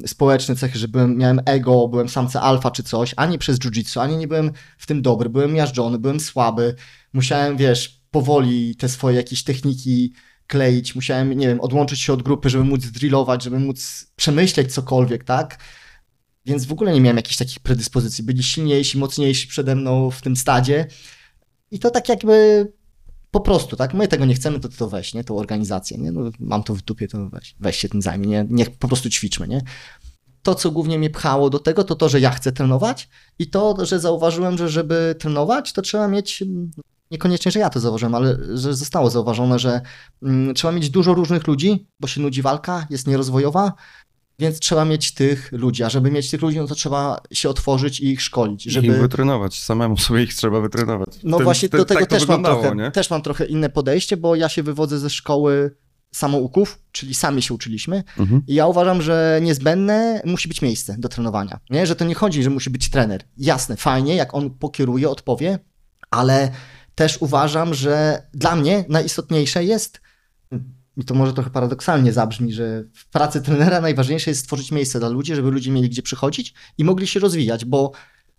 społeczne 0.06 0.56
cechy, 0.56 0.80
że 0.80 0.88
byłem, 0.88 1.18
miałem 1.18 1.42
ego, 1.46 1.88
byłem 1.88 2.10
samca 2.10 2.42
alfa 2.42 2.72
czy 2.72 2.84
coś, 2.84 3.14
ani 3.18 3.38
przez 3.38 3.60
jiu-jitsu, 3.60 4.02
ani 4.02 4.18
nie 4.18 4.28
byłem 4.28 4.52
w 4.78 4.86
tym 4.86 5.02
dobry, 5.02 5.30
byłem 5.30 5.54
miażdżony, 5.54 6.00
byłem 6.00 6.20
słaby, 6.20 6.76
musiałem, 7.14 7.58
wiesz, 7.58 8.02
powoli 8.12 8.76
te 8.76 8.90
swoje 8.90 9.18
jakieś 9.18 9.44
techniki 9.44 10.14
kleić, 10.48 10.96
musiałem, 10.96 11.34
nie 11.34 11.48
wiem, 11.48 11.62
odłączyć 11.62 12.00
się 12.00 12.14
od 12.14 12.24
grupy, 12.24 12.50
żeby 12.50 12.64
móc 12.64 12.86
drillować, 12.86 13.44
żeby 13.44 13.60
móc 13.60 14.08
przemyśleć 14.16 14.74
cokolwiek, 14.74 15.24
tak? 15.24 15.60
Więc 16.46 16.66
w 16.66 16.72
ogóle 16.72 16.94
nie 16.94 17.02
miałem 17.02 17.18
jakichś 17.18 17.38
takich 17.38 17.60
predyspozycji. 17.60 18.24
Byli 18.24 18.44
silniejsi, 18.44 18.98
mocniejsi 18.98 19.48
przede 19.48 19.76
mną 19.76 20.12
w 20.12 20.22
tym 20.22 20.36
stadzie. 20.36 20.88
I 21.72 21.80
to 21.80 21.90
tak 21.90 22.10
jakby 22.10 22.68
po 23.32 23.40
prostu, 23.40 23.76
tak? 23.76 23.94
My 23.94 24.08
tego 24.08 24.26
nie 24.26 24.34
chcemy, 24.36 24.60
to 24.60 24.70
ty 24.70 24.78
to 24.78 24.90
weź, 24.90 25.14
nie? 25.14 25.24
Tą 25.24 25.38
organizację, 25.38 25.98
nie? 25.98 26.12
No, 26.12 26.22
mam 26.40 26.64
to 26.64 26.76
w 26.76 26.82
dupie, 26.82 27.08
to 27.08 27.30
weź, 27.30 27.56
weź 27.60 27.78
się 27.78 27.90
tym 27.90 28.02
zajmie, 28.02 28.28
nie? 28.28 28.46
Niech 28.50 28.78
po 28.78 28.88
prostu 28.88 29.10
ćwiczmy, 29.10 29.48
nie? 29.48 29.62
To, 30.44 30.56
co 30.56 30.72
głównie 30.72 31.00
mnie 31.00 31.10
pchało 31.10 31.50
do 31.50 31.60
tego, 31.60 31.84
to 31.84 31.96
to, 31.96 32.10
że 32.10 32.20
ja 32.20 32.32
chcę 32.32 32.52
trenować 32.52 33.10
i 33.40 33.50
to, 33.50 33.86
że 33.86 34.00
zauważyłem, 34.00 34.58
że 34.58 34.70
żeby 34.70 35.16
trenować, 35.20 35.74
to 35.74 35.82
trzeba 35.82 36.08
mieć, 36.08 36.42
mm, 36.42 36.72
niekoniecznie, 37.12 37.52
że 37.52 37.60
ja 37.60 37.70
to 37.70 37.80
zauważyłem, 37.80 38.16
ale 38.16 38.38
że 38.54 38.74
zostało 38.74 39.10
zauważone, 39.10 39.60
że 39.60 39.82
mm, 40.24 40.54
trzeba 40.56 40.72
mieć 40.72 40.90
dużo 40.90 41.14
różnych 41.14 41.48
ludzi, 41.48 41.88
bo 42.00 42.08
się 42.08 42.22
nudzi 42.22 42.42
walka, 42.42 42.88
jest 42.90 43.08
nierozwojowa, 43.08 43.74
więc 44.40 44.60
trzeba 44.60 44.86
mieć 44.86 45.12
tych 45.12 45.52
ludzi, 45.52 45.84
a 45.84 45.90
żeby 45.90 46.12
mieć 46.12 46.30
tych 46.30 46.42
ludzi, 46.42 46.58
no 46.58 46.68
to 46.68 46.76
trzeba 46.76 47.22
się 47.32 47.50
otworzyć 47.50 48.00
i 48.00 48.08
ich 48.08 48.22
szkolić, 48.22 48.64
Żeby... 48.64 48.88
żeby... 48.88 48.98
Ich 48.98 49.02
wytrenować, 49.02 49.60
samemu 49.64 49.98
sobie 49.98 50.24
ich 50.24 50.34
trzeba 50.34 50.62
wytrenować. 50.62 51.10
No 51.24 51.40
właśnie 51.40 51.70
do 51.70 51.86
tego 51.86 52.00
tak 52.00 52.10
też, 52.10 52.28
mam 52.28 52.44
trochę, 52.44 52.76
nie? 52.76 52.92
też 52.92 53.10
mam 53.10 53.22
trochę 53.22 53.46
inne 53.46 53.70
podejście, 53.70 54.18
bo 54.18 54.36
ja 54.36 54.50
się 54.50 54.64
wywodzę 54.64 55.00
ze 55.00 55.10
szkoły 55.10 55.76
samouków, 56.12 56.80
czyli 56.92 57.14
sami 57.14 57.42
się 57.42 57.54
uczyliśmy 57.54 58.04
Mhm. 58.18 58.42
i 58.48 58.54
ja 58.54 58.68
uważam, 58.68 59.02
że 59.02 59.40
niezbędne 59.44 60.22
musi 60.26 60.48
być 60.48 60.62
miejsce 60.62 60.96
do 60.98 61.10
trenowania. 61.10 61.60
Nie? 61.70 61.86
Że 61.88 61.96
to 61.96 62.06
nie 62.06 62.16
chodzi, 62.16 62.44
że 62.44 62.50
musi 62.50 62.70
być 62.70 62.90
trener. 62.90 63.24
Jasne, 63.38 63.78
fajnie, 63.78 64.16
jak 64.16 64.34
on 64.34 64.50
pokieruje, 64.50 65.10
odpowie, 65.10 65.60
ale 66.12 66.52
też 66.96 67.18
uważam, 67.22 67.74
że 67.74 68.24
dla 68.34 68.56
mnie 68.56 68.86
najistotniejsze 68.90 69.64
jest, 69.64 70.02
i 70.98 71.06
to 71.06 71.14
może 71.14 71.34
trochę 71.34 71.50
paradoksalnie 71.50 72.14
zabrzmi, 72.14 72.54
że 72.54 72.84
w 72.94 73.10
pracy 73.10 73.42
trenera 73.42 73.82
najważniejsze 73.82 74.32
jest 74.32 74.42
stworzyć 74.42 74.72
miejsce 74.72 75.00
dla 75.00 75.10
ludzi, 75.10 75.36
żeby 75.36 75.52
ludzie 75.52 75.72
mieli 75.72 75.90
gdzie 75.90 76.02
przychodzić 76.02 76.54
i 76.78 76.84
mogli 76.84 77.08
się 77.08 77.20
rozwijać, 77.20 77.66
bo 77.66 77.92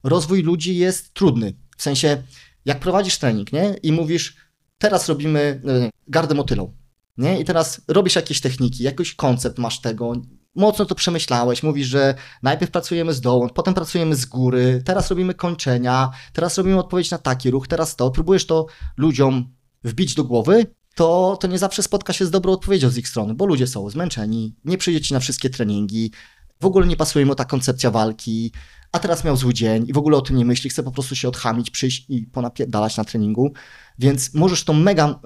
rozwój 0.02 0.42
ludzi 0.42 0.76
jest 0.76 1.14
trudny. 1.14 1.54
W 1.76 1.82
sensie, 1.82 2.22
jak 2.64 2.80
prowadzisz 2.80 3.18
trening, 3.18 3.52
nie? 3.52 3.76
I 3.82 3.92
mówisz, 3.92 4.36
teraz 4.78 5.08
robimy 5.08 5.62
e, 5.68 5.90
gardę 6.08 6.34
motylą. 6.34 6.74
nie? 7.18 7.40
I 7.40 7.44
teraz 7.44 7.80
robisz 7.88 8.16
jakieś 8.16 8.40
techniki, 8.40 8.84
jakiś 8.84 9.14
koncept 9.14 9.58
masz 9.58 9.80
tego, 9.80 10.12
mocno 10.54 10.84
to 10.84 10.94
przemyślałeś, 10.94 11.62
mówisz, 11.62 11.86
że 11.86 12.14
najpierw 12.42 12.70
pracujemy 12.70 13.12
z 13.12 13.20
dołu, 13.20 13.48
potem 13.54 13.74
pracujemy 13.74 14.16
z 14.16 14.26
góry, 14.26 14.82
teraz 14.84 15.10
robimy 15.10 15.34
kończenia, 15.34 16.10
teraz 16.32 16.58
robimy 16.58 16.78
odpowiedź 16.78 17.10
na 17.10 17.18
taki 17.18 17.50
ruch, 17.50 17.68
teraz 17.68 17.96
to, 17.96 18.10
próbujesz 18.10 18.46
to 18.46 18.66
ludziom 18.96 19.54
wbić 19.84 20.14
do 20.14 20.24
głowy, 20.24 20.66
to, 20.98 21.38
to 21.40 21.46
nie 21.46 21.58
zawsze 21.58 21.82
spotka 21.82 22.12
się 22.12 22.26
z 22.26 22.30
dobrą 22.30 22.52
odpowiedzią 22.52 22.90
z 22.90 22.96
ich 22.96 23.08
strony, 23.08 23.34
bo 23.34 23.46
ludzie 23.46 23.66
są 23.66 23.90
zmęczeni, 23.90 24.54
nie 24.64 24.78
przyjdzie 24.78 25.00
ci 25.00 25.14
na 25.14 25.20
wszystkie 25.20 25.50
treningi, 25.50 26.12
w 26.60 26.66
ogóle 26.66 26.86
nie 26.86 26.96
pasuje 26.96 27.26
mu 27.26 27.34
ta 27.34 27.44
koncepcja 27.44 27.90
walki, 27.90 28.52
a 28.92 28.98
teraz 28.98 29.24
miał 29.24 29.36
zły 29.36 29.54
dzień 29.54 29.84
i 29.88 29.92
w 29.92 29.98
ogóle 29.98 30.16
o 30.16 30.20
tym 30.20 30.36
nie 30.36 30.44
myśli, 30.44 30.70
chce 30.70 30.82
po 30.82 30.92
prostu 30.92 31.16
się 31.16 31.28
odchamić, 31.28 31.70
przyjść 31.70 32.06
i 32.08 32.22
ponapierdalać 32.22 32.96
na 32.96 33.04
treningu, 33.04 33.52
więc 33.98 34.34
możesz 34.34 34.64
to 34.64 34.72
mega 34.72 35.20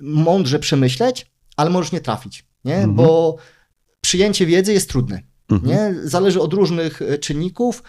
mądrze 0.00 0.58
przemyśleć, 0.58 1.26
ale 1.56 1.70
możesz 1.70 1.92
nie 1.92 2.00
trafić, 2.00 2.46
nie? 2.64 2.76
Mhm. 2.76 2.94
Bo 2.94 3.36
przyjęcie 4.00 4.46
wiedzy 4.46 4.72
jest 4.72 4.88
trudne, 4.88 5.22
Mhm. 5.48 5.72
nie? 5.72 6.08
Zależy 6.08 6.40
od 6.40 6.52
różnych 6.52 7.02
e, 7.02 7.18
czynników, 7.18 7.82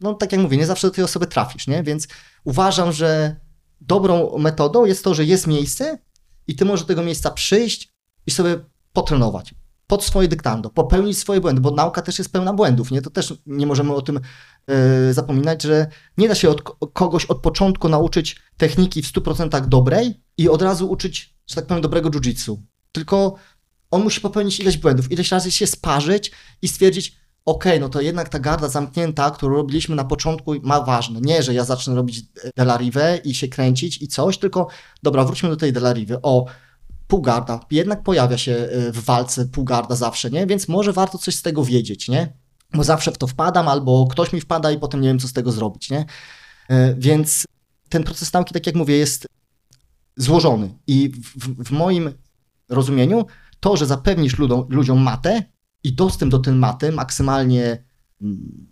no 0.00 0.14
tak 0.14 0.32
jak 0.32 0.40
mówię, 0.40 0.56
nie 0.56 0.66
zawsze 0.66 0.86
do 0.86 0.94
tej 0.94 1.04
osoby 1.04 1.26
trafisz, 1.26 1.66
nie? 1.66 1.82
Więc 1.82 2.08
uważam, 2.44 2.92
że 2.92 3.36
dobrą 3.80 4.38
metodą 4.38 4.84
jest 4.84 5.04
to, 5.04 5.14
że 5.14 5.24
jest 5.24 5.46
miejsce 5.46 5.98
i 6.46 6.56
ty 6.56 6.64
możesz 6.64 6.80
do 6.80 6.86
tego 6.88 7.02
miejsca 7.02 7.30
przyjść 7.30 7.92
i 8.26 8.30
sobie 8.30 8.56
potrenować 8.92 9.54
pod 9.86 10.04
swoje 10.04 10.28
dyktando, 10.28 10.70
popełnić 10.70 11.18
swoje 11.18 11.40
błędy, 11.40 11.60
bo 11.60 11.70
nauka 11.70 12.02
też 12.02 12.18
jest 12.18 12.32
pełna 12.32 12.52
błędów, 12.52 12.90
nie? 12.90 13.02
To 13.02 13.10
też 13.10 13.34
nie 13.46 13.66
możemy 13.66 13.94
o 13.94 14.02
tym 14.02 14.20
e, 14.66 15.12
zapominać, 15.14 15.62
że 15.62 15.86
nie 16.18 16.28
da 16.28 16.34
się 16.34 16.50
od 16.50 16.62
ko- 16.62 16.76
kogoś 16.92 17.24
od 17.24 17.40
początku 17.40 17.88
nauczyć 17.88 18.36
techniki 18.56 19.02
w 19.02 19.12
100% 19.12 19.66
dobrej 19.66 20.22
i 20.38 20.48
od 20.48 20.62
razu 20.62 20.90
uczyć, 20.90 21.34
że 21.46 21.54
tak 21.54 21.66
powiem, 21.66 21.82
dobrego 21.82 22.10
jiu-jitsu. 22.10 22.56
Tylko 22.92 23.34
on 23.90 24.02
musi 24.02 24.20
popełnić 24.20 24.60
ileś 24.60 24.78
błędów, 24.78 25.12
ileś 25.12 25.30
razy 25.30 25.50
się 25.50 25.66
sparzyć 25.66 26.32
i 26.62 26.68
stwierdzić, 26.68 27.16
okej, 27.44 27.80
no 27.80 27.88
to 27.88 28.00
jednak 28.00 28.28
ta 28.28 28.38
garda 28.38 28.68
zamknięta, 28.68 29.30
którą 29.30 29.56
robiliśmy 29.56 29.96
na 29.96 30.04
początku, 30.04 30.54
ma 30.62 30.80
ważne. 30.80 31.20
Nie, 31.20 31.42
że 31.42 31.54
ja 31.54 31.64
zacznę 31.64 31.94
robić 31.94 32.22
delarivę 32.56 33.16
i 33.24 33.34
się 33.34 33.48
kręcić 33.48 34.02
i 34.02 34.08
coś, 34.08 34.38
tylko 34.38 34.68
dobra, 35.02 35.24
wróćmy 35.24 35.48
do 35.48 35.56
tej 35.56 35.72
delariwy. 35.72 36.18
O, 36.22 36.46
półgarda. 37.06 37.60
Jednak 37.70 38.02
pojawia 38.02 38.38
się 38.38 38.52
y, 38.52 38.92
w 38.92 39.04
walce 39.04 39.46
półgarda 39.46 39.96
zawsze, 39.96 40.30
nie? 40.30 40.46
Więc 40.46 40.68
może 40.68 40.92
warto 40.92 41.18
coś 41.18 41.34
z 41.34 41.42
tego 41.42 41.64
wiedzieć, 41.64 42.08
nie? 42.08 42.32
Bo 42.74 42.84
zawsze 42.84 43.12
w 43.12 43.18
to 43.18 43.26
wpadam, 43.26 43.68
albo 43.68 44.06
ktoś 44.06 44.32
mi 44.32 44.40
wpada 44.40 44.70
i 44.70 44.78
potem 44.78 45.00
nie 45.00 45.08
wiem, 45.08 45.18
co 45.18 45.28
z 45.28 45.32
tego 45.32 45.52
zrobić, 45.52 45.90
nie? 45.90 46.00
Y, 46.70 46.96
Więc 46.98 47.44
ten 47.88 48.04
proces 48.04 48.32
nauki, 48.32 48.54
tak 48.54 48.66
jak 48.66 48.74
mówię, 48.74 48.96
jest 48.96 49.26
złożony. 50.16 50.78
I 50.86 51.08
w, 51.08 51.38
w, 51.38 51.64
w 51.64 51.70
moim 51.70 52.12
rozumieniu 52.68 53.26
to, 53.60 53.76
że 53.76 53.86
zapewnisz 53.86 54.38
ludziom, 54.38 54.66
ludziom 54.68 55.02
matę 55.02 55.42
i 55.84 55.92
dostęp 55.92 56.32
do 56.32 56.38
tej 56.38 56.54
maty 56.54 56.92
maksymalnie, 56.92 57.84
mm, 58.22 58.66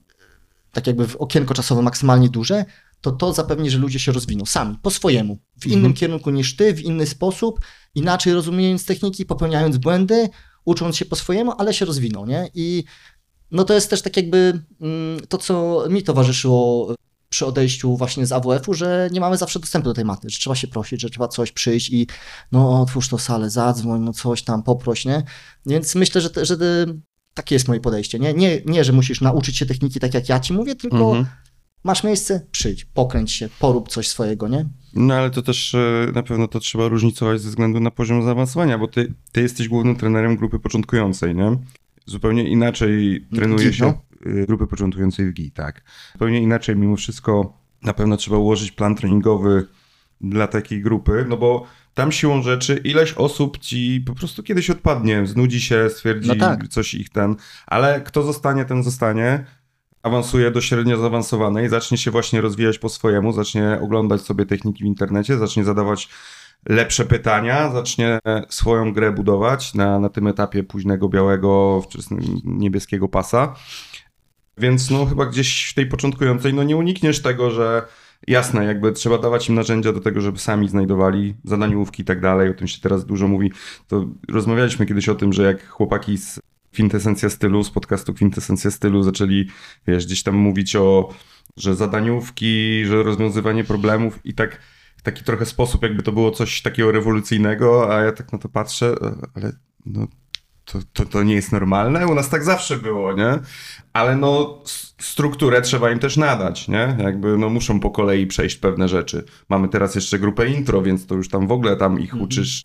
tak 0.72 0.86
jakby 0.86 1.08
w 1.08 1.16
okienko 1.16 1.54
czasowe 1.54 1.82
maksymalnie 1.82 2.28
duże, 2.28 2.64
to 3.00 3.12
to 3.12 3.32
zapewni, 3.32 3.70
że 3.70 3.78
ludzie 3.78 3.98
się 3.98 4.12
rozwiną 4.12 4.46
sami, 4.46 4.76
po 4.82 4.90
swojemu, 4.90 5.38
w 5.60 5.66
innym 5.66 5.78
Mhm. 5.78 5.94
kierunku 5.94 6.30
niż 6.30 6.56
ty, 6.56 6.74
w 6.74 6.80
inny 6.80 7.06
sposób, 7.06 7.60
inaczej 7.94 8.32
rozumiejąc 8.32 8.84
techniki, 8.84 9.26
popełniając 9.26 9.78
błędy, 9.78 10.28
ucząc 10.64 10.96
się 10.96 11.04
po 11.04 11.16
swojemu, 11.16 11.52
ale 11.58 11.74
się 11.74 11.84
rozwiną, 11.84 12.26
nie? 12.26 12.50
I 12.54 12.84
no 13.50 13.64
to 13.64 13.74
jest 13.74 13.90
też 13.90 14.02
tak 14.02 14.16
jakby 14.16 14.62
mm, 14.80 15.20
to, 15.28 15.38
co 15.38 15.84
mi 15.88 16.02
towarzyszyło 16.02 16.94
przy 17.30 17.46
odejściu 17.46 17.96
właśnie 17.96 18.26
z 18.26 18.32
AWF-u, 18.32 18.74
że 18.74 19.08
nie 19.12 19.20
mamy 19.20 19.36
zawsze 19.36 19.60
dostępu 19.60 19.84
do 19.88 19.94
tej 19.94 20.04
maty, 20.04 20.30
że 20.30 20.38
trzeba 20.38 20.56
się 20.56 20.68
prosić, 20.68 21.00
że 21.00 21.10
trzeba 21.10 21.28
coś 21.28 21.52
przyjść 21.52 21.90
i 21.90 22.06
no 22.52 22.80
otwórz 22.82 23.08
to 23.08 23.18
salę, 23.18 23.50
zadzwoń, 23.50 24.00
no 24.00 24.12
coś 24.12 24.42
tam, 24.42 24.62
poproś, 24.62 25.04
nie? 25.04 25.22
Więc 25.66 25.94
myślę, 25.94 26.20
że, 26.20 26.30
te, 26.30 26.44
że 26.46 26.58
te, 26.58 26.86
takie 27.34 27.54
jest 27.54 27.68
moje 27.68 27.80
podejście, 27.80 28.18
nie? 28.18 28.34
nie? 28.34 28.60
Nie, 28.66 28.84
że 28.84 28.92
musisz 28.92 29.20
nauczyć 29.20 29.56
się 29.56 29.66
techniki 29.66 30.00
tak 30.00 30.14
jak 30.14 30.28
ja 30.28 30.40
ci 30.40 30.52
mówię, 30.52 30.74
tylko 30.74 31.08
Mhm. 31.08 31.26
masz 31.84 32.04
miejsce, 32.04 32.46
przyjdź, 32.50 32.84
pokręć 32.84 33.32
się, 33.32 33.48
porób 33.58 33.88
coś 33.88 34.08
swojego, 34.08 34.48
nie? 34.48 34.68
No 34.94 35.14
ale 35.14 35.30
to 35.30 35.42
też 35.42 35.74
e, 35.74 36.12
na 36.14 36.22
pewno 36.22 36.48
to 36.48 36.60
trzeba 36.60 36.88
różnicować 36.88 37.40
ze 37.40 37.48
względu 37.48 37.80
na 37.80 37.90
poziom 37.90 38.22
zaawansowania, 38.22 38.78
bo 38.78 38.88
ty, 38.88 39.14
ty 39.32 39.40
jesteś 39.42 39.68
głównym 39.68 39.96
trenerem 39.96 40.36
grupy 40.36 40.58
początkującej, 40.58 41.34
nie? 41.34 41.56
Zupełnie 42.06 42.48
inaczej 42.48 43.26
trenuje 43.34 43.72
się 43.72 43.84
no. 43.84 44.09
Y, 44.26 44.46
grupy 44.46 44.66
początkującej 44.66 45.26
w 45.26 45.32
GI, 45.32 45.50
tak. 45.50 45.82
Zupełnie 46.12 46.42
inaczej 46.42 46.76
mimo 46.76 46.96
wszystko 46.96 47.58
na 47.82 47.92
pewno 47.92 48.16
trzeba 48.16 48.36
ułożyć 48.36 48.72
plan 48.72 48.94
treningowy 48.94 49.66
dla 50.20 50.46
takiej 50.46 50.82
grupy, 50.82 51.26
no 51.28 51.36
bo 51.36 51.66
tam 51.94 52.12
siłą 52.12 52.42
rzeczy 52.42 52.80
ileś 52.84 53.12
osób 53.12 53.58
ci 53.58 54.04
po 54.06 54.14
prostu 54.14 54.42
kiedyś 54.42 54.70
odpadnie, 54.70 55.26
znudzi 55.26 55.60
się, 55.60 55.90
stwierdzi 55.90 56.28
No 56.28 56.34
tak. 56.36 56.68
coś 56.68 56.94
ich 56.94 57.10
ten, 57.10 57.36
ale 57.66 58.00
kto 58.00 58.22
zostanie, 58.22 58.64
ten 58.64 58.82
zostanie 58.82 59.44
awansuje 60.02 60.50
do 60.50 60.60
średnio 60.60 60.96
zaawansowanej, 60.96 61.68
zacznie 61.68 61.98
się 61.98 62.10
właśnie 62.10 62.40
rozwijać 62.40 62.78
po 62.78 62.88
swojemu, 62.88 63.32
zacznie 63.32 63.78
oglądać 63.82 64.20
sobie 64.20 64.46
techniki 64.46 64.84
w 64.84 64.86
internecie, 64.86 65.38
zacznie 65.38 65.64
zadawać 65.64 66.08
lepsze 66.68 67.04
pytania, 67.04 67.72
zacznie 67.72 68.18
swoją 68.48 68.92
grę 68.92 69.12
budować 69.12 69.74
na, 69.74 69.98
na 69.98 70.08
tym 70.08 70.26
etapie 70.26 70.62
późnego 70.62 71.08
białego, 71.08 71.80
wczesnego 71.82 72.26
niebieskiego 72.44 73.08
pasa. 73.08 73.54
Więc 74.60 74.90
no 74.90 75.06
chyba 75.06 75.26
gdzieś 75.26 75.70
w 75.70 75.74
tej 75.74 75.86
początkującej 75.86 76.54
no 76.54 76.62
nie 76.62 76.76
unikniesz 76.76 77.22
tego, 77.22 77.50
że 77.50 77.82
jasne, 78.28 78.64
jakby 78.64 78.92
trzeba 78.92 79.18
dawać 79.18 79.48
im 79.48 79.54
narzędzia 79.54 79.92
do 79.92 80.00
tego, 80.00 80.20
żeby 80.20 80.38
sami 80.38 80.68
znajdowali 80.68 81.34
zadaniówki 81.44 82.02
i 82.02 82.04
tak 82.04 82.20
dalej, 82.20 82.50
o 82.50 82.54
tym 82.54 82.68
się 82.68 82.80
teraz 82.80 83.06
dużo 83.06 83.28
mówi. 83.28 83.52
To 83.88 84.06
rozmawialiśmy 84.28 84.86
kiedyś 84.86 85.08
o 85.08 85.14
tym, 85.14 85.32
że 85.32 85.42
jak 85.42 85.68
chłopaki 85.68 86.18
z 86.18 86.40
Kwintesencja 86.72 87.30
Stylu, 87.30 87.64
z 87.64 87.70
podcastu 87.70 88.14
Kwintesencja 88.14 88.70
Stylu 88.70 89.02
zaczęli, 89.02 89.48
wiesz, 89.86 90.06
gdzieś 90.06 90.22
tam 90.22 90.34
mówić 90.34 90.76
o, 90.76 91.14
że 91.56 91.74
zadaniówki, 91.74 92.84
że 92.84 93.02
rozwiązywanie 93.02 93.64
problemów 93.64 94.18
i 94.24 94.34
tak 94.34 94.60
w 94.96 95.02
taki 95.02 95.24
trochę 95.24 95.46
sposób, 95.46 95.82
jakby 95.82 96.02
to 96.02 96.12
było 96.12 96.30
coś 96.30 96.62
takiego 96.62 96.92
rewolucyjnego, 96.92 97.94
a 97.94 98.00
ja 98.00 98.12
tak 98.12 98.32
na 98.32 98.38
to 98.38 98.48
patrzę, 98.48 98.94
e, 99.02 99.14
ale 99.34 99.52
no 99.86 100.06
to, 100.72 100.78
to, 100.92 101.04
to 101.04 101.22
nie 101.22 101.34
jest 101.34 101.52
normalne, 101.52 102.06
u 102.06 102.14
nas 102.14 102.28
tak 102.28 102.44
zawsze 102.44 102.76
było, 102.76 103.12
nie? 103.12 103.38
Ale 103.92 104.16
no 104.16 104.62
strukturę 105.00 105.62
trzeba 105.62 105.90
im 105.90 105.98
też 105.98 106.16
nadać, 106.16 106.68
nie? 106.68 106.96
Jakby 106.98 107.38
no 107.38 107.48
muszą 107.48 107.80
po 107.80 107.90
kolei 107.90 108.26
przejść 108.26 108.56
pewne 108.56 108.88
rzeczy. 108.88 109.24
Mamy 109.48 109.68
teraz 109.68 109.94
jeszcze 109.94 110.18
grupę 110.18 110.48
intro, 110.48 110.82
więc 110.82 111.06
to 111.06 111.14
już 111.14 111.28
tam 111.28 111.46
w 111.46 111.52
ogóle 111.52 111.76
tam 111.76 112.00
ich 112.00 112.14
uczysz 112.20 112.64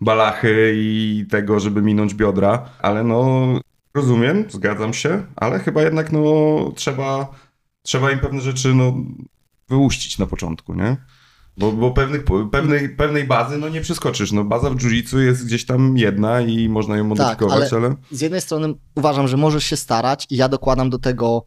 balachy 0.00 0.72
i 0.76 1.26
tego, 1.30 1.60
żeby 1.60 1.82
minąć 1.82 2.14
biodra, 2.14 2.70
ale 2.82 3.04
no 3.04 3.46
rozumiem, 3.94 4.44
zgadzam 4.48 4.94
się, 4.94 5.26
ale 5.36 5.58
chyba 5.58 5.82
jednak 5.82 6.12
no 6.12 6.22
trzeba, 6.76 7.28
trzeba 7.82 8.10
im 8.10 8.18
pewne 8.18 8.40
rzeczy 8.40 8.74
no 8.74 8.94
wyłuścić 9.68 10.18
na 10.18 10.26
początku, 10.26 10.74
nie? 10.74 10.96
Bo, 11.56 11.72
bo 11.72 11.90
pewnych, 11.90 12.24
pewnej, 12.50 12.88
pewnej 12.88 13.24
bazy 13.24 13.58
no 13.58 13.68
nie 13.68 13.80
przeskoczysz. 13.80 14.32
No 14.32 14.44
baza 14.44 14.70
w 14.70 14.80
jiu 14.80 15.20
jest 15.20 15.46
gdzieś 15.46 15.66
tam 15.66 15.98
jedna 15.98 16.40
i 16.40 16.68
można 16.68 16.96
ją 16.96 17.04
modyfikować, 17.04 17.72
ale- 17.72 17.86
ale... 17.86 17.94
z 18.10 18.20
jednej 18.20 18.40
strony 18.40 18.74
uważam, 18.94 19.28
że 19.28 19.36
możesz 19.36 19.64
się 19.64 19.76
starać 19.76 20.26
i 20.30 20.36
ja 20.36 20.48
dokładam 20.48 20.90
do 20.90 20.98
tego 20.98 21.44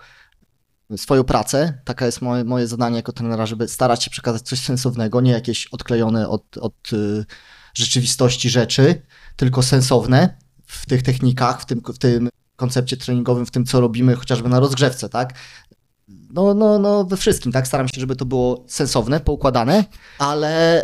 swoją 0.97 1.23
pracę. 1.23 1.81
Taka 1.85 2.05
jest 2.05 2.21
moje, 2.21 2.43
moje 2.43 2.67
zadanie 2.67 2.95
jako 2.95 3.11
trenera, 3.11 3.45
żeby 3.45 3.67
starać 3.67 4.03
się 4.03 4.11
przekazać 4.11 4.41
coś 4.41 4.59
sensownego, 4.59 5.21
nie 5.21 5.31
jakieś 5.31 5.67
odklejone 5.67 6.29
od, 6.29 6.57
od 6.57 6.93
y, 6.93 7.25
rzeczywistości 7.73 8.49
rzeczy, 8.49 9.01
tylko 9.35 9.63
sensowne 9.63 10.37
w 10.67 10.85
tych 10.85 11.03
technikach, 11.03 11.61
w 11.61 11.65
tym, 11.65 11.81
w 11.93 11.97
tym 11.97 12.29
koncepcie 12.55 12.97
treningowym, 12.97 13.45
w 13.45 13.51
tym, 13.51 13.65
co 13.65 13.81
robimy 13.81 14.15
chociażby 14.15 14.49
na 14.49 14.59
rozgrzewce, 14.59 15.09
tak? 15.09 15.33
No, 16.33 16.53
no, 16.53 16.79
no, 16.79 17.03
we 17.03 17.17
wszystkim, 17.17 17.51
tak? 17.51 17.67
Staram 17.67 17.87
się, 17.87 18.01
żeby 18.01 18.15
to 18.15 18.25
było 18.25 18.65
sensowne, 18.67 19.19
poukładane, 19.19 19.85
ale 20.19 20.83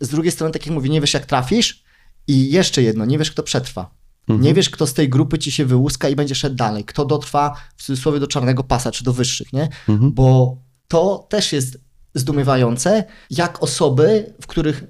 z 0.00 0.08
drugiej 0.08 0.32
strony, 0.32 0.52
tak 0.52 0.66
jak 0.66 0.74
mówię, 0.74 0.88
nie 0.88 1.00
wiesz, 1.00 1.14
jak 1.14 1.26
trafisz 1.26 1.84
i 2.26 2.50
jeszcze 2.50 2.82
jedno, 2.82 3.04
nie 3.04 3.18
wiesz, 3.18 3.30
kto 3.30 3.42
przetrwa. 3.42 3.90
Mhm. 4.28 4.40
Nie 4.40 4.54
wiesz, 4.54 4.70
kto 4.70 4.86
z 4.86 4.94
tej 4.94 5.08
grupy 5.08 5.38
ci 5.38 5.52
się 5.52 5.64
wyłuska 5.64 6.08
i 6.08 6.16
będzie 6.16 6.34
szedł 6.34 6.56
dalej. 6.56 6.84
Kto 6.84 7.04
dotrwa 7.04 7.56
w 7.76 7.82
cudzysłowie 7.82 8.20
do 8.20 8.26
czarnego 8.26 8.64
pasa, 8.64 8.90
czy 8.92 9.04
do 9.04 9.12
wyższych, 9.12 9.52
nie? 9.52 9.68
Mhm. 9.88 10.12
Bo 10.12 10.56
to 10.88 11.26
też 11.28 11.52
jest 11.52 11.78
zdumiewające, 12.14 13.04
jak 13.30 13.62
osoby, 13.62 14.34
w 14.40 14.46
których. 14.46 14.84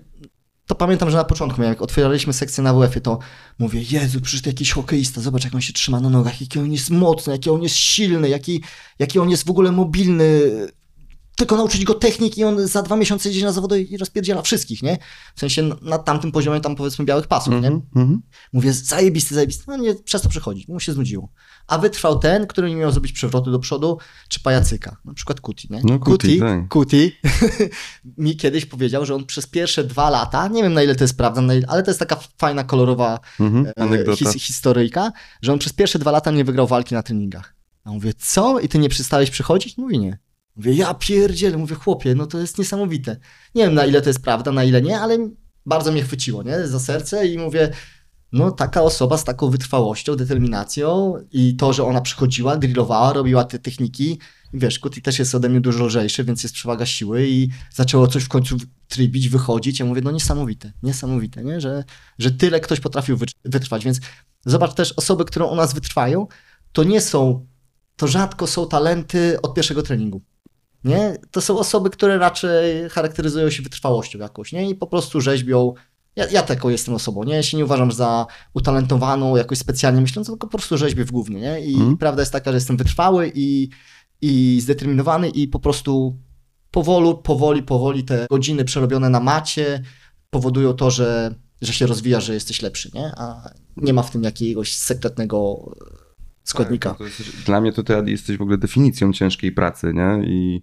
To 0.67 0.75
pamiętam, 0.75 1.11
że 1.11 1.17
na 1.17 1.25
początku, 1.25 1.63
jak 1.63 1.83
otwieraliśmy 1.83 2.33
sekcję 2.33 2.65
na 2.65 2.75
WF-ie, 2.75 3.01
to 3.01 3.19
mówię, 3.59 3.83
Jezu, 3.91 4.21
przecież 4.21 4.47
jakiś 4.47 4.73
hokeista, 4.73 5.21
zobacz 5.21 5.45
jak 5.45 5.55
on 5.55 5.61
się 5.61 5.73
trzyma 5.73 6.01
na 6.01 6.11
nogach, 6.11 6.41
jaki 6.41 6.59
on 6.59 6.73
jest 6.73 6.91
mocny, 6.91 7.33
jaki 7.33 7.51
on 7.51 7.63
jest 7.63 7.77
silny, 7.77 8.29
jaki, 8.29 8.63
jaki 8.99 9.19
on 9.19 9.31
jest 9.31 9.47
w 9.47 9.51
ogóle 9.51 9.73
mobilny. 9.73 10.41
Tylko 11.37 11.57
nauczyć 11.57 11.85
go 11.85 11.95
techniki 11.95 12.41
i 12.41 12.45
on 12.45 12.67
za 12.69 12.83
dwa 12.83 12.97
miesiące 12.97 13.29
jedzie 13.29 13.45
na 13.47 13.53
zawody 13.53 13.83
i 13.83 13.97
rozpierdziela 13.97 14.43
wszystkich, 14.43 14.83
nie? 14.83 14.99
W 15.35 15.41
sensie 15.41 15.71
na- 15.83 15.99
tamtym 15.99 16.33
poziomie 16.33 16.61
tam 16.61 16.77
powiedzmy 16.77 17.05
białych 17.05 17.27
pasów, 17.27 17.51
nie? 17.53 17.57
Mhm, 17.57 17.83
mhm. 17.97 18.23
Mówię, 18.53 18.73
zajebisty, 18.73 19.35
zajebisty. 19.35 19.65
No 19.69 19.77
nie, 19.77 19.95
przez 19.95 20.23
to 20.23 20.29
przechodzić, 20.29 20.67
bo 20.67 20.73
mu 20.73 20.81
się 20.81 20.93
znudziło. 20.93 21.29
A 21.67 21.79
wytrwał 21.79 22.19
ten, 22.19 22.47
który 22.47 22.69
nie 22.71 22.77
miał 22.77 22.91
zrobić 22.91 23.13
przewrotu 23.13 23.51
do 23.51 23.59
przodu, 23.59 23.99
czy 24.29 24.41
pajacyka. 24.41 24.97
Na 25.05 25.15
przykład 25.15 25.41
Kuti, 25.41 25.69
nie? 25.71 25.81
No, 25.85 25.99
Kuti, 25.99 26.39
tak. 26.41 26.69
Kuti 26.69 27.13
mi 28.19 28.37
kiedyś 28.37 28.67
powiedział, 28.67 29.07
że 29.07 29.15
on 29.15 29.25
przez 29.27 29.47
pierwsze 29.47 29.85
dwa 29.85 30.11
lata, 30.11 30.49
nie 30.49 30.63
wiem 30.63 30.73
na 30.75 30.83
ile 30.83 30.95
to 30.95 31.05
jest 31.05 31.17
prawda, 31.17 31.43
ile, 31.55 31.67
ale 31.69 31.83
to 31.83 31.91
jest 31.91 31.99
taka 32.01 32.19
fajna, 32.39 32.65
kolorowa 32.65 33.21
Mhm. 33.41 33.67
e, 33.67 33.73
Anegdota. 33.83 34.17
his, 34.19 34.33
historyjka, 34.43 35.13
że 35.43 35.53
on 35.53 35.59
przez 35.59 35.73
pierwsze 35.73 35.99
dwa 35.99 36.11
lata 36.11 36.31
nie 36.31 36.45
wygrał 36.45 36.67
walki 36.67 36.95
na 36.95 37.03
treningach. 37.03 37.55
A 37.85 37.91
mówię, 37.91 38.13
co? 38.19 38.61
I 38.61 38.69
ty 38.69 38.79
nie 38.79 38.89
przestałeś 38.89 39.31
przychodzić? 39.31 39.79
Mówi 39.79 39.99
nie. 39.99 40.19
Mówię, 40.57 40.73
ja 40.73 40.95
pierdzielę, 40.95 41.57
mówię, 41.57 41.75
chłopie, 41.75 42.15
no 42.15 42.27
to 42.27 42.39
jest 42.39 42.59
niesamowite. 42.59 43.17
Nie 43.55 43.65
wiem 43.65 43.75
na 43.75 43.87
ile 43.87 44.03
to 44.03 44.09
jest 44.09 44.23
prawda, 44.23 44.53
na 44.53 44.65
ile 44.65 44.83
nie, 44.83 45.01
ale 45.01 45.19
bardzo 45.67 45.93
mnie 45.93 46.03
chwyciło, 46.03 46.43
nie, 46.43 46.67
za 46.67 46.81
serce 46.81 47.27
i 47.27 47.39
mówię, 47.39 47.71
no 48.33 48.51
taka 48.51 48.83
osoba 48.83 49.19
z 49.19 49.25
taką 49.25 49.51
wytrwałością, 49.51 50.17
determinacją 50.17 51.15
i 51.33 51.57
to, 51.57 51.73
że 51.73 51.85
ona 51.85 52.01
przychodziła, 52.01 52.57
drillowała, 52.57 53.13
robiła 53.13 53.45
te 53.45 53.59
techniki, 53.59 54.19
wiesz, 54.53 54.79
Kuti 54.79 55.03
też 55.03 55.19
jest 55.19 55.35
ode 55.35 55.49
mnie 55.49 55.61
dużo 55.61 55.85
lżejszy, 55.85 56.25
więc 56.25 56.43
jest 56.43 56.55
przewaga 56.55 56.87
siły 56.87 57.27
i 57.29 57.49
zaczęło 57.75 58.07
coś 58.07 58.25
w 58.25 58.29
końcu 58.29 58.57
trybić, 58.89 59.29
wychodzić. 59.29 59.81
Ja 59.81 59.87
mówię, 59.87 60.01
no 60.05 60.11
niesamowite, 60.11 60.73
niesamowite, 60.83 61.45
nie? 61.45 61.61
Że, 61.61 61.85
że 62.19 62.31
tyle 62.31 62.61
ktoś 62.61 62.81
potrafił 62.81 63.17
wytr- 63.17 63.35
wytrwać, 63.45 63.85
więc 63.85 64.01
zobacz 64.47 64.75
też 64.75 64.93
osoby, 64.93 65.25
które 65.25 65.45
u 65.45 65.55
nas 65.55 65.75
wytrwają, 65.75 66.27
to 66.73 66.85
nie 66.85 67.01
są, 67.01 67.47
to 67.97 68.07
rzadko 68.07 68.47
są 68.47 68.69
talenty 68.69 69.41
od 69.43 69.55
pierwszego 69.55 69.83
treningu. 69.83 70.23
Nie? 70.87 71.17
To 71.31 71.41
są 71.41 71.59
osoby, 71.59 71.91
które 71.91 72.19
raczej 72.19 72.89
charakteryzują 72.91 73.51
się 73.51 73.63
wytrwałością 73.63 74.19
jakąś, 74.19 74.53
nie? 74.53 74.71
I 74.71 74.75
po 74.75 74.87
prostu 74.87 75.21
rzeźbią. 75.21 75.75
Ja, 76.17 76.27
ja 76.31 76.43
taką 76.43 76.69
jestem 76.69 76.95
osobą, 76.95 77.25
nie? 77.25 77.35
Ja 77.35 77.43
się 77.43 77.57
nie 77.57 77.65
uważam 77.65 77.93
za 77.93 78.27
utalentowaną, 78.55 79.37
jakoś 79.37 79.59
specjalnie 79.59 80.01
myślącą, 80.01 80.33
tylko 80.33 80.47
po 80.47 80.59
prostu 80.59 80.79
rzeźbię 80.79 81.05
w 81.05 81.11
głównie, 81.13 81.41
nie? 81.41 81.61
I 81.61 81.75
Mhm. 81.75 81.97
prawda 81.97 82.23
jest 82.23 82.33
taka, 82.33 82.51
że 82.51 82.57
jestem 82.57 82.77
wytrwały 82.77 83.33
i, 83.35 83.69
i 84.21 84.61
zdeterminowany 84.61 85.29
i 85.29 85.49
po 85.49 85.59
prostu 85.59 86.17
powolu, 86.71 87.19
powoli, 87.19 87.63
powoli 87.63 88.05
te 88.05 88.27
godziny 88.31 88.65
przerobione 88.65 89.11
na 89.11 89.21
macie 89.21 89.83
powodują 90.31 90.73
to, 90.73 90.91
że, 90.91 91.35
że 91.63 91.73
się 91.73 91.87
rozwija, 91.87 92.21
że 92.21 92.35
jesteś 92.35 92.63
lepszy, 92.63 92.91
nie? 92.95 93.13
A 93.17 93.51
nie 93.77 93.93
ma 93.93 94.03
w 94.03 94.11
tym 94.11 94.23
jakiegoś 94.23 94.77
sekretnego 94.77 95.71
składnika. 96.47 96.89
Tak, 96.89 96.99
to 96.99 97.05
jest, 97.05 97.45
dla 97.47 97.61
mnie 97.61 97.73
to 97.73 97.83
ty 97.83 98.03
jesteś 98.07 98.37
w 98.37 98.43
ogóle 98.43 98.59
definicją 98.59 99.13
ciężkiej 99.13 99.53
pracy, 99.53 99.93
nie? 99.95 100.27
I, 100.27 100.63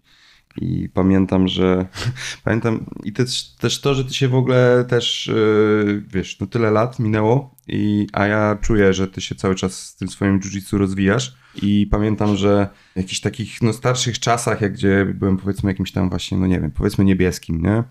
i 0.61 0.89
pamiętam, 0.89 1.47
że 1.47 1.85
pamiętam 2.45 2.85
i 3.03 3.13
też, 3.13 3.55
też 3.55 3.81
to, 3.81 3.93
że 3.93 4.05
ty 4.05 4.13
się 4.13 4.27
w 4.27 4.35
ogóle 4.35 4.85
też, 4.87 5.27
yy, 5.27 6.03
wiesz, 6.07 6.39
no 6.39 6.47
tyle 6.47 6.71
lat 6.71 6.99
minęło, 6.99 7.55
i, 7.67 8.07
a 8.13 8.27
ja 8.27 8.57
czuję, 8.61 8.93
że 8.93 9.07
ty 9.07 9.21
się 9.21 9.35
cały 9.35 9.55
czas 9.55 9.79
z 9.79 9.95
tym 9.95 10.07
swoim 10.07 10.39
jiu-jitsu 10.39 10.77
rozwijasz 10.77 11.35
i 11.61 11.87
pamiętam, 11.91 12.35
że 12.35 12.69
w 12.93 12.97
jakichś 12.97 13.19
takich 13.19 13.61
no, 13.61 13.73
starszych 13.73 14.19
czasach, 14.19 14.61
jak 14.61 14.73
gdzie 14.73 15.05
byłem 15.15 15.37
powiedzmy 15.37 15.71
jakimś 15.71 15.91
tam 15.91 16.09
właśnie, 16.09 16.37
no 16.37 16.47
nie 16.47 16.61
wiem, 16.61 16.71
powiedzmy 16.71 17.05
niebieskim, 17.05 17.61
nie? 17.61 17.83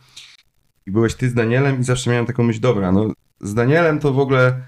I 0.87 0.91
byłeś 0.91 1.15
ty 1.15 1.31
z 1.31 1.35
Danielem 1.35 1.81
i 1.81 1.85
zawsze 1.85 2.11
miałem 2.11 2.27
taką 2.27 2.43
myśl, 2.43 2.61
dobra, 2.61 2.93
no 2.93 3.13
z 3.41 3.55
Danielem 3.55 3.99
to 3.99 4.13
w 4.13 4.19
ogóle 4.19 4.63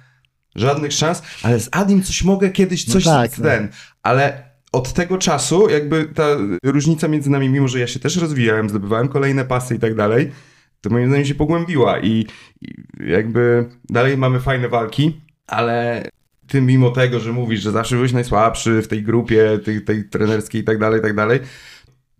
żadnych 0.54 0.92
szans, 0.92 1.22
ale 1.42 1.60
z 1.60 1.68
Adim 1.72 2.02
coś 2.02 2.24
mogę 2.24 2.50
kiedyś 2.50 2.86
No 2.86 2.92
coś 2.92 3.04
tak, 3.04 3.38
no. 3.38 3.44
ten, 3.44 3.68
ale 4.02 4.42
od 4.72 4.92
tego 4.92 5.18
czasu 5.18 5.68
jakby 5.68 6.04
ta 6.04 6.26
różnica 6.64 7.08
między 7.08 7.30
nami, 7.30 7.48
mimo 7.48 7.68
że 7.68 7.80
ja 7.80 7.86
się 7.86 8.00
też 8.00 8.16
rozwijałem, 8.16 8.68
zdobywałem 8.70 9.08
kolejne 9.08 9.44
pasy 9.44 9.74
i 9.74 9.78
tak 9.78 9.94
dalej, 9.94 10.32
to 10.80 10.90
moim 10.90 11.08
zdaniem 11.08 11.26
się 11.26 11.34
pogłębiła 11.34 12.00
i, 12.00 12.26
i 12.60 12.74
jakby 13.06 13.68
dalej 13.90 14.16
mamy 14.16 14.40
fajne 14.40 14.68
walki, 14.68 15.20
ale 15.46 16.08
ty 16.46 16.60
mimo 16.60 16.90
tego, 16.90 17.20
że 17.20 17.32
mówisz, 17.32 17.60
że 17.60 17.72
zawsze 17.72 17.96
byłeś 17.96 18.12
najsłabszy 18.12 18.82
w 18.82 18.88
tej 18.88 19.02
grupie 19.02 19.58
tej, 19.64 19.84
tej 19.84 20.08
trenerskiej 20.08 20.60
i 20.60 20.64
tak 20.64 20.78
dalej, 20.78 21.00
i 21.00 21.02
tak 21.02 21.14
dalej, 21.14 21.40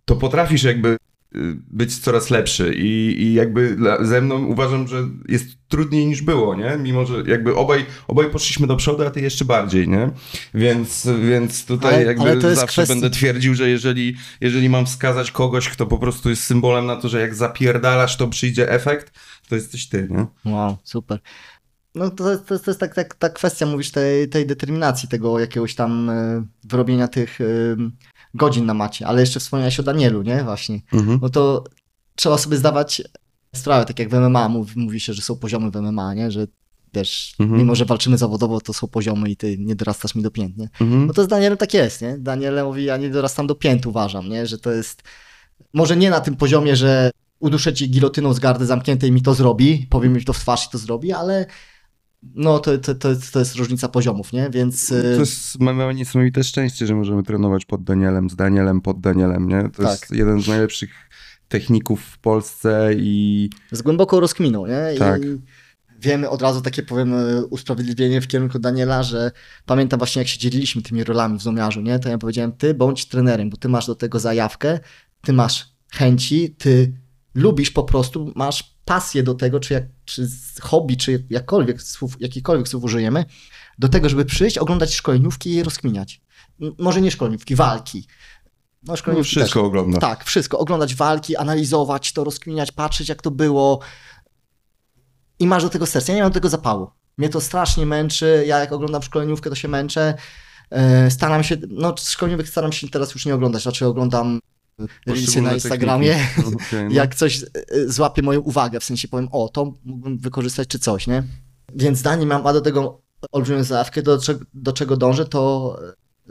to 0.05 0.15
potrafisz 0.15 0.63
jakby 0.63 0.97
być 1.71 1.99
coraz 1.99 2.29
lepszy 2.29 2.73
i, 2.73 3.21
i 3.23 3.33
jakby 3.33 3.75
dla, 3.75 4.05
ze 4.05 4.21
mną 4.21 4.45
uważam, 4.45 4.87
że 4.87 5.03
jest 5.27 5.47
trudniej 5.67 6.05
niż 6.05 6.21
było, 6.21 6.55
nie? 6.55 6.77
Mimo, 6.79 7.05
że 7.05 7.23
jakby 7.27 7.55
obaj, 7.55 7.85
obaj 8.07 8.29
poszliśmy 8.29 8.67
do 8.67 8.75
przodu, 8.75 9.03
a 9.03 9.09
ty 9.09 9.21
jeszcze 9.21 9.45
bardziej, 9.45 9.87
nie? 9.87 10.09
Więc, 10.53 11.07
więc 11.21 11.65
tutaj 11.65 11.95
Ale- 11.95 12.03
jakby 12.03 12.31
ale 12.31 12.55
zawsze 12.55 12.81
kwestia- 12.81 12.87
będę 12.87 13.09
twierdził, 13.09 13.55
że 13.55 13.69
jeżeli, 13.69 14.15
jeżeli 14.41 14.69
mam 14.69 14.85
wskazać 14.85 15.31
kogoś, 15.31 15.69
kto 15.69 15.85
po 15.85 15.97
prostu 15.97 16.29
jest 16.29 16.43
symbolem 16.43 16.85
na 16.85 16.95
to, 16.95 17.09
że 17.09 17.21
jak 17.21 17.35
zapierdalasz, 17.35 18.17
to 18.17 18.27
przyjdzie 18.27 18.71
efekt, 18.71 19.19
to 19.49 19.55
jesteś 19.55 19.87
ty, 19.89 20.07
nie? 20.11 20.51
Wow, 20.53 20.77
super. 20.83 21.19
No 21.95 22.09
to, 22.09 22.37
to, 22.37 22.59
to 22.59 22.71
jest 22.71 22.79
tak, 22.79 22.95
tak, 22.95 23.15
ta 23.15 23.29
kwestia, 23.29 23.65
mówisz, 23.65 23.91
tej, 23.91 24.29
tej 24.29 24.45
determinacji, 24.45 25.09
tego 25.09 25.39
jakiegoś 25.39 25.75
tam 25.75 26.09
e, 26.09 26.45
wyrobienia 26.63 27.07
tych 27.07 27.41
e, 27.41 27.45
godzin 28.35 28.65
na 28.65 28.73
macie, 28.73 29.07
ale 29.07 29.21
jeszcze 29.21 29.39
wspomniałeś 29.39 29.79
o 29.79 29.83
Danielu, 29.83 30.21
nie? 30.21 30.43
Właśnie. 30.43 30.81
Mhm. 30.93 31.19
No 31.21 31.29
to 31.29 31.63
trzeba 32.15 32.37
sobie 32.37 32.57
zdawać 32.57 33.01
sprawę, 33.55 33.85
tak 33.85 33.99
jak 33.99 34.09
w 34.09 34.13
MMA 34.13 34.49
mówi, 34.49 34.79
mówi 34.79 34.99
się, 34.99 35.13
że 35.13 35.21
są 35.21 35.35
poziomy 35.37 35.71
w 35.71 35.75
MMA, 35.75 36.13
nie? 36.13 36.31
Że 36.31 36.47
też, 36.91 37.35
Mhm. 37.39 37.59
mimo 37.59 37.75
że 37.75 37.85
walczymy 37.85 38.17
zawodowo, 38.17 38.61
to 38.61 38.73
są 38.73 38.87
poziomy 38.87 39.29
i 39.29 39.35
ty 39.35 39.57
nie 39.57 39.75
dorastasz 39.75 40.15
mi 40.15 40.23
do 40.23 40.31
pięt, 40.31 40.57
nie? 40.57 40.69
Mhm. 40.81 41.07
No 41.07 41.13
to 41.13 41.23
z 41.23 41.27
Danielem 41.27 41.57
tak 41.57 41.73
jest, 41.73 42.01
nie? 42.01 42.17
Daniel 42.17 42.63
mówi, 42.65 42.85
ja 42.85 42.97
nie 42.97 43.09
dorastam 43.09 43.47
do 43.47 43.55
pięt, 43.55 43.85
uważam, 43.85 44.29
nie? 44.29 44.47
Że 44.47 44.57
to 44.57 44.71
jest, 44.71 45.03
może 45.73 45.97
nie 45.97 46.09
na 46.09 46.19
tym 46.21 46.35
poziomie, 46.35 46.75
że 46.75 47.11
uduszę 47.39 47.73
ci 47.73 47.89
gilotyną 47.89 48.33
z 48.33 48.39
gardy 48.39 48.65
zamkniętej 48.65 49.09
i 49.09 49.13
mi 49.13 49.21
to 49.21 49.33
zrobi, 49.33 49.87
powiem 49.89 50.13
mi 50.13 50.23
to 50.25 50.33
w 50.33 50.39
twarz 50.39 50.65
i 50.67 50.69
to 50.69 50.77
zrobi, 50.77 51.11
ale 51.11 51.45
no 52.35 52.59
to, 52.59 52.77
to, 52.77 52.95
to, 52.95 53.09
jest, 53.09 53.33
to 53.33 53.39
jest 53.39 53.55
różnica 53.55 53.87
poziomów, 53.87 54.33
nie? 54.33 54.49
Więc 54.49 54.89
To 54.89 54.95
y, 54.95 55.17
jest, 55.19 55.59
mamy 55.59 55.93
niesamowite 55.93 56.43
szczęście, 56.43 56.87
że 56.87 56.95
możemy 56.95 57.23
trenować 57.23 57.65
pod 57.65 57.83
Danielem, 57.83 58.29
z 58.29 58.35
Danielem, 58.35 58.81
pod 58.81 58.99
Danielem, 58.99 59.47
nie? 59.47 59.63
To 59.63 59.83
Tak. 59.83 59.91
jest 59.91 60.11
jeden 60.11 60.41
z 60.41 60.47
najlepszych 60.47 60.89
techników 61.47 62.01
w 62.01 62.17
Polsce 62.17 62.89
i 62.97 63.49
z 63.71 63.81
głęboką 63.81 64.19
rozkminą, 64.19 64.67
nie? 64.67 64.99
Tak. 64.99 65.21
I 65.21 65.25
wiemy 65.99 66.29
od 66.29 66.41
razu 66.41 66.61
takie, 66.61 66.83
powiem, 66.83 67.13
y, 67.13 67.45
usprawiedliwienie 67.45 68.21
w 68.21 68.27
kierunku 68.27 68.59
Daniela, 68.59 69.03
że 69.03 69.31
pamiętam 69.65 69.97
właśnie 69.97 70.19
jak 70.19 70.27
się 70.29 70.39
dzieliliśmy 70.39 70.81
tymi 70.81 71.03
rolami 71.03 71.39
w 71.39 71.41
zomiarzu, 71.41 71.81
nie? 71.81 71.99
To 71.99 72.09
ja 72.09 72.17
powiedziałem, 72.17 72.51
ty 72.51 72.73
bądź 72.73 73.05
trenerem, 73.05 73.49
bo 73.49 73.57
ty 73.57 73.69
masz 73.69 73.87
do 73.87 73.95
tego 73.95 74.19
zajawkę, 74.19 74.79
ty 75.21 75.33
masz 75.33 75.75
chęci, 75.93 76.55
ty 76.57 76.93
lubisz 77.35 77.71
po 77.71 77.83
prostu, 77.83 78.31
masz 78.35 78.74
pasję 78.85 79.23
do 79.23 79.33
tego, 79.33 79.59
czy, 79.59 79.73
jak, 79.73 79.83
czy 80.05 80.27
hobby, 80.61 80.97
czy 80.97 81.25
jakkolwiek 81.29 81.81
słów, 81.81 82.15
jakikolwiek 82.19 82.67
słów 82.67 82.83
użyjemy, 82.83 83.25
do 83.79 83.89
tego, 83.89 84.09
żeby 84.09 84.25
przyjść, 84.25 84.57
oglądać 84.57 84.93
szkoleniówki 84.93 85.49
i 85.49 85.55
je 85.55 85.63
rozkminiać. 85.63 86.21
Może 86.77 87.01
nie 87.01 87.11
szkoleniówki, 87.11 87.55
walki. 87.55 88.07
No, 88.83 88.93
no, 88.93 88.97
szkoleniówki 88.97 89.35
wszystko 89.35 89.59
też. 89.59 89.67
ogląda. 89.67 89.99
Tak, 89.99 90.23
wszystko. 90.23 90.59
Oglądać 90.59 90.95
walki, 90.95 91.35
analizować 91.35 92.13
to, 92.13 92.23
rozkminiać, 92.23 92.71
patrzeć 92.71 93.09
jak 93.09 93.21
to 93.21 93.31
było. 93.31 93.79
I 95.39 95.47
masz 95.47 95.63
do 95.63 95.69
tego 95.69 95.85
serca. 95.85 96.11
Ja 96.11 96.15
nie 96.15 96.23
mam 96.23 96.31
do 96.31 96.33
tego 96.33 96.49
zapału. 96.49 96.89
Mnie 97.17 97.29
to 97.29 97.41
strasznie 97.41 97.85
męczy. 97.85 98.43
Ja 98.47 98.59
jak 98.59 98.71
oglądam 98.71 99.03
szkoleniówkę, 99.03 99.49
to 99.49 99.55
się 99.55 99.67
męczę. 99.67 100.13
E, 100.69 101.11
Staram 101.11 101.43
się, 101.43 101.57
no 101.69 101.95
szkoleniówek 101.97 102.47
staram 102.47 102.71
się 102.71 102.89
teraz 102.89 103.13
już 103.13 103.25
nie 103.25 103.35
oglądać, 103.35 103.65
raczej 103.65 103.87
oglądam 103.87 104.39
reelsy 105.07 105.41
na 105.41 105.53
Instagramie. 105.53 106.15
techniki. 106.35 106.55
Okej, 106.55 106.85
no. 106.89 106.95
Jak 106.95 107.15
coś 107.15 107.43
e, 107.43 107.45
złapie 107.87 108.21
moją 108.21 108.39
uwagę, 108.39 108.79
w 108.79 108.83
sensie 108.83 109.07
powiem, 109.07 109.27
o, 109.31 109.49
to 109.49 109.73
mógłbym 109.85 110.17
wykorzystać 110.17 110.67
czy 110.67 110.79
coś, 110.79 111.07
nie? 111.07 111.23
Więc 111.75 112.01
Dani 112.01 112.25
ma, 112.25 112.39
ma 112.39 112.53
do 112.53 112.61
tego 112.61 113.01
olbrzymią 113.31 113.63
zajawkę, 113.63 114.01
do, 114.01 114.17
czego- 114.17 114.45
do 114.53 114.73
czego 114.73 114.97
dążę, 114.97 115.25
to 115.25 115.75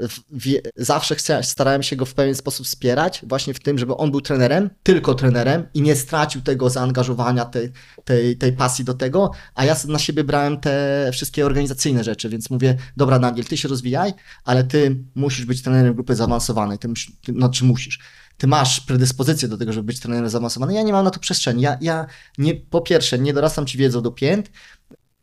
e, 0.01 0.09
wie, 0.31 0.61
zawsze 0.77 1.15
chcia, 1.15 1.43
starałem 1.43 1.83
się 1.83 1.97
go 1.97 2.05
w 2.05 2.15
pewien 2.15 2.35
sposób 2.35 2.67
wspierać, 2.67 3.23
właśnie 3.27 3.55
w 3.55 3.61
tym, 3.61 3.79
żeby 3.79 3.97
on 3.97 4.11
był 4.11 4.21
trenerem, 4.21 4.71
tylko 4.83 5.15
trenerem 5.15 5.67
i 5.75 5.83
nie 5.83 5.97
stracił 5.97 6.43
tego 6.43 6.71
zaangażowania, 6.71 7.45
tej, 7.45 7.73
tej, 8.05 8.37
tej 8.37 8.53
pasji 8.53 8.85
do 8.85 8.95
tego, 8.95 9.31
a 9.55 9.65
ja 9.65 9.77
na 9.89 9.99
siebie 9.99 10.25
brałem 10.25 10.61
te 10.61 11.09
wszystkie 11.13 11.47
organizacyjne 11.47 12.05
rzeczy, 12.05 12.29
więc 12.29 12.51
mówię, 12.51 12.77
dobra 12.97 13.19
Daniel, 13.19 13.45
ty 13.45 13.57
się 13.57 13.69
rozwijaj, 13.69 14.13
ale 14.45 14.65
ty 14.65 15.05
musisz 15.15 15.47
być 15.47 15.63
trenerem 15.63 15.95
grupy 15.95 16.15
zaawansowanej, 16.15 16.79
ty, 16.79 16.89
ty, 17.25 17.33
no 17.33 17.49
czy 17.49 17.65
musisz. 17.65 17.99
Ty 18.37 18.47
masz 18.47 18.81
predyspozycję 18.81 19.49
do 19.49 19.59
tego, 19.59 19.73
żeby 19.73 19.87
być 19.87 20.01
trenerem 20.01 20.31
zaawansowanym. 20.31 20.77
Ja 20.77 20.83
nie 20.83 20.93
mam 20.93 21.05
na 21.05 21.11
to 21.11 21.21
przestrzeni. 21.21 21.63
Ja, 21.63 21.79
ja 21.81 22.07
nie, 22.39 22.55
po 22.55 22.81
pierwsze, 22.81 23.19
nie 23.19 23.33
dorastam 23.33 23.67
ci 23.67 23.79
wiedzą 23.79 24.03
do 24.03 24.11
pięt, 24.11 24.51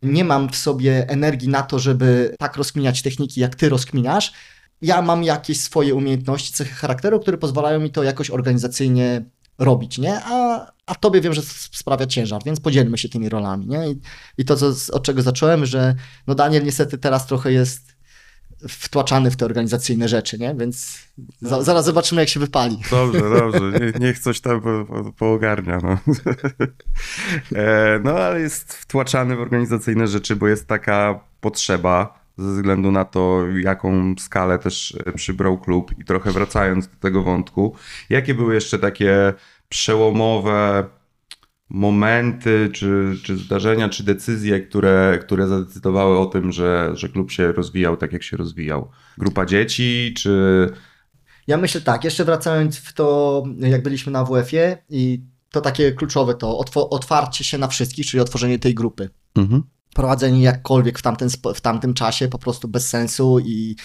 nie 0.01 0.25
mam 0.25 0.49
w 0.49 0.55
sobie 0.55 1.09
energii 1.09 1.49
na 1.49 1.63
to, 1.63 1.79
żeby 1.79 2.35
tak 2.39 2.57
rozkminiać 2.57 3.01
techniki, 3.01 3.41
jak 3.41 3.55
ty 3.55 3.69
rozkminiasz. 3.69 4.33
Ja 4.81 5.01
mam 5.01 5.23
jakieś 5.23 5.59
swoje 5.59 5.95
umiejętności, 5.95 6.53
cechy 6.53 6.73
charakteru, 6.73 7.19
które 7.19 7.37
pozwalają 7.37 7.79
mi 7.79 7.91
to 7.91 8.03
jakoś 8.03 8.29
organizacyjnie 8.29 9.25
robić, 9.59 9.97
nie? 9.97 10.21
A, 10.23 10.65
a 10.85 10.95
tobie 10.95 11.21
wiem, 11.21 11.33
że 11.33 11.41
sprawia 11.71 12.05
ciężar, 12.05 12.41
więc 12.45 12.59
podzielmy 12.59 12.97
się 12.97 13.09
tymi 13.09 13.29
rolami, 13.29 13.67
nie? 13.67 13.89
I, 13.89 13.99
i 14.37 14.45
to, 14.45 14.55
co, 14.55 14.93
od 14.93 15.03
czego 15.03 15.21
zacząłem, 15.21 15.65
że 15.65 15.95
no 16.27 16.35
Daniel 16.35 16.63
niestety 16.63 16.97
teraz 16.97 17.27
trochę 17.27 17.51
jest 17.51 17.90
wtłaczany 18.69 19.31
w 19.31 19.35
te 19.35 19.45
organizacyjne 19.45 20.07
rzeczy, 20.07 20.39
nie? 20.39 20.55
Więc 20.55 20.99
za, 21.41 21.63
zaraz 21.63 21.85
zobaczymy, 21.85 22.21
jak 22.21 22.29
się 22.29 22.39
wypali. 22.39 22.77
Dobrze, 22.91 23.21
dobrze. 23.39 23.59
Nie, 23.59 23.99
niech 23.99 24.19
coś 24.19 24.39
tam 24.39 24.61
po, 24.61 24.85
po, 24.85 25.11
poogarnia. 25.11 25.79
No. 25.83 25.97
E, 27.55 27.99
no, 28.03 28.11
ale 28.11 28.41
jest 28.41 28.73
wtłaczany 28.73 29.35
w 29.35 29.39
organizacyjne 29.39 30.07
rzeczy, 30.07 30.35
bo 30.35 30.47
jest 30.47 30.67
taka 30.67 31.19
potrzeba 31.41 32.19
ze 32.37 32.51
względu 32.51 32.91
na 32.91 33.05
to, 33.05 33.47
jaką 33.63 34.15
skalę 34.19 34.59
też 34.59 34.97
przybrał 35.15 35.57
klub. 35.57 35.99
I 35.99 36.05
trochę 36.05 36.31
wracając 36.31 36.87
do 36.87 36.95
tego 36.95 37.23
wątku, 37.23 37.75
jakie 38.09 38.33
były 38.33 38.53
jeszcze 38.53 38.79
takie 38.79 39.33
przełomowe 39.69 40.85
momenty, 41.73 42.69
czy, 42.73 43.15
czy 43.23 43.37
zdarzenia, 43.37 43.89
czy 43.89 44.03
decyzje, 44.03 44.59
które, 44.59 45.19
które 45.21 45.47
zadecydowały 45.47 46.19
o 46.19 46.25
tym, 46.25 46.51
że, 46.51 46.91
że 46.93 47.09
klub 47.09 47.31
się 47.31 47.51
rozwijał 47.51 47.97
tak, 47.97 48.13
jak 48.13 48.23
się 48.23 48.37
rozwijał? 48.37 48.89
Grupa 49.17 49.45
dzieci, 49.45 50.13
czy 50.17 50.69
Ja 51.47 51.57
myślę 51.57 51.81
tak, 51.81 52.03
jeszcze 52.03 52.25
wracając 52.25 52.77
w 52.77 52.93
to, 52.93 53.43
jak 53.57 53.83
byliśmy 53.83 54.11
na 54.11 54.25
WF-ie 54.25 54.77
i 54.89 55.21
to 55.51 55.61
takie 55.61 55.91
kluczowe 55.91 56.33
to 56.33 56.59
otwarcie 56.89 57.43
się 57.43 57.57
na 57.57 57.67
wszystkich, 57.67 58.05
czyli 58.05 58.21
otworzenie 58.21 58.59
tej 58.59 58.75
grupy. 58.75 59.09
Mhm. 59.35 59.63
Prowadzenie 59.95 60.41
jakkolwiek 60.41 60.99
w 60.99 61.01
tamtym, 61.01 61.27
spo- 61.27 61.53
w 61.53 61.61
tamtym 61.61 61.93
czasie 61.93 62.27
po 62.27 62.39
prostu 62.39 62.67
bez 62.67 62.89
sensu 62.89 63.39
i 63.39 63.75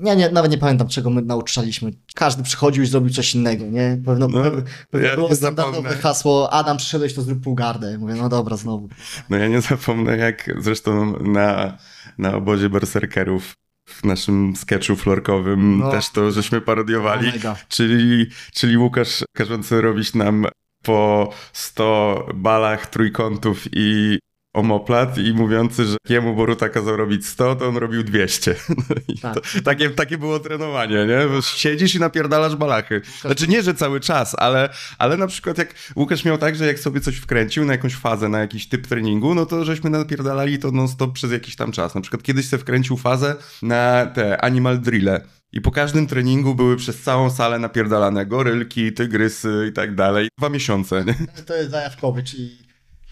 nie, 0.00 0.16
nie, 0.16 0.30
nawet 0.30 0.50
nie 0.52 0.58
pamiętam, 0.58 0.88
czego 0.88 1.10
my 1.10 1.22
nauczaliśmy. 1.22 1.90
Każdy 2.14 2.42
przychodził 2.42 2.82
i 2.82 2.86
zrobił 2.86 3.10
coś 3.10 3.34
innego, 3.34 3.64
nie? 3.64 3.98
Pewno, 4.06 4.28
No, 4.28 4.42
pewno, 4.90 5.08
ja 5.08 5.14
było 5.14 5.34
standardowe 5.34 5.96
hasło 5.96 6.52
Adam, 6.52 6.76
przyszedłeś, 6.76 7.14
to 7.14 7.22
zrób 7.22 7.40
pół 7.44 7.54
gardę. 7.54 7.98
Mówię, 7.98 8.14
no 8.14 8.28
dobra, 8.28 8.56
znowu. 8.56 8.88
No 9.30 9.36
ja 9.36 9.48
nie 9.48 9.60
zapomnę, 9.60 10.16
jak 10.16 10.50
zresztą 10.58 11.18
na, 11.22 11.78
na 12.18 12.34
obozie 12.34 12.68
berserkerów 12.70 13.52
w 13.88 14.04
naszym 14.04 14.56
sketchu 14.56 14.96
florkowym 14.96 15.78
No. 15.78 15.90
też 15.90 16.10
to 16.10 16.30
żeśmy 16.30 16.60
parodiowali, 16.60 17.26
Mega. 17.32 17.56
czyli, 17.68 18.26
czyli 18.54 18.76
Łukasz 18.76 19.24
każący 19.36 19.80
robić 19.80 20.14
nam 20.14 20.46
po 20.82 21.30
100 21.52 22.28
balach 22.34 22.86
trójkątów 22.86 23.64
i 23.72 24.18
omoplat 24.52 25.18
i 25.18 25.32
mówiący, 25.34 25.84
że 25.84 25.96
jemu 26.08 26.34
Boruta 26.36 26.68
kazał 26.68 26.96
robić 26.96 27.26
100, 27.26 27.54
to 27.56 27.68
on 27.68 27.76
robił 27.76 28.02
200. 28.02 28.54
No 28.88 28.94
i 29.08 29.18
Tak. 29.18 29.34
to, 29.34 29.40
takie, 29.64 29.90
takie 29.90 30.18
było 30.18 30.40
trenowanie, 30.40 31.06
nie? 31.06 31.28
Bo 31.28 31.42
Siedzisz 31.42 31.94
i 31.94 32.00
napierdalasz 32.00 32.56
balachy. 32.56 33.00
Znaczy 33.20 33.48
nie, 33.48 33.62
że 33.62 33.74
cały 33.74 34.00
czas, 34.00 34.34
ale, 34.38 34.68
ale 34.98 35.16
na 35.16 35.26
przykład 35.26 35.58
jak 35.58 35.74
Łukasz 35.96 36.24
miał 36.24 36.38
tak, 36.38 36.56
że 36.56 36.66
jak 36.66 36.78
sobie 36.78 37.00
coś 37.00 37.16
wkręcił 37.16 37.64
na 37.64 37.72
jakąś 37.72 37.94
fazę, 37.94 38.28
na 38.28 38.38
jakiś 38.40 38.68
typ 38.68 38.86
treningu, 38.86 39.34
no 39.34 39.46
to 39.46 39.64
żeśmy 39.64 39.90
napierdalali 39.90 40.58
to 40.58 40.70
non-stop 40.70 41.12
przez 41.12 41.32
jakiś 41.32 41.56
tam 41.56 41.72
czas. 41.72 41.94
Na 41.94 42.00
przykład 42.00 42.22
kiedyś 42.22 42.48
sobie 42.48 42.60
wkręcił 42.62 42.96
fazę 42.96 43.36
na 43.62 44.06
te 44.06 44.44
animal 44.44 44.80
drille. 44.80 45.20
I 45.52 45.60
po 45.60 45.70
każdym 45.70 46.06
treningu 46.06 46.54
były 46.54 46.76
przez 46.76 47.00
całą 47.02 47.30
salę 47.30 47.58
napierdalane 47.58 48.26
gorylki, 48.26 48.92
tygrysy 48.92 49.66
i 49.70 49.72
tak 49.72 49.94
dalej. 49.94 50.28
Dwa 50.38 50.48
miesiące, 50.48 51.04
nie? 51.04 51.14
To 51.46 51.54
jest 51.56 51.70
zajawkowy, 51.70 52.22
czyli 52.22 52.58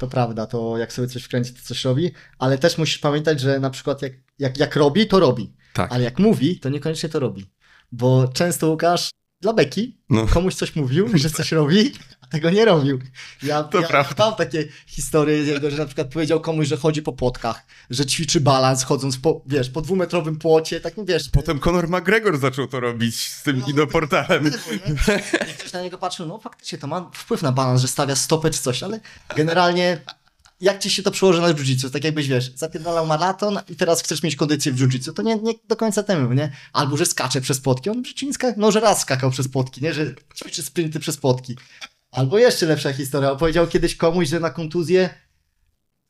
to 0.01 0.09
prawda, 0.09 0.47
to 0.47 0.79
jak 0.79 0.93
sobie 0.93 1.09
coś 1.09 1.23
wkręci, 1.23 1.55
to 1.55 1.61
coś 1.63 1.85
robi, 1.85 2.11
ale 2.39 2.59
też 2.59 2.79
musisz 2.79 2.99
pamiętać, 2.99 3.41
że 3.41 3.61
na 3.61 3.71
przykład 3.71 4.03
jak, 4.03 4.13
jak, 4.39 4.59
jak 4.59 4.77
robi, 4.77 5.07
to 5.07 5.21
robi, 5.21 5.53
Tak. 5.73 5.93
ale 5.93 6.05
jak 6.05 6.19
mówi, 6.19 6.61
to 6.61 6.69
niekoniecznie 6.69 7.09
to 7.09 7.21
robi. 7.21 7.47
Bo 7.93 8.29
często 8.29 8.71
Łukasz 8.71 9.11
dla 9.41 9.53
beki 9.53 9.99
No. 10.11 10.27
komuś 10.27 10.55
coś 10.55 10.77
mówił, 10.77 11.19
że 11.19 11.31
coś 11.31 11.53
robi, 11.53 11.93
tego 12.31 12.51
nie 12.51 12.65
robił. 12.65 12.99
Ja, 13.43 13.63
To 13.65 13.81
ja 13.81 13.89
prawda. 13.89 14.25
mam 14.25 14.35
takie 14.35 14.69
historie 14.87 15.39
jego, 15.39 15.71
że 15.71 15.77
na 15.77 15.87
przykład 15.87 16.09
powiedział 16.13 16.41
komuś, 16.41 16.69
że 16.69 16.77
chodzi 16.77 17.03
po 17.03 17.13
płotkach, 17.13 17.67
że 17.91 18.07
ćwiczy 18.07 18.41
balans 18.41 18.85
chodząc 18.85 19.19
po, 19.19 19.43
wiesz, 19.47 19.71
po 19.71 19.81
dwumetrowym 19.81 20.37
płocie, 20.39 20.81
tak 20.81 20.95
wiesz. 21.05 21.29
Potem 21.29 21.59
Conor 21.59 21.89
McGregor 21.89 22.39
zaczął 22.39 22.67
to 22.67 22.81
robić 22.81 23.29
z 23.29 23.43
tym 23.43 23.63
inoportalem. 23.67 24.51
Jak 25.33 25.57
ktoś 25.59 25.73
na 25.73 25.83
niego 25.83 25.99
patrzył, 25.99 26.27
no 26.27 26.39
faktycznie 26.39 26.79
to 26.79 26.87
ma 26.87 27.11
wpływ 27.15 27.43
na 27.43 27.53
balans, 27.53 27.81
że 27.81 27.89
stawia 27.89 28.17
stopę 28.17 28.51
czy 28.51 28.59
coś, 28.61 28.83
ale 28.83 29.01
generalnie 29.37 30.01
jak 30.61 30.79
ci 30.79 30.91
się 30.91 31.03
to 31.03 31.11
przełoży 31.11 31.41
na 31.41 31.49
jiu-jitsu? 31.49 31.91
Tak 31.91 32.05
jakbyś, 32.05 32.29
wiesz, 32.29 32.53
zapierdalał 32.55 33.07
maraton 33.07 33.59
i 33.69 33.77
teraz 33.77 34.03
chcesz 34.03 34.23
mieć 34.23 34.37
kondycję 34.37 34.73
w 34.73 34.77
jiu-jitsu, 34.77 35.13
to 35.13 35.23
nie, 35.23 35.37
nie 35.37 35.53
do 35.69 35.77
końca 35.77 36.03
temu, 36.03 36.33
nie? 36.33 36.53
Albo, 36.73 36.97
że 36.97 37.07
skacze 37.07 37.41
przez 37.41 37.61
płotki. 37.61 37.91
On 37.91 38.03
w 38.03 38.07
życiu 38.07 38.27
nie 38.27 38.55
no, 38.57 38.73
że 38.73 38.81
raz 38.81 39.01
skakał 39.01 39.31
przez 39.31 39.49
płotki, 39.49 39.83
nie? 39.83 39.95
Że 39.95 40.15
ćwiczy 40.35 40.63
sprinty 40.63 41.01
przez 41.01 41.17
płotki. 41.17 41.57
Albo 42.11 42.39
jeszcze 42.39 42.67
lepsza 42.67 42.93
historia. 42.93 43.33
Opowiedział 43.33 43.67
kiedyś 43.67 43.97
komuś, 43.97 44.29
że 44.29 44.41
na 44.41 44.51
kontuzję 44.51 45.11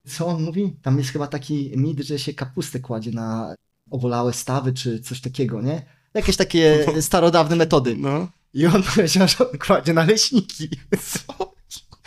co 0.08 0.26
on 0.26 0.42
mówi? 0.42 0.76
Tam 0.82 0.98
jest 0.98 1.10
chyba 1.10 1.26
taki 1.26 1.72
mit, 1.76 2.00
że 2.00 2.18
się 2.18 2.34
kapustę 2.34 2.80
kładzie 2.80 3.10
na 3.10 3.54
obolałe 3.90 4.32
stawy, 4.32 4.72
czy 4.72 5.00
coś 5.00 5.20
takiego, 5.20 5.62
nie? 5.62 5.82
Jakieś 6.14 6.36
takie 6.36 6.86
starodawne 7.02 7.56
metody. 7.56 7.96
No. 7.98 8.28
I 8.54 8.66
on 8.66 8.82
powiedział, 8.94 9.28
że 9.28 9.50
on 9.50 9.58
kładzie 9.58 9.92
naleśniki. 9.92 10.68
Co? 11.02 11.52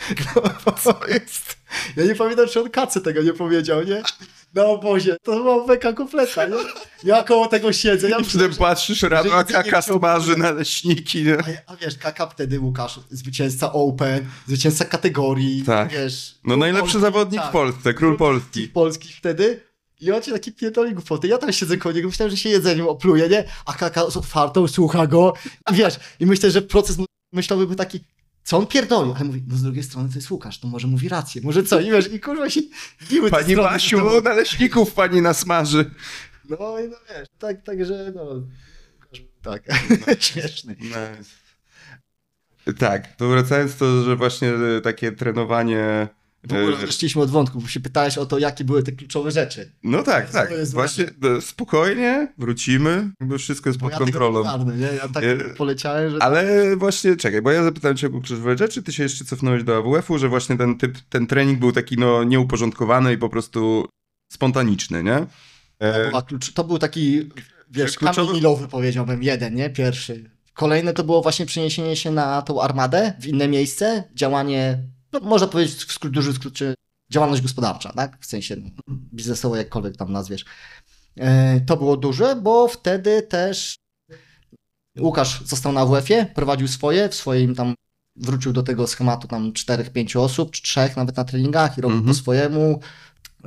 No, 0.66 0.72
co 0.72 1.00
jest? 1.08 1.56
Ja 1.96 2.04
nie 2.04 2.14
pamiętam, 2.14 2.48
czy 2.48 2.60
on 2.60 2.70
kacy 2.70 3.00
tego 3.00 3.22
nie 3.22 3.32
powiedział, 3.32 3.84
nie? 3.84 4.02
Na 4.54 4.64
obozie. 4.64 5.16
To 5.22 5.32
była 5.32 5.66
beka 5.66 5.92
kompletna, 5.92 6.46
nie? 6.46 6.56
Ja 7.04 7.22
koło 7.22 7.46
tego 7.48 7.72
siedzę. 7.72 8.10
Ja 8.10 8.16
Potem 8.16 8.52
że... 8.52 8.58
patrzysz 8.58 9.02
rano, 9.02 9.34
a 9.34 9.44
kaka 9.44 9.82
smaży 9.82 10.36
naleśniki, 10.36 11.22
nie? 11.24 11.38
A, 11.38 11.72
a 11.72 11.76
wiesz, 11.76 11.98
kaka 11.98 12.26
wtedy 12.26 12.60
Łukasz, 12.60 13.00
zwycięzca 13.10 13.72
Open, 13.72 14.26
zwycięzca 14.46 14.84
kategorii, 14.84 15.62
Tak. 15.62 15.90
wiesz. 15.92 16.34
No 16.44 16.56
najlepszy 16.56 16.82
Polski, 16.82 17.00
zawodnik 17.00 17.40
tak. 17.40 17.48
w 17.50 17.52
Polsce, 17.52 17.94
król 17.94 18.16
Polski. 18.16 18.68
Polskich 18.68 19.16
wtedy. 19.16 19.60
I 20.00 20.12
on 20.12 20.22
się 20.22 20.32
taki 20.32 20.52
pierdoli 20.52 20.94
głupoty. 20.94 21.28
Ja 21.28 21.38
tam 21.38 21.52
siedzę 21.52 21.76
koło 21.76 21.92
niego, 21.94 22.08
myślałem, 22.08 22.30
że 22.30 22.36
się 22.36 22.48
jedzeniem 22.48 22.88
opluje, 22.88 23.28
nie? 23.28 23.44
A 23.66 23.72
kaka 23.72 24.10
z 24.10 24.16
otwartą 24.16 24.68
słucha 24.68 25.06
go. 25.06 25.32
I 25.72 25.74
wiesz, 25.74 25.94
i 26.20 26.26
myślę, 26.26 26.50
że 26.50 26.62
proces 26.62 26.96
myślowy 27.32 27.66
był 27.66 27.76
taki, 27.76 28.00
co 28.44 28.58
on 28.58 28.66
pierdoli? 28.66 29.12
Ale 29.16 29.24
mówi, 29.24 29.42
no 29.46 29.56
z 29.56 29.62
drugiej 29.62 29.82
strony 29.82 30.08
to 30.08 30.14
jest 30.14 30.30
Łukasz, 30.30 30.58
to 30.58 30.68
może 30.68 30.86
mówi 30.86 31.08
rację, 31.08 31.42
może 31.44 31.62
co? 31.62 31.80
I 31.80 31.90
wiesz, 31.90 32.12
i 32.12 32.20
kurwa 32.20 32.50
się 32.50 32.60
biły 33.10 33.30
Pani. 33.30 33.56
Basiu, 33.56 34.20
naleśników 34.20 34.94
pani 34.94 35.20
nasmaży. 35.20 35.90
No 36.48 36.80
i 36.80 36.88
no 36.88 36.96
wiesz, 37.08 37.28
tak, 37.38 37.62
także 37.62 38.12
no... 38.14 38.24
Tak, 39.42 39.62
śmieszny. 40.20 40.76
Tak, 42.78 43.16
to 43.16 43.28
wracając 43.28 43.76
to, 43.76 44.02
że 44.02 44.16
właśnie 44.16 44.52
takie 44.82 45.12
trenowanie... 45.12 46.08
W 46.48 46.52
ogóle 46.52 46.76
e, 46.76 46.82
odeszliśmy 46.82 47.22
od 47.22 47.30
wątku, 47.30 47.60
bo 47.60 47.68
się 47.68 47.80
pytałeś 47.80 48.18
o 48.18 48.26
to, 48.26 48.38
jakie 48.38 48.64
były 48.64 48.82
te 48.82 48.92
kluczowe 48.92 49.30
rzeczy. 49.30 49.72
No 49.82 50.02
tak, 50.02 50.30
tak. 50.30 50.48
To 50.48 50.54
Właśnie 50.72 51.04
e, 51.04 51.40
spokojnie, 51.40 52.32
wrócimy, 52.38 53.10
jakby 53.20 53.38
wszystko 53.38 53.68
jest 53.70 53.80
Bo 53.80 53.86
pod 53.86 53.92
ja 53.92 53.98
kontrolą. 53.98 54.40
ogarnę, 54.40 54.76
nie? 54.76 54.86
Ja 54.86 55.08
tak 55.08 55.24
E, 55.24 55.36
poleciałem, 55.56 56.10
że... 56.10 56.22
Ale 56.22 56.76
właśnie, 56.76 57.16
czekaj, 57.16 57.42
bo 57.42 57.50
ja 57.50 57.64
zapytałem 57.64 57.96
cię 57.96 58.06
o 58.06 58.10
kluczowe 58.10 58.58
rzeczy, 58.58 58.82
ty 58.82 58.92
się 58.92 59.02
jeszcze 59.02 59.24
cofnąłeś 59.24 59.64
do 59.64 59.76
AWF-u, 59.76 60.18
że 60.18 60.28
właśnie 60.28 60.56
ten 60.56 60.78
typ, 60.78 60.98
ten 61.08 61.26
trening 61.26 61.58
był 61.58 61.72
taki 61.72 61.96
no 61.98 62.24
nieuporządkowany 62.24 63.12
i 63.12 63.18
po 63.18 63.28
prostu 63.28 63.86
spontaniczny, 64.32 65.02
nie? 65.04 65.26
E, 65.82 66.10
A 66.14 66.22
klucz, 66.22 66.52
to 66.52 66.64
był 66.64 66.78
taki, 66.78 67.28
wiesz, 67.70 67.98
Kluczowy- 67.98 68.14
kamień 68.14 68.32
milowy 68.34 68.68
powiedziałbym, 68.68 69.22
jeden, 69.22 69.54
nie? 69.54 69.70
Pierwszy. 69.70 70.30
Kolejne 70.54 70.92
to 70.92 71.04
było 71.04 71.22
właśnie 71.22 71.46
przeniesienie 71.46 71.96
się 71.96 72.10
na 72.10 72.42
tą 72.42 72.62
armadę 72.62 73.12
w 73.20 73.26
inne 73.26 73.48
miejsce, 73.48 74.04
działanie, 74.14 74.78
no, 75.14 75.20
można 75.20 75.46
powiedzieć 75.46 75.84
w 75.84 75.92
skrót, 75.92 76.12
duży 76.12 76.32
skrócie, 76.32 76.74
działalność 77.10 77.42
gospodarcza, 77.42 77.92
tak? 77.92 78.18
W 78.20 78.26
sensie 78.26 78.56
biznesowo, 78.90 79.56
jakkolwiek 79.56 79.96
tam 79.96 80.12
nazwiesz. 80.12 80.44
E, 81.16 81.60
to 81.60 81.76
było 81.76 81.96
duże, 81.96 82.36
bo 82.36 82.68
wtedy 82.68 83.22
też 83.22 83.76
Łukasz 84.98 85.44
został 85.44 85.72
na 85.72 85.86
WF-ie, 85.86 86.26
prowadził 86.34 86.68
swoje, 86.68 87.08
w 87.08 87.14
swoim 87.14 87.54
tam 87.54 87.74
wrócił 88.16 88.52
do 88.52 88.62
tego 88.62 88.86
schematu 88.86 89.28
tam 89.28 89.52
czterech, 89.52 89.90
pięciu 89.90 90.22
osób, 90.22 90.50
czy 90.50 90.62
trzech 90.62 90.96
nawet 90.96 91.16
na 91.16 91.24
treningach 91.24 91.78
i 91.78 91.80
robił 91.80 91.98
Mhm. 91.98 92.14
po 92.14 92.20
swojemu 92.20 92.80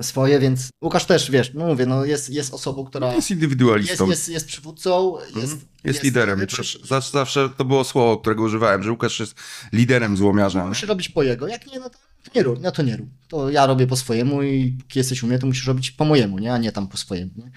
swoje, 0.04 0.40
więc 0.40 0.70
Łukasz 0.84 1.06
też, 1.06 1.32
wiesz, 1.32 1.52
no 1.54 1.68
mówię, 1.68 1.86
no 1.86 2.06
jest, 2.06 2.30
jest 2.30 2.54
osobą, 2.54 2.86
która 2.86 3.08
jest 3.08 3.18
jest, 3.18 3.32
indywidualistą. 3.32 4.10
jest, 4.10 4.30
jest 4.30 4.48
przywódcą, 4.48 5.18
jest, 5.20 5.36
Mhm. 5.54 5.60
Jest, 5.84 6.04
liderem. 6.04 6.40
lepszy. 6.40 6.58
Też 6.58 6.80
Zawsze, 6.84 7.12
zawsze 7.12 7.50
to 7.58 7.66
było 7.66 7.84
słowo, 7.84 8.18
którego 8.18 8.44
używałem, 8.44 8.84
że 8.84 8.92
Łukasz 8.92 9.20
jest 9.20 9.36
liderem 9.74 10.18
złomiarza. 10.18 10.66
Musisz 10.66 10.90
robić 10.90 11.10
po 11.10 11.24
jego, 11.24 11.48
jak 11.48 11.68
nie, 11.68 11.80
no 11.80 11.90
to 11.90 11.98
nie 12.36 12.44
rób, 12.44 12.60
no 12.62 12.72
to 12.72 12.82
nie 12.84 12.98
rób. 12.98 13.10
To 13.28 13.50
ja 13.50 13.66
robię 13.66 13.88
po 13.88 13.96
swojemu 13.96 14.44
i 14.44 14.78
póki 14.82 15.00
jesteś 15.00 15.24
u 15.24 15.28
mnie, 15.28 15.40
to 15.40 15.48
musisz 15.48 15.68
robić 15.68 15.92
po 15.92 16.06
mojemu, 16.06 16.40
nie? 16.40 16.54
a 16.54 16.58
nie 16.58 16.72
tam 16.72 16.88
po 16.88 16.98
swojemu. 16.98 17.32
Nie? 17.36 17.52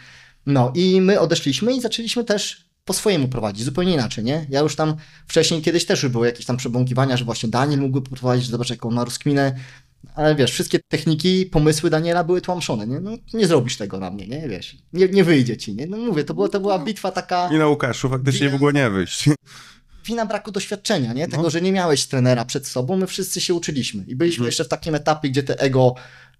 No 0.46 0.72
i 0.74 1.00
my 1.00 1.20
odeszliśmy 1.20 1.74
i 1.76 1.80
zaczęliśmy 1.80 2.24
też 2.24 2.70
po 2.84 2.92
swojemu 2.94 3.28
prowadzić, 3.28 3.64
zupełnie 3.64 3.94
inaczej, 3.94 4.24
nie? 4.24 4.46
Ja 4.50 4.60
już 4.60 4.76
tam 4.76 4.96
wcześniej 5.26 5.62
kiedyś 5.62 5.86
też 5.86 6.02
już 6.02 6.12
były 6.12 6.26
jakieś 6.26 6.46
tam 6.46 6.56
przebąkiwania, 6.56 7.16
że 7.16 7.24
właśnie 7.24 7.48
Daniel 7.48 7.80
mógłby 7.80 8.10
prowadzić, 8.10 8.44
że 8.44 8.50
zobacz 8.50 8.70
jaką 8.70 8.90
ma 8.90 9.04
rozkminę, 9.04 9.56
ale 10.14 10.34
wiesz, 10.34 10.50
wszystkie 10.52 10.78
techniki, 10.88 11.46
pomysły 11.46 11.90
Daniela 11.90 12.24
były 12.24 12.40
tłamszone, 12.40 12.86
nie? 12.86 13.00
No 13.00 13.10
nie 13.34 13.46
zrobisz 13.46 13.76
tego 13.76 13.98
na 14.00 14.10
mnie, 14.10 14.26
nie? 14.26 14.48
Wiesz, 14.48 14.76
nie, 14.92 15.08
nie 15.08 15.24
wyjdzie 15.24 15.56
ci, 15.56 15.74
nie? 15.74 15.86
No 15.86 15.96
mówię, 15.96 16.24
to, 16.24 16.34
było, 16.34 16.48
to 16.48 16.60
była 16.60 16.78
bitwa 16.78 17.12
taka 17.12 17.48
I 17.52 17.58
na 17.58 17.66
Łukaszu 17.66 18.08
faktycznie 18.08 18.40
Widać- 18.40 18.52
mogło 18.52 18.70
nie 18.72 18.90
wyjść. 18.90 19.24
wina 20.06 20.26
braku 20.26 20.50
doświadczenia, 20.52 21.12
nie? 21.12 21.28
Tego, 21.28 21.42
No. 21.42 21.50
że 21.50 21.60
nie 21.60 21.72
miałeś 21.72 22.06
trenera 22.06 22.44
przed 22.44 22.66
sobą, 22.66 22.96
my 22.96 23.06
wszyscy 23.06 23.40
się 23.40 23.54
uczyliśmy. 23.54 24.04
I 24.06 24.16
byliśmy 24.16 24.40
Mhm. 24.42 24.46
jeszcze 24.48 24.64
w 24.64 24.68
takim 24.68 24.94
etapie, 24.94 25.30
gdzie 25.30 25.42
te 25.42 25.60
ego 25.60 25.94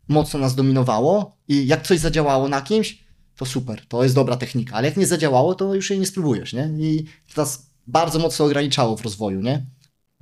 mocno 0.09 0.41
nas 0.41 0.55
dominowało 0.55 1.37
i 1.49 1.67
jak 1.67 1.87
coś 1.87 1.99
zadziałało 1.99 2.49
na 2.49 2.61
kimś, 2.63 3.05
to 3.37 3.47
super, 3.47 3.87
to 3.89 4.03
jest 4.03 4.15
dobra 4.15 4.37
technika, 4.37 4.77
ale 4.77 4.89
jak 4.89 4.97
nie 4.97 5.07
zadziałało, 5.07 5.55
to 5.55 5.75
już 5.75 5.91
jej 5.91 5.99
nie 5.99 6.07
spróbujesz, 6.07 6.53
nie? 6.53 6.71
I 6.79 7.05
to 7.35 7.41
nas 7.43 7.67
bardzo 7.87 8.19
mocno 8.19 8.45
ograniczało 8.45 8.97
w 8.97 9.03
rozwoju, 9.03 9.41
nie? 9.41 9.67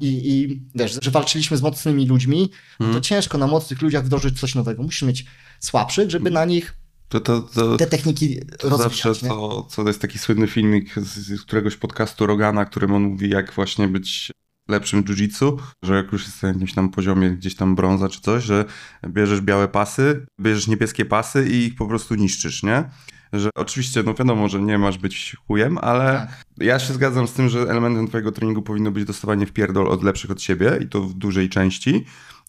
I, 0.01 0.31
i 0.33 0.63
wiesz, 0.75 0.99
że 1.03 1.11
walczyliśmy 1.11 1.57
z 1.57 1.63
mocnymi 1.63 2.07
ludźmi, 2.07 2.41
no 2.51 2.77
to 2.79 2.85
Mhm. 2.85 3.03
ciężko 3.03 3.39
na 3.39 3.47
mocnych 3.47 3.83
ludziach 3.83 4.05
wdrożyć 4.05 4.41
coś 4.41 4.55
nowego. 4.55 4.83
Musisz 4.83 5.03
mieć 5.03 5.25
słabszych, 5.61 6.11
żeby 6.11 6.31
na 6.31 6.45
nich 6.45 6.75
To, 7.09 7.21
to, 7.21 7.41
to, 7.41 7.77
te 7.77 7.87
techniki 7.87 8.39
to 8.59 8.69
rozwijać, 8.69 8.93
zawsze 9.05 9.27
nie? 9.27 9.29
to, 9.33 9.67
co 9.71 9.83
to 9.83 9.89
jest 9.89 10.01
taki 10.01 10.19
słynny 10.19 10.47
filmik 10.47 10.95
z, 10.97 11.17
z 11.19 11.43
któregoś 11.43 11.77
podcastu 11.77 12.27
Rogana, 12.27 12.65
którym 12.65 12.93
on 12.95 13.03
mówi, 13.03 13.29
jak 13.31 13.53
właśnie 13.55 13.89
być 13.89 14.31
lepszym 14.69 15.03
jiu-jitsu, 15.05 15.57
że 15.83 15.95
jak 15.95 16.13
już 16.13 16.25
jest 16.27 16.43
na 16.43 16.49
jakimś 16.49 16.75
tam 16.75 16.89
poziomie 16.91 17.31
gdzieś 17.31 17.55
tam 17.57 17.75
brąza 17.75 18.09
czy 18.09 18.21
coś, 18.21 18.45
że 18.45 18.65
bierzesz 19.09 19.41
białe 19.41 19.69
pasy, 19.69 20.27
bierzesz 20.41 20.67
niebieskie 20.67 21.05
pasy 21.05 21.49
i 21.51 21.55
ich 21.65 21.75
po 21.75 21.87
prostu 21.87 22.15
niszczysz, 22.15 22.63
nie? 22.63 22.85
Że 23.33 23.51
oczywiście, 23.55 24.03
no 24.03 24.15
wiadomo, 24.15 24.49
że 24.49 24.61
nie 24.63 24.79
masz 24.79 24.99
być 24.99 25.37
chujem, 25.47 25.79
ale 25.79 26.13
Tak. 26.13 26.45
ja 26.59 26.79
się 26.79 26.95
zgadzam 26.95 27.29
z 27.29 27.33
tym, 27.33 27.49
że 27.49 27.61
elementem 27.61 28.09
twojego 28.09 28.33
treningu 28.33 28.63
powinno 28.63 28.91
być 28.91 29.05
dostawanie 29.05 29.47
w 29.47 29.53
pierdol 29.53 29.89
od 29.89 30.03
lepszych 30.03 30.31
od 30.31 30.43
siebie 30.43 30.79
i 30.83 30.87
to 30.89 31.01
w 31.03 31.15
dużej 31.15 31.49
części, 31.49 32.05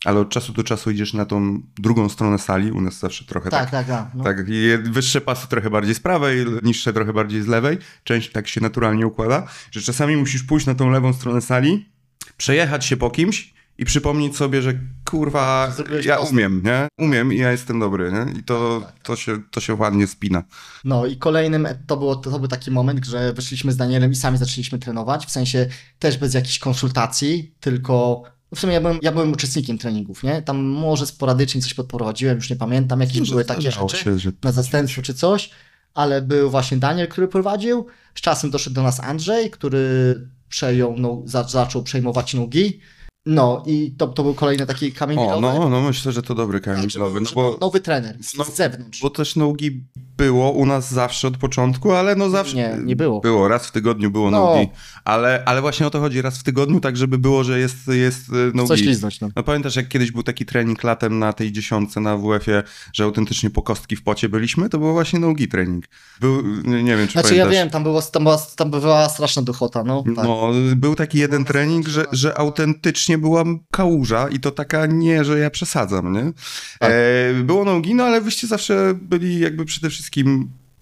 ale 0.05 0.19
od 0.19 0.29
czasu 0.29 0.53
do 0.53 0.63
czasu 0.63 0.91
idziesz 0.91 1.13
na 1.13 1.25
tą 1.25 1.61
drugą 1.79 2.09
stronę 2.09 2.39
sali, 2.39 2.71
u 2.71 2.81
nas 2.81 2.99
zawsze 2.99 3.25
trochę 3.25 3.49
Tak, 3.49 3.69
tak, 3.69 3.87
tak. 3.87 4.07
No. 4.15 4.23
tak, 4.23 4.45
wyższe 4.83 5.21
pasy 5.21 5.47
trochę 5.47 5.69
bardziej 5.69 5.95
z 5.95 5.99
prawej, 5.99 6.45
niższe 6.63 6.93
trochę 6.93 7.13
bardziej 7.13 7.41
z 7.41 7.47
lewej. 7.47 7.77
Część 8.03 8.31
tak 8.31 8.47
się 8.47 8.61
naturalnie 8.61 9.07
układa, 9.07 9.47
że 9.71 9.81
czasami 9.81 10.15
musisz 10.17 10.43
pójść 10.43 10.65
na 10.65 10.75
tą 10.75 10.89
lewą 10.89 11.13
stronę 11.13 11.41
sali, 11.41 11.89
przejechać 12.37 12.85
się 12.85 12.97
po 12.97 13.09
kimś 13.09 13.53
i 13.79 13.85
przypomnieć 13.85 14.37
sobie, 14.37 14.61
że 14.61 14.73
kurwa, 15.05 15.73
ja 16.05 16.19
umiem, 16.19 16.61
nie? 16.65 16.87
Umiem 16.97 17.33
i 17.33 17.37
ja 17.37 17.51
jestem 17.51 17.79
dobry, 17.79 18.11
nie? 18.11 18.39
I 18.39 18.43
to, 18.43 18.87
to, 19.03 19.15
się, 19.15 19.41
to 19.51 19.59
się 19.59 19.73
ładnie 19.73 20.07
spina. 20.07 20.43
No 20.83 21.05
i 21.05 21.17
kolejnym 21.17 21.67
to, 21.87 21.97
było, 21.97 22.15
to 22.15 22.39
był 22.39 22.47
taki 22.47 22.71
moment, 22.71 23.05
że 23.05 23.33
wyszliśmy 23.33 23.71
z 23.71 23.77
Danielem 23.77 24.11
i 24.11 24.15
sami 24.15 24.37
zaczęliśmy 24.37 24.79
trenować, 24.79 25.25
w 25.25 25.31
sensie 25.31 25.67
też 25.99 26.17
bez 26.17 26.33
jakichś 26.33 26.59
konsultacji, 26.59 27.55
tylko 27.59 28.23
w 28.55 28.59
sumie 28.59 28.73
ja 28.73 28.81
byłem, 28.81 28.99
ja 29.01 29.11
byłem 29.11 29.31
uczestnikiem 29.31 29.77
treningów, 29.77 30.23
nie? 30.23 30.41
Tam 30.41 30.57
może 30.57 31.05
sporadycznie 31.05 31.61
coś 31.61 31.73
podprowadziłem, 31.73 32.35
już 32.35 32.49
nie 32.49 32.55
pamiętam, 32.55 33.01
jakieś 33.01 33.29
były 33.29 33.45
takie 33.45 33.71
rzeczy 33.71 33.97
się, 33.97 34.19
że 34.19 34.31
na 34.43 34.51
zastępstwo 34.51 35.01
czy 35.01 35.13
coś, 35.13 35.49
ale 35.93 36.21
był 36.21 36.49
właśnie 36.49 36.77
Daniel, 36.77 37.07
który 37.07 37.27
prowadził, 37.27 37.85
z 38.15 38.21
czasem 38.21 38.51
doszedł 38.51 38.73
do 38.73 38.83
nas 38.83 38.99
Andrzej, 38.99 39.51
który 39.51 40.15
przejął, 40.49 40.95
no, 40.97 41.21
za, 41.25 41.43
zaczął 41.43 41.83
przejmować 41.83 42.33
nogi, 42.33 42.79
no 43.25 43.63
i 43.65 43.91
to, 43.97 44.07
to 44.07 44.23
był 44.23 44.33
kolejny 44.33 44.65
taki 44.65 44.91
kamień 44.91 45.19
O, 45.19 45.21
milowy. 45.21 45.41
no, 45.41 45.69
no 45.69 45.81
myślę, 45.81 46.11
że 46.11 46.21
to 46.21 46.35
dobry 46.35 46.61
kamień 46.61 46.89
że 46.89 46.99
milowy, 46.99 47.21
no 47.21 47.29
bo, 47.35 47.57
nowy 47.61 47.79
trener 47.79 48.17
z, 48.23 48.37
no, 48.37 48.43
z 48.43 48.55
zewnątrz. 48.55 49.01
bo 49.01 49.09
też 49.09 49.35
nogi 49.35 49.83
było 50.19 50.51
u 50.51 50.65
nas 50.65 50.91
zawsze 50.93 51.27
od 51.27 51.37
początku, 51.37 51.91
ale 51.91 52.15
no 52.15 52.29
zawsze... 52.29 52.55
Nie, 52.55 52.77
nie 52.83 52.95
było. 52.95 53.19
Było, 53.21 53.47
raz 53.47 53.67
w 53.67 53.71
tygodniu 53.71 54.11
było 54.11 54.31
No. 54.31 54.37
nogi, 54.45 54.69
ale, 55.05 55.43
ale 55.45 55.61
właśnie 55.61 55.87
o 55.87 55.89
to 55.89 55.99
chodzi, 55.99 56.21
raz 56.21 56.37
w 56.37 56.43
tygodniu, 56.43 56.79
tak 56.79 56.97
żeby 56.97 57.17
było, 57.17 57.43
że 57.43 57.59
jest, 57.59 57.87
jest 57.87 58.29
y, 58.29 58.51
nogi. 58.53 58.67
Coś 58.67 58.81
liznąć, 58.81 59.21
no. 59.21 59.29
No 59.35 59.43
pamiętasz, 59.43 59.75
jak 59.75 59.87
kiedyś 59.87 60.11
był 60.11 60.23
taki 60.23 60.45
trening 60.45 60.83
latem 60.83 61.19
na 61.19 61.33
tej 61.33 61.51
dziesiątce 61.51 61.99
na 62.01 62.17
WF-ie, 62.17 62.63
że 62.93 63.03
autentycznie 63.03 63.49
po 63.49 63.61
kostki 63.61 63.95
w 63.95 64.03
pocie 64.03 64.29
byliśmy? 64.29 64.69
To 64.69 64.79
był 64.79 64.93
właśnie 64.93 65.19
nogi 65.19 65.47
trening. 65.47 65.85
Był, 66.19 66.41
nie 66.63 66.97
wiem, 66.97 67.07
czy 67.07 67.13
Znaczy 67.13 67.29
pamiętasz. 67.29 67.37
ja 67.37 67.47
wiem, 67.61 67.69
tam, 67.69 67.83
było, 67.83 68.01
tam, 68.01 68.23
była, 68.23 68.37
tam 68.55 68.71
była 68.71 69.09
straszna 69.09 69.41
duchota, 69.41 69.83
no. 69.83 70.03
Tak. 70.15 70.25
No, 70.25 70.51
był 70.75 70.95
taki 70.95 71.17
jeden 71.17 71.45
trening, 71.45 71.87
że, 71.87 72.05
że 72.11 72.37
autentycznie 72.37 73.17
była 73.17 73.43
kałuża 73.71 74.27
i 74.29 74.39
to 74.39 74.51
taka 74.51 74.85
nie, 74.85 75.23
że 75.23 75.39
ja 75.39 75.49
przesadzam, 75.49 76.13
nie? 76.13 76.31
Tak. 76.79 76.91
E, 76.91 77.43
było 77.43 77.65
nogi, 77.65 77.95
no 77.95 78.03
ale 78.03 78.21
wyście 78.21 78.47
zawsze 78.47 78.93
byli 79.01 79.39
jakby 79.39 79.65
przede 79.65 79.89
wszystkim 79.89 80.08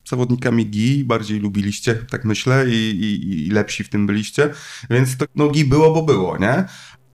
zawodnikami 0.05 0.65
gi, 0.65 1.03
bardziej 1.03 1.39
lubiliście, 1.39 1.95
tak 1.95 2.25
myślę, 2.25 2.65
i, 2.69 2.73
i, 2.73 3.47
i 3.47 3.49
lepsi 3.49 3.83
w 3.83 3.89
tym 3.89 4.07
byliście, 4.07 4.53
więc 4.89 5.17
to 5.17 5.25
nogi 5.35 5.65
było, 5.65 5.93
bo 5.93 6.01
było, 6.01 6.37
nie? 6.37 6.65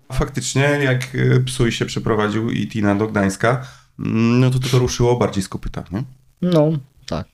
A 0.07 0.13
faktycznie, 0.13 0.61
jak 0.61 1.15
e, 1.15 1.39
Psuj 1.39 1.71
się 1.71 1.85
przeprowadził 1.85 2.49
i 2.49 2.67
Tina 2.67 2.95
do 2.95 3.07
Gdańska, 3.07 3.67
mm, 3.99 4.39
no 4.39 4.49
to 4.49 4.59
to, 4.59 4.69
to 4.69 4.79
ruszyło 4.79 5.17
bardziej 5.17 5.43
z 5.43 5.49
kopyta, 5.49 5.83
nie? 5.91 6.03
No, 6.41 6.71
tak. 7.05 7.27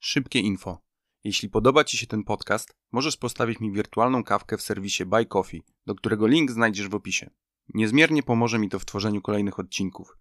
Szybkie 0.00 0.40
info. 0.40 0.78
Jeśli 1.24 1.48
podoba 1.48 1.84
Ci 1.84 1.96
się 1.96 2.06
ten 2.06 2.24
podcast, 2.24 2.70
możesz 2.92 3.16
postawić 3.16 3.60
mi 3.60 3.72
wirtualną 3.72 4.24
kawkę 4.24 4.56
w 4.56 4.62
serwisie 4.62 5.04
Buy 5.04 5.26
Coffee, 5.26 5.62
do 5.86 5.94
którego 5.94 6.26
link 6.26 6.50
znajdziesz 6.50 6.88
w 6.88 6.94
opisie. 6.94 7.30
Niezmiernie 7.74 8.22
pomoże 8.22 8.58
mi 8.58 8.68
to 8.68 8.78
w 8.78 8.84
tworzeniu 8.84 9.22
kolejnych 9.22 9.58
odcinków. 9.58 10.16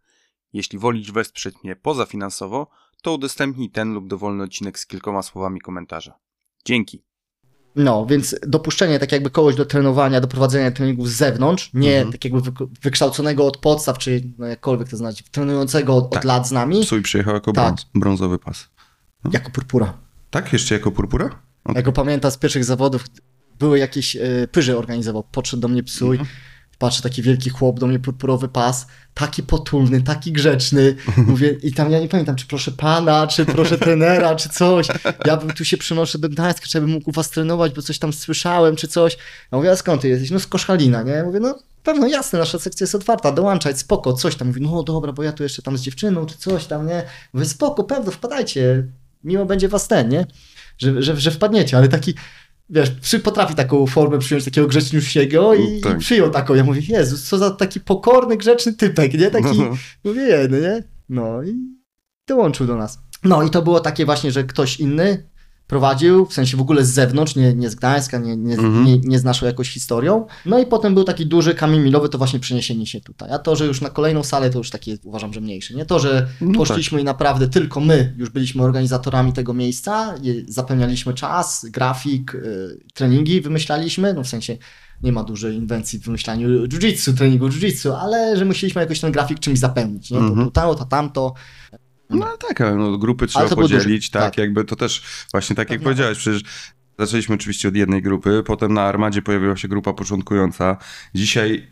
Jeśli 0.54 0.80
wolisz 0.80 1.12
wesprzeć 1.12 1.56
mnie 1.64 1.76
pozafinansowo, 1.76 2.68
to 3.02 3.14
udostępnij 3.14 3.70
ten 3.70 3.94
lub 3.94 4.08
dowolny 4.08 4.44
odcinek 4.44 4.80
z 4.80 4.86
kilkoma 4.86 5.22
słowami 5.22 5.62
komentarza. 5.62 6.20
Dzięki. 6.66 7.04
No, 7.76 8.06
więc 8.06 8.36
dopuszczenie 8.48 9.00
tak 9.00 9.12
jakby 9.12 9.30
kogoś 9.30 9.56
do 9.56 9.66
trenowania, 9.66 10.22
do 10.22 10.28
prowadzenia 10.28 10.72
treningów 10.72 11.10
z 11.10 11.16
zewnątrz, 11.16 11.72
nie 11.74 11.96
Mhm. 11.96 12.12
tak 12.12 12.24
jakby 12.26 12.40
wyk- 12.42 12.68
wykształconego 12.82 13.46
od 13.48 13.58
podstaw, 13.58 13.98
czy 13.98 14.22
no 14.38 14.46
jakkolwiek 14.48 14.90
to 14.90 14.98
znaczy, 14.98 15.24
trenującego 15.32 15.96
od, 15.96 16.10
Tak. 16.10 16.20
od 16.20 16.26
lat 16.26 16.48
z 16.48 16.52
nami, 16.52 16.82
Psuj 16.82 17.02
przyjechał 17.02 17.34
jako 17.34 17.52
Tak. 17.54 17.66
brąz, 17.66 17.86
brązowy 17.96 18.40
pas. 18.40 18.70
jako 19.34 19.50
purpura. 19.52 19.98
Tak? 20.30 20.54
Jeszcze 20.54 20.76
jako 20.76 20.92
purpura? 20.92 21.42
O, 21.66 21.72
Ja 21.74 21.82
go 21.82 21.92
pamiętam 21.92 22.32
z 22.32 22.38
pierwszych 22.38 22.66
zawodów, 22.66 23.06
były 23.60 23.80
jakieś 23.80 24.16
e, 24.16 24.48
pyże 24.52 24.78
organizował, 24.78 25.24
podszedł 25.24 25.62
do 25.62 25.68
mnie 25.68 25.84
psuj, 25.84 26.18
Mhm. 26.18 26.36
Patrzę, 26.80 27.02
taki 27.02 27.22
wielki 27.22 27.50
chłop, 27.50 27.80
do 27.80 27.88
mnie 27.88 28.00
purpurowy 28.00 28.48
pas, 28.48 28.88
taki 29.14 29.44
potulny, 29.44 30.02
taki 30.02 30.32
grzeczny, 30.32 30.96
mówię, 31.18 31.50
i 31.64 31.74
tam 31.74 31.92
ja 31.92 32.00
nie 32.00 32.08
pamiętam, 32.08 32.36
czy 32.36 32.48
proszę 32.48 32.72
pana, 32.72 33.28
czy 33.28 33.46
proszę 33.46 33.78
trenera, 33.78 34.36
czy 34.36 34.50
coś, 34.50 34.88
ja 35.26 35.38
bym 35.38 35.52
tu 35.52 35.66
się 35.66 35.78
przynoszę 35.78 36.20
do 36.20 36.30
Gdańska, 36.30 36.68
czy 36.68 36.78
ja 36.78 36.82
bym 36.82 36.92
mógł 36.92 37.12
was 37.12 37.30
trenować, 37.30 37.74
bo 37.74 37.82
coś 37.82 38.00
tam 38.00 38.14
słyszałem, 38.14 38.76
czy 38.76 38.88
coś, 38.88 39.18
ja 39.52 39.58
mówię, 39.58 39.72
a 39.72 39.76
skąd 39.76 40.02
ty 40.02 40.08
jesteś? 40.08 40.32
No 40.32 40.40
z 40.40 40.48
Koszalina, 40.48 41.04
nie? 41.04 41.12
Ja 41.12 41.24
mówię, 41.24 41.40
no 41.40 41.60
pewno 41.84 42.08
jasne, 42.08 42.40
nasza 42.40 42.60
sekcja 42.60 42.84
jest 42.84 42.96
otwarta, 42.96 43.32
dołączać, 43.32 43.80
spoko, 43.80 44.14
coś 44.14 44.36
tam, 44.36 44.48
mówi, 44.48 44.62
no 44.62 44.84
dobra, 44.84 45.14
bo 45.14 45.24
ja 45.24 45.32
tu 45.32 45.44
jeszcze 45.44 45.62
tam 45.62 45.78
z 45.78 45.82
dziewczyną, 45.82 46.26
czy 46.26 46.38
coś 46.38 46.66
tam, 46.66 46.88
nie? 46.88 47.04
Mówię, 47.34 47.46
spoko, 47.46 47.84
pewno, 47.84 48.12
wpadajcie, 48.12 48.84
miło 49.24 49.46
będzie 49.46 49.68
was 49.68 49.88
ten, 49.88 50.10
nie? 50.10 50.26
Że, 50.78 51.02
że, 51.04 51.16
że 51.18 51.32
wpadniecie, 51.32 51.78
ale 51.78 51.88
taki, 51.88 52.14
wiesz, 52.70 52.92
przy, 52.92 53.20
potrafi 53.20 53.56
taką 53.56 53.88
formę 53.88 54.20
przyjąć 54.20 54.46
takiego 54.46 54.68
grzeczniusiego 54.68 55.56
i, 55.56 55.82
Tak. 55.82 55.96
i 55.98 56.00
przyjął 56.00 56.30
taką. 56.30 56.54
Ja 56.56 56.64
mówię, 56.64 56.82
Jezus, 56.90 57.24
co 57.24 57.38
za 57.38 57.52
taki 57.52 57.80
pokorny, 57.80 58.38
grzeczny 58.38 58.74
typek, 58.74 59.14
nie? 59.14 59.32
Taki, 59.32 59.60
No. 59.60 59.78
mówię, 60.04 60.22
jedny, 60.22 60.62
nie? 60.62 60.84
No 61.10 61.44
i 61.44 61.56
dołączył 62.28 62.68
do 62.68 62.76
nas. 62.76 63.00
No 63.24 63.44
i 63.44 63.50
to 63.50 63.62
było 63.62 63.80
takie 63.80 64.06
właśnie, 64.06 64.32
że 64.32 64.44
ktoś 64.44 64.80
inny 64.80 65.30
prowadził, 65.70 66.26
w 66.26 66.34
sensie 66.34 66.58
w 66.58 66.62
ogóle 66.62 66.86
z 66.86 66.90
zewnątrz, 66.90 67.36
nie, 67.36 67.54
nie 67.54 67.70
z 67.70 67.76
Gdańska, 67.76 68.18
nie, 68.18 68.38
nie, 68.38 68.54
Mhm. 68.56 68.86
nie, 68.86 68.98
nie 69.00 69.20
z 69.20 69.24
naszą 69.24 69.46
jakąś 69.46 69.70
historią. 69.70 70.26
No 70.46 70.60
i 70.60 70.66
potem 70.66 70.94
był 70.94 71.04
taki 71.04 71.26
duży 71.26 71.56
kamień 71.56 71.82
milowy, 71.82 72.10
to 72.10 72.18
właśnie 72.18 72.40
przeniesienie 72.40 72.86
się 72.88 73.02
tutaj. 73.02 73.32
A 73.32 73.40
to, 73.40 73.56
że 73.56 73.66
już 73.66 73.82
na 73.82 73.90
kolejną 73.90 74.24
salę, 74.24 74.50
to 74.50 74.58
już 74.58 74.70
takie 74.70 74.98
uważam, 75.04 75.34
że 75.34 75.42
mniejsze. 75.42 75.74
Nie 75.74 75.86
to, 75.86 76.00
że 76.00 76.28
No 76.42 76.58
poszliśmy 76.58 77.02
i 77.02 77.04
naprawdę 77.04 77.48
tylko 77.48 77.80
my 77.80 78.16
już 78.18 78.30
byliśmy 78.30 78.64
organizatorami 78.64 79.34
tego 79.34 79.54
miejsca, 79.54 80.16
zapełnialiśmy 80.48 81.14
czas, 81.14 81.66
grafik, 81.70 82.36
y, 82.36 82.80
treningi 82.94 83.42
wymyślaliśmy, 83.42 84.14
no 84.14 84.24
w 84.24 84.28
sensie 84.28 84.58
nie 85.04 85.12
ma 85.12 85.24
dużej 85.24 85.56
inwencji 85.56 86.00
w 86.00 86.04
wymyślaniu 86.06 86.68
jiu-jitsu, 86.68 87.14
treningu 87.18 87.48
jiu-jitsu, 87.50 87.92
ale 88.02 88.38
że 88.38 88.46
musieliśmy 88.46 88.82
jakoś 88.82 89.00
ten 89.00 89.12
grafik 89.12 89.40
czymś 89.40 89.60
zapełnić, 89.60 90.12
nie? 90.12 90.18
To, 90.18 90.24
Mhm. 90.26 90.52
to, 90.52 90.62
to, 90.62 90.76
to 90.76 90.86
tamto. 90.86 91.34
No 92.10 92.26
ale 92.28 92.38
tak, 92.38 92.62
ale 92.62 92.76
no, 92.76 92.98
grupy 92.98 93.28
trzeba 93.28 93.56
podzielić, 93.56 94.10
tak, 94.10 94.24
tak. 94.24 94.38
jakby 94.38 94.66
to 94.66 94.76
też 94.76 95.04
właśnie 95.32 95.56
tak 95.56 95.70
jak 95.70 95.82
powiedziałeś, 95.82 96.18
przecież 96.18 96.44
zaczęliśmy 97.00 97.36
oczywiście 97.36 97.68
od 97.68 97.76
jednej 97.76 98.02
grupy, 98.02 98.44
potem 98.46 98.74
na 98.74 98.82
Armadzie 98.82 99.22
pojawiła 99.22 99.58
się 99.58 99.68
grupa 99.68 99.94
początkująca. 99.94 100.78
Dzisiaj, 101.16 101.68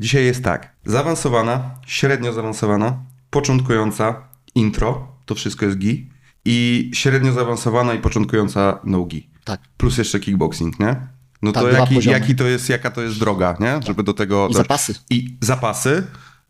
dzisiaj 0.00 0.24
jest 0.24 0.44
tak, 0.44 0.76
zaawansowana, 0.84 1.70
średnio 1.86 2.32
zaawansowana, 2.32 2.96
początkująca, 3.30 4.28
intro, 4.54 5.08
to 5.26 5.34
wszystko 5.34 5.66
jest 5.66 5.78
gi 5.78 6.10
i 6.44 6.90
średnio 6.94 7.32
zaawansowana 7.32 7.94
i 7.94 7.98
początkująca 7.98 8.80
no-gi. 8.84 9.30
Tak. 9.44 9.60
Plus 9.76 9.98
jeszcze 9.98 10.20
kickboxing, 10.20 10.80
nie? 10.80 10.96
No 11.42 11.52
Tak, 11.52 11.62
to 11.62 11.70
jaki, 11.70 12.10
jaki 12.10 12.34
to 12.34 12.44
jest, 12.44 12.68
jaka 12.68 12.90
to 12.90 13.02
jest 13.02 13.18
droga, 13.18 13.56
nie? 13.60 13.80
Żeby 13.86 14.02
do 14.02 14.12
tego... 14.14 14.48
I 14.50 14.54
zapasy. 14.54 14.94
I 15.10 15.36
zapasy, 15.40 16.06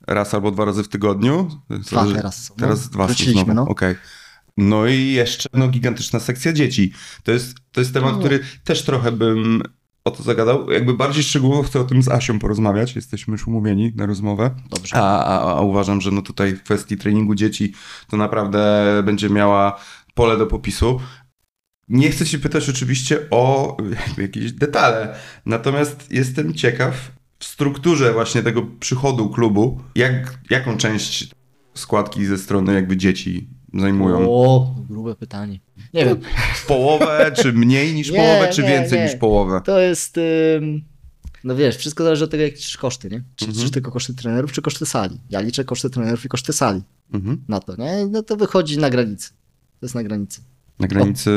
raz 0.07 0.35
albo 0.35 0.51
dwa 0.51 0.65
razy 0.65 0.83
w 0.85 0.89
tygodniu. 0.89 1.49
Dwa 1.71 2.07
teraz 2.07 2.45
są, 2.45 2.55
no. 2.59 2.61
Teraz 2.61 2.89
dwa 2.91 3.07
Wróciliśmy, 3.07 3.45
znowu, 3.45 3.55
no. 3.55 3.69
okej. 3.69 3.95
No 4.57 4.87
i 4.87 5.09
jeszcze 5.13 5.49
no, 5.53 5.69
gigantyczna 5.69 6.21
sekcja 6.21 6.53
dzieci. 6.53 6.93
To 7.23 7.33
jest, 7.33 7.57
to 7.73 7.81
jest 7.81 7.95
temat, 7.95 8.13
No. 8.13 8.19
który 8.19 8.41
też 8.65 8.83
trochę 8.83 9.13
bym 9.13 9.63
o 10.05 10.11
to 10.11 10.23
zagadał. 10.23 10.71
Jakby 10.71 10.95
bardziej 10.95 11.23
szczegółowo 11.23 11.63
chcę 11.63 11.81
o 11.81 11.85
tym 11.85 12.03
z 12.03 12.09
Asią 12.09 12.39
porozmawiać. 12.39 12.97
Jesteśmy 12.97 13.33
już 13.33 13.47
umówieni 13.47 13.93
na 13.97 14.07
rozmowę. 14.07 14.51
Dobrze. 14.71 14.97
A, 14.97 15.25
a, 15.25 15.57
a 15.57 15.61
uważam, 15.61 16.01
że 16.01 16.11
no 16.11 16.23
tutaj 16.23 16.55
w 16.55 16.63
kwestii 16.63 16.97
treningu 16.97 17.35
dzieci 17.35 17.75
to 18.11 18.17
naprawdę 18.17 18.85
będzie 19.05 19.31
miała 19.31 19.81
pole 20.15 20.39
do 20.39 20.47
popisu. 20.47 21.01
Nie 21.89 22.11
chcę 22.11 22.27
się 22.27 22.39
pytać 22.39 22.69
oczywiście 22.69 23.27
o 23.31 23.77
jakieś 24.19 24.53
detale, 24.53 25.15
natomiast 25.47 26.13
jestem 26.13 26.55
ciekaw 26.55 27.11
strukturze 27.47 28.13
właśnie 28.13 28.43
tego 28.43 28.63
przychodu 28.81 29.29
klubu, 29.31 29.81
jak, 29.95 30.39
jaką 30.51 30.77
część 30.77 31.31
składki 31.75 32.25
ze 32.27 32.39
strony 32.39 32.75
jakby 32.75 32.97
dzieci 32.97 33.49
zajmują? 33.75 34.27
O, 34.31 34.75
grube 34.91 35.15
pytanie. 35.15 35.61
Nie 35.95 36.05
wiem. 36.05 36.21
Połowę, 36.69 37.33
czy 37.37 37.53
mniej 37.53 37.95
niż 37.95 38.11
Nie, 38.13 38.17
połowę, 38.19 38.49
czy 38.53 38.63
nie, 38.63 38.69
więcej 38.69 38.99
nie. 38.99 39.05
niż 39.05 39.17
połowę? 39.17 39.61
To 39.65 39.81
jest. 39.81 40.17
ym, 40.57 40.85
No 41.45 41.57
wiesz, 41.57 41.77
wszystko 41.77 42.05
zależy 42.05 42.25
od 42.25 42.31
tego, 42.31 42.43
jakie 42.43 42.57
liczysz 42.57 42.77
koszty, 42.77 43.11
nie? 43.11 43.23
Czy 43.37 43.45
Mhm. 43.45 43.57
liczysz 43.59 43.71
tylko 43.71 43.91
koszty 43.91 44.15
trenerów, 44.15 44.53
czy 44.53 44.63
koszty 44.63 44.87
sali? 44.87 45.21
Ja 45.31 45.41
liczę 45.41 45.65
koszty 45.65 45.91
trenerów 45.91 46.25
i 46.25 46.29
koszty 46.29 46.53
sali 46.53 46.83
Mhm. 47.15 47.45
na 47.49 47.61
to, 47.61 47.77
nie? 47.77 48.07
No 48.11 48.23
to 48.23 48.37
wychodzi 48.37 48.79
na 48.79 48.91
granicy. 48.91 49.29
To 49.81 49.87
jest 49.87 49.95
na 49.95 50.03
granicy. 50.03 50.41
Na 50.79 50.87
granicy, 50.89 51.31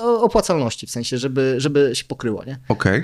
O, 0.00 0.22
opłacalności, 0.22 0.86
w 0.86 0.90
sensie, 0.90 1.18
żeby, 1.18 1.54
żeby 1.58 1.90
się 1.94 2.04
pokryło, 2.04 2.44
nie? 2.44 2.58
okej. 2.68 3.02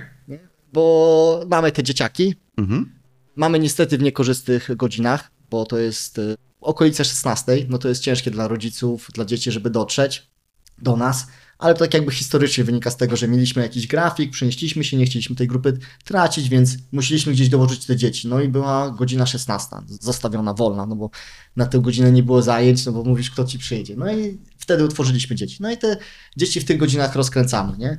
Bo 0.72 1.44
mamy 1.50 1.72
te 1.72 1.82
dzieciaki, 1.82 2.34
Mhm. 2.56 2.92
mamy 3.36 3.58
niestety 3.58 3.98
w 3.98 4.02
niekorzystnych 4.02 4.76
godzinach, 4.76 5.30
bo 5.50 5.66
to 5.66 5.78
jest 5.78 6.18
y, 6.18 6.36
okolice 6.60 7.04
16, 7.04 7.66
no 7.68 7.78
to 7.78 7.88
jest 7.88 8.02
ciężkie 8.02 8.30
dla 8.30 8.48
rodziców, 8.48 9.08
dla 9.14 9.24
dzieci, 9.24 9.52
żeby 9.52 9.70
dotrzeć 9.70 10.30
do 10.78 10.96
nas, 10.96 11.26
ale 11.58 11.74
to 11.74 11.80
tak 11.80 11.94
jakby 11.94 12.12
historycznie 12.12 12.64
wynika 12.64 12.90
z 12.90 12.96
tego, 12.96 13.16
że 13.16 13.28
mieliśmy 13.28 13.62
jakiś 13.62 13.86
grafik, 13.86 14.30
przenieśliśmy 14.30 14.84
się, 14.84 14.96
nie 14.96 15.06
chcieliśmy 15.06 15.36
tej 15.36 15.48
grupy 15.48 15.78
tracić, 16.04 16.48
więc 16.48 16.76
musieliśmy 16.92 17.32
gdzieś 17.32 17.48
dołożyć 17.48 17.86
te 17.86 17.96
dzieci. 17.96 18.28
No 18.28 18.40
i 18.40 18.48
była 18.48 18.90
godzina 18.90 19.26
16, 19.26 19.76
zostawiona 19.88 20.54
wolna, 20.54 20.86
no 20.86 20.96
bo 20.96 21.10
na 21.56 21.66
tę 21.66 21.80
godzinę 21.80 22.12
nie 22.12 22.22
było 22.22 22.42
zajęć, 22.42 22.86
no 22.86 22.92
bo 22.92 23.04
mówisz, 23.04 23.30
kto 23.30 23.44
ci 23.44 23.58
przyjedzie. 23.58 23.96
No 23.96 24.12
i 24.12 24.38
wtedy 24.58 24.84
utworzyliśmy 24.84 25.36
dzieci. 25.36 25.56
No 25.60 25.70
i 25.70 25.76
te 25.76 25.96
dzieci 26.36 26.60
w 26.60 26.64
tych 26.64 26.76
godzinach 26.76 27.14
rozkręcamy, 27.14 27.78
nie? 27.78 27.98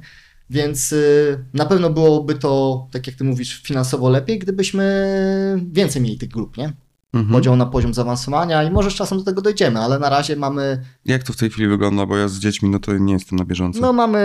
Więc 0.50 0.92
y, 0.94 1.46
na 1.54 1.66
pewno 1.66 1.90
byłoby 1.90 2.36
to, 2.36 2.88
tak 2.92 3.08
jak 3.08 3.16
ty 3.16 3.24
mówisz, 3.24 3.62
finansowo 3.64 4.10
lepiej, 4.10 4.40
gdybyśmy 4.40 4.86
więcej 5.72 6.02
mieli 6.02 6.18
tych 6.18 6.30
grup, 6.30 6.58
nie? 6.58 6.74
Mhm. 7.14 7.32
Podział 7.34 7.56
na 7.56 7.66
poziom 7.66 7.94
zaawansowania 7.94 8.64
i 8.64 8.72
może 8.72 8.92
z 8.92 8.94
czasem 8.94 9.18
do 9.18 9.24
tego 9.24 9.42
dojdziemy, 9.42 9.80
ale 9.80 10.00
na 10.00 10.10
razie 10.10 10.36
mamy, 10.36 10.86
Jak 11.06 11.24
to 11.24 11.34
w 11.34 11.38
tej 11.38 11.50
chwili 11.50 11.68
wygląda? 11.68 12.06
Bo 12.06 12.18
ja 12.18 12.28
z 12.28 12.40
dziećmi, 12.40 12.70
no 12.70 12.80
to 12.80 12.98
nie 12.98 13.14
jestem 13.14 13.40
na 13.40 13.46
bieżąco. 13.46 13.82
no 13.82 13.94
mamy 13.94 14.20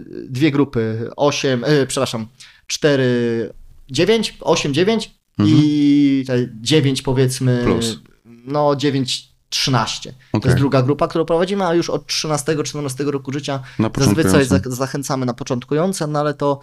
y, 0.00 0.04
dwie 0.28 0.50
grupy, 0.50 1.10
8, 1.16 1.64
y, 1.64 1.86
przepraszam, 1.86 2.26
4, 2.66 3.52
9, 3.90 4.36
8, 4.40 4.74
9 4.74 5.14
i 5.46 6.24
te 6.26 6.48
9 6.60 7.02
powiedzmy, 7.02 7.52
Mhm. 7.52 7.72
Plus. 7.78 7.98
no 8.44 8.76
9, 8.76 9.29
13. 9.50 10.12
To 10.32 10.38
Okej. 10.38 10.48
jest 10.48 10.58
druga 10.58 10.82
grupa, 10.82 11.08
którą 11.08 11.24
prowadzimy, 11.24 11.64
a 11.66 11.74
już 11.74 11.90
od 11.90 12.06
13-14 12.06 13.06
roku 13.08 13.32
życia 13.32 13.60
Zazwyczaj 13.98 14.60
zachęcamy 14.66 15.26
na 15.26 15.34
początkujące, 15.34 16.06
no 16.06 16.18
ale 16.20 16.34
to, 16.34 16.60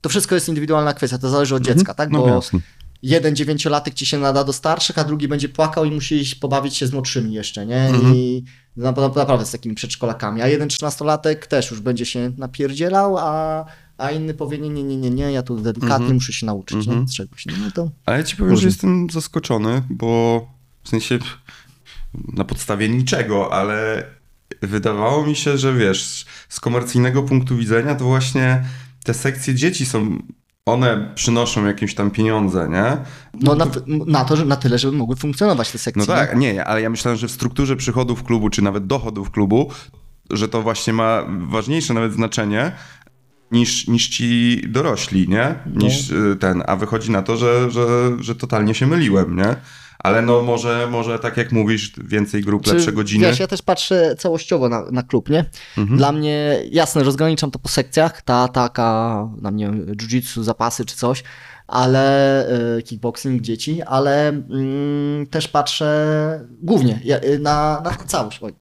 to 0.00 0.08
wszystko 0.08 0.34
jest 0.34 0.48
indywidualna 0.48 0.94
kwestia, 0.94 1.18
to 1.18 1.28
zależy 1.30 1.54
od 1.54 1.62
dziecka, 1.62 1.94
tak? 1.94 2.10
No 2.10 2.18
Bo 2.18 2.28
jasne. 2.28 2.60
jeden 3.02 3.36
dziewięciolatek 3.36 3.94
ci 3.94 4.06
się 4.06 4.18
nada 4.18 4.44
do 4.44 4.52
starszych, 4.52 4.98
a 4.98 5.04
drugi 5.04 5.28
będzie 5.28 5.48
płakał 5.48 5.84
i 5.84 5.90
musi 5.90 6.14
iść 6.14 6.34
pobawić 6.34 6.76
się 6.76 6.86
z 6.86 6.92
młodszymi 6.92 7.32
jeszcze, 7.32 7.66
nie? 7.66 7.80
Mhm. 7.88 8.14
I 8.14 8.44
na, 8.76 8.92
na, 8.92 9.08
naprawdę 9.08 9.46
z 9.46 9.50
takimi 9.50 9.74
przedszkolakami. 9.74 10.42
A 10.42 10.48
jeden 10.48 10.68
trzynastolatek 10.68 11.46
też 11.46 11.70
już 11.70 11.80
będzie 11.80 12.06
się 12.06 12.32
napierdzielał, 12.38 13.16
a, 13.18 13.64
a 13.98 14.10
inny 14.10 14.34
powie, 14.34 14.58
nie, 14.58 14.68
nie, 14.68 14.82
nie, 14.84 14.96
nie, 14.96 15.10
nie, 15.10 15.32
ja 15.32 15.42
tu 15.42 15.56
delikatnie 15.56 15.94
Mhm. 15.96 16.14
muszę 16.14 16.32
się 16.32 16.46
nauczyć, 16.46 16.76
Mhm. 16.78 17.00
nie? 17.00 17.06
Czegoś. 17.12 17.46
No 17.46 17.70
to 17.74 17.90
Ale 18.06 18.16
ja 18.18 18.24
ci 18.24 18.36
powiem, 18.36 18.56
że 18.56 18.66
jestem 18.66 19.10
zaskoczony, 19.10 19.82
bo 19.90 20.40
w 20.82 20.88
sensie 20.88 21.18
na 22.32 22.44
podstawie 22.44 22.88
niczego, 22.88 23.52
ale 23.52 24.04
wydawało 24.62 25.26
mi 25.26 25.36
się, 25.36 25.58
że 25.58 25.74
wiesz, 25.74 26.26
z 26.48 26.60
komercyjnego 26.60 27.22
punktu 27.22 27.56
widzenia 27.56 27.94
to 27.94 28.04
właśnie 28.04 28.64
te 29.04 29.14
sekcje 29.14 29.54
dzieci 29.54 29.86
są, 29.86 30.18
one 30.66 31.12
przynoszą 31.14 31.66
jakieś 31.66 31.94
tam 31.94 32.10
pieniądze, 32.10 32.68
nie? 32.68 32.96
no 33.40 33.54
na, 33.54 33.66
na 34.06 34.24
to, 34.24 34.36
że 34.36 34.44
na 34.44 34.56
tyle, 34.56 34.78
żeby 34.78 34.96
mogły 34.96 35.16
funkcjonować 35.16 35.72
te 35.72 35.78
sekcje. 35.78 36.00
No 36.00 36.06
tak, 36.06 36.36
nie, 36.36 36.54
nie, 36.54 36.64
ale 36.64 36.82
ja 36.82 36.90
myślałem, 36.90 37.18
że 37.18 37.28
w 37.28 37.30
strukturze 37.30 37.76
przychodów 37.76 38.24
klubu, 38.24 38.50
czy 38.50 38.62
nawet 38.62 38.86
dochodów 38.86 39.30
klubu, 39.30 39.70
że 40.30 40.48
to 40.48 40.62
właśnie 40.62 40.92
ma 40.92 41.22
ważniejsze 41.48 41.94
nawet 41.94 42.12
znaczenie 42.12 42.72
niż, 43.50 43.88
niż 43.88 44.08
ci 44.08 44.60
dorośli, 44.68 45.28
nie? 45.28 45.54
Niż 45.76 46.10
y, 46.10 46.36
ten, 46.40 46.62
a 46.66 46.76
wychodzi 46.76 47.10
na 47.10 47.22
to, 47.22 47.36
że, 47.36 47.70
że, 47.70 47.86
że 48.20 48.34
totalnie 48.34 48.74
się 48.74 48.86
myliłem, 48.86 49.36
nie? 49.36 49.56
Ale 50.06 50.22
no 50.22 50.42
może, 50.42 50.88
może 50.90 51.18
tak 51.18 51.36
jak 51.36 51.52
mówisz, 51.52 51.92
więcej 52.04 52.42
grup, 52.42 52.64
Czy, 52.64 52.74
lepsze 52.74 52.92
godziny. 52.92 53.26
Wiesz, 53.26 53.38
ja 53.38 53.46
też 53.46 53.62
patrzę 53.62 54.16
całościowo 54.18 54.68
na, 54.68 54.90
na 54.90 55.02
klub, 55.02 55.30
nie? 55.30 55.44
Mhm. 55.78 55.98
Dla 55.98 56.12
mnie, 56.12 56.60
jasne, 56.70 57.02
rozgraniczam 57.02 57.50
to 57.50 57.58
po 57.58 57.68
sekcjach, 57.68 58.22
ta 58.22 58.48
taka, 58.48 59.28
na 59.40 59.50
mnie 59.50 59.68
jiu-jitsu, 59.70 60.42
zapasy 60.42 60.84
czy 60.84 60.96
coś, 60.96 61.22
ale 61.66 62.46
y, 62.78 62.82
kickboxing, 62.82 63.42
dzieci, 63.42 63.82
ale 63.82 64.28
mm, 64.28 65.26
też 65.26 65.48
patrzę 65.48 66.46
głównie 66.62 67.00
y, 67.24 67.38
na, 67.38 67.82
na 67.84 67.90
całość. 67.90 68.38
Oj, 68.42 68.52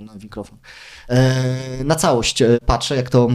na 0.00 0.14
mikrofon. 0.14 0.58
E, 1.08 1.84
na 1.84 1.94
całość 1.94 2.42
e, 2.42 2.58
patrzę, 2.66 2.96
jak 2.96 3.10
to 3.10 3.28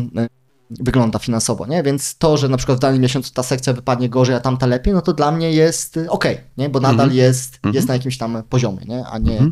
wygląda 0.79 1.19
finansowo, 1.19 1.65
nie? 1.67 1.83
Więc 1.83 2.17
to, 2.17 2.37
że 2.37 2.49
na 2.49 2.57
przykład 2.57 2.77
w 2.77 2.81
danym 2.81 3.01
miesiącu 3.01 3.33
ta 3.33 3.43
sekcja 3.43 3.73
wypadnie 3.73 4.09
gorzej, 4.09 4.35
a 4.35 4.39
tamta 4.39 4.65
lepiej, 4.65 4.93
no 4.93 5.01
to 5.01 5.13
dla 5.13 5.31
mnie 5.31 5.51
jest 5.51 5.99
okej, 6.09 6.37
nie? 6.57 6.69
Bo 6.69 6.79
nadal 6.79 6.93
Mhm. 7.05 7.17
jest, 7.17 7.55
Mhm. 7.55 7.75
jest 7.75 7.87
na 7.87 7.93
jakimś 7.93 8.17
tam 8.17 8.43
poziomie, 8.49 8.85
nie? 8.87 9.05
A 9.05 9.17
nie, 9.17 9.31
Mhm. 9.31 9.51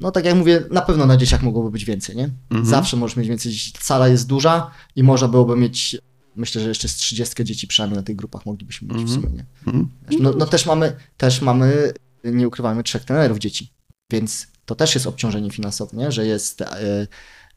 no 0.00 0.10
tak 0.10 0.24
jak 0.24 0.34
mówię, 0.34 0.62
na 0.70 0.82
pewno 0.82 1.06
na 1.06 1.16
dzieciach 1.16 1.42
mogłoby 1.42 1.70
być 1.70 1.84
więcej, 1.84 2.16
nie? 2.16 2.24
Mhm. 2.50 2.66
Zawsze 2.66 2.96
możesz 2.96 3.16
mieć 3.16 3.28
więcej 3.28 3.52
dzieci. 3.52 3.72
Sala 3.80 4.08
jest 4.08 4.26
duża 4.26 4.70
i 4.96 5.02
można 5.02 5.28
byłoby 5.28 5.56
mieć, 5.56 5.96
myślę, 6.36 6.62
że 6.62 6.68
jeszcze 6.68 6.88
z 6.88 6.94
30 6.96 7.44
dzieci 7.44 7.66
przynajmniej 7.66 7.96
na 7.96 8.02
tych 8.02 8.16
grupach 8.16 8.46
moglibyśmy 8.46 8.88
mieć 8.88 8.96
w 8.96 9.00
Mhm. 9.00 9.20
sumie, 9.22 9.34
nie? 9.36 9.44
Mhm. 9.66 9.88
No, 10.20 10.32
no 10.38 10.46
też 10.46 10.66
mamy, 10.66 10.96
też 11.16 11.40
mamy, 11.42 11.92
nie 12.24 12.48
ukrywajmy, 12.48 12.82
trzech 12.82 13.04
trenerów 13.04 13.38
dzieci, 13.38 13.72
więc 14.10 14.46
to 14.64 14.74
też 14.74 14.94
jest 14.94 15.06
obciążenie 15.06 15.50
finansowe, 15.50 15.96
nie? 15.96 16.12
Że 16.12 16.26
jest, 16.26 16.62
e, 16.62 17.06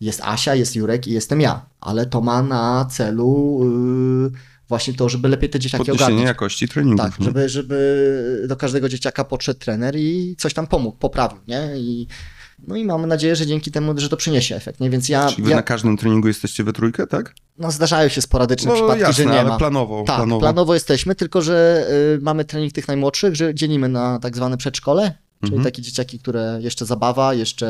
jest 0.04 0.22
Asia, 0.24 0.56
jest 0.56 0.76
Jurek 0.76 1.08
i 1.08 1.12
jestem 1.12 1.42
ja, 1.42 1.66
ale 1.82 2.06
to 2.06 2.22
ma 2.22 2.44
na 2.44 2.86
celu 2.92 3.60
y, 4.28 4.32
właśnie 4.70 4.94
to, 4.94 5.10
żeby 5.10 5.28
lepiej 5.28 5.50
te 5.50 5.60
dzieciaki 5.60 5.78
Podniesienie 5.86 6.06
ogarnąć. 6.06 6.28
jakości 6.28 6.68
treningów. 6.68 7.06
Tak, 7.06 7.20
nie? 7.20 7.26
żeby, 7.26 7.50
żeby 7.50 8.46
do 8.50 8.56
każdego 8.56 8.90
dzieciaka 8.90 9.24
podszedł 9.24 9.60
trener 9.60 9.96
i 9.96 10.36
coś 10.40 10.54
tam 10.54 10.68
pomógł, 10.68 10.98
poprawił, 10.98 11.38
nie? 11.48 11.70
I, 11.78 12.08
no 12.68 12.76
i 12.76 12.86
mamy 12.86 13.08
nadzieję, 13.08 13.36
że 13.36 13.46
dzięki 13.48 13.72
temu, 13.72 13.94
że 13.98 14.10
to 14.10 14.18
przyniesie 14.18 14.56
efekt, 14.56 14.80
nie? 14.80 14.90
Więc 14.90 15.10
ja, 15.10 15.30
Czyli 15.30 15.44
wy 15.44 15.50
ja 15.50 15.56
na 15.56 15.62
każdym 15.64 15.98
treningu 15.98 16.28
jesteście 16.28 16.64
we 16.64 16.74
trójkę, 16.74 17.08
tak? 17.08 17.36
no 17.58 17.72
zdarzają 17.72 18.10
się 18.10 18.22
sporadyczne 18.22 18.70
No 18.70 18.76
przypadki, 18.76 19.02
jasne, 19.02 19.24
że 19.24 19.30
nie 19.30 19.40
ale 19.40 19.50
ma. 19.50 19.58
planowo. 19.58 20.04
Tak, 20.08 20.16
planowo. 20.16 20.40
planowo. 20.42 20.74
jesteśmy, 20.74 21.16
tylko 21.16 21.42
że 21.42 21.88
y, 22.18 22.22
mamy 22.22 22.46
trening 22.46 22.74
tych 22.74 22.88
najmłodszych, 22.88 23.36
że 23.36 23.56
dzielimy 23.56 23.90
na 23.90 24.20
tak 24.20 24.36
zwane 24.36 24.58
przedszkole, 24.58 25.04
czyli 25.42 25.54
Mhm. 25.56 25.64
takie 25.64 25.82
dzieciaki, 25.82 26.20
które 26.20 26.58
jeszcze 26.62 26.86
zabawa, 26.86 27.34
jeszcze 27.34 27.68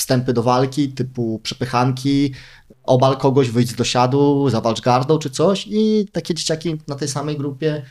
wstępy 0.00 0.32
do 0.32 0.42
walki, 0.42 0.88
typu 0.88 1.40
przepychanki, 1.42 2.34
obal 2.82 3.16
kogoś, 3.16 3.50
wyjdź 3.50 3.74
do 3.74 3.84
siadu, 3.84 4.50
zawalcz 4.50 4.80
gardą 4.80 5.18
czy 5.18 5.30
coś 5.30 5.66
i 5.70 6.08
takie 6.12 6.34
dzieciaki 6.34 6.76
na 6.88 6.94
tej 6.94 7.08
samej 7.08 7.36
grupie 7.36 7.82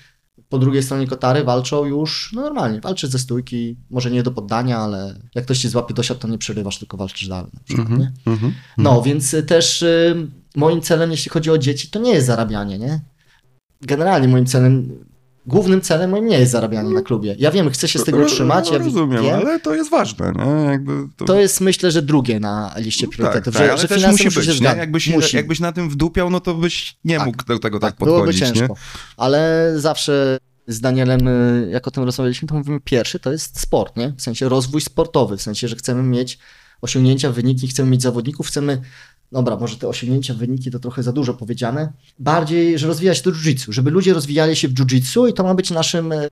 po 0.50 0.60
drugiej 0.60 0.84
stronie 0.84 1.08
kotary 1.08 1.44
walczą 1.44 1.86
już 1.86 2.32
no 2.34 2.42
normalnie, 2.42 2.82
walczysz 2.82 3.10
ze 3.10 3.20
stójki, 3.20 3.76
może 3.90 4.12
nie 4.12 4.24
do 4.24 4.32
poddania, 4.32 4.78
ale 4.78 5.16
jak 5.36 5.46
ktoś 5.46 5.60
ci 5.60 5.70
złapie 5.70 5.94
do 5.94 6.04
siadu, 6.04 6.20
to 6.20 6.28
nie 6.28 6.38
przerywasz, 6.38 6.78
tylko 6.78 6.98
walczysz 6.98 7.28
dalej 7.28 7.52
na 7.54 7.60
przykład, 7.64 7.90
nie? 7.90 7.96
Mhm. 7.96 8.14
Mhm. 8.26 8.54
No, 8.78 9.02
więc 9.02 9.34
y, 9.34 9.44
też 9.44 9.82
y, 9.82 10.28
moim 10.56 10.82
celem, 10.82 11.12
jeśli 11.12 11.32
chodzi 11.32 11.52
o 11.52 11.58
dzieci, 11.58 11.88
to 11.88 12.00
nie 12.00 12.12
jest 12.12 12.28
zarabianie, 12.28 12.80
nie? 12.80 13.02
Generalnie 13.82 14.28
moim 14.28 14.46
celem, 14.46 15.06
głównym 15.50 15.82
celem 15.82 16.10
moim 16.10 16.26
nie 16.26 16.40
jest 16.40 16.52
zarabianie 16.52 16.94
na 16.94 17.02
klubie. 17.02 17.36
Ja 17.40 17.52
wiem, 17.52 17.70
chcę 17.70 17.88
się 17.88 18.00
z 18.00 18.04
tego 18.04 18.18
utrzymać, 18.18 18.72
ja 18.72 18.80
wi- 18.80 18.86
Rozumiem, 18.86 19.24
wiem. 19.24 19.36
ale 19.36 19.60
to 19.60 19.76
jest 19.76 19.90
ważne, 19.92 20.34
nie? 20.36 20.80
To... 21.18 21.26
To 21.26 21.40
jest 21.40 21.62
myślę, 21.62 21.92
że 21.92 22.02
drugie 22.02 22.40
na 22.40 22.74
liście 22.78 23.08
priorytetów, 23.08 23.54
tak, 23.54 23.64
że, 23.64 23.72
ale 23.72 23.82
że 23.82 23.88
też 23.88 24.08
musi 24.08 24.26
muszą 24.26 24.42
się 24.42 24.52
być, 24.52 24.62
nie? 24.62 24.68
Jakbyś, 24.68 25.08
Musi. 25.08 25.36
jakbyś 25.36 25.60
na 25.60 25.72
tym 25.72 25.90
wdupiał, 25.90 26.30
no 26.30 26.40
to 26.40 26.54
byś 26.56 26.98
nie 27.04 27.18
Tak. 27.18 27.26
mógł 27.26 27.44
do 27.46 27.60
tego 27.60 27.80
tak, 27.80 27.96
byłoby 27.96 28.18
podchodzić, 28.18 28.42
nie? 28.42 28.54
ciężko. 28.54 28.76
Ale 29.18 29.72
zawsze 29.76 30.38
z 30.68 30.82
Danielem, 30.82 31.28
y, 31.28 31.70
jak 31.72 31.88
o 31.88 31.92
tym 31.92 32.04
rozmawialiśmy, 32.04 32.48
to 32.48 32.56
mówimy 32.56 32.80
pierwszy 32.80 33.20
to 33.20 33.32
jest 33.32 33.60
sport, 33.60 33.98
nie? 33.98 34.14
W 34.18 34.22
sensie 34.22 34.50
rozwój 34.50 34.82
sportowy, 34.82 35.38
w 35.38 35.42
sensie, 35.42 35.68
że 35.68 35.76
chcemy 35.76 36.04
mieć 36.04 36.40
osiągnięcia, 36.82 37.32
wyniki, 37.32 37.68
chcemy 37.68 37.90
mieć 37.92 38.02
zawodników, 38.02 38.48
chcemy, 38.48 38.82
dobra, 39.32 39.56
może 39.56 39.78
te 39.78 39.88
osiągnięcia, 39.88 40.34
wyniki 40.34 40.72
to 40.72 40.80
trochę 40.80 41.04
za 41.04 41.12
dużo 41.12 41.34
powiedziane, 41.34 41.94
bardziej, 42.20 42.80
że 42.80 42.88
rozwija 42.88 43.16
się 43.16 43.24
to 43.24 43.32
jiu-jitsu, 43.32 43.72
żeby 43.72 43.92
ludzie 43.92 44.14
rozwijali 44.14 44.56
się 44.56 44.68
w 44.68 44.74
jiu-jitsu 44.74 45.30
i 45.30 45.34
to 45.34 45.44
ma 45.44 45.56
być 45.56 45.72
naszym, 45.72 46.12
y, 46.12 46.28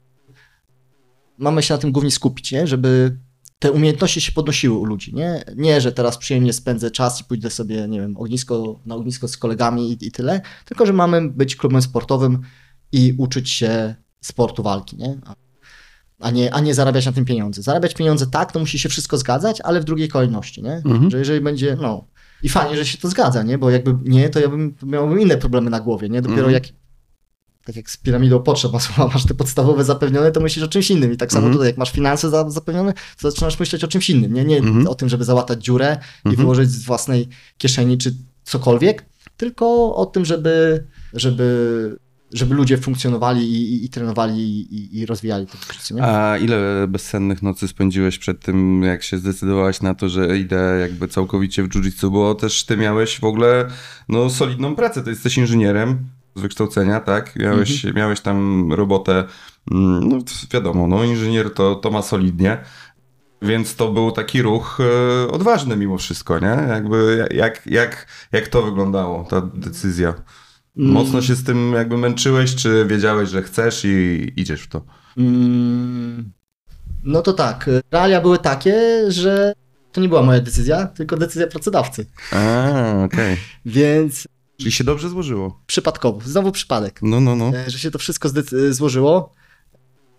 mamy 1.38 1.64
się 1.64 1.74
na 1.74 1.78
tym 1.78 1.92
głównie 1.92 2.12
skupić, 2.12 2.52
nie? 2.52 2.68
Żeby 2.68 3.18
te 3.60 3.72
umiejętności 3.72 4.22
się 4.22 4.32
podnosiły 4.32 4.78
u 4.78 4.86
ludzi, 4.86 5.14
nie? 5.16 5.44
Nie, 5.56 5.82
że 5.82 5.92
teraz 5.92 6.18
przyjemnie 6.18 6.54
spędzę 6.54 6.92
czas 6.92 7.22
i 7.22 7.24
pójdę 7.24 7.50
sobie, 7.50 7.88
nie 7.88 8.02
wiem, 8.02 8.18
ognisko, 8.18 8.80
na 8.86 8.96
ognisko 8.96 9.28
z 9.28 9.38
kolegami 9.38 9.92
i, 9.92 10.08
i 10.08 10.12
tyle, 10.12 10.42
tylko 10.66 10.86
że 10.86 10.94
mamy 10.94 11.30
być 11.30 11.56
klubem 11.56 11.82
sportowym 11.82 12.40
i 12.92 13.14
uczyć 13.18 13.50
się 13.50 13.96
sportu 14.22 14.64
walki, 14.64 14.98
nie? 14.98 15.18
A- 15.26 15.36
A 16.20 16.32
nie, 16.32 16.54
a 16.54 16.60
nie 16.60 16.74
zarabiać 16.74 17.06
na 17.06 17.12
tym 17.12 17.26
pieniądze. 17.26 17.62
Zarabiać 17.62 17.94
pieniądze 17.94 18.28
tak, 18.28 18.52
to 18.52 18.60
musi 18.60 18.80
się 18.80 18.90
wszystko 18.90 19.18
zgadzać, 19.18 19.62
ale 19.62 19.82
w 19.82 19.84
drugiej 19.84 20.08
kolejności, 20.10 20.64
nie? 20.64 20.74
Mhm. 20.74 21.12
Że 21.12 21.20
jeżeli 21.20 21.42
będzie, 21.42 21.78
no... 21.82 22.08
I 22.44 22.50
fajnie, 22.50 22.76
że 22.78 22.86
się 22.86 22.98
to 22.98 23.08
zgadza, 23.10 23.44
nie? 23.44 23.58
Bo 23.58 23.70
jakby 23.70 23.96
nie, 24.10 24.30
to 24.30 24.40
ja 24.40 24.50
bym 24.50 24.76
miałbym 24.84 25.20
inne 25.20 25.38
problemy 25.38 25.70
na 25.70 25.80
głowie, 25.80 26.10
nie? 26.10 26.22
Dopiero 26.22 26.42
Mhm. 26.48 26.54
jak 26.54 26.64
tak 27.66 27.76
jak 27.76 27.90
z 27.90 27.98
piramidą 27.98 28.40
potrzeb, 28.44 28.74
masz, 28.74 28.98
masz 28.98 29.26
te 29.26 29.34
podstawowe 29.34 29.84
zapewnione, 29.84 30.32
to 30.32 30.40
myślisz 30.40 30.66
o 30.66 30.68
czymś 30.68 30.90
innym. 30.92 31.14
I 31.14 31.18
tak 31.18 31.32
samo 31.32 31.40
Mhm. 31.40 31.54
tutaj, 31.54 31.68
jak 31.68 31.78
masz 31.78 31.92
finanse 31.92 32.30
za, 32.30 32.50
zapewnione, 32.50 32.94
to 33.22 33.32
zaczynasz 33.32 33.60
myśleć 33.60 33.84
o 33.84 33.88
czymś 33.88 34.10
innym. 34.10 34.34
Nie, 34.34 34.46
nie 34.46 34.58
Mhm. 34.58 34.88
o 34.88 34.96
tym, 34.96 35.10
żeby 35.10 35.24
załatać 35.24 35.64
dziurę 35.64 35.98
i 36.02 36.28
Mhm. 36.30 36.36
wyłożyć 36.36 36.70
z 36.70 36.84
własnej 36.86 37.28
kieszeni 37.58 37.98
czy 37.98 38.14
cokolwiek, 38.44 39.06
tylko 39.38 39.96
o 39.96 40.06
tym, 40.06 40.26
żeby, 40.26 40.84
żeby, 41.14 41.98
żeby 42.32 42.56
ludzie 42.56 42.78
funkcjonowali 42.78 43.52
i, 43.52 43.74
i, 43.74 43.86
i 43.86 43.90
trenowali 43.90 44.44
i, 44.74 45.00
i 45.00 45.06
rozwijali 45.06 45.48
to 45.48 45.74
życie. 45.74 45.96
Nie? 45.96 46.04
A 46.04 46.38
ile 46.38 46.88
bezsennych 46.88 47.44
nocy 47.44 47.68
spędziłeś 47.68 48.18
przed 48.18 48.40
tym, 48.40 48.84
jak 48.84 49.04
się 49.04 49.18
zdecydowałaś 49.18 49.82
na 49.82 49.96
to, 49.96 50.10
że 50.10 50.38
idę 50.38 50.78
jakby 50.82 51.08
całkowicie 51.08 51.64
w 51.64 51.70
jiu-jitsu, 51.70 52.12
bo 52.12 52.36
też 52.36 52.66
ty 52.66 52.78
miałeś 52.78 53.20
w 53.20 53.24
ogóle 53.24 53.68
no, 54.10 54.30
solidną 54.30 54.76
pracę, 54.76 55.04
ty 55.04 55.10
jesteś 55.10 55.38
inżynierem 55.38 55.98
z 56.36 56.42
wykształcenia, 56.42 57.00
tak? 57.00 57.36
Miałeś, 57.36 57.84
miałeś 57.84 58.22
tam 58.22 58.74
robotę, 58.74 59.24
mm, 59.72 60.10
no 60.10 60.18
wiadomo, 60.54 60.88
no 60.88 61.04
inżynier 61.04 61.54
to, 61.54 61.76
to 61.76 61.92
ma 61.92 62.02
solidnie, 62.02 62.58
więc 63.42 63.76
to 63.76 63.92
był 63.92 64.12
taki 64.12 64.42
ruch 64.42 64.80
e, 64.80 65.32
odważny 65.32 65.78
mimo 65.78 65.98
wszystko, 65.98 66.40
nie? 66.40 66.68
Jakby 66.70 67.30
jak, 67.34 67.66
jak, 67.66 68.08
jak 68.32 68.48
to 68.48 68.62
wyglądało, 68.62 69.24
ta 69.24 69.42
decyzja? 69.42 70.14
Mocno 70.78 71.22
się 71.22 71.36
z 71.36 71.44
tym 71.44 71.74
jakby 71.74 71.98
męczyłeś, 71.98 72.56
czy 72.56 72.86
wiedziałeś, 72.90 73.30
że 73.30 73.42
chcesz 73.42 73.86
i 73.86 74.28
idziesz 74.36 74.62
w 74.62 74.68
to? 74.68 74.82
Mm, 75.18 76.32
No 77.04 77.22
to 77.22 77.34
tak, 77.34 77.70
realia 77.92 78.22
były 78.22 78.38
takie, 78.38 79.04
że 79.12 79.54
to 79.92 80.02
nie 80.02 80.10
była 80.10 80.24
moja 80.24 80.40
decyzja, 80.40 80.88
tylko 80.88 81.18
decyzja 81.18 81.48
pracodawcy. 81.48 82.06
A, 82.32 83.04
okej. 83.06 83.38
Więc 83.66 84.28
Czyli 84.58 84.72
się 84.72 84.84
dobrze 84.84 85.10
złożyło. 85.10 85.62
przypadkowo, 85.68 86.22
znowu 86.26 86.52
przypadek, 86.52 87.00
No, 87.02 87.20
no, 87.20 87.36
no. 87.36 87.52
e, 87.56 87.70
że 87.70 87.80
się 87.80 87.92
to 87.92 88.00
wszystko 88.00 88.30
zdecy- 88.30 88.74
złożyło. 88.74 89.34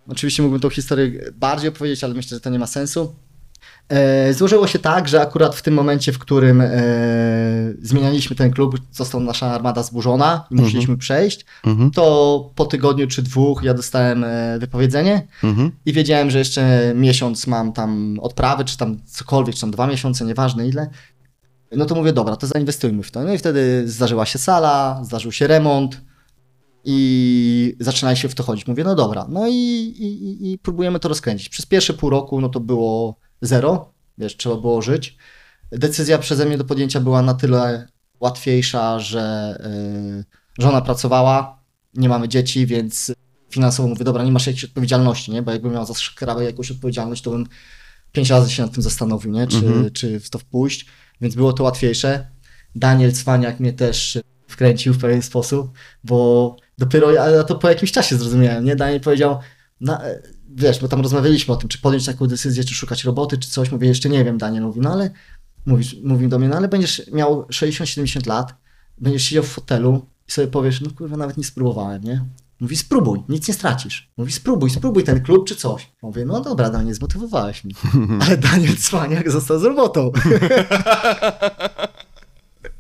Oczywiście 0.09 0.43
mógłbym 0.43 0.60
tą 0.60 0.70
historię 0.70 1.30
bardziej 1.35 1.68
opowiedzieć, 1.68 2.05
ale 2.05 2.14
myślę, 2.14 2.36
że 2.36 2.40
to 2.40 2.51
nie 2.51 2.59
ma 2.59 2.66
sensu. 2.66 3.14
E, 3.89 4.35
Złożyło 4.35 4.66
się 4.66 4.78
tak, 4.78 5.09
że 5.09 5.20
akurat 5.20 5.55
w 5.56 5.62
tym 5.62 5.74
momencie, 5.74 6.12
w 6.12 6.19
którym 6.19 6.60
e, 6.60 6.70
zmienialiśmy 7.82 8.36
ten 8.36 8.51
klub, 8.51 8.77
została 8.93 9.24
nasza 9.24 9.47
armada 9.47 9.82
zburzona 9.82 10.44
i 10.51 10.55
musieliśmy 10.55 10.97
przejść, 10.97 11.44
Mhm, 11.65 11.90
to 11.90 12.51
po 12.55 12.65
tygodniu 12.66 13.06
czy 13.06 13.23
dwóch 13.23 13.62
ja 13.62 13.74
dostałem 13.74 14.24
e, 14.24 14.59
wypowiedzenie 14.59 15.27
mhm, 15.44 15.70
i 15.86 15.93
wiedziałem, 15.93 16.31
że 16.31 16.39
jeszcze 16.39 16.93
miesiąc 16.94 17.47
mam 17.47 17.73
tam 17.73 18.19
odprawy, 18.23 18.65
czy 18.65 18.77
tam 18.77 18.98
cokolwiek, 19.06 19.55
czy 19.55 19.60
tam 19.60 19.70
dwa 19.70 19.86
miesiące, 19.86 20.24
nieważne 20.24 20.69
ile. 20.69 20.90
No 21.77 21.85
to 21.86 21.94
mówię, 21.94 22.12
dobra, 22.12 22.36
to 22.36 22.47
zainwestujmy 22.47 23.02
w 23.02 23.10
to. 23.10 23.23
No 23.24 23.32
i 23.32 23.39
wtedy 23.39 23.82
zdarzyła 23.86 24.27
się 24.27 24.39
sala, 24.39 25.01
zdarzył 25.05 25.32
się 25.32 25.47
remont 25.47 26.01
i 26.85 27.77
zaczynali 27.81 28.16
się 28.16 28.28
w 28.28 28.35
to 28.35 28.43
chodzić. 28.43 28.66
Mówię, 28.66 28.85
no 28.85 28.94
dobra, 28.94 29.27
no 29.28 29.47
i, 29.48 29.52
i, 29.52 30.24
i- 30.28 30.52
i 30.52 30.59
próbujemy 30.59 31.01
to 31.01 31.09
rozkręcić. 31.09 31.48
Przez 31.48 31.66
pierwsze 31.66 31.94
pół 31.94 32.10
roku, 32.10 32.40
no 32.40 32.48
to 32.48 32.60
było 32.60 33.16
zero, 33.43 33.93
wiesz, 34.19 34.36
trzeba 34.36 34.56
było 34.56 34.82
żyć. 34.82 35.16
Decyzja 35.73 36.19
przeze 36.19 36.47
mnie 36.47 36.59
do 36.59 36.65
podjęcia 36.65 37.01
była 37.01 37.23
na 37.23 37.35
tyle 37.35 37.89
łatwiejsza, 38.20 38.98
że 39.01 39.55
yy, 40.16 40.24
żona 40.59 40.81
pracowała, 40.81 41.62
nie 41.94 42.09
mamy 42.09 42.28
dzieci, 42.28 42.66
więc 42.66 43.12
finansowo 43.51 43.89
mówię, 43.89 44.05
dobra, 44.05 44.24
nie 44.24 44.32
masz 44.32 44.47
jakiejś 44.47 44.65
odpowiedzialności, 44.65 45.32
nie? 45.32 45.43
Bo 45.43 45.52
jakbym 45.52 45.73
miał 45.73 45.86
za 45.86 45.94
szkrabę 45.94 46.44
jakąś 46.44 46.70
odpowiedzialność, 46.70 47.23
to 47.23 47.31
bym 47.31 47.47
pięć 48.12 48.31
razy 48.31 48.51
się 48.51 48.62
nad 48.62 48.73
tym 48.73 48.82
zastanowił, 48.82 49.32
nie? 49.32 49.47
Czy, 49.47 49.56
Mhm. 49.56 49.90
czy 49.93 50.20
w 50.20 50.31
to 50.31 50.39
wpuść, 50.39 50.86
więc 51.20 51.35
było 51.35 51.52
to 51.52 51.65
łatwiejsze. 51.65 52.28
Daniel 52.74 53.12
Cwaniak 53.12 53.60
mnie 53.60 53.73
też 53.73 54.19
wkręcił 54.48 54.94
w 54.94 54.98
pewien 54.98 55.23
sposób, 55.23 55.70
bo 56.05 56.56
dopiero 56.78 57.10
ja 57.12 57.44
to 57.44 57.55
po 57.55 57.69
jakimś 57.69 57.93
czasie 57.93 58.16
zrozumiałem, 58.16 58.65
nie? 58.65 58.77
Daniel 58.77 59.01
powiedział, 59.01 59.39
na, 59.81 60.02
wiesz, 60.59 60.80
bo 60.80 60.89
tam 60.89 61.01
rozmawialiśmy 61.01 61.55
o 61.55 61.56
tym, 61.56 61.68
czy 61.68 61.78
podjąć 61.78 62.06
taką 62.06 62.26
decyzję, 62.26 62.64
czy 62.64 62.74
szukać 62.74 63.05
roboty, 63.05 63.39
czy 63.39 63.51
coś. 63.51 63.70
Mówię, 63.70 63.89
jeszcze 63.89 64.09
nie 64.09 64.24
wiem, 64.24 64.39
Daniel 64.39 64.62
mówi, 64.62 64.80
no 64.80 64.93
ale 64.93 65.10
mówisz, 65.66 65.97
mówi 66.05 66.28
do 66.28 66.39
mnie, 66.39 66.48
no 66.48 66.56
ale 66.56 66.68
będziesz 66.68 67.10
miał 67.12 67.43
60-70 67.43 68.26
lat, 68.26 68.55
będziesz 68.98 69.22
siedział 69.22 69.44
w 69.44 69.48
fotelu 69.48 70.06
i 70.28 70.32
sobie 70.32 70.48
powiesz, 70.48 70.80
no 70.80 70.90
kurwa, 70.90 71.16
nawet 71.16 71.36
nie 71.36 71.44
spróbowałem, 71.44 72.05
nie? 72.05 72.24
Mówi, 72.60 72.76
spróbuj, 72.76 73.22
nic 73.28 73.48
nie 73.48 73.55
stracisz. 73.55 74.10
Mówi, 74.16 74.32
spróbuj, 74.32 74.70
spróbuj 74.70 75.05
ten 75.05 75.22
klub 75.22 75.48
czy 75.48 75.56
coś. 75.56 75.93
Mówię, 76.02 76.24
no 76.24 76.40
dobra, 76.40 76.70
Daniel, 76.70 76.94
zmotywowałeś 76.94 77.64
mnie. 77.64 77.74
Ale 78.26 78.36
Daniel 78.36 78.76
Cwaniak 78.76 79.30
został 79.30 79.59
z 79.59 79.62
robotą. 79.62 80.12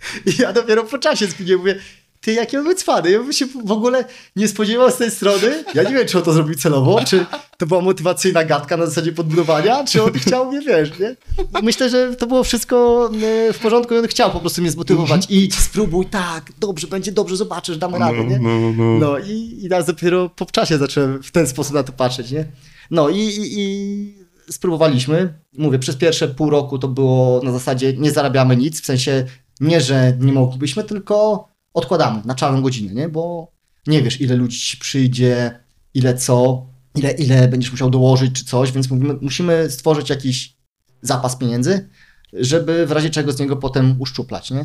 I 0.26 0.42
ja 0.42 0.52
dopiero 0.52 0.84
po 0.84 0.98
czasie 0.98 1.26
spiliłem, 1.26 1.60
mówię, 1.60 1.78
ty 2.20 2.32
jakie 2.32 2.58
mamy 2.58 2.74
cwany, 2.74 3.10
ja 3.10 3.18
bym 3.18 3.32
się 3.32 3.46
w 3.64 3.72
ogóle 3.72 4.04
nie 4.36 4.48
spodziewał 4.48 4.90
z 4.90 4.96
tej 4.96 5.10
strony. 5.10 5.64
Ja 5.74 5.82
nie 5.82 5.94
wiem, 5.94 6.06
czy 6.08 6.18
on 6.18 6.24
to 6.24 6.32
zrobił 6.32 6.54
celowo, 6.54 7.04
czy 7.04 7.26
to 7.56 7.66
była 7.66 7.80
motywacyjna 7.80 8.44
gadka 8.44 8.76
na 8.76 8.86
zasadzie 8.86 9.12
podbudowania, 9.12 9.84
czy 9.84 10.02
on 10.02 10.12
chciał 10.12 10.50
mnie, 10.50 10.60
wiesz, 10.60 10.98
nie? 10.98 11.16
Myślę, 11.62 11.90
że 11.90 12.16
to 12.16 12.26
było 12.26 12.44
wszystko 12.44 13.10
e, 13.48 13.52
w 13.52 13.58
porządku 13.58 13.94
i 13.94 13.98
on 13.98 14.06
chciał 14.06 14.30
po 14.30 14.40
prostu 14.40 14.62
mnie 14.62 14.70
zmotywować. 14.70 15.26
Idź, 15.30 15.54
spróbuj, 15.54 16.06
tak, 16.06 16.52
dobrze, 16.58 16.86
będzie 16.86 17.12
dobrze, 17.12 17.36
zobaczysz, 17.36 17.78
damy 17.78 17.98
radę, 17.98 18.24
nie? 18.24 18.38
no, 18.38 18.72
no. 18.76 18.98
No 18.98 19.18
i, 19.18 19.58
i 19.62 19.68
nas 19.68 19.86
dopiero 19.86 20.28
po 20.28 20.46
czasie 20.46 20.78
zacząłem 20.78 21.22
w 21.22 21.30
ten 21.30 21.46
sposób 21.46 21.74
na 21.74 21.82
to 21.82 21.92
patrzeć, 21.92 22.30
nie? 22.30 22.44
No 22.90 23.08
i, 23.08 23.18
i, 23.18 23.60
i 23.60 24.28
spróbowaliśmy. 24.50 25.34
Mówię, 25.58 25.78
przez 25.78 25.96
pierwsze 25.96 26.28
pół 26.28 26.50
roku 26.50 26.78
to 26.78 26.88
było 26.88 27.40
na 27.44 27.52
zasadzie 27.52 27.92
nie 27.92 28.10
zarabiamy 28.10 28.56
nic, 28.56 28.80
w 28.80 28.86
sensie 28.86 29.24
nie, 29.60 29.80
że 29.80 30.16
nie 30.20 30.32
moglibyśmy, 30.32 30.84
tylko 30.84 31.48
odkładamy 31.74 32.22
na 32.24 32.34
czarną 32.34 32.62
godzinę, 32.62 32.94
nie? 32.94 33.08
Bo 33.08 33.52
nie 33.86 34.02
wiesz, 34.02 34.20
ile 34.20 34.36
ludzi 34.36 34.58
ci 34.58 34.76
przyjdzie, 34.76 35.60
ile 35.94 36.14
co, 36.14 36.66
ile, 36.94 37.10
ile 37.10 37.48
będziesz 37.48 37.70
musiał 37.70 37.90
dołożyć 37.90 38.32
czy 38.32 38.44
coś, 38.44 38.72
więc 38.72 38.90
mówimy, 38.90 39.14
musimy 39.20 39.70
stworzyć 39.70 40.10
jakiś 40.10 40.56
zapas 41.02 41.36
pieniędzy, 41.36 41.88
żeby 42.32 42.86
w 42.86 42.92
razie 42.92 43.10
czego 43.10 43.32
z 43.32 43.38
niego 43.38 43.56
potem 43.56 43.96
uszczuplać, 43.98 44.50
nie? 44.50 44.64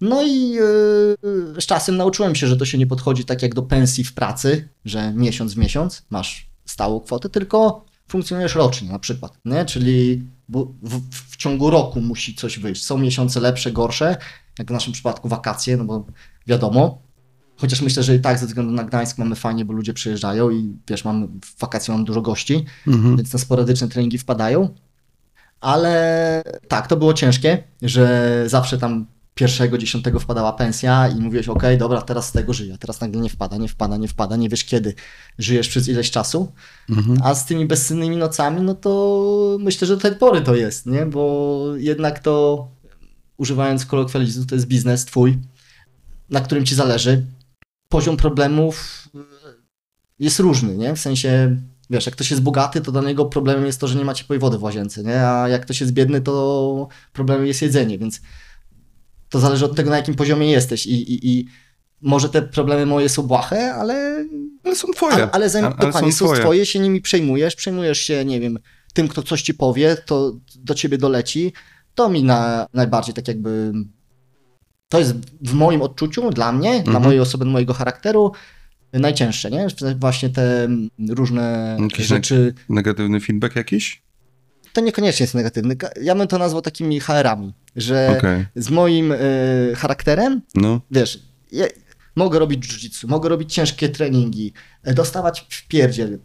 No 0.00 0.22
i 0.22 0.50
yy, 0.50 1.16
z 1.60 1.66
czasem 1.66 1.96
nauczyłem 1.96 2.34
się, 2.34 2.46
że 2.46 2.56
to 2.56 2.64
się 2.64 2.78
nie 2.78 2.86
podchodzi 2.86 3.24
tak 3.24 3.42
jak 3.42 3.54
do 3.54 3.62
pensji 3.62 4.04
w 4.04 4.14
pracy, 4.14 4.68
że 4.84 5.12
miesiąc 5.12 5.54
w 5.54 5.56
miesiąc 5.56 6.02
masz 6.10 6.50
stałą 6.64 7.00
kwotę, 7.00 7.28
tylko 7.28 7.84
funkcjonujesz 8.08 8.54
rocznie 8.54 8.88
na 8.88 8.98
przykład, 8.98 9.38
nie? 9.44 9.64
Czyli 9.64 10.22
bu- 10.48 10.74
w, 10.82 11.00
w 11.32 11.36
ciągu 11.36 11.70
roku 11.70 12.00
musi 12.00 12.34
coś 12.34 12.58
wyjść. 12.58 12.84
Są 12.84 12.98
miesiące 12.98 13.40
lepsze, 13.40 13.72
gorsze, 13.72 14.16
jak 14.58 14.68
w 14.68 14.70
naszym 14.70 14.92
przypadku 14.92 15.28
wakacje, 15.28 15.76
no 15.76 15.84
bo 15.84 16.06
wiadomo. 16.46 17.02
Chociaż 17.56 17.82
myślę, 17.82 18.02
że 18.02 18.14
i 18.14 18.20
tak 18.20 18.38
ze 18.38 18.46
względu 18.46 18.72
na 18.72 18.84
Gdańsk 18.84 19.18
mamy 19.18 19.36
fajnie, 19.36 19.64
bo 19.64 19.72
ludzie 19.72 19.94
przyjeżdżają 19.94 20.50
i 20.50 20.76
wiesz, 20.88 21.04
mamy, 21.04 21.26
w 21.26 21.60
wakacje 21.60 21.94
mamy 21.94 22.04
dużo 22.04 22.22
gości, 22.22 22.64
Mhm. 22.86 23.16
więc 23.16 23.32
na 23.32 23.38
sporadyczne 23.38 23.88
treningi 23.88 24.18
wpadają. 24.18 24.68
Ale 25.60 26.42
tak, 26.68 26.86
to 26.86 26.96
było 26.96 27.14
ciężkie, 27.14 27.62
że 27.82 28.44
zawsze 28.46 28.78
tam 28.78 29.06
pierwszego, 29.34 29.78
dziesiątego 29.78 30.20
wpadała 30.20 30.52
pensja 30.52 31.08
i 31.08 31.20
mówiłeś, 31.20 31.48
ok, 31.48 31.62
dobra, 31.78 32.02
teraz 32.02 32.28
z 32.28 32.32
tego 32.32 32.52
żyję. 32.52 32.76
Teraz 32.78 33.00
nagle 33.00 33.20
nie 33.20 33.30
wpada, 33.30 33.56
nie 33.56 33.68
wpada, 33.68 33.96
nie 33.96 34.08
wpada, 34.08 34.36
nie 34.36 34.48
wiesz 34.48 34.64
kiedy. 34.64 34.94
Żyjesz 35.38 35.68
przez 35.68 35.88
ileś 35.88 36.10
czasu. 36.10 36.52
Mhm. 36.90 37.18
A 37.24 37.34
z 37.34 37.46
tymi 37.46 37.66
bezsennymi 37.66 38.16
nocami, 38.16 38.62
no 38.62 38.74
to 38.74 39.56
myślę, 39.60 39.86
że 39.86 39.96
do 39.96 40.02
tej 40.02 40.16
pory 40.16 40.40
to 40.40 40.54
jest, 40.54 40.86
nie? 40.86 41.06
Bo 41.06 41.64
jednak 41.76 42.18
to, 42.18 42.68
używając 43.36 43.86
kolokwializmu, 43.86 44.44
to 44.44 44.54
jest 44.54 44.66
biznes 44.66 45.04
twój, 45.04 45.38
na 46.30 46.40
którym 46.40 46.66
ci 46.66 46.74
zależy. 46.74 47.26
Poziom 47.88 48.16
problemów 48.16 49.08
y, 49.14 49.18
jest 50.18 50.38
różny, 50.40 50.76
nie? 50.76 50.94
W 50.94 51.00
sensie, 51.00 51.56
wiesz, 51.90 52.06
jak 52.06 52.14
ktoś 52.14 52.30
jest 52.30 52.42
bogaty, 52.42 52.80
to 52.80 52.92
dla 52.92 53.02
niego 53.02 53.24
problemem 53.26 53.66
jest 53.66 53.80
to, 53.80 53.88
że 53.88 53.94
nie 53.94 54.04
ma 54.04 54.14
ciepłej 54.14 54.38
wody 54.38 54.58
w 54.58 54.62
łazience, 54.62 55.02
nie? 55.02 55.26
A 55.26 55.48
jak 55.48 55.62
ktoś 55.62 55.80
jest 55.80 55.92
biedny, 55.92 56.20
to 56.20 56.88
problemem 57.12 57.46
jest 57.46 57.62
jedzenie, 57.62 57.98
więc 57.98 58.20
to 59.28 59.40
zależy 59.40 59.64
od 59.64 59.76
tego, 59.76 59.90
na 59.90 59.96
jakim 59.96 60.14
poziomie 60.14 60.50
jesteś 60.50 60.86
i, 60.86 61.12
i, 61.12 61.30
i 61.30 61.46
może 62.00 62.28
te 62.28 62.42
problemy 62.42 62.86
moje 62.86 63.08
są 63.08 63.22
błahe, 63.22 63.74
ale 63.74 64.26
Ale 64.64 64.76
są 64.76 64.88
twoje. 64.92 65.14
ale, 65.14 65.30
ale, 65.30 65.50
zanim, 65.50 65.66
ale 65.66 65.86
dokładnie, 65.86 66.12
są 66.12 66.24
twoje. 66.26 66.40
twoje, 66.40 66.66
się 66.66 66.78
nimi 66.78 67.00
przejmujesz, 67.00 67.56
przejmujesz 67.56 67.98
się, 67.98 68.24
nie 68.24 68.40
wiem, 68.40 68.58
tym, 68.94 69.08
kto 69.08 69.22
coś 69.22 69.42
ci 69.42 69.54
powie, 69.54 69.96
to 70.06 70.36
do 70.56 70.74
ciebie 70.74 70.98
doleci. 70.98 71.52
To 71.94 72.08
mi 72.08 72.24
na, 72.24 72.66
najbardziej 72.74 73.14
tak 73.14 73.28
jakby. 73.28 73.72
To 74.90 74.98
jest 74.98 75.14
w 75.40 75.52
moim 75.52 75.82
odczuciu, 75.82 76.30
dla 76.30 76.52
mnie, 76.52 76.70
dla 76.70 76.78
Mhm. 76.94 77.02
mojej 77.04 77.20
osoby, 77.20 77.44
mojego 77.44 77.74
charakteru, 77.74 78.32
najcięższe, 78.92 79.50
nie? 79.50 79.66
Właśnie 79.96 80.28
te 80.30 80.68
różne 81.08 81.76
Jakieś 81.80 82.06
rzeczy. 82.06 82.54
Negatywny 82.68 83.20
feedback 83.20 83.56
jakiś? 83.56 84.02
To 84.72 84.80
niekoniecznie 84.80 85.24
jest 85.24 85.34
negatywny. 85.34 85.76
Ja 86.02 86.14
bym 86.14 86.26
to 86.26 86.38
nazwał 86.38 86.62
takimi 86.62 87.00
HR-ami, 87.00 87.52
że 87.76 88.14
Okej. 88.18 88.46
z 88.56 88.70
moim 88.70 89.12
y, 89.12 89.72
charakterem 89.76 90.42
No. 90.54 90.80
wiesz, 90.90 91.22
ja 91.52 91.64
mogę 92.16 92.38
robić 92.38 92.64
jiu-jitsu, 92.66 93.08
mogę 93.08 93.28
robić 93.28 93.54
ciężkie 93.54 93.88
treningi, 93.88 94.52
e, 94.82 94.94
dostawać 94.94 95.46
w 95.50 95.68
pierdziel, 95.68 96.18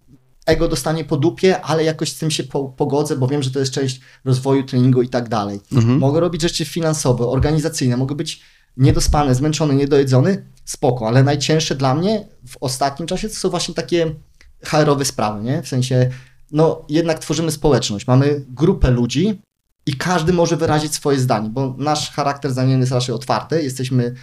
ego 0.45 0.67
dostanie 0.67 1.03
po 1.05 1.17
dupie, 1.17 1.61
ale 1.61 1.83
jakoś 1.83 2.11
z 2.11 2.17
tym 2.19 2.31
się 2.31 2.43
po, 2.43 2.63
pogodzę, 2.65 3.15
bo 3.17 3.27
wiem, 3.27 3.43
że 3.43 3.51
to 3.51 3.59
jest 3.59 3.71
część 3.71 4.01
rozwoju 4.25 4.63
treningu 4.63 5.01
i 5.01 5.09
tak 5.09 5.29
dalej. 5.29 5.59
Mhm. 5.71 5.97
Mogę 5.97 6.19
robić 6.19 6.41
rzeczy 6.41 6.65
finansowe, 6.65 7.27
organizacyjne, 7.27 7.97
mogę 7.97 8.15
być 8.15 8.41
niedospany, 8.77 9.35
zmęczony, 9.35 9.75
niedojedzony, 9.75 10.45
spoko, 10.65 11.07
ale 11.07 11.23
najcięższe 11.23 11.75
dla 11.75 11.95
mnie 11.95 12.27
w 12.47 12.57
ostatnim 12.61 13.07
czasie 13.07 13.29
to 13.29 13.35
są 13.35 13.49
właśnie 13.49 13.73
takie 13.75 14.15
HR-owe 14.63 15.05
sprawy, 15.05 15.43
nie? 15.43 15.61
W 15.61 15.67
sensie, 15.67 16.09
no 16.51 16.85
jednak 16.89 17.19
tworzymy 17.19 17.51
społeczność, 17.51 18.07
mamy 18.07 18.45
grupę 18.49 18.91
ludzi 18.91 19.41
i 19.85 19.93
każdy 19.97 20.33
może 20.33 20.57
wyrazić 20.57 20.93
swoje 20.93 21.19
zdanie, 21.19 21.49
bo 21.49 21.75
nasz 21.77 22.11
charakter 22.11 22.51
zdaniem 22.51 22.79
jest 22.79 22.91
raczej 22.91 23.15
otwarty, 23.15 23.63
jesteśmy 23.63 24.13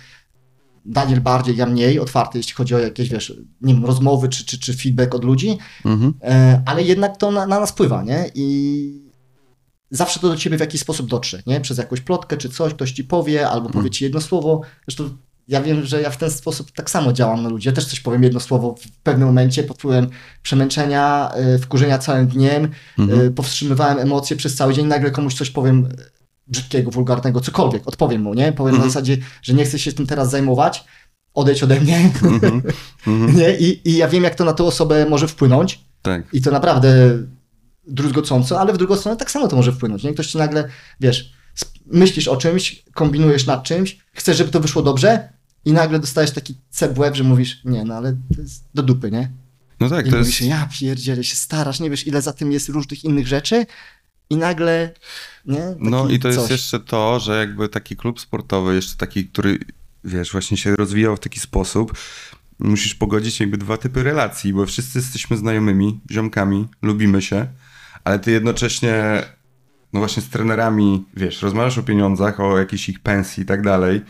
Daniel 0.84 1.20
bardziej, 1.20 1.56
ja 1.56 1.66
mniej 1.66 1.98
otwarty, 2.00 2.38
jeśli 2.38 2.54
chodzi 2.54 2.74
o 2.74 2.78
jakieś, 2.78 3.08
wiesz, 3.08 3.32
nie 3.60 3.74
wiem, 3.74 3.84
rozmowy 3.84 4.28
czy, 4.28 4.44
czy, 4.46 4.58
czy 4.58 4.76
feedback 4.76 5.14
od 5.14 5.24
ludzi, 5.24 5.58
Mhm. 5.84 6.14
e, 6.22 6.62
ale 6.66 6.82
jednak 6.82 7.16
to 7.16 7.30
na, 7.30 7.46
na 7.46 7.60
nas 7.60 7.70
wpływa, 7.70 8.02
nie? 8.02 8.30
I 8.34 9.11
zawsze 9.92 10.20
to 10.20 10.28
do 10.28 10.36
ciebie 10.36 10.56
w 10.56 10.60
jakiś 10.60 10.80
sposób 10.80 11.08
dotrze, 11.08 11.42
nie? 11.46 11.60
Przez 11.60 11.78
jakąś 11.78 12.00
plotkę 12.00 12.36
czy 12.36 12.48
coś, 12.48 12.74
ktoś 12.74 12.92
ci 12.92 13.04
powie, 13.04 13.48
albo 13.48 13.70
powie 13.70 13.90
ci 13.90 14.04
jedno 14.04 14.20
słowo. 14.20 14.60
Zresztą 14.88 15.16
ja 15.48 15.62
wiem, 15.62 15.84
że 15.84 16.02
ja 16.02 16.10
w 16.10 16.16
ten 16.16 16.30
sposób 16.30 16.70
tak 16.70 16.90
samo 16.90 17.12
działam 17.12 17.42
na 17.42 17.48
ludzi. 17.48 17.68
Ja 17.68 17.74
też 17.74 17.86
coś 17.86 18.00
powiem 18.00 18.22
jedno 18.22 18.40
słowo 18.40 18.74
w 18.80 18.88
pewnym 19.02 19.28
momencie 19.28 19.62
pod 19.62 19.78
wpływem 19.78 20.08
przemęczenia, 20.42 21.32
y, 21.54 21.58
wkurzenia 21.58 21.98
całym 21.98 22.26
dniem, 22.26 22.68
y, 23.26 23.30
powstrzymywałem 23.30 23.98
emocje 23.98 24.36
przez 24.36 24.54
cały 24.54 24.74
dzień, 24.74 24.86
nagle 24.86 25.10
komuś 25.10 25.34
coś 25.34 25.50
powiem 25.50 25.88
brzydkiego, 26.46 26.90
wulgarnego, 26.90 27.40
cokolwiek, 27.40 27.88
odpowiem 27.88 28.22
mu, 28.22 28.34
nie? 28.34 28.52
Powiem 28.52 28.78
na 28.78 28.84
zasadzie, 28.84 29.16
że 29.42 29.54
nie 29.54 29.64
chcę 29.64 29.78
się 29.78 29.92
tym 29.92 30.06
teraz 30.06 30.30
zajmować, 30.30 30.84
odejdź 31.34 31.62
ode 31.62 31.80
mnie, 31.80 32.10
nie? 33.36 33.56
I, 33.58 33.88
I 33.88 33.96
ja 33.96 34.08
wiem, 34.08 34.24
jak 34.24 34.34
to 34.34 34.44
na 34.44 34.52
tę 34.52 34.64
osobę 34.64 35.06
może 35.06 35.28
wpłynąć, 35.28 35.84
Tak. 36.02 36.22
i 36.32 36.40
to 36.42 36.50
naprawdę 36.50 37.18
druzgocąco, 37.86 38.60
ale 38.60 38.72
w 38.72 38.78
drugą 38.78 38.96
stronę 38.96 39.16
tak 39.16 39.30
samo 39.30 39.48
to 39.48 39.56
może 39.56 39.72
wpłynąć. 39.72 40.02
Nie? 40.02 40.14
Ktoś 40.14 40.26
ci 40.26 40.38
nagle, 40.38 40.68
wiesz, 41.00 41.32
myślisz 41.86 42.28
o 42.28 42.36
czymś, 42.36 42.84
kombinujesz 42.94 43.46
nad 43.46 43.64
czymś, 43.64 43.98
chcesz, 44.12 44.36
żeby 44.36 44.50
to 44.50 44.60
wyszło 44.60 44.82
dobrze 44.82 45.28
i 45.64 45.72
nagle 45.72 45.98
dostajesz 45.98 46.30
taki 46.30 46.54
cep 46.70 46.94
w 46.94 46.98
łeb, 46.98 47.14
że 47.14 47.24
mówisz, 47.24 47.60
nie, 47.64 47.84
no 47.84 47.94
ale 47.94 48.12
to 48.36 48.42
jest 48.42 48.64
do 48.74 48.82
dupy, 48.82 49.10
nie? 49.10 49.30
No 49.80 49.88
tak, 49.88 50.06
I 50.06 50.10
to 50.10 50.16
mówisz, 50.16 50.40
jest... 50.40 50.50
ja 50.50 50.68
pierdzielę, 50.80 51.24
się 51.24 51.36
starasz, 51.36 51.80
nie 51.80 51.90
wiesz, 51.90 52.06
ile 52.06 52.22
za 52.22 52.32
tym 52.32 52.52
jest 52.52 52.68
różnych 52.68 53.04
innych 53.04 53.26
rzeczy 53.26 53.66
i 54.30 54.36
nagle, 54.36 54.94
nie? 55.46 55.74
No 55.78 56.08
i 56.08 56.18
to 56.18 56.28
jest 56.28 56.40
coś. 56.40 56.50
jeszcze 56.50 56.80
to, 56.80 57.20
że 57.20 57.38
jakby 57.38 57.68
taki 57.68 57.96
klub 57.96 58.20
sportowy, 58.20 58.74
jeszcze 58.74 58.96
taki, 58.96 59.26
który 59.26 59.58
wiesz, 60.04 60.32
właśnie 60.32 60.56
się 60.56 60.76
rozwijał 60.76 61.16
w 61.16 61.20
taki 61.20 61.40
sposób, 61.40 61.92
musisz 62.58 62.94
pogodzić 62.94 63.40
jakby 63.40 63.58
dwa 63.58 63.76
typy 63.76 64.02
relacji, 64.02 64.52
bo 64.52 64.66
wszyscy 64.66 64.98
jesteśmy 64.98 65.36
znajomymi, 65.36 66.00
ziomkami, 66.10 66.68
lubimy 66.82 67.22
się, 67.22 67.46
ale 68.04 68.18
ty 68.18 68.30
jednocześnie, 68.30 69.22
no 69.92 70.00
właśnie 70.00 70.22
z 70.22 70.28
trenerami, 70.28 71.04
wiesz, 71.16 71.42
rozmawiasz 71.42 71.78
o 71.78 71.82
pieniądzach, 71.82 72.40
o 72.40 72.58
jakiejś 72.58 72.88
ich 72.88 73.00
pensji 73.00 73.42
i 73.42 73.46
tak 73.46 73.62
dalej. 73.62 74.00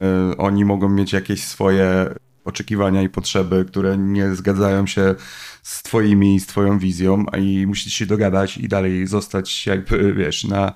Yy, 0.00 0.36
oni 0.36 0.64
mogą 0.64 0.88
mieć 0.88 1.12
jakieś 1.12 1.44
swoje 1.44 2.14
oczekiwania 2.44 3.02
i 3.02 3.08
potrzeby, 3.08 3.64
które 3.68 3.98
nie 3.98 4.34
zgadzają 4.34 4.86
się 4.86 5.14
z 5.62 5.82
twoimi, 5.82 6.40
z 6.40 6.46
twoją 6.46 6.78
wizją, 6.78 7.24
a 7.32 7.36
i 7.36 7.66
musicie 7.66 7.90
się 7.90 8.06
dogadać 8.06 8.58
i 8.58 8.68
dalej 8.68 9.06
zostać 9.06 9.66
jakby, 9.66 10.14
wiesz, 10.14 10.44
na 10.44 10.72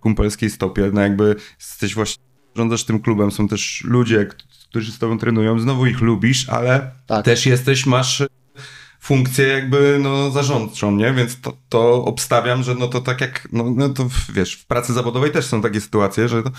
kumpelskiej 0.00 0.50
stopie, 0.50 0.90
no 0.92 1.00
jakby 1.00 1.36
jesteś 1.58 1.94
właśnie, 1.94 2.24
rządzasz 2.56 2.84
tym 2.84 3.00
klubem, 3.00 3.30
są 3.30 3.48
też 3.48 3.84
ludzie, 3.84 4.26
którzy 4.68 4.92
z 4.92 4.98
tobą 4.98 5.18
trenują, 5.18 5.60
znowu 5.60 5.86
ich 5.86 6.00
lubisz, 6.00 6.48
ale 6.48 6.90
Tak. 7.06 7.24
też 7.24 7.46
jesteś, 7.46 7.86
masz 7.86 8.22
funkcję 9.02 9.48
jakby 9.48 9.98
no 10.00 10.30
zarządczą, 10.30 10.96
nie? 10.96 11.12
Więc 11.12 11.40
to, 11.40 11.56
to 11.68 12.04
obstawiam, 12.04 12.62
że 12.62 12.74
no 12.74 12.88
to 12.88 13.00
tak 13.00 13.20
jak, 13.20 13.48
no, 13.52 13.64
no 13.76 13.88
to 13.88 14.08
wiesz, 14.32 14.54
w 14.54 14.66
pracy 14.66 14.92
zawodowej 14.92 15.30
też 15.30 15.46
są 15.46 15.62
takie 15.62 15.80
sytuacje, 15.80 16.28
że 16.28 16.42
to, 16.42 16.50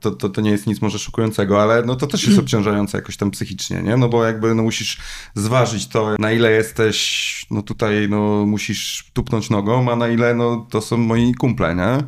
to, 0.00 0.10
to, 0.10 0.28
to 0.28 0.40
nie 0.40 0.50
jest 0.50 0.66
nic 0.66 0.82
może 0.82 0.98
szokującego, 0.98 1.62
ale 1.62 1.82
no 1.82 1.96
to 1.96 2.06
też 2.06 2.26
jest 2.26 2.38
obciążające 2.38 2.98
jakoś 2.98 3.16
tam 3.16 3.30
psychicznie, 3.30 3.82
nie? 3.82 3.96
No 3.96 4.08
bo 4.08 4.24
jakby 4.24 4.54
no 4.54 4.62
musisz 4.62 4.98
zważyć 5.34 5.86
to, 5.86 6.16
na 6.18 6.32
ile 6.32 6.52
jesteś, 6.52 7.46
no 7.50 7.62
tutaj 7.62 8.08
no 8.10 8.46
musisz 8.46 9.10
tupnąć 9.12 9.50
nogą, 9.50 9.92
a 9.92 9.96
na 9.96 10.08
ile 10.08 10.34
no 10.34 10.66
to 10.70 10.80
są 10.80 10.96
moi 10.96 11.34
kumple, 11.34 11.74
nie? 11.74 11.98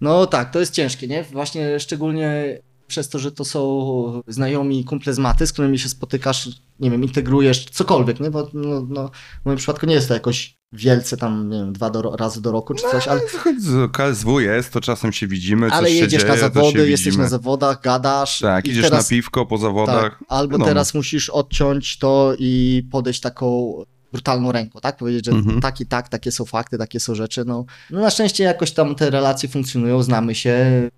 No 0.00 0.26
tak, 0.26 0.50
to 0.50 0.60
jest 0.60 0.74
ciężkie, 0.74 1.08
nie? 1.08 1.24
Właśnie 1.24 1.80
szczególnie 1.80 2.58
przez 2.90 3.08
to, 3.08 3.18
że 3.18 3.32
to 3.32 3.44
są 3.44 4.22
znajomi 4.26 4.84
kumple 4.84 5.14
z 5.14 5.18
maty, 5.18 5.46
z 5.46 5.52
którymi 5.52 5.78
się 5.78 5.88
spotykasz, 5.88 6.48
nie 6.80 6.90
wiem, 6.90 7.04
integrujesz 7.04 7.64
cokolwiek, 7.64 8.20
nie? 8.20 8.30
Bo 8.30 8.48
no, 8.54 8.86
no, 8.88 9.10
w 9.42 9.46
moim 9.46 9.58
przypadku 9.58 9.86
nie 9.86 9.94
jest 9.94 10.08
to 10.08 10.14
jakoś 10.14 10.56
wielce 10.72 11.16
tam, 11.16 11.48
nie 11.50 11.58
wiem, 11.58 11.72
dwa 11.72 11.90
do, 11.90 12.02
razy 12.16 12.42
do 12.42 12.52
roku 12.52 12.74
czy 12.74 12.82
coś, 12.90 13.08
ale, 13.08 13.20
z 13.58 13.92
KSW 13.92 14.40
jest, 14.40 14.72
to 14.72 14.80
czasem 14.80 15.12
się 15.12 15.26
widzimy, 15.26 15.68
ale 15.70 15.90
jedziesz 15.90 16.22
dzieje, 16.22 16.32
na 16.34 16.38
zawody, 16.38 16.90
jesteś 16.90 17.04
widzimy. 17.06 17.22
na 17.24 17.28
zawodach, 17.30 17.80
gadasz. 17.82 18.38
Tak, 18.38 18.68
idziesz 18.68 18.84
teraz, 18.84 19.04
na 19.04 19.16
piwko 19.16 19.46
po 19.46 19.58
zawodach. 19.58 20.02
tak, 20.18 20.24
Albo 20.28 20.50
Wiadomo. 20.52 20.64
teraz 20.68 20.94
musisz 20.94 21.30
odciąć 21.30 21.98
to 21.98 22.32
i 22.38 22.82
podejść 22.90 23.20
taką 23.20 23.72
brutalną 24.12 24.52
ręką, 24.52 24.80
tak? 24.80 24.96
Powiedzieć, 24.96 25.24
że 25.26 25.32
Mhm. 25.32 25.60
tak 25.60 25.80
i 25.80 25.86
tak, 25.86 26.08
takie 26.08 26.32
są 26.32 26.44
fakty, 26.44 26.78
takie 26.78 27.00
są 27.00 27.14
rzeczy. 27.14 27.44
No, 27.44 27.64
no 27.90 28.00
na 28.00 28.10
szczęście 28.10 28.44
jakoś 28.44 28.72
tam 28.72 28.94
te 28.94 29.10
relacje 29.10 29.48
funkcjonują, 29.48 30.02
znamy 30.02 30.34
się. 30.34 30.88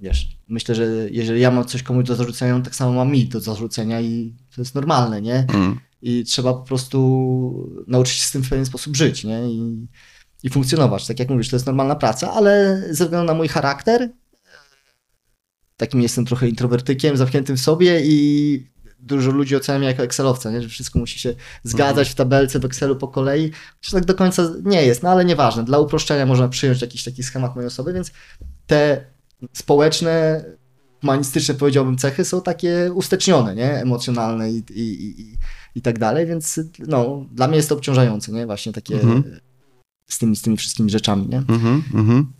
Wiesz, 0.00 0.28
myślę, 0.48 0.74
że 0.74 0.84
jeżeli 1.10 1.40
ja 1.40 1.50
mam 1.50 1.64
coś 1.64 1.82
komuś 1.82 2.04
do 2.04 2.16
zarzucenia, 2.16 2.54
on 2.54 2.62
tak 2.62 2.74
samo 2.74 2.92
ma 2.92 3.04
mi 3.04 3.28
do 3.28 3.40
zarzucenia 3.40 4.00
i 4.00 4.34
to 4.54 4.60
jest 4.60 4.74
normalne, 4.74 5.22
nie? 5.22 5.46
Mm. 5.54 5.80
I 6.02 6.24
trzeba 6.24 6.54
po 6.54 6.62
prostu 6.62 7.84
nauczyć 7.86 8.16
się 8.16 8.26
z 8.26 8.30
tym 8.30 8.42
w 8.42 8.48
pewien 8.48 8.66
sposób 8.66 8.96
żyć, 8.96 9.24
nie? 9.24 9.50
I, 9.50 9.86
i 10.42 10.50
funkcjonować. 10.50 11.06
Tak 11.06 11.18
jak 11.18 11.28
mówisz, 11.28 11.48
to 11.48 11.56
jest 11.56 11.66
normalna 11.66 11.96
praca, 11.96 12.32
ale 12.32 12.82
ze 12.90 13.04
względu 13.04 13.26
na 13.26 13.34
mój 13.34 13.48
charakter, 13.48 14.10
takim 15.76 16.02
jestem 16.02 16.24
trochę 16.24 16.48
introwertykiem, 16.48 17.16
zamkniętym 17.16 17.56
w 17.56 17.60
sobie 17.60 18.00
i 18.04 18.70
dużo 18.98 19.30
ludzi 19.30 19.56
ocenia 19.56 19.78
mnie 19.78 19.88
jako 19.88 20.02
Excelowca, 20.02 20.50
nie? 20.50 20.62
że 20.62 20.68
wszystko 20.68 20.98
musi 20.98 21.18
się 21.18 21.34
zgadzać 21.62 22.08
w 22.08 22.14
tabelce 22.14 22.58
w 22.58 22.64
Excelu 22.64 22.96
po 22.96 23.08
kolei, 23.08 23.50
chociaż 23.76 23.92
tak 23.92 24.04
do 24.04 24.14
końca 24.14 24.48
nie 24.64 24.86
jest, 24.86 25.02
no 25.02 25.10
ale 25.10 25.24
nieważne. 25.24 25.64
Dla 25.64 25.78
uproszczenia 25.78 26.26
można 26.26 26.48
przyjąć 26.48 26.82
jakiś 26.82 27.04
taki 27.04 27.22
schemat 27.22 27.54
mojej 27.54 27.66
osoby, 27.66 27.92
więc 27.92 28.12
te 28.66 29.04
społeczne, 29.52 30.44
humanistyczne 31.00 31.54
powiedziałbym 31.54 31.96
cechy 31.98 32.24
są 32.24 32.42
takie 32.42 32.92
ustecznione, 32.94 33.54
nie? 33.54 33.72
Emocjonalne 33.74 34.50
i, 34.52 34.56
i, 34.70 35.20
i, 35.20 35.36
i, 35.74 35.82
tak 35.82 35.98
dalej, 35.98 36.26
więc 36.26 36.60
no, 36.78 37.26
dla 37.32 37.48
mnie 37.48 37.56
jest 37.56 37.68
to 37.68 37.74
obciążające, 37.74 38.32
nie? 38.32 38.46
Właśnie 38.46 38.72
takie 38.72 38.94
Mhm. 38.94 39.40
z, 40.08 40.18
tymi, 40.18 40.36
z 40.36 40.42
tymi 40.42 40.56
wszystkimi 40.56 40.90
rzeczami, 40.90 41.26
nie? 41.28 41.38
Mhm, 41.38 41.82
mhm. 41.94 42.32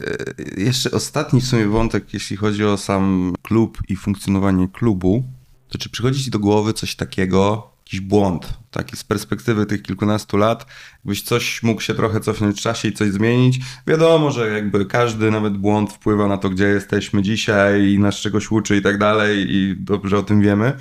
E, 0.00 0.60
Jeszcze 0.60 0.90
ostatni 0.90 1.40
w 1.40 1.46
sumie 1.46 1.66
wątek, 1.66 2.14
jeśli 2.14 2.36
chodzi 2.36 2.64
o 2.64 2.76
sam 2.76 3.34
klub 3.42 3.78
i 3.88 3.96
funkcjonowanie 3.96 4.68
klubu, 4.68 5.24
to 5.68 5.78
czy 5.78 5.90
przychodzi 5.90 6.24
ci 6.24 6.30
do 6.30 6.38
głowy 6.38 6.72
coś 6.72 6.96
takiego, 6.96 7.69
jakiś 7.90 8.00
błąd, 8.00 8.58
taki 8.70 8.96
z 8.96 9.04
perspektywy 9.04 9.66
tych 9.66 9.82
kilkunastu 9.82 10.36
lat, 10.36 10.66
jakbyś 10.96 11.22
coś 11.22 11.62
mógł 11.62 11.80
się 11.80 11.94
trochę 11.94 12.20
cofnąć 12.20 12.58
w 12.58 12.60
czasie 12.60 12.88
i 12.88 12.92
coś 12.92 13.10
zmienić? 13.10 13.60
Wiadomo, 13.86 14.30
że 14.30 14.48
jakby 14.48 14.86
każdy 14.86 15.30
nawet 15.30 15.56
błąd 15.56 15.92
wpływa 15.92 16.28
na 16.28 16.38
to, 16.38 16.50
gdzie 16.50 16.64
jesteśmy 16.64 17.22
dzisiaj 17.22 17.92
i 17.92 17.98
nas 17.98 18.16
czegoś 18.16 18.50
uczy 18.50 18.76
i 18.76 18.82
tak 18.82 18.98
dalej 18.98 19.46
i 19.48 19.76
dobrze 19.78 20.18
o 20.18 20.22
tym 20.22 20.40
wiemy, 20.40 20.72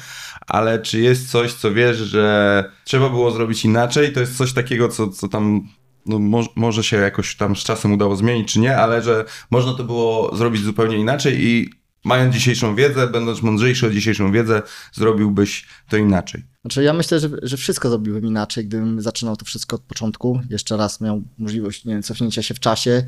ale 0.48 0.80
czy 0.80 0.99
jest 0.99 1.31
coś, 1.31 1.53
co 1.53 1.73
wiesz, 1.73 1.98
że 1.98 2.64
trzeba 2.84 3.10
było 3.10 3.31
zrobić 3.31 3.65
inaczej, 3.65 4.14
to 4.14 4.19
jest 4.19 4.38
coś 4.38 4.53
takiego, 4.53 4.90
co, 4.90 5.07
co 5.07 5.27
tam 5.27 5.68
no, 6.06 6.19
mo- 6.19 6.53
może 6.56 6.84
się 6.84 6.98
jakoś 6.98 7.36
tam 7.36 7.56
z 7.56 7.60
czasem 7.60 7.94
udało 7.94 8.15
zmienić, 8.15 8.53
czy 8.53 8.60
nie, 8.60 8.77
ale 8.77 9.02
że 9.02 9.26
można 9.52 9.73
to 9.73 9.84
było 9.84 10.36
zrobić 10.36 10.64
zupełnie 10.64 10.98
inaczej 10.98 11.45
i 11.45 11.78
mając 12.03 12.35
dzisiejszą 12.35 12.76
wiedzę, 12.76 13.07
będąc 13.07 13.41
mądrzejszy 13.41 13.88
o 13.88 13.89
dzisiejszą 13.89 14.31
wiedzę, 14.31 14.61
zrobiłbyś 14.93 15.67
to 15.89 15.97
inaczej. 15.97 16.43
Znaczy 16.61 16.84
ja 16.84 16.93
myślę, 16.93 17.19
że, 17.19 17.30
że 17.41 17.57
wszystko 17.57 17.89
zrobiłbym 17.89 18.26
inaczej, 18.26 18.65
gdybym 18.65 19.01
zaczynał 19.01 19.35
to 19.35 19.45
wszystko 19.45 19.76
od 19.76 19.81
początku. 19.81 20.41
Jeszcze 20.49 20.77
raz 20.77 21.01
miał 21.01 21.23
możliwość, 21.38 21.85
nie 21.85 21.93
wiem, 21.93 22.03
cofnięcia 22.03 22.41
się 22.41 22.53
w 22.53 22.59
czasie, 22.59 23.03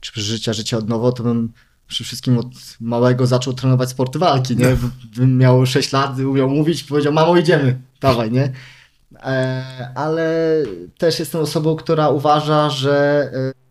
czy 0.00 0.12
przeżycia 0.12 0.52
życia 0.52 0.78
od 0.78 0.88
nowa, 0.88 1.12
to 1.12 1.22
bym 1.22 1.52
przy 1.88 2.04
wszystkim 2.04 2.38
od 2.38 2.46
małego 2.80 3.26
zaczął 3.26 3.52
trenować 3.52 3.88
sporty 3.88 4.18
walki, 4.18 4.56
nie? 4.56 4.76
Bym 5.16 5.38
miał 5.38 5.66
6 5.66 5.92
lat, 5.92 6.18
umiał 6.18 6.50
mówić, 6.50 6.84
powiedział, 6.84 7.12
mamo 7.12 7.36
idziemy, 7.36 7.80
dawaj, 8.00 8.30
nie? 8.30 8.52
E, 9.14 9.92
ale 9.94 10.56
też 10.98 11.18
jestem 11.18 11.40
osobą, 11.40 11.76
która 11.76 12.08
uważa, 12.08 12.70
że, 12.70 13.28
e, 13.34 13.65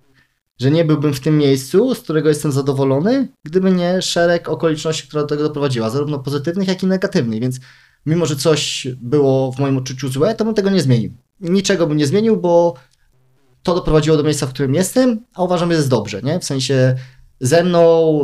że 0.59 0.71
nie 0.71 0.85
byłbym 0.85 1.13
w 1.13 1.19
tym 1.19 1.37
miejscu, 1.37 1.95
z 1.95 1.99
którego 1.99 2.29
jestem 2.29 2.51
zadowolony, 2.51 3.27
gdyby 3.43 3.71
nie 3.71 4.01
szereg 4.01 4.49
okoliczności, 4.49 5.07
która 5.07 5.23
do 5.23 5.27
tego 5.27 5.43
doprowadziła, 5.43 5.89
zarówno 5.89 6.19
pozytywnych, 6.19 6.67
jak 6.67 6.83
i 6.83 6.87
negatywnych, 6.87 7.41
więc 7.41 7.59
mimo, 8.05 8.25
że 8.25 8.35
coś 8.35 8.87
było 9.01 9.51
w 9.51 9.59
moim 9.59 9.77
odczuciu 9.77 10.09
złe, 10.09 10.35
to 10.35 10.45
bym 10.45 10.53
tego 10.53 10.69
nie 10.69 10.81
zmienił. 10.81 11.13
Niczego 11.39 11.87
bym 11.87 11.97
nie 11.97 12.07
zmienił, 12.07 12.37
bo 12.37 12.73
to 13.63 13.75
doprowadziło 13.75 14.17
do 14.17 14.23
miejsca, 14.23 14.47
w 14.47 14.53
którym 14.53 14.75
jestem, 14.75 15.19
a 15.33 15.43
uważam, 15.43 15.69
że 15.69 15.75
jest 15.75 15.89
dobrze, 15.89 16.21
nie? 16.21 16.39
W 16.39 16.45
sensie 16.45 16.95
ze 17.39 17.63
mną, 17.63 18.19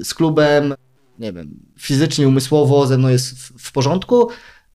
y, 0.00 0.04
z 0.04 0.14
klubem, 0.14 0.74
nie 1.18 1.32
wiem, 1.32 1.60
fizycznie, 1.78 2.28
umysłowo 2.28 2.86
ze 2.86 2.98
mną 2.98 3.08
jest 3.08 3.38
w, 3.38 3.68
w 3.68 3.72
porządku, 3.72 4.28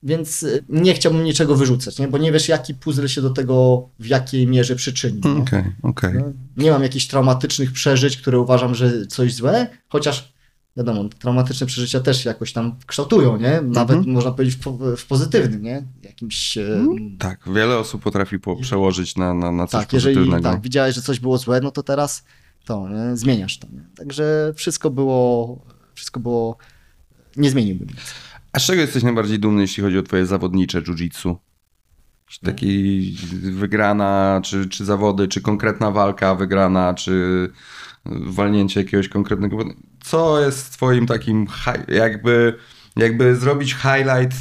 więc 0.03 0.43
y, 0.43 0.63
nie 0.69 0.93
chciałbym 0.93 1.23
niczego 1.23 1.55
wyrzucać, 1.55 1.99
nie? 1.99 2.07
Bo 2.07 2.17
nie 2.17 2.31
wiesz, 2.31 2.47
jaki 2.49 2.73
puzzle 2.76 3.09
się 3.09 3.21
do 3.21 3.30
tego 3.30 3.88
w 3.99 4.05
jakiej 4.05 4.47
mierze 4.47 4.76
przyczyni. 4.76 5.21
nie? 5.26 5.41
Okej, 5.41 5.63
okej. 5.84 6.13
No, 6.13 6.23
Nie 6.57 6.71
mam 6.71 6.84
jakichś 6.84 7.07
traumatycznych 7.07 7.71
przeżyć, 7.71 8.17
które 8.17 8.39
uważam, 8.39 8.76
że 8.76 9.07
coś 9.07 9.34
złe, 9.34 9.67
chociaż 9.89 10.34
wiadomo, 10.77 11.03
traumatyczne 11.19 11.67
przeżycia 11.67 11.99
też 11.99 12.26
jakoś 12.26 12.53
tam 12.53 12.76
kształtują, 12.88 13.38
nie? 13.38 13.61
Nawet 13.61 13.97
Mhm. 13.97 14.13
można 14.15 14.31
powiedzieć 14.31 14.55
w, 14.55 14.59
po- 14.59 14.95
w 14.97 15.05
pozytywnym, 15.05 15.61
nie? 15.63 15.84
Jakimś... 16.03 16.57
e, 16.57 16.85
Tak, 17.19 17.39
wiele 17.53 17.77
osób 17.77 18.01
potrafi 18.03 18.39
po, 18.39 18.55
przełożyć 18.55 19.15
na, 19.15 19.34
na, 19.34 19.51
na 19.51 19.67
coś 19.67 19.81
tak, 19.81 19.93
jeżeli 19.93 20.15
pozytywnego. 20.15 20.49
tak, 20.49 20.61
widziałeś, 20.61 20.95
że 20.95 21.01
coś 21.01 21.19
było 21.19 21.38
złe, 21.38 21.61
no 21.61 21.71
to 21.71 21.84
teraz 21.84 22.23
to, 22.65 22.89
nie? 22.89 23.17
zmieniasz 23.17 23.57
to. 23.59 23.67
Nie? 23.73 23.81
Także 23.95 24.53
wszystko 24.55 24.89
było, 24.89 25.59
wszystko 25.95 26.19
było, 26.19 26.57
nie 27.38 27.49
zmieniłbym 27.49 27.88
nic. 27.88 28.13
A 28.51 28.59
z 28.59 28.63
czego 28.63 28.81
jesteś 28.81 29.03
najbardziej 29.03 29.39
dumny, 29.39 29.61
jeśli 29.61 29.84
chodzi 29.84 29.97
o 29.97 30.03
twoje 30.03 30.26
zawodnicze 30.26 30.81
jiu-jitsu? 30.81 31.35
Czy 32.27 32.39
Taki 32.39 33.15
wygrana, 33.41 34.41
czy, 34.43 34.69
czy 34.69 34.85
zawody, 34.85 35.27
czy 35.27 35.41
konkretna 35.41 35.91
walka 35.91 36.35
wygrana, 36.35 36.93
czy 36.93 37.49
walnięcie 38.05 38.80
jakiegoś 38.80 39.09
konkretnego... 39.09 39.57
Co 40.03 40.41
jest 40.41 40.73
twoim 40.73 41.05
takim, 41.05 41.47
jakby, 41.88 42.57
jakby 42.95 43.35
zrobić 43.35 43.73
highlight 43.76 44.38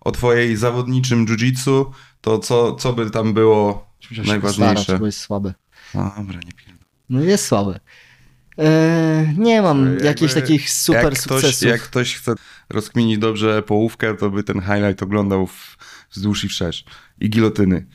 o 0.00 0.10
twojej 0.10 0.56
zawodniczym 0.56 1.26
jiu-jitsu, 1.26 1.84
to 2.20 2.38
co, 2.38 2.74
co 2.74 2.92
by 2.92 3.10
tam 3.10 3.34
było 3.34 3.90
Starać, 4.04 4.26
najważniejsze? 4.28 4.98
bo 4.98 5.06
jest 5.06 5.18
słabe. 5.18 5.54
A, 5.94 6.14
dobra, 6.18 6.40
nie 6.46 6.52
pierdolę. 6.52 6.86
No 7.08 7.20
jest 7.20 7.46
słabe. 7.46 7.80
E, 8.60 9.34
nie 9.38 9.62
mam 9.62 9.86
Jakby- 9.86 10.04
jakichś 10.04 10.34
takich 10.34 10.70
super 10.70 11.04
jak 11.04 11.12
ktoś, 11.12 11.40
sukcesów. 11.40 11.68
jak 11.68 11.80
ktoś 11.80 12.14
chce 12.16 12.34
rozkminić 12.70 13.18
dobrze 13.18 13.62
połówkę, 13.62 14.16
to 14.16 14.30
by 14.30 14.42
ten 14.42 14.60
highlight 14.60 15.02
oglądał 15.02 15.46
w, 15.46 15.76
wzdłuż 16.10 16.44
i 16.44 16.48
wszerz. 16.48 16.84
I 17.20 17.30
gilotyny. 17.30 17.86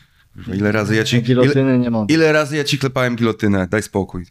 Ile 0.54 0.72
razy 0.72 0.96
ja 0.96 1.04
ci... 1.04 1.16
Ile, 1.16 1.24
Gilotyny 1.26 1.80
nie 1.80 1.90
mam. 1.92 2.08
ile 2.08 2.32
razy 2.32 2.58
ja 2.58 2.64
ci 2.64 2.78
klepałem 2.78 3.16
gilotynę? 3.16 3.68
Daj 3.68 3.84
spokój. 3.84 4.26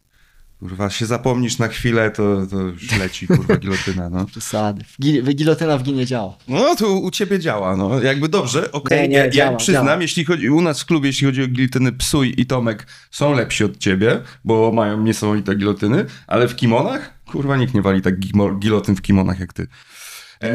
Kurwa, 0.59 0.91
się 0.91 1.07
zapomnisz 1.07 1.59
na 1.59 1.69
chwilę, 1.69 2.11
to, 2.11 2.47
to 2.47 2.61
już 2.61 2.99
leci, 2.99 3.27
kurwa, 3.27 3.57
gilotyna, 3.57 4.11
no. 4.11 4.25
Przesady. 4.31 4.85
W 4.85 5.03
gi- 5.03 5.23
w- 5.23 5.35
gilotyna 5.35 5.79
w 5.79 5.83
ginie 5.83 6.07
działa. 6.07 6.37
No, 6.49 6.77
to 6.77 6.93
u 6.93 7.11
ciebie 7.11 7.39
działa, 7.39 7.77
no. 7.77 8.03
Jakby 8.03 8.29
dobrze, 8.29 8.73
okej. 8.73 9.01
Nie, 9.03 9.09
nie, 9.09 9.17
ja, 9.17 9.25
ja 9.25 9.31
działa, 9.31 9.57
przyznam, 9.57 9.87
działa. 9.87 10.03
jeśli 10.03 10.25
chodzi, 10.25 10.51
u 10.51 10.61
nas 10.61 10.81
w 10.83 10.87
klubie, 10.87 11.07
jeśli 11.09 11.27
chodzi 11.27 11.43
o 11.43 11.47
gilotyny, 11.49 11.93
Psuj 11.93 12.35
i 12.37 12.47
Tomek 12.47 12.87
są 13.11 13.33
lepsi 13.35 13.65
od 13.65 13.79
ciebie, 13.79 14.21
bo 14.45 14.73
mają 14.73 15.03
niesamowite 15.03 15.55
gilotyny, 15.55 16.05
ale 16.27 16.49
w 16.49 16.57
kimonach, 16.57 17.19
kurwa, 17.27 17.57
nikt 17.57 17.75
nie 17.75 17.83
wali 17.83 18.03
tak 18.03 18.15
gilotyn 18.59 18.97
w 18.97 19.03
kimonach 19.03 19.41
jak 19.41 19.53
ty. 19.53 19.67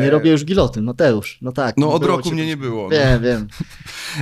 Nie 0.01 0.09
robię 0.09 0.31
już 0.31 0.45
gilotyn, 0.45 0.83
Mateusz. 0.83 1.37
No 1.41 1.51
tak. 1.51 1.77
No 1.77 1.93
od 1.93 2.03
roku 2.03 2.31
mnie 2.31 2.45
nie 2.45 2.57
było. 2.57 2.83
No. 2.83 2.89
Wiem, 2.89 3.23
wiem. 3.23 3.47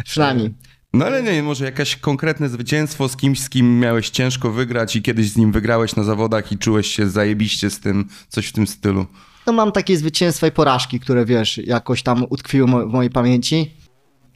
Przynajmniej. 0.05 0.53
no 0.97 1.05
ale 1.05 1.23
nie, 1.23 1.43
może 1.43 1.65
jakieś 1.65 1.95
konkretne 1.95 2.49
zwycięstwo 2.49 3.09
z 3.09 3.17
kimś, 3.17 3.39
z 3.41 3.49
kim 3.49 3.79
miałeś 3.79 4.09
ciężko 4.09 4.51
wygrać 4.51 4.95
i 4.95 5.01
kiedyś 5.01 5.31
z 5.31 5.37
nim 5.37 5.51
wygrałeś 5.51 5.95
na 5.95 6.03
zawodach 6.03 6.51
i 6.51 6.57
czułeś 6.57 6.87
się 6.87 7.09
zajebiście 7.09 7.69
z 7.69 7.79
tym, 7.79 8.09
coś 8.29 8.47
w 8.47 8.53
tym 8.53 8.67
stylu. 8.67 9.05
No 9.47 9.53
mam 9.53 9.71
takie 9.71 9.97
zwycięstwa 9.97 10.47
i 10.47 10.51
porażki, 10.51 10.99
które 10.99 11.25
wiesz, 11.25 11.57
jakoś 11.57 12.03
tam 12.03 12.25
utkwiły 12.29 12.67
w 12.67 12.91
mojej 12.91 13.11
pamięci. 13.11 13.71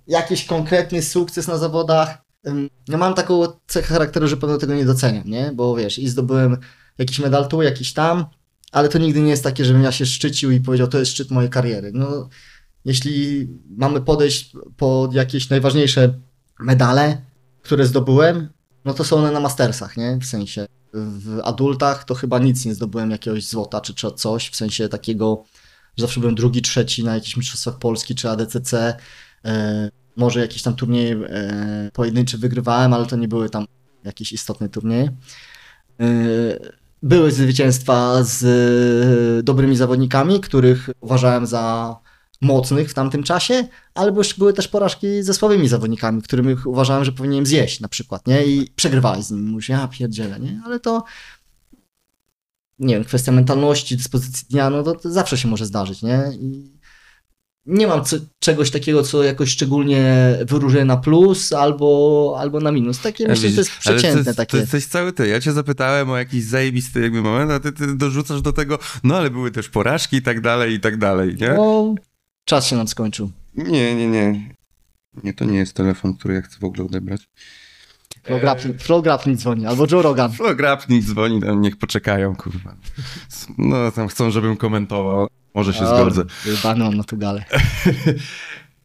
Jakiś 0.07 0.45
konkretny 0.45 1.01
sukces 1.01 1.47
na 1.47 1.57
zawodach. 1.57 2.21
No 2.87 2.97
mam 2.97 3.13
taką 3.13 3.43
cechę 3.67 3.87
charakteru, 3.87 4.27
że 4.27 4.37
pewno 4.37 4.57
tego 4.57 4.75
nie 4.75 4.85
doceniam, 4.85 5.23
nie? 5.25 5.51
Bo 5.55 5.75
wiesz, 5.75 5.99
i 5.99 6.07
zdobyłem 6.07 6.57
jakiś 6.97 7.19
medal 7.19 7.47
tu, 7.47 7.61
jakiś 7.61 7.93
tam, 7.93 8.25
ale 8.71 8.89
to 8.89 8.97
nigdy 8.97 9.21
nie 9.21 9.29
jest 9.29 9.43
takie, 9.43 9.65
żebym 9.65 9.83
ja 9.83 9.91
się 9.91 10.05
szczycił 10.05 10.51
i 10.51 10.59
powiedział, 10.59 10.87
to 10.87 10.99
jest 10.99 11.11
szczyt 11.11 11.31
mojej 11.31 11.49
kariery. 11.49 11.91
No, 11.93 12.29
jeśli 12.85 13.47
mamy 13.77 14.01
podejść 14.01 14.53
pod 14.77 15.13
jakieś 15.13 15.49
najważniejsze 15.49 16.13
medale, 16.61 17.21
które 17.61 17.85
zdobyłem, 17.85 18.49
no 18.85 18.93
to 18.93 19.03
są 19.03 19.17
one 19.17 19.31
na 19.31 19.39
mastersach, 19.39 19.97
nie? 19.97 20.17
W 20.17 20.25
sensie 20.25 20.67
w 20.93 21.39
adultach 21.43 22.03
to 22.03 22.15
chyba 22.15 22.39
nic 22.39 22.65
nie 22.65 22.73
zdobyłem 22.73 23.11
jakiegoś 23.11 23.47
złota 23.47 23.81
czy, 23.81 23.93
coś, 24.15 24.49
w 24.49 24.55
sensie 24.55 24.89
takiego, 24.89 25.43
że 25.97 26.01
zawsze 26.01 26.19
byłem 26.19 26.35
drugi, 26.35 26.61
trzeci 26.61 27.03
na 27.03 27.15
jakichś 27.15 27.37
mistrzostwach 27.37 27.77
Polski 27.77 28.15
czy 28.15 28.29
ADCC. 28.29 28.97
E, 29.45 29.89
może 30.15 30.39
jakiś 30.39 30.61
tam 30.61 30.75
turniej 30.75 31.11
e, 31.11 31.89
pojedynczy 31.93 32.37
wygrywałem, 32.37 32.93
ale 32.93 33.05
to 33.05 33.15
nie 33.15 33.27
były 33.27 33.49
tam 33.49 33.65
jakieś 34.03 34.31
istotne 34.31 34.69
turnieje. 34.69 35.11
E, 35.99 36.05
były 37.03 37.31
zwycięstwa 37.31 38.23
z 38.23 38.43
e, 38.43 39.43
dobrymi 39.43 39.75
zawodnikami, 39.75 40.39
których 40.39 40.89
uważałem 41.01 41.45
za 41.45 41.95
mocnych 42.41 42.89
w 42.91 42.93
tamtym 42.93 43.23
czasie, 43.23 43.67
ale 43.93 44.11
były- 44.11 44.25
były 44.37 44.53
też 44.53 44.67
porażki 44.67 45.23
ze 45.23 45.33
słabymi 45.33 45.67
zawodnikami, 45.67 46.21
których 46.21 46.67
uważałem, 46.67 47.05
że 47.05 47.11
powinienem 47.11 47.45
zjeść 47.45 47.79
na 47.79 47.87
przykład, 47.87 48.27
nie? 48.27 48.45
I 48.45 48.71
przegrywałeś 48.75 49.25
z 49.25 49.31
nimi. 49.31 49.51
Mówisz, 49.51 49.69
ja 49.69 49.87
pierdzielę, 49.87 50.39
nie? 50.39 50.61
Ale 50.65 50.79
to 50.79 51.03
nie 52.79 52.93
wiem, 52.93 53.03
kwestia 53.03 53.31
mentalności, 53.31 53.97
dyspozycji 53.97 54.47
dnia, 54.49 54.69
no 54.69 54.83
to, 54.83 54.95
to 54.95 55.11
zawsze 55.11 55.37
się 55.37 55.47
może 55.47 55.65
zdarzyć, 55.65 56.01
nie? 56.01 56.21
I 56.39 56.71
nie 57.65 57.87
mam 57.87 58.05
co, 58.05 58.17
czegoś 58.39 58.71
takiego, 58.71 59.03
co 59.03 59.23
jakoś 59.23 59.49
szczególnie 59.49 60.37
wyróżnia 60.45 60.85
na 60.85 60.97
plus 60.97 61.53
albo, 61.53 62.35
albo 62.39 62.59
na 62.59 62.71
minus. 62.71 62.99
Takie 62.99 63.27
myślę, 63.27 63.49
że 63.49 63.55
to 63.55 63.61
jest 63.61 63.71
przeciętne 63.71 64.23
to 64.23 64.29
jest, 64.29 64.37
takie. 64.37 64.51
To 64.51 64.57
jesteś 64.57 64.85
cały 64.85 65.13
ty. 65.13 65.27
Ja 65.27 65.39
cię 65.41 65.51
zapytałem 65.51 66.09
o 66.09 66.17
jakiś 66.17 66.43
zajebisty 66.43 67.01
jakby 67.01 67.21
moment, 67.21 67.51
a 67.51 67.59
ty, 67.59 67.71
ty 67.71 67.95
dorzucasz 67.95 68.41
do 68.41 68.53
tego, 68.53 68.79
no 69.03 69.17
ale 69.17 69.29
były 69.29 69.51
też 69.51 69.69
porażki 69.69 70.15
i 70.17 70.21
tak 70.21 70.41
dalej, 70.41 70.73
i 70.73 70.79
tak 70.79 70.97
dalej, 70.97 71.35
nie? 71.41 71.49
No, 71.53 71.95
czas 72.45 72.67
się 72.67 72.75
nam 72.75 72.87
skończył. 72.87 73.31
Nie, 73.55 73.95
nie, 73.95 74.07
nie. 74.07 74.55
Nie, 75.23 75.33
to 75.33 75.45
nie 75.45 75.57
jest 75.57 75.73
telefon, 75.73 76.13
który 76.17 76.33
ja 76.33 76.41
chcę 76.41 76.57
w 76.59 76.63
ogóle 76.63 76.85
odebrać. 76.85 77.21
Flo 78.23 78.37
Grappling- 78.39 78.81
Flo 78.81 79.01
Grappling 79.01 79.39
dzwoni, 79.39 79.65
albo 79.65 79.87
Joe 79.91 80.01
Rogan. 80.01 80.31
Flograpnik 80.31 81.03
dzwoni, 81.03 81.41
tam 81.41 81.61
niech 81.61 81.77
poczekają, 81.77 82.35
kurwa. 82.35 82.75
No, 83.57 83.91
tam 83.91 84.07
chcą, 84.07 84.31
żebym 84.31 84.57
komentował. 84.57 85.27
Może 85.53 85.73
się 85.73 85.85
zgodzę. 85.87 86.23
Jebany 86.45 86.83
mam 86.83 86.97
na 86.97 87.03
tu 87.03 87.17
galę. 87.17 87.45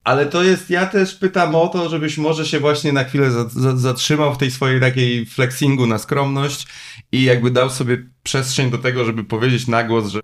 Ale 0.05 0.27
to 0.27 0.43
jest, 0.43 0.71
ja 0.71 0.87
też 0.87 1.15
pytam 1.15 1.55
o 1.55 1.69
to, 1.69 1.89
żebyś 1.89 2.19
może 2.19 2.47
się 2.47 2.61
właśnie 2.61 2.93
na 2.93 3.05
chwilę 3.05 3.31
za, 3.31 3.49
za, 3.49 3.77
zatrzymał 3.77 4.35
w 4.35 4.39
tej 4.39 4.51
swojej 4.51 4.81
takiej 4.81 5.27
flexingu 5.27 5.87
na 5.87 5.99
skromność 5.99 6.67
i 7.13 7.23
jakby 7.25 7.51
dał 7.51 7.71
sobie 7.71 8.07
przestrzeń 8.23 8.71
do 8.71 8.79
tego, 8.79 9.05
żeby 9.05 9.25
powiedzieć 9.25 9.67
na 9.67 9.85
głos, 9.85 10.09
że 10.09 10.21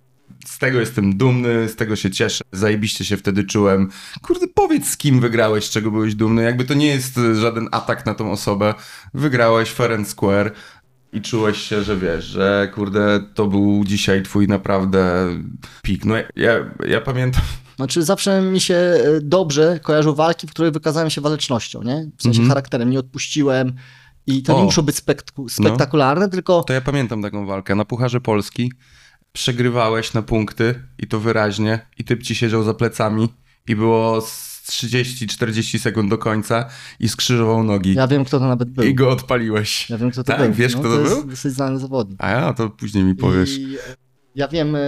z 0.46 0.59
tego 0.59 0.80
jestem 0.80 1.16
dumny, 1.16 1.68
z 1.68 1.76
tego 1.76 1.96
się 1.96 2.10
cieszę, 2.10 2.44
zajebiście 2.52 3.04
się 3.04 3.16
wtedy 3.16 3.44
czułem. 3.44 3.88
Kurde, 4.22 4.46
powiedz 4.54 4.88
z 4.88 4.96
kim 4.96 5.20
wygrałeś, 5.20 5.64
z 5.64 5.70
czego 5.70 5.90
byłeś 5.90 6.14
dumny. 6.14 6.42
Jakby 6.42 6.64
to 6.64 6.74
nie 6.74 6.86
jest 6.86 7.18
y, 7.18 7.34
żaden 7.34 7.68
atak 7.72 8.06
na 8.06 8.14
tą 8.14 8.32
osobę. 8.32 8.74
Wygrałeś 9.14 9.70
fair 9.70 9.92
and 9.92 10.09
square 10.09 10.52
i 11.12 11.20
czułeś 11.20 11.59
się, 11.59 11.82
że 11.82 11.96
wiesz, 11.96 12.24
że 12.24 12.70
kurde, 12.74 13.20
to 13.34 13.46
był 13.46 13.84
dzisiaj 13.86 14.22
twój 14.22 14.48
naprawdę 14.48 15.28
pik. 15.82 16.04
No 16.04 16.14
ja, 16.36 16.52
ja 16.88 17.00
pamiętam, 17.00 17.42
Znaczy 17.76 18.02
zawsze 18.02 18.42
mi 18.42 18.60
się 18.60 18.74
e, 18.74 19.00
dobrze 19.22 19.80
kojarzą 19.82 20.14
walki, 20.14 20.46
w 20.46 20.50
których 20.50 20.72
wykazałem 20.72 21.10
się 21.10 21.20
walecznością, 21.20 21.82
nie? 21.82 22.10
W 22.16 22.22
sensie 22.22 22.38
Mhm. 22.40 22.48
charakterem, 22.48 22.90
nie 22.90 22.98
odpuściłem 22.98 23.72
i 24.26 24.42
to 24.42 24.52
O. 24.52 24.56
No. 24.56 24.60
nie 24.60 24.64
muszą 24.66 24.82
być 24.82 24.96
spektu- 24.96 25.48
spektakularne, 25.48 26.28
tylko 26.28 26.62
To 26.62 26.72
ja 26.72 26.80
pamiętam 26.80 27.22
taką 27.22 27.46
walkę. 27.46 27.74
Na 27.74 27.84
Pucharze 27.84 28.20
Polski 28.20 28.72
przegrywałeś 29.32 30.12
na 30.14 30.22
punkty 30.22 30.74
i 30.98 31.06
to 31.06 31.20
wyraźnie 31.20 31.86
i 31.98 32.04
typ 32.04 32.22
ci 32.22 32.34
siedział 32.34 32.62
za 32.62 32.74
plecami 32.74 33.28
i 33.68 33.76
było 33.76 34.20
z 34.20 34.62
30-40 34.70 35.78
sekund 35.78 36.10
do 36.10 36.18
końca 36.18 36.68
i 37.00 37.09
skrzyżował 37.09 37.64
nogi 37.64 37.94
ja 37.94 38.06
wiem, 38.06 38.24
kto 38.24 38.38
to 38.38 38.46
nawet 38.48 38.70
był. 38.70 38.84
i 38.84 38.94
go 38.94 39.10
odpaliłeś. 39.10 39.90
Ja 39.90 39.98
wiem, 39.98 40.10
kto 40.10 40.24
to 40.24 40.32
Tak? 40.32 40.40
był. 40.42 40.52
Wiesz, 40.52 40.72
kto 40.72 40.82
to 40.82 41.00
jest 41.00 41.14
był? 41.14 41.24
dosyć 41.24 41.52
znany 41.54 41.78
zawodnik. 41.78 42.16
A 42.24 42.30
ja, 42.30 42.52
to 42.52 42.70
później 42.70 43.04
mi 43.04 43.14
powiesz. 43.14 43.59
I 43.59 43.74
e, 43.76 43.78
ja 44.34 44.48
wiem, 44.48 44.76
e, 44.76 44.80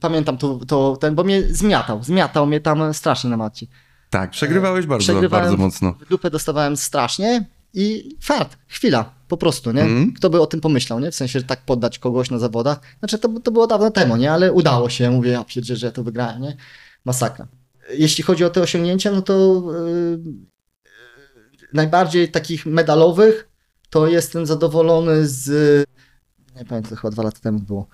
pamiętam 0.00 0.38
to, 0.38 0.60
to 0.66 0.96
ten, 1.00 1.14
bo 1.14 1.24
mnie 1.24 1.42
zmiatał, 1.42 2.02
zmiatał 2.04 2.46
mnie 2.46 2.60
tam 2.60 2.94
strasznie 2.94 3.30
na 3.30 3.36
maci. 3.36 3.68
Tak, 4.10 4.30
przegrywałeś 4.30 4.86
bardzo, 4.86 5.04
przegrywałem 5.04 5.44
bardzo 5.46 5.62
mocno. 5.64 5.92
W 5.92 6.08
dupę 6.08 6.30
dostawałem 6.30 6.76
strasznie 6.76 7.44
i 7.78 8.16
fart, 8.20 8.56
chwila, 8.66 9.14
po 9.28 9.36
prostu, 9.36 9.72
nie? 9.72 9.82
Mhm. 9.82 10.12
Kto 10.12 10.30
by 10.30 10.40
o 10.40 10.46
tym 10.46 10.60
pomyślał, 10.60 11.00
nie? 11.00 11.10
W 11.10 11.14
sensie, 11.14 11.40
że 11.40 11.46
tak 11.46 11.64
poddać 11.64 11.98
kogoś 11.98 12.30
na 12.30 12.38
zawodach. 12.38 12.80
Znaczy, 12.98 13.18
to, 13.18 13.28
to 13.40 13.50
było 13.50 13.66
dawno 13.66 13.90
temu, 13.90 14.16
nie? 14.16 14.32
Ale 14.32 14.52
udało 14.52 14.90
się, 14.90 15.10
mówię, 15.10 15.30
ja 15.30 15.44
pierdzie, 15.44 15.76
że 15.76 15.86
ja 15.86 15.92
to 15.92 16.04
wygrałem, 16.04 16.42
nie? 16.42 16.56
Masakra. 17.04 17.48
Jeśli 17.90 18.24
chodzi 18.24 18.44
o 18.44 18.50
te 18.50 18.62
osiągnięcia, 18.62 19.12
no 19.12 19.22
to 19.22 19.64
yy, 19.72 20.18
najbardziej 21.72 22.30
takich 22.30 22.66
medalowych 22.66 23.48
to 23.90 24.06
jestem 24.06 24.46
zadowolony 24.46 25.28
z, 25.28 25.48
nie 26.56 26.64
pamiętam, 26.64 26.90
to 26.90 26.96
chyba 26.96 27.10
dwa 27.10 27.22
lata 27.22 27.38
temu 27.40 27.58
było, 27.58 27.88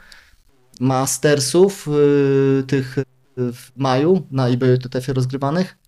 Mastersów, 0.80 1.86
yy, 1.86 2.64
tych 2.66 2.96
w 3.36 3.70
maju 3.76 4.26
na 4.30 4.48
IBJTF 4.48 5.08
rozgrywanych. 5.08 5.78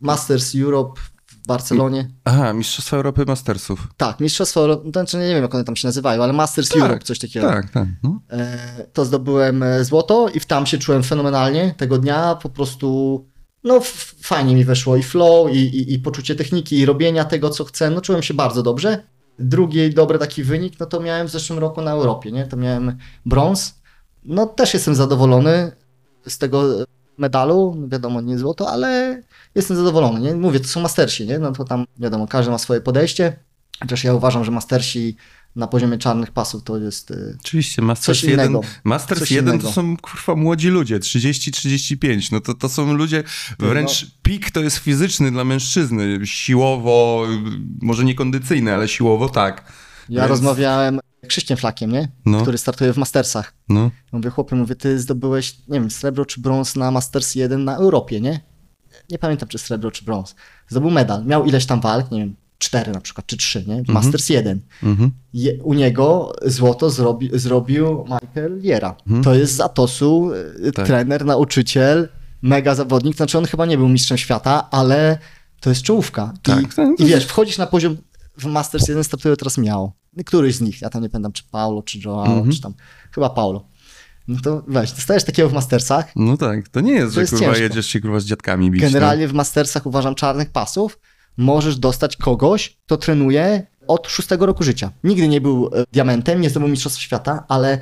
Masters 0.00 0.54
Europe 0.54 1.00
w 1.46 1.48
Barcelonie. 1.48 2.10
Aha, 2.24 2.52
Mistrzostwa 2.52 2.96
Europy 2.96 3.24
Mastersów. 3.26 3.88
Tak, 3.96 4.20
Mistrzostwo 4.20 4.60
Europy, 4.60 4.90
znaczy 4.90 5.16
nie 5.16 5.34
wiem 5.34 5.42
jak 5.42 5.54
one 5.54 5.64
tam 5.64 5.76
się 5.76 5.88
nazywają, 5.88 6.22
ale 6.22 6.32
Masters 6.32 6.68
Tak, 6.68 6.82
Europe, 6.82 7.04
coś 7.04 7.18
takiego. 7.18 7.48
Tak, 7.48 7.70
tak. 7.70 7.88
No. 8.02 8.20
E, 8.30 8.86
to 8.92 9.04
zdobyłem 9.04 9.62
e, 9.62 9.84
złoto 9.84 10.28
i 10.28 10.40
tam 10.40 10.66
się 10.66 10.78
czułem 10.78 11.02
fenomenalnie 11.02 11.74
tego 11.76 11.98
dnia, 11.98 12.34
po 12.42 12.48
prostu 12.48 13.26
no 13.64 13.80
fajnie 14.20 14.54
mi 14.54 14.64
weszło 14.64 14.96
i 14.96 15.02
flow, 15.02 15.50
i, 15.52 15.58
i, 15.58 15.94
i 15.94 15.98
poczucie 15.98 16.34
techniki, 16.34 16.78
i 16.78 16.86
robienia 16.86 17.24
tego, 17.24 17.50
co 17.50 17.64
chcę, 17.64 17.90
no 17.90 18.00
czułem 18.00 18.22
się 18.22 18.34
bardzo 18.34 18.62
dobrze. 18.62 19.02
Drugi 19.38 19.90
dobry 19.90 20.18
taki 20.18 20.42
wynik, 20.42 20.80
no 20.80 20.86
to 20.86 21.00
miałem 21.00 21.28
w 21.28 21.30
zeszłym 21.30 21.58
roku 21.58 21.80
na 21.80 21.90
Europie, 21.90 22.32
nie, 22.32 22.46
to 22.46 22.56
miałem 22.56 22.96
brąz 23.26 23.74
no 24.26 24.46
też 24.46 24.74
jestem 24.74 24.94
zadowolony 24.94 25.72
z 26.28 26.38
tego 26.38 26.86
medalu, 27.18 27.88
wiadomo, 27.88 28.20
nie 28.20 28.38
złoto, 28.38 28.70
ale 28.70 29.22
jestem 29.54 29.76
zadowolony, 29.76 30.20
nie? 30.20 30.34
Mówię, 30.34 30.60
to 30.60 30.68
są 30.68 30.80
mastersi, 30.80 31.26
nie? 31.26 31.38
No 31.38 31.52
to 31.52 31.64
tam, 31.64 31.84
wiadomo, 31.98 32.26
każdy 32.26 32.50
ma 32.50 32.58
swoje 32.58 32.80
podejście, 32.80 33.36
chociaż 33.80 34.04
ja 34.04 34.14
uważam, 34.14 34.44
że 34.44 34.50
mastersi 34.50 35.16
na 35.56 35.66
poziomie 35.66 35.98
czarnych 35.98 36.30
pasów 36.30 36.62
to 36.64 36.78
jest 36.78 37.10
y, 37.10 37.36
Oczywiście, 37.40 37.82
Masters 37.82 38.18
Coś 38.20 38.24
1, 38.28 38.46
innego. 38.46 38.60
Masters 38.84 39.20
Coś 39.20 39.30
1 39.30 39.58
to 39.58 39.72
są 39.72 39.96
kurwa 39.96 40.34
młodzi 40.36 40.68
ludzie, 40.68 41.00
30-35, 41.00 42.32
no 42.32 42.40
to, 42.40 42.54
to 42.54 42.68
są 42.68 42.92
ludzie, 42.94 43.22
wręcz 43.58 44.02
No. 44.02 44.08
pik 44.22 44.50
to 44.50 44.60
jest 44.60 44.76
fizyczny 44.76 45.30
dla 45.30 45.44
mężczyzny, 45.44 46.20
siłowo, 46.24 47.26
może 47.82 48.04
nie 48.04 48.14
kondycyjny, 48.14 48.74
ale 48.74 48.88
siłowo 48.88 49.28
tak. 49.28 49.72
Ja 50.08 50.20
Więc- 50.20 50.30
rozmawiałem 50.30 51.00
z 51.26 51.28
Krzyśkiem 51.28 51.56
Flakiem, 51.56 51.92
nie? 51.92 52.08
No. 52.26 52.42
Który 52.42 52.58
startuje 52.58 52.92
w 52.92 52.96
Mastersach. 52.96 53.52
No, 53.68 53.90
Mówię, 54.12 54.30
chłopie, 54.30 54.56
mówię, 54.56 54.74
ty 54.74 54.98
zdobyłeś, 54.98 55.56
nie 55.68 55.80
wiem, 55.80 55.90
srebro 55.90 56.24
czy 56.24 56.40
brąz 56.40 56.76
na 56.76 56.90
Masters 56.90 57.34
1 57.34 57.64
na 57.64 57.76
Europie, 57.76 58.20
nie? 58.20 58.40
Nie 59.10 59.18
pamiętam, 59.18 59.48
czy 59.48 59.58
srebro, 59.58 59.90
czy 59.90 60.04
brąz. 60.04 60.34
Zdobył 60.68 60.90
medal. 60.90 61.24
Miał 61.24 61.44
ileś 61.44 61.66
tam 61.66 61.80
walk, 61.80 62.10
nie 62.10 62.18
wiem, 62.18 62.36
cztery 62.58 62.92
na 62.92 63.00
przykład, 63.00 63.26
czy 63.26 63.36
trzy, 63.36 63.64
nie? 63.66 63.82
Masters 63.88 64.28
1. 64.28 64.60
mhm. 64.82 65.10
Je, 65.32 65.62
u 65.62 65.74
niego 65.74 66.32
złoto 66.44 66.90
zrobi, 66.90 67.30
zrobił 67.32 68.04
Michael 68.04 68.60
Jera. 68.62 68.96
To 69.24 69.34
jest 69.34 69.56
z 69.56 69.60
Atosu, 69.60 70.30
y, 70.68 70.72
Tak. 70.72 70.86
trener, 70.86 71.24
nauczyciel, 71.24 72.08
mega 72.42 72.74
zawodnik. 72.74 73.16
Znaczy 73.16 73.38
on 73.38 73.44
chyba 73.44 73.66
nie 73.66 73.78
był 73.78 73.88
mistrzem 73.88 74.18
świata, 74.18 74.68
ale 74.70 75.18
to 75.60 75.70
jest 75.70 75.82
czołówka. 75.82 76.32
I, 76.36 76.40
Tak, 76.42 76.74
tak. 76.74 77.00
I 77.00 77.04
wiesz, 77.04 77.26
wchodzisz 77.26 77.58
na 77.58 77.66
poziom 77.66 77.96
w 78.38 78.44
Masters 78.46 78.88
1 78.88 79.04
startuje 79.04 79.36
teraz 79.36 79.58
miał. 79.58 79.92
Któryś 80.26 80.54
z 80.56 80.60
nich, 80.60 80.82
ja 80.82 80.90
tam 80.90 81.02
nie 81.02 81.08
pamiętam, 81.08 81.32
czy 81.32 81.42
Paulo, 81.50 81.82
czy 81.82 81.98
Joao, 82.04 82.26
Mhm. 82.26 82.52
czy 82.52 82.60
tam, 82.60 82.74
chyba 83.12 83.30
Paulo. 83.30 83.64
No 84.28 84.36
to 84.42 84.62
weź, 84.68 84.92
dostajesz 84.92 85.24
takiego 85.24 85.48
w 85.48 85.52
Mastersach. 85.52 86.12
no 86.16 86.36
tak, 86.36 86.68
to 86.68 86.80
nie 86.80 86.92
jest, 86.92 87.06
To 87.06 87.14
że 87.14 87.20
jest 87.20 87.32
kurwa 87.32 87.46
ciężko. 87.46 87.62
jedziesz 87.62 87.86
się 87.86 88.00
kurwa 88.00 88.20
z 88.20 88.24
dziadkami 88.24 88.70
bić. 88.70 88.82
no. 88.82 88.88
Generalnie 88.88 89.28
w 89.28 89.32
Mastersach 89.32 89.86
uważam 89.86 90.14
czarnych 90.14 90.50
pasów 90.50 90.98
możesz 91.36 91.76
dostać 91.78 92.16
kogoś, 92.16 92.76
kto 92.86 92.96
trenuje 92.96 93.66
od 93.86 94.08
szóstego 94.08 94.46
roku 94.46 94.64
życia. 94.64 94.90
Nigdy 95.04 95.28
nie 95.28 95.40
był 95.40 95.70
e, 95.74 95.84
diamentem, 95.92 96.40
nie 96.40 96.50
zdobył 96.50 96.68
mistrzostw 96.68 97.00
świata, 97.00 97.44
ale 97.48 97.78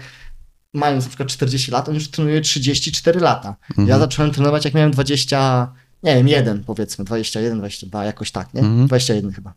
mając 0.74 1.04
na 1.04 1.08
przykład 1.08 1.28
40 1.28 1.70
lat, 1.70 1.88
on 1.88 1.94
już 1.94 2.08
trenuje 2.10 2.40
34 2.40 3.20
lata. 3.20 3.56
Mhm. 3.70 3.88
Ja 3.88 3.98
zacząłem 3.98 4.30
trenować 4.32 4.64
jak 4.64 4.74
miałem 4.74 4.90
20, 4.90 5.72
nie 6.02 6.14
wiem, 6.16 6.28
1 6.28 6.64
powiedzmy, 6.64 7.04
21, 7.04 7.58
22, 7.58 8.04
jakoś 8.04 8.30
tak, 8.30 8.54
nie? 8.54 8.60
Mhm. 8.60 8.86
21 8.86 9.32
chyba. 9.32 9.54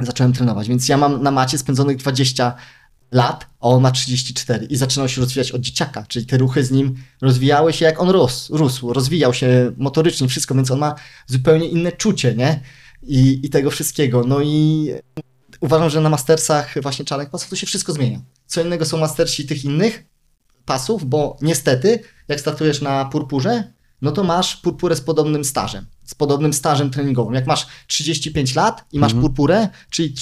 Zacząłem 0.00 0.32
trenować, 0.32 0.68
więc 0.68 0.88
ja 0.88 0.96
mam 0.96 1.22
na 1.22 1.30
macie 1.30 1.58
spędzonych 1.58 1.96
20 1.96 2.54
lat, 3.12 3.46
a 3.60 3.66
on 3.68 3.82
ma 3.82 3.90
34 3.90 4.66
i 4.66 4.76
zaczynał 4.76 5.08
się 5.08 5.20
rozwijać 5.20 5.52
od 5.52 5.60
dzieciaka, 5.60 6.04
czyli 6.08 6.26
te 6.26 6.38
ruchy 6.38 6.64
z 6.64 6.70
nim 6.70 6.94
rozwijały 7.22 7.72
się 7.72 7.84
jak 7.84 8.00
on 8.00 8.10
rósł, 8.10 8.56
rósł 8.56 8.92
rozwijał 8.92 9.34
się 9.34 9.72
motorycznie, 9.76 10.28
wszystko, 10.28 10.54
więc 10.54 10.70
on 10.70 10.78
ma 10.78 10.94
zupełnie 11.26 11.68
inne 11.68 11.92
czucie, 11.92 12.34
nie? 12.34 12.60
I, 13.02 13.40
i 13.42 13.50
tego 13.50 13.70
wszystkiego. 13.70 14.24
No 14.26 14.40
i 14.40 14.90
uważam, 15.60 15.90
że 15.90 16.00
na 16.00 16.08
mastersach 16.08 16.82
właśnie 16.82 17.04
czarnych 17.04 17.30
pasów 17.30 17.50
to 17.50 17.56
się 17.56 17.66
wszystko 17.66 17.92
zmienia. 17.92 18.20
Co 18.46 18.62
innego 18.62 18.86
są 18.86 18.98
mastersi 18.98 19.46
tych 19.46 19.64
innych 19.64 20.04
pasów, 20.64 21.04
bo 21.04 21.36
niestety, 21.42 22.02
jak 22.28 22.40
startujesz 22.40 22.80
na 22.80 23.04
purpurze, 23.04 23.72
no 24.02 24.12
to 24.12 24.24
masz 24.24 24.56
purpurę 24.56 24.96
z 24.96 25.00
podobnym 25.00 25.44
stażem, 25.44 25.86
z 26.04 26.14
podobnym 26.14 26.52
stażem 26.52 26.90
treningowym. 26.90 27.34
Jak 27.34 27.46
masz 27.46 27.66
35 27.86 28.54
lat 28.54 28.84
i 28.92 28.98
masz 28.98 29.14
purpurę, 29.14 29.68
czyli 29.90 30.14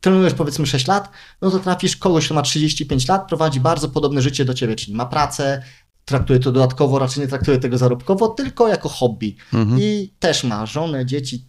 trenujesz 0.00 0.34
powiedzmy 0.34 0.66
6 0.66 0.86
lat, 0.86 1.10
no 1.42 1.50
to 1.50 1.58
trafisz 1.58 1.96
kogoś, 1.96 2.24
kto 2.24 2.34
ma 2.34 2.42
35 2.42 3.08
lat, 3.08 3.28
prowadzi 3.28 3.60
bardzo 3.60 3.88
podobne 3.88 4.22
życie 4.22 4.44
do 4.44 4.54
ciebie, 4.54 4.76
czyli 4.76 4.96
ma 4.96 5.06
pracę, 5.06 5.62
traktuje 6.04 6.38
to 6.38 6.52
dodatkowo, 6.52 6.98
raczej 6.98 7.22
nie 7.22 7.28
traktuje 7.28 7.58
tego 7.58 7.78
zarobkowo, 7.78 8.28
tylko 8.28 8.68
jako 8.68 8.88
hobby. 8.88 9.36
I 9.80 10.14
też 10.18 10.44
ma 10.44 10.66
żonę, 10.66 11.06
dzieci, 11.06 11.44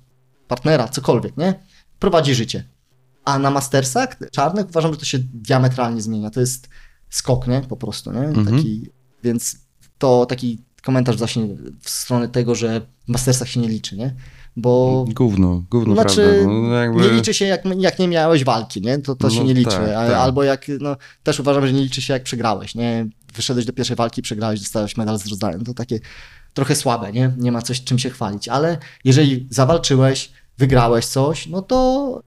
partnera, 0.48 0.88
cokolwiek, 0.88 1.38
nie? 1.38 1.64
Prowadzi 2.00 2.36
życie. 2.36 2.70
A 3.26 3.40
na 3.40 3.52
mastersach 3.52 4.18
czarnych 4.32 4.70
uważam, 4.70 4.94
że 4.94 5.00
to 5.00 5.06
się 5.06 5.20
diametralnie 5.20 6.02
zmienia. 6.02 6.30
To 6.30 6.40
jest 6.40 6.70
skok, 7.10 7.48
nie? 7.48 7.62
Po 7.62 7.78
prostu, 7.78 8.12
nie? 8.12 8.46
Taki, 8.46 8.90
więc 9.24 9.58
to 9.98 10.26
taki 10.26 10.67
komentarz 10.88 11.18
właśnie 11.18 11.48
w 11.82 11.90
stronę 11.90 12.28
tego, 12.28 12.56
że 12.56 12.82
w 13.08 13.10
mastersach 13.12 13.50
się 13.50 13.60
nie 13.60 13.68
liczy, 13.70 13.98
nie? 13.98 14.16
Bo 14.56 15.06
Gówno, 15.16 15.64
gówno 15.70 15.94
znaczy, 15.94 16.16
prawda. 16.16 16.54
No, 16.54 16.76
jakby... 16.76 17.02
nie 17.02 17.10
liczy 17.10 17.34
się 17.34 17.46
jak, 17.46 17.62
jak 17.78 18.00
nie 18.00 18.08
miałeś 18.08 18.44
walki, 18.44 18.82
nie? 18.82 18.98
To, 18.98 19.16
to 19.16 19.30
się 19.30 19.40
No 19.40 19.46
nie 19.46 19.54
liczy. 19.54 19.70
tak, 19.72 19.86
tak. 19.86 20.12
Albo 20.12 20.44
jak, 20.44 20.66
no, 20.80 20.96
też 21.24 21.40
uważam, 21.40 21.68
że 21.68 21.74
nie 21.74 21.82
liczy 21.82 22.02
się 22.02 22.14
jak 22.14 22.24
przegrałeś, 22.24 22.76
nie? 22.76 23.08
Wyszedłeś 23.34 23.66
do 23.66 23.74
pierwszej 23.74 23.96
walki, 23.96 24.22
przegrałeś, 24.22 24.60
dostałeś 24.60 24.98
medal 24.98 25.20
z 25.20 25.28
rozdaniem. 25.28 25.64
To 25.64 25.74
takie 25.74 26.00
trochę 26.54 26.76
słabe, 26.76 27.12
nie? 27.12 27.32
Nie 27.38 27.52
ma 27.52 27.62
coś 27.62 27.84
czym 27.84 28.00
się 28.00 28.10
chwalić. 28.10 28.48
Ale 28.48 28.78
jeżeli 29.04 29.48
zawalczyłeś, 29.50 30.32
wygrałeś 30.58 31.06
coś, 31.06 31.48
no 31.48 31.62
to 31.62 32.22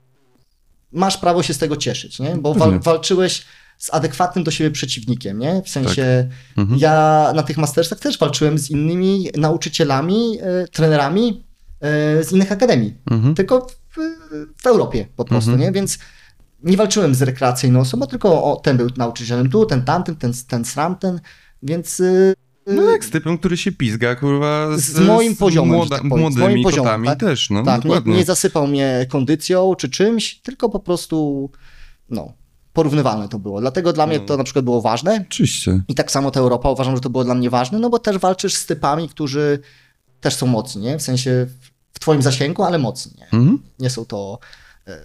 masz 0.92 1.16
prawo 1.16 1.42
się 1.42 1.54
z 1.54 1.58
tego 1.58 1.76
cieszyć, 1.76 2.18
nie? 2.20 2.36
Bo 2.36 2.54
wal, 2.54 2.68
Pewnie. 2.68 2.82
walczyłeś 2.82 3.44
z 3.81 3.94
adekwatnym 3.94 4.44
do 4.44 4.51
siebie 4.51 4.70
przeciwnikiem, 4.70 5.39
nie? 5.39 5.62
W 5.65 5.69
sensie 5.69 6.28
Mhm. 6.59 6.81
ja 6.81 7.32
na 7.35 7.43
tych 7.43 7.59
mastersach 7.59 7.98
też 7.98 8.19
walczyłem 8.19 8.59
z 8.59 8.70
innymi 8.70 9.28
nauczycielami, 9.36 10.39
e, 10.43 10.69
trenerami 10.69 11.44
e, 11.81 12.24
z 12.24 12.32
innych 12.32 12.52
akademii, 12.52 12.94
Mhm. 13.11 13.35
tylko 13.35 13.66
w, 13.90 13.97
w 14.62 14.66
Europie 14.66 15.07
po 15.16 15.24
prostu, 15.24 15.51
Mhm. 15.51 15.69
nie? 15.69 15.73
Więc 15.81 15.98
nie 16.62 16.77
walczyłem 16.77 17.15
z 17.15 17.23
rekreacyjną 17.23 17.81
osobą, 17.81 18.07
tylko 18.07 18.44
o, 18.44 18.57
ten 18.57 18.77
był 18.77 18.89
nauczycielem 18.97 19.51
tu, 19.51 19.66
ten 19.66 19.82
tamten, 19.85 20.16
ten, 20.16 20.32
ten 20.48 20.65
sramten, 20.65 21.20
więc 21.62 22.01
y, 22.01 22.35
No 22.66 22.82
jak 22.90 23.05
z 23.05 23.11
typem, 23.11 23.39
który 23.39 23.57
się 23.57 23.73
pizga, 23.73 24.15
kurwa, 24.15 24.77
z, 24.77 24.81
Z 24.81 25.01
moim 25.01 25.36
poziomem, 25.36 25.77
młoda, 25.77 25.98
tak 25.98 26.09
powiem, 26.09 26.32
z 26.32 26.36
młodymi 26.36 26.40
moim 26.55 26.62
poziomem, 26.65 26.85
kotami 26.85 27.07
tak? 27.07 27.20
też, 27.20 27.51
no 27.51 27.65
tak, 27.65 27.77
nie, 27.77 27.82
dokładnie. 27.82 28.16
nie 28.16 28.24
zasypał 28.24 28.66
mnie 28.66 29.07
kondycją 29.09 29.74
czy 29.74 29.89
czymś, 29.89 30.40
tylko 30.40 30.69
po 30.69 30.81
prostu, 30.81 31.51
no, 32.11 32.32
porównywalne 32.72 33.28
to 33.28 33.38
było. 33.38 33.60
Dlatego 33.60 33.92
dla 33.92 34.06
mnie 34.06 34.18
No. 34.18 34.24
to 34.26 34.36
na 34.36 34.44
przykład 34.44 34.64
było 34.64 34.80
ważne, 34.80 35.24
Oczywiście. 35.28 35.82
I 35.88 35.94
tak 35.94 36.10
samo 36.10 36.30
ta 36.30 36.40
Europa 36.40 36.70
uważam, 36.70 36.94
że 36.94 37.01
to 37.01 37.10
było 37.10 37.24
dla 37.24 37.34
mnie 37.34 37.51
ważne, 37.51 37.78
no 37.78 37.90
bo 37.90 37.98
też 37.98 38.18
walczysz 38.18 38.55
z 38.55 38.66
typami, 38.66 39.09
którzy 39.09 39.59
też 40.20 40.34
są 40.34 40.47
mocni, 40.47 40.82
nie? 40.82 40.98
W 40.98 41.02
sensie 41.02 41.47
w- 41.92 41.98
twoim 42.01 42.22
zasięgu, 42.22 42.62
ale 42.62 42.78
mocni, 42.78 43.12
nie? 43.18 43.24
Mhm. 43.24 43.62
Nie 43.78 43.90
są 43.90 44.05
to 44.05 44.38
e, 44.86 45.01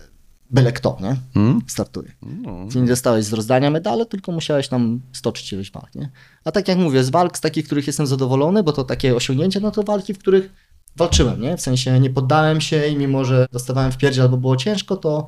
byle 0.50 0.72
kto, 0.74 0.98
nie? 1.02 1.16
Mhm. 1.42 1.62
Startuje. 1.68 2.12
No. 2.22 2.66
Ty 2.72 2.82
nie 2.82 2.88
dostałeś 2.88 3.26
z 3.26 3.34
rozdania 3.34 3.70
medalu, 3.72 4.06
tylko 4.06 4.32
musiałeś 4.32 4.68
tam 4.68 5.02
stoczyć 5.14 5.54
ileś 5.54 5.72
walk, 5.72 5.96
nie? 5.96 6.10
A 6.44 6.52
tak 6.52 6.68
jak 6.68 6.78
mówię, 6.78 7.04
z 7.04 7.10
walk 7.10 7.38
z 7.38 7.42
takich, 7.42 7.66
których 7.66 7.88
jestem 7.88 8.08
zadowolony, 8.08 8.64
bo 8.64 8.72
to 8.72 8.84
takie 8.84 9.16
osiągnięcie, 9.16 9.60
no 9.60 9.72
to 9.72 9.84
walki, 9.84 10.14
w 10.14 10.18
których 10.20 10.50
walczyłem, 10.96 11.42
nie? 11.42 11.58
W 11.58 11.62
sensie 11.62 12.00
nie 12.00 12.10
poddałem 12.10 12.62
się 12.62 12.88
i 12.88 12.98
mimo, 12.98 13.26
że 13.26 13.46
dostawałem 13.52 13.92
w 13.92 13.98
pierdzie 13.98 14.22
albo 14.22 14.38
było 14.38 14.56
ciężko, 14.58 14.98
to 14.98 15.28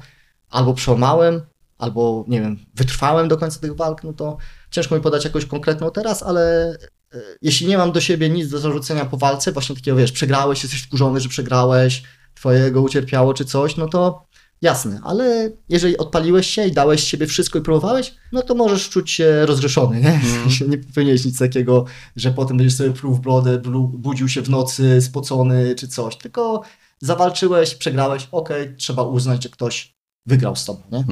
albo 0.49 0.73
przełamałem, 0.73 1.41
albo 1.77 2.25
nie 2.27 2.41
wiem, 2.41 2.59
wytrwałem 2.75 3.27
do 3.27 3.37
końca 3.37 3.59
tych 3.59 3.75
walk, 3.75 4.03
no 4.03 4.13
to 4.13 4.37
ciężko 4.71 4.95
mi 4.95 5.01
podać 5.01 5.23
jakąś 5.23 5.45
konkretną 5.45 5.91
teraz, 5.91 6.23
ale 6.23 6.71
e, 7.13 7.19
jeśli 7.41 7.67
nie 7.67 7.77
mam 7.77 7.91
do 7.91 8.01
siebie 8.01 8.29
nic 8.29 8.49
do 8.49 8.59
zarzucenia 8.59 9.05
po 9.05 9.17
walce, 9.17 9.51
właśnie 9.51 9.75
takiego, 9.75 9.97
wiesz, 9.97 10.11
przegrałeś, 10.11 10.63
jesteś 10.63 10.81
wkurzony, 10.81 11.19
że 11.19 11.29
przegrałeś, 11.29 12.03
twojego 12.33 12.81
ucierpiało 12.81 13.33
czy 13.33 13.45
coś, 13.45 13.77
no 13.77 13.87
to 13.87 14.27
jasne, 14.61 14.99
ale 15.03 15.51
jeżeli 15.69 15.97
odpaliłeś 15.97 16.47
się 16.47 16.67
i 16.67 16.71
dałeś 16.71 17.01
z 17.01 17.05
siebie 17.05 17.27
wszystko 17.27 17.59
i 17.59 17.61
próbowałeś, 17.61 18.15
no 18.31 18.41
to 18.41 18.55
możesz 18.55 18.89
czuć 18.89 19.11
się 19.11 19.45
rozgrzeszony, 19.45 20.01
nie? 20.01 20.21
Sensie 20.43 20.67
nie 20.67 20.77
powinieneś 20.77 21.25
nic 21.25 21.39
takiego, 21.39 21.85
że 22.15 22.31
potem 22.31 22.57
będziesz 22.57 22.75
sobie 22.77 22.91
pluł 22.91 23.13
w 23.13 23.19
brodę, 23.19 23.57
blu- 23.59 23.87
budził 23.97 24.29
się 24.29 24.41
w 24.41 24.49
nocy 24.49 25.01
spocony 25.01 25.75
czy 25.75 25.87
coś, 25.87 26.17
tylko 26.17 26.61
zawalczyłeś, 26.99 27.75
przegrałeś, 27.75 28.27
okej, 28.31 28.75
trzeba 28.77 29.03
uznać, 29.03 29.43
że 29.43 29.49
ktoś 29.49 29.95
wygrał 30.25 30.55
z 30.55 30.65
tobą, 30.65 30.81
nie? 30.91 31.03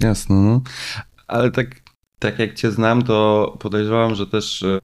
Jasno, 0.00 0.36
no. 0.42 0.62
Ale 1.28 1.50
tak, 1.50 1.80
tak 2.18 2.38
jak 2.38 2.54
cię 2.54 2.70
znam, 2.70 3.02
to 3.02 3.56
podejrzewam, 3.60 4.14
że 4.14 4.26
też 4.26 4.62
e, 4.62 4.78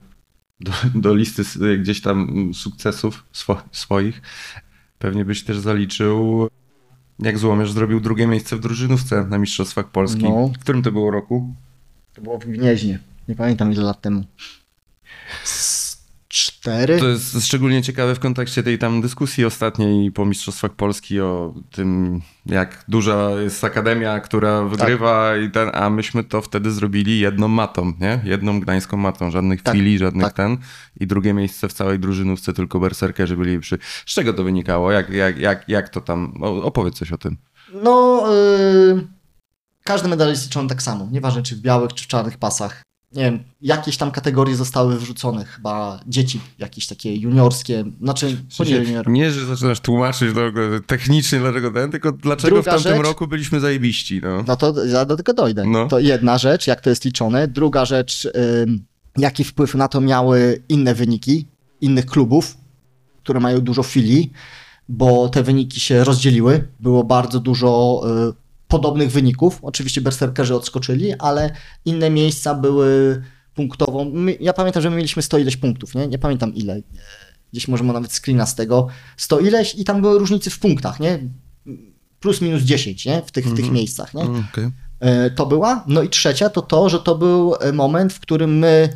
do, 0.59 0.71
do 0.95 1.15
listy 1.15 1.41
s- 1.41 1.59
gdzieś 1.79 2.01
tam 2.01 2.51
sukcesów 2.53 3.25
swo, 3.31 3.61
swoich 3.71 4.21
pewnie 4.99 5.25
byś 5.25 5.43
też 5.43 5.57
zaliczył, 5.59 6.47
jak 7.19 7.37
Złomierz 7.39 7.71
zrobił 7.71 7.99
drugie 7.99 8.27
miejsce 8.27 8.55
w 8.55 8.59
drużynówce 8.59 9.25
na 9.29 9.37
Mistrzostwach 9.37 9.87
Polski. 9.91 10.23
No. 10.23 10.47
W 10.47 10.59
którym 10.59 10.81
to 10.83 10.91
było 10.91 11.11
roku? 11.11 11.55
To 12.13 12.21
było 12.21 12.39
w 12.39 12.45
Gnieźnie, 12.45 12.99
nie 13.27 13.35
pamiętam 13.35 13.73
ile 13.73 13.83
lat 13.83 14.01
temu. 14.01 14.23
To 16.99 17.07
jest 17.07 17.45
szczególnie 17.45 17.83
ciekawe 17.83 18.15
w 18.15 18.19
kontekście 18.19 18.63
tej 18.63 18.77
tam 18.77 19.01
dyskusji 19.01 19.45
ostatniej 19.45 20.11
po 20.11 20.25
Mistrzostwach 20.25 20.71
Polski 20.71 21.21
o 21.21 21.53
tym, 21.71 22.21
jak 22.45 22.83
duża 22.87 23.29
jest 23.31 23.63
akademia, 23.63 24.19
która 24.19 24.63
wygrywa, 24.63 25.37
i 25.37 25.51
ten, 25.51 25.69
a 25.73 25.89
myśmy 25.89 26.23
to 26.23 26.41
wtedy 26.41 26.71
zrobili 26.71 27.19
jedną 27.19 27.47
matą, 27.47 27.93
nie? 27.99 28.21
Jedną 28.23 28.59
gdańską 28.59 28.97
matą, 28.97 29.31
żadnych 29.31 29.61
Tak, 29.61 29.73
chwili, 29.73 29.97
żadnych 29.97 30.25
tak. 30.25 30.33
ten. 30.33 30.57
I 30.99 31.07
drugie 31.07 31.33
miejsce 31.33 31.67
w 31.67 31.73
całej 31.73 31.99
drużynówce, 31.99 32.53
tylko 32.53 32.79
berserkerzy 32.79 33.37
byli 33.37 33.59
przy. 33.59 33.77
Z 34.05 34.13
czego 34.13 34.33
to 34.33 34.43
wynikało? 34.43 34.91
Jak, 34.91 35.09
jak, 35.09 35.37
jak, 35.37 35.69
jak 35.69 35.89
to 35.89 36.01
tam? 36.01 36.43
Opowiedz 36.43 36.95
coś 36.95 37.11
o 37.11 37.17
tym. 37.17 37.37
No, 37.83 38.23
yy, 38.93 39.07
każdy 39.83 40.09
medal 40.09 40.29
jest 40.29 40.43
liczony 40.43 40.69
tak 40.69 40.81
samo, 40.81 41.07
nieważne 41.11 41.43
czy 41.43 41.55
w 41.55 41.59
białych, 41.59 41.93
czy 41.93 42.03
w 42.03 42.07
czarnych 42.07 42.37
pasach. 42.37 42.86
Nie 43.17 43.23
wiem, 43.23 43.43
jakieś 43.61 43.97
tam 43.97 44.11
kategorie 44.11 44.55
zostały 44.55 44.99
wrzucone, 44.99 45.45
chyba 45.45 45.99
dzieci 46.07 46.39
jakieś 46.59 46.87
takie 46.87 47.15
juniorskie, 47.15 47.83
znaczy, 48.01 48.37
junior. 48.59 49.09
Nie, 49.09 49.31
że 49.31 49.45
zaczynasz 49.45 49.79
tłumaczyć 49.79 50.33
do, 50.33 50.41
technicznie 50.87 51.39
dlaczego 51.39 51.71
ten, 51.71 51.91
tylko 51.91 52.11
dlaczego 52.11 52.55
Druga 52.55 52.71
w 52.71 52.75
tamtym 52.75 52.93
rzecz- 52.93 53.05
roku 53.05 53.27
byliśmy 53.27 53.59
zajebiści, 53.59 54.21
no. 54.23 54.43
No 54.47 54.55
to 54.55 54.85
ja 54.85 55.05
do 55.05 55.17
tego 55.17 55.33
dojdę. 55.33 55.65
No. 55.65 55.87
To 55.87 55.99
jedna 55.99 56.37
rzecz, 56.37 56.67
jak 56.67 56.81
to 56.81 56.89
jest 56.89 57.05
liczone. 57.05 57.47
Druga 57.47 57.85
rzecz, 57.85 58.27
ym, 58.63 58.85
jaki 59.17 59.43
wpływ 59.43 59.75
na 59.75 59.87
to 59.87 60.01
miały 60.01 60.63
inne 60.69 60.95
wyniki 60.95 61.47
innych 61.81 62.05
klubów, 62.05 62.57
które 63.23 63.39
mają 63.39 63.61
dużo 63.61 63.83
filii, 63.83 64.31
bo 64.89 65.29
te 65.29 65.43
wyniki 65.43 65.79
się 65.79 66.03
rozdzieliły. 66.03 66.67
Było 66.79 67.03
bardzo 67.03 67.39
dużo 67.39 68.01
y, 68.29 68.46
podobnych 68.67 69.11
wyników. 69.11 69.59
Oczywiście 69.61 70.01
berserkerzy 70.01 70.55
odskoczyli, 70.55 71.13
ale 71.13 71.51
inne 71.85 72.09
miejsca 72.09 72.55
były 72.55 73.21
punktowo. 73.53 74.05
My, 74.05 74.37
ja 74.39 74.53
pamiętam, 74.53 74.81
że 74.81 74.89
my 74.89 74.95
mieliśmy 74.95 75.21
100 75.21 75.37
ileś 75.37 75.57
punktów, 75.57 75.95
nie? 75.95 76.07
Nie 76.07 76.17
pamiętam 76.17 76.55
ile. 76.55 76.81
Gdzieś 77.51 77.67
może 77.67 77.83
mam 77.83 77.93
nawet 77.93 78.13
screena 78.13 78.45
z 78.45 78.55
tego. 78.55 78.87
100 79.17 79.39
ileś 79.39 79.75
i 79.75 79.83
tam 79.83 80.01
były 80.01 80.19
różnice 80.19 80.49
w 80.49 80.59
punktach, 80.59 80.99
nie? 80.99 81.19
Plus 82.19 82.41
minus 82.41 82.63
10, 82.63 83.05
nie? 83.05 83.21
W 83.21 83.31
tych, 83.31 83.47
w 83.47 83.55
tych 83.55 83.71
miejscach, 83.71 84.13
nie? 84.13 84.23
Mm, 84.23 84.45
okej. 84.51 84.69
E, 84.99 85.31
to 85.31 85.45
była. 85.45 85.83
No 85.87 86.01
i 86.01 86.09
trzecia 86.09 86.49
to 86.49 86.61
to, 86.61 86.89
że 86.89 86.99
to 86.99 87.15
był 87.15 87.55
e, 87.55 87.73
moment, 87.73 88.13
w 88.13 88.19
którym 88.19 88.57
my 88.57 88.93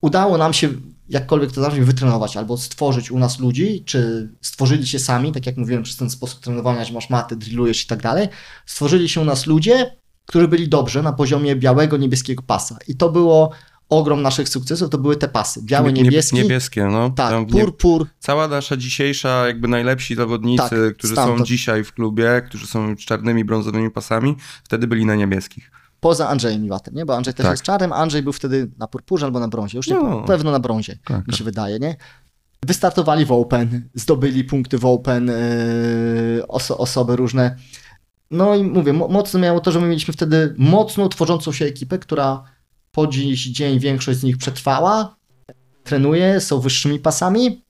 udało 0.00 0.38
nam 0.38 0.52
się 0.52 0.68
jakkolwiek 1.12 1.52
to 1.52 1.60
nazwać, 1.60 1.80
wytrenować 1.80 2.36
albo 2.36 2.56
stworzyć 2.56 3.10
u 3.10 3.18
nas 3.18 3.38
ludzi, 3.38 3.82
czy 3.86 4.30
stworzyli 4.40 4.86
się 4.86 4.98
sami, 4.98 5.32
tak 5.32 5.46
jak 5.46 5.56
mówiłem, 5.56 5.82
przez 5.82 5.96
ten 5.96 6.10
sposób 6.10 6.40
trenowania, 6.40 6.84
że 6.84 6.92
masz 6.92 7.10
maty, 7.10 7.36
drillujesz 7.36 7.84
i 7.84 7.86
tak 7.86 8.02
dalej. 8.02 8.28
Stworzyli 8.66 9.08
się 9.08 9.20
u 9.20 9.24
nas 9.24 9.46
ludzie, 9.46 9.96
którzy 10.26 10.48
byli 10.48 10.68
dobrze 10.68 11.02
na 11.02 11.12
poziomie 11.12 11.56
białego, 11.56 11.96
niebieskiego 11.96 12.42
pasa. 12.46 12.78
I 12.88 12.96
to 12.96 13.08
było 13.08 13.50
ogrom 13.88 14.22
naszych 14.22 14.48
sukcesów, 14.48 14.90
to 14.90 14.98
były 14.98 15.16
te 15.16 15.28
pasy. 15.28 15.60
Biały, 15.62 15.92
Nie- 15.92 16.02
niebieski. 16.02 16.36
Niebieskie, 16.36 16.84
no. 16.84 17.10
Tak, 17.10 17.46
purpur. 17.46 18.06
Cała 18.18 18.48
nasza 18.48 18.76
dzisiejsza, 18.76 19.46
jakby 19.46 19.68
najlepsi 19.68 20.14
zawodnicy, 20.14 20.62
Tak, 20.70 20.96
którzy 20.98 21.12
stamtąd. 21.12 21.38
są 21.38 21.44
dzisiaj 21.44 21.84
w 21.84 21.92
klubie, 21.92 22.42
którzy 22.46 22.66
są 22.66 22.96
czarnymi, 22.96 23.44
brązowymi 23.44 23.90
pasami, 23.90 24.36
wtedy 24.64 24.86
byli 24.86 25.06
na 25.06 25.14
niebieskich. 25.14 25.70
Poza 26.02 26.28
Andrzejem 26.28 26.62
Miłatem, 26.62 26.94
nie? 26.94 27.06
Bo 27.06 27.16
Andrzej 27.16 27.34
też 27.34 27.44
Tak. 27.44 27.52
jest 27.52 27.62
czarem, 27.62 27.92
Andrzej 27.92 28.22
był 28.22 28.32
wtedy 28.32 28.70
na 28.78 28.86
purpurze 28.86 29.26
albo 29.26 29.40
na 29.40 29.48
brązie. 29.48 29.78
Już 29.78 29.88
nie 29.88 29.94
No. 29.94 30.22
pewno 30.22 30.50
na 30.50 30.58
brązie, 30.60 30.98
Tak, 31.04 31.26
mi 31.28 31.34
się 31.34 31.44
wydaje, 31.44 31.78
nie? 31.78 31.96
Wystartowali 32.66 33.24
w 33.24 33.32
Open, 33.32 33.88
zdobyli 33.94 34.44
punkty 34.44 34.78
w 34.78 34.84
Open, 34.86 35.26
yy, 36.36 36.46
oso 36.48 36.78
osoby 36.78 37.16
różne. 37.16 37.56
No 38.30 38.54
i 38.54 38.64
mówię, 38.64 38.92
mo 38.92 39.08
mocno 39.08 39.40
miało 39.40 39.60
to, 39.60 39.72
że 39.72 39.80
my 39.80 39.86
mieliśmy 39.88 40.14
wtedy 40.14 40.54
mocno 40.58 41.08
tworzącą 41.08 41.52
się 41.52 41.64
ekipę, 41.64 41.98
która 41.98 42.42
po 42.92 43.06
dziś 43.06 43.46
dzień 43.46 43.78
większość 43.78 44.18
z 44.18 44.22
nich 44.22 44.36
przetrwała, 44.38 45.16
trenuje, 45.84 46.40
są 46.40 46.60
wyższymi 46.60 46.98
pasami. 46.98 47.62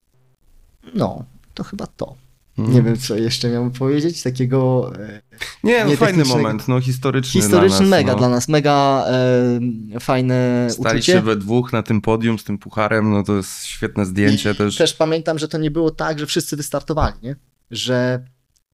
No, 0.94 1.24
to 1.54 1.64
chyba 1.64 1.86
to. 1.86 2.14
Nie 2.68 2.82
wiem, 2.82 2.97
co 2.97 3.16
jeszcze 3.16 3.48
miałbym 3.51 3.72
powiedzieć, 3.72 4.22
takiego... 4.22 4.93
e, 4.98 5.20
Nie, 5.64 5.84
no 5.84 5.97
fajny 5.97 6.24
moment, 6.24 6.68
no 6.68 6.80
historyczny 6.80 7.40
Historyczny 7.40 7.78
dla 7.78 7.86
nas, 7.86 7.90
mega 7.90 8.12
no. 8.12 8.18
dla 8.18 8.28
nas, 8.28 8.48
mega 8.48 9.05
e, 9.94 10.01
fajne 10.01 10.66
Staliście 10.70 11.12
uczucie. 11.12 11.26
we 11.26 11.36
dwóch 11.36 11.72
na 11.72 11.82
tym 11.82 12.01
podium 12.01 12.39
z 12.39 12.44
tym 12.44 12.59
pucharem, 12.59 13.10
no 13.10 13.22
to 13.22 13.36
jest 13.36 13.64
świetne 13.66 14.06
zdjęcie 14.06 14.51
I 14.51 14.55
też. 14.55 14.76
też 14.76 14.94
pamiętam, 14.94 15.39
że 15.39 15.48
to 15.48 15.59
nie 15.59 15.70
było 15.70 15.90
tak, 15.90 16.18
że 16.18 16.26
wszyscy 16.26 16.56
wystartowali, 16.56 17.14
nie? 17.22 17.36
Że 17.70 18.24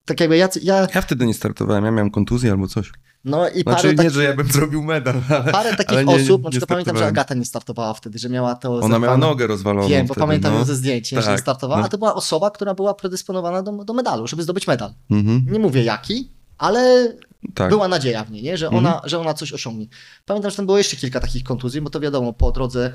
tak 0.05 0.21
jakby 0.21 0.37
ja, 0.37 0.49
ja 0.63 0.87
Ja 0.95 1.01
wtedy 1.01 1.27
nie 1.27 1.35
startowałem, 1.35 1.85
ja 1.85 1.91
miałem 1.91 2.11
kontuzję 2.11 2.51
albo 2.51 2.67
coś. 2.69 2.93
No 3.25 3.49
i 3.49 3.61
Znaczy 3.63 3.77
parę, 3.83 3.89
nie, 3.89 3.95
takich, 3.97 4.13
że 4.13 4.25
ja 4.25 4.37
bym 4.37 4.47
zrobił 4.53 4.83
medal, 4.83 5.21
ale, 5.43 5.53
parę 5.53 5.77
takich 5.77 6.07
nie, 6.07 6.15
osób, 6.15 6.43
na 6.43 6.51
przykład 6.51 6.69
pamiętam, 6.69 6.97
że. 6.97 7.07
Agata 7.07 7.35
nie 7.35 7.45
startowała 7.45 7.95
wtedy, 7.95 8.19
że 8.19 8.29
miała 8.29 8.55
to 8.55 8.77
Ona 8.79 8.99
miała 8.99 9.15
zerwane- 9.17 9.21
nogę 9.21 9.47
rozwaloną 9.47 9.89
Wiem, 9.89 10.07
bo 10.07 10.15
wtedy, 10.15 10.27
pamiętam 10.27 10.55
no. 10.55 10.65
ze 10.65 10.75
zdjęciem, 10.77 11.23
że 11.23 11.27
nie 11.29 11.33
Tak, 11.33 11.41
startowała, 11.41 11.81
no. 11.81 11.87
a 11.87 11.89
to 11.89 11.99
była 11.99 12.15
osoba, 12.15 12.51
która 12.51 12.75
była 12.75 12.95
predysponowana 12.95 13.63
do, 13.63 13.73
do 13.85 13.93
medalu, 13.95 14.27
żeby 14.27 14.43
zdobyć 14.43 14.67
medal. 14.67 14.93
Mhm, 15.11 15.47
Nie 15.51 15.59
mówię 15.59 15.83
jaki, 15.85 16.33
ale 16.59 17.13
tak. 17.55 17.69
była 17.71 17.89
nadzieja 17.89 18.25
w 18.25 18.31
niej, 18.31 18.43
nie? 18.43 18.57
Że, 18.57 18.67
Mhm. 18.67 18.87
ona, 18.87 19.01
że 19.05 19.19
ona 19.19 19.35
coś 19.35 19.53
osiągnie. 19.53 19.87
Pamiętam, 20.27 20.51
że 20.51 20.57
tam 20.57 20.67
było 20.67 20.79
jeszcze 20.79 20.97
kilka 20.97 21.21
takich 21.21 21.45
kontuzji, 21.45 21.81
bo 21.81 21.91
to 21.91 22.01
wiadomo, 22.01 22.33
po 22.33 22.53
drodze 22.53 22.93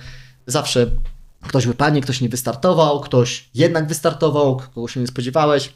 zawsze 0.48 0.88
ktoś 1.48 1.68
wypadnie, 1.68 2.02
ktoś 2.02 2.22
nie 2.22 2.30
wystartował, 2.30 3.00
ktoś 3.00 3.50
jednak 3.54 3.88
wystartował, 3.88 4.62
kogo 4.76 4.88
się 4.88 5.00
nie 5.00 5.08
spodziewałeś, 5.08 5.74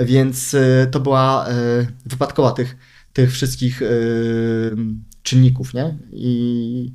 więc 0.00 0.54
y, 0.54 0.88
to 0.92 1.00
była 1.00 1.48
y, 1.48 1.86
wypadkowa 2.06 2.52
tych, 2.52 2.76
tych 3.12 3.32
wszystkich 3.32 3.82
y, 3.82 4.76
czynników, 5.22 5.74
nie? 5.74 5.98
I 6.12 6.92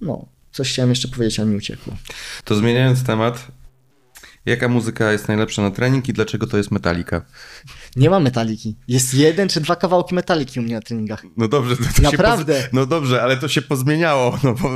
no, 0.00 0.26
coś 0.52 0.72
chciałem 0.72 0.90
jeszcze 0.90 1.08
powiedzieć, 1.08 1.40
ale 1.40 1.48
mi 1.48 1.56
uciekło. 1.56 1.96
To 2.44 2.54
zmieniając 2.54 3.04
temat, 3.04 3.48
jaka 4.46 4.68
muzyka 4.68 5.12
jest 5.12 5.28
najlepsza 5.28 5.62
na 5.62 5.70
trening 5.70 6.08
i 6.08 6.12
dlaczego 6.12 6.46
to 6.46 6.56
jest 6.56 6.70
Metallica? 6.70 7.22
Nie 7.96 8.10
ma 8.10 8.20
metaliki. 8.20 8.76
Jest 8.88 9.14
jeden 9.14 9.48
czy 9.48 9.60
dwa 9.60 9.76
kawałki 9.76 10.14
metaliki 10.14 10.60
u 10.60 10.62
mnie 10.62 10.74
na 10.74 10.80
treningach. 10.80 11.22
No 11.36 11.48
dobrze, 11.48 11.76
to, 11.76 11.84
to 11.96 12.02
Naprawdę. 12.02 12.62
Się. 12.62 12.68
No 12.72 12.86
dobrze, 12.86 13.22
ale 13.22 13.36
to 13.36 13.48
się 13.48 13.62
pozmieniało, 13.62 14.38
no 14.44 14.54
bo... 14.54 14.70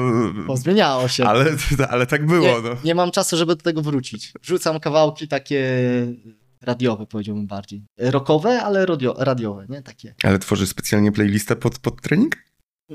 Pozmieniało 0.47 1.09
się. 1.09 1.25
Ale, 1.25 1.57
ale 1.89 2.07
tak 2.07 2.27
było, 2.27 2.47
nie, 2.47 2.69
no. 2.69 2.77
nie 2.85 2.95
mam 2.95 3.11
czasu, 3.11 3.37
żeby 3.37 3.57
do 3.57 3.63
tego 3.63 3.83
wrócić. 3.83 4.33
Wrzucam 4.43 4.81
kawałki 4.81 5.29
takie 5.29 5.67
radiowe, 6.63 7.07
powiedziałbym 7.07 7.47
bardziej. 7.47 7.83
Rockowe, 7.99 8.63
ale 8.63 8.87
radio, 8.87 9.15
radiowe, 9.19 9.67
nie? 9.69 9.83
Takie. 9.83 10.15
Ale 10.23 10.39
tworzysz 10.39 10.69
specjalnie 10.69 11.13
playlistę 11.13 11.57
pod, 11.57 11.79
pod 11.79 12.01
trening? 12.03 12.37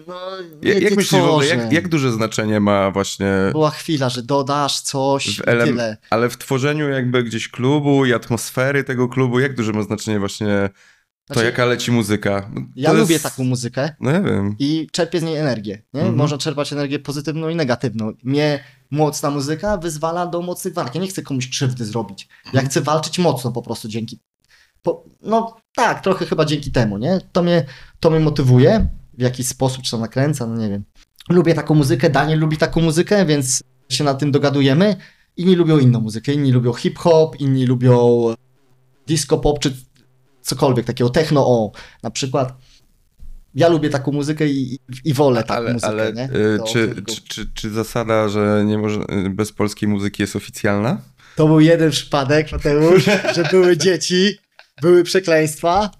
No, 0.08 0.16
nie, 0.64 0.72
jak 0.74 0.84
nie 0.84 0.96
myślisz 0.96 1.22
ogóle, 1.22 1.48
jak, 1.48 1.74
jak 1.74 1.88
duże 1.88 2.12
znaczenie 2.12 2.60
ma 2.60 2.92
właśnie... 2.92 3.32
Była 3.52 3.70
chwila, 3.70 4.10
że 4.10 4.24
dodasz 4.24 4.82
coś 4.82 5.40
elem- 5.40 5.66
tyle. 5.66 5.98
Ale 6.10 6.30
w 6.30 6.38
tworzeniu 6.38 6.90
jakby 6.90 7.24
gdzieś 7.24 7.50
klubu 7.50 8.06
i 8.06 8.14
atmosfery 8.14 8.84
tego 8.84 9.08
klubu, 9.08 9.40
jak 9.40 9.56
duże 9.56 9.72
ma 9.72 9.84
znaczenie 9.84 10.20
właśnie 10.20 10.70
to, 11.28 11.34
Znaczy, 11.34 11.46
jaka 11.46 11.66
leci 11.66 11.92
muzyka? 11.92 12.50
No, 12.54 12.62
Ja 12.76 12.90
to 12.92 12.96
lubię 12.98 13.14
jest- 13.14 13.24
taką 13.24 13.44
muzykę 13.44 13.96
No 14.00 14.12
ja 14.12 14.22
wiem. 14.22 14.56
i 14.60 14.88
czerpię 14.92 15.20
z 15.20 15.24
niej 15.24 15.38
energię. 15.38 15.82
Nie? 15.94 16.00
Mhm. 16.02 16.18
Można 16.18 16.38
czerpać 16.38 16.74
energię 16.74 17.00
pozytywną 17.00 17.50
i 17.50 17.56
negatywną. 17.56 18.12
Mnie 18.24 18.64
mocna 18.92 19.30
muzyka 19.30 19.78
wyzwala 19.78 20.28
do 20.28 20.42
mocnych 20.42 20.74
walk. 20.74 20.96
Ja 20.96 21.02
nie 21.02 21.08
chcę 21.08 21.22
komuś 21.22 21.50
krzywdy 21.50 21.86
zrobić. 21.86 22.28
Ja 22.46 22.50
Mhm. 22.50 22.68
chcę 22.70 22.82
walczyć 22.82 23.20
mocno 23.20 23.52
po 23.52 23.62
prostu 23.62 23.88
dzięki. 23.88 24.20
Po, 24.82 25.04
no 25.22 25.56
tak, 25.76 26.04
trochę 26.04 26.26
chyba 26.26 26.46
dzięki 26.46 26.72
temu, 26.72 26.98
nie? 26.98 27.20
To 27.32 27.44
mnie, 27.44 27.66
to 28.00 28.10
mnie 28.10 28.20
motywuje 28.20 28.88
w 29.14 29.22
jakiś 29.22 29.48
sposób, 29.48 29.84
czy 29.84 29.92
to 29.92 29.98
nakręca, 29.98 30.48
no 30.48 30.56
nie 30.58 30.70
wiem. 30.70 30.84
Lubię 31.30 31.54
taką 31.54 31.76
muzykę, 31.76 32.10
Daniel 32.10 32.40
lubi 32.40 32.58
taką 32.58 32.82
muzykę, 32.82 33.26
więc 33.26 33.64
się 33.90 34.04
na 34.04 34.14
tym 34.14 34.32
dogadujemy. 34.32 34.96
Inni 35.38 35.56
lubią 35.56 35.78
inną 35.80 36.02
muzykę, 36.02 36.34
inni 36.34 36.52
lubią 36.52 36.74
hip-hop, 36.74 37.36
inni 37.40 37.66
lubią 37.66 38.24
disco 39.08 39.38
pop, 39.38 39.60
czy 39.60 39.76
cokolwiek 40.44 40.86
takiego, 40.86 41.10
techno, 41.10 41.48
o, 41.48 41.72
na 42.04 42.12
przykład. 42.12 42.54
Ja 43.56 43.68
lubię 43.70 43.90
taką 43.90 44.12
muzykę 44.12 44.48
i, 44.48 44.80
i 45.06 45.14
wolę 45.14 45.44
taką 45.44 45.54
Ale, 45.54 45.74
muzykę, 45.74 45.92
ale 45.92 46.14
nie? 46.14 46.24
y, 46.24 46.60
czy, 46.68 46.96
czy, 47.08 47.22
czy, 47.22 47.52
czy 47.54 47.70
zasada, 47.70 48.30
że 48.30 48.64
nie 48.66 48.78
może, 48.78 49.00
bez 49.30 49.52
polskiej 49.52 49.90
muzyki 49.90 50.24
jest 50.24 50.36
oficjalna? 50.36 51.02
To 51.36 51.48
był 51.48 51.60
jeden 51.60 51.92
przypadek, 51.92 52.52
Mateusz, 52.52 53.06
że 53.36 53.44
były 53.52 53.78
dzieci, 53.78 54.38
były 54.82 55.04
przekleństwa. 55.04 55.92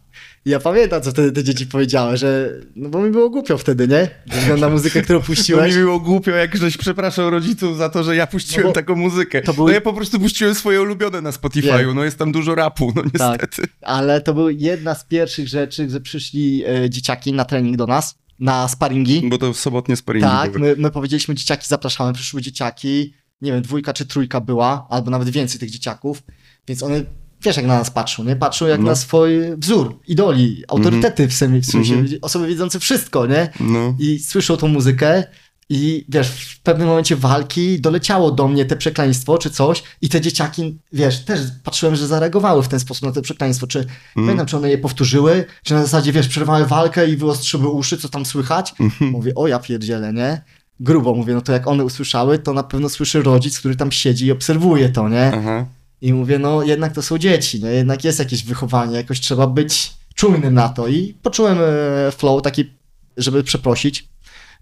Ja 0.46 0.60
pamiętam, 0.60 1.02
co 1.02 1.12
wtedy 1.12 1.32
te 1.32 1.44
dzieci 1.44 1.66
powiedziały, 1.68 2.18
że. 2.18 2.50
No 2.76 2.90
bo 2.90 3.02
mi 3.02 3.12
było 3.12 3.30
głupio 3.30 3.58
wtedy, 3.58 3.88
nie? 3.88 4.10
Na 4.58 4.70
muzykę, 4.70 5.02
którą 5.02 5.20
Bo 5.20 5.26
puściłeś. 5.26 5.76
mi 5.76 5.82
było 5.82 6.00
głupio, 6.00 6.32
jak 6.32 6.58
żeś 6.58 6.78
przepraszał 6.78 7.30
rodziców 7.30 7.78
za 7.78 7.90
to, 7.90 8.04
że 8.04 8.16
ja 8.16 8.28
puściłem 8.28 8.64
No 8.64 8.70
bo 8.70 8.74
taką 8.74 8.96
muzykę. 8.96 9.42
to 9.42 9.54
był- 9.54 9.68
No 9.68 9.74
ja 9.74 9.82
po 9.82 9.94
prostu 9.94 10.20
puściłem 10.20 10.56
swoje 10.56 10.82
ulubione 10.82 11.22
na 11.22 11.32
Spotify'u, 11.32 11.78
Wiem. 11.78 11.96
no 11.96 12.04
jest 12.04 12.18
tam 12.18 12.32
dużo 12.32 12.56
rapu, 12.56 12.94
no 12.96 13.04
Tak. 13.18 13.42
niestety. 13.42 13.72
Ale 13.82 14.22
to 14.22 14.34
była 14.34 14.52
jedna 14.52 14.96
z 14.96 15.06
pierwszych 15.06 15.48
rzeczy, 15.48 15.90
że 15.90 16.02
przyszli 16.02 16.64
e, 16.66 16.90
dzieciaki 16.90 17.34
na 17.34 17.46
trening 17.46 17.78
do 17.78 17.88
nas, 17.88 18.16
na 18.40 18.68
sparingi. 18.68 19.30
Bo 19.30 19.38
to 19.38 19.54
sobotnie 19.54 19.96
sparingi 19.96 20.28
Tak, 20.28 20.60
my, 20.60 20.76
my 20.78 20.92
powiedzieliśmy 20.92 21.36
dzieciaki, 21.36 21.68
zapraszamy, 21.68 22.14
przyszły 22.14 22.42
dzieciaki, 22.42 23.14
nie 23.42 23.52
wiem, 23.52 23.62
dwójka 23.62 23.94
czy 23.94 24.06
trójka 24.06 24.42
była, 24.42 24.88
albo 24.90 25.12
nawet 25.12 25.30
więcej 25.30 25.60
tych 25.60 25.70
dzieciaków, 25.70 26.24
więc 26.68 26.84
one, 26.84 27.04
wiesz 27.44 27.58
jak 27.58 27.66
na 27.66 27.78
nas 27.80 27.92
patrzą, 27.92 28.24
nie? 28.24 28.36
Patrzą 28.36 28.68
jak 28.68 28.80
No. 28.80 28.86
na 28.86 28.96
swój 28.96 29.32
wzór, 29.58 30.00
idoli, 30.08 30.64
autorytety 30.68 31.28
w 31.28 31.34
sensie, 31.34 31.60
w 31.62 31.66
sensie 31.66 31.94
Mhm. 31.94 32.20
osoby 32.22 32.48
widzące 32.48 32.80
wszystko, 32.80 33.26
nie? 33.28 33.50
No. 33.60 33.96
I 34.00 34.20
słyszą 34.20 34.58
tą 34.58 34.68
muzykę 34.68 35.24
i 35.70 36.06
wiesz, 36.10 36.28
w 36.30 36.62
pewnym 36.62 36.88
momencie 36.88 37.16
walki 37.16 37.82
doleciało 37.82 38.32
do 38.32 38.48
mnie 38.48 38.66
te 38.66 38.76
przekleństwo 38.76 39.38
czy 39.38 39.50
coś 39.50 39.84
i 40.02 40.10
te 40.10 40.22
dzieciaki, 40.22 40.80
wiesz, 40.94 41.26
też 41.26 41.40
patrzyłem, 41.64 41.96
że 41.96 42.08
zareagowały 42.08 42.64
w 42.64 42.68
ten 42.68 42.80
sposób 42.80 43.04
na 43.04 43.12
to 43.12 43.22
przekleństwo, 43.22 43.68
czy 43.68 43.80
Mhm. 43.80 43.96
pamiętam, 44.16 44.46
czy 44.46 44.58
one 44.58 44.70
je 44.70 44.78
powtórzyły, 44.78 45.46
czy 45.64 45.74
na 45.74 45.82
zasadzie, 45.82 46.12
wiesz, 46.12 46.28
przerwały 46.28 46.66
walkę 46.66 47.10
i 47.10 47.18
wyostrzyły 47.18 47.68
uszy, 47.70 47.98
co 47.98 48.10
tam 48.10 48.26
słychać. 48.26 48.74
Mhm. 48.80 49.12
Mówię, 49.12 49.36
o 49.36 49.48
ja 49.48 49.60
pierdzielę, 49.60 50.14
nie? 50.14 50.42
Grubo 50.80 51.14
mówię, 51.16 51.34
no 51.34 51.42
to 51.42 51.52
jak 51.52 51.68
one 51.68 51.84
usłyszały, 51.86 52.40
to 52.40 52.54
na 52.54 52.64
pewno 52.64 52.90
słyszy 52.90 53.22
rodzic, 53.22 53.60
który 53.60 53.76
tam 53.76 53.92
siedzi 53.92 54.26
i 54.26 54.32
obserwuje 54.32 54.90
to, 54.90 55.10
nie? 55.10 55.32
Aha. 55.36 55.66
I 56.04 56.14
mówię, 56.14 56.40
no 56.40 56.64
jednak 56.64 56.94
to 56.94 57.02
są 57.02 57.18
dzieci, 57.18 57.64
nie? 57.64 57.70
Jednak 57.70 58.04
jest 58.04 58.20
jakieś 58.20 58.44
wychowanie, 58.44 58.96
jakoś 58.98 59.20
trzeba 59.20 59.48
być 59.48 59.94
czujnym 60.16 60.54
na 60.54 60.70
to. 60.70 60.88
I 60.88 61.14
poczułem 61.22 61.58
e, 61.62 62.12
flow 62.12 62.42
taki, 62.42 62.72
żeby 63.18 63.44
przeprosić. 63.44 64.08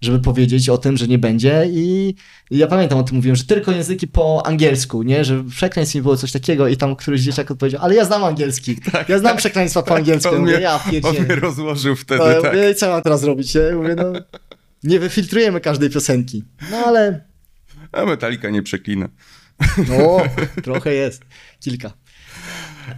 żeby 0.02 0.20
powiedzieć 0.20 0.70
o 0.70 0.78
tym, 0.78 0.98
że 0.98 1.08
nie 1.08 1.18
będzie 1.18 1.64
i 1.72 2.16
ja 2.52 2.68
pamiętam 2.68 3.00
o 3.00 3.04
tym 3.04 3.16
mówiłem, 3.16 3.36
że 3.36 3.44
tylko 3.44 3.72
języki 3.72 4.08
po 4.08 4.46
angielsku, 4.46 5.04
nie, 5.04 5.26
że 5.26 5.38
w 5.38 5.50
przekleństwie 5.56 6.02
było 6.02 6.18
coś 6.18 6.32
takiego 6.32 6.68
i 6.68 6.78
tam 6.78 6.96
któryś 6.96 7.22
dzieciak 7.22 7.52
odpowiedział, 7.52 7.82
ale 7.84 7.96
ja 7.96 8.06
znam 8.06 8.24
angielski, 8.24 8.78
ja 9.10 9.20
znam 9.20 9.38
przekleństwa 9.38 9.84
po 9.84 9.96
angielsku, 9.96 10.24
Tak, 10.30 10.34
on 10.34 10.40
mówię, 10.40 10.54
mnie- 10.54 10.62
ja 10.64 10.76
On 10.76 10.82
mnie 10.92 11.02
pierdzielę. 11.02 11.36
rozłożył 11.36 11.96
wtedy, 11.96 12.24
No, 12.36 12.42
tak. 12.42 12.54
mówię, 12.54 12.76
co 12.76 12.88
mam 12.90 13.02
teraz 13.02 13.24
robić, 13.24 13.56
nie? 13.56 13.62
Mówię, 13.76 13.96
no, 13.96 14.04
nie 14.84 15.00
wyfiltrujemy 15.00 15.62
każdej 15.62 15.90
piosenki, 15.90 16.44
no 16.72 16.78
ale 16.78 17.26
A 17.92 18.06
Metallica 18.06 18.50
nie 18.50 18.64
przeklina. 18.64 19.10
No, 19.90 20.22
trochę 20.64 20.94
jest, 20.94 21.26
kilka. 21.60 21.92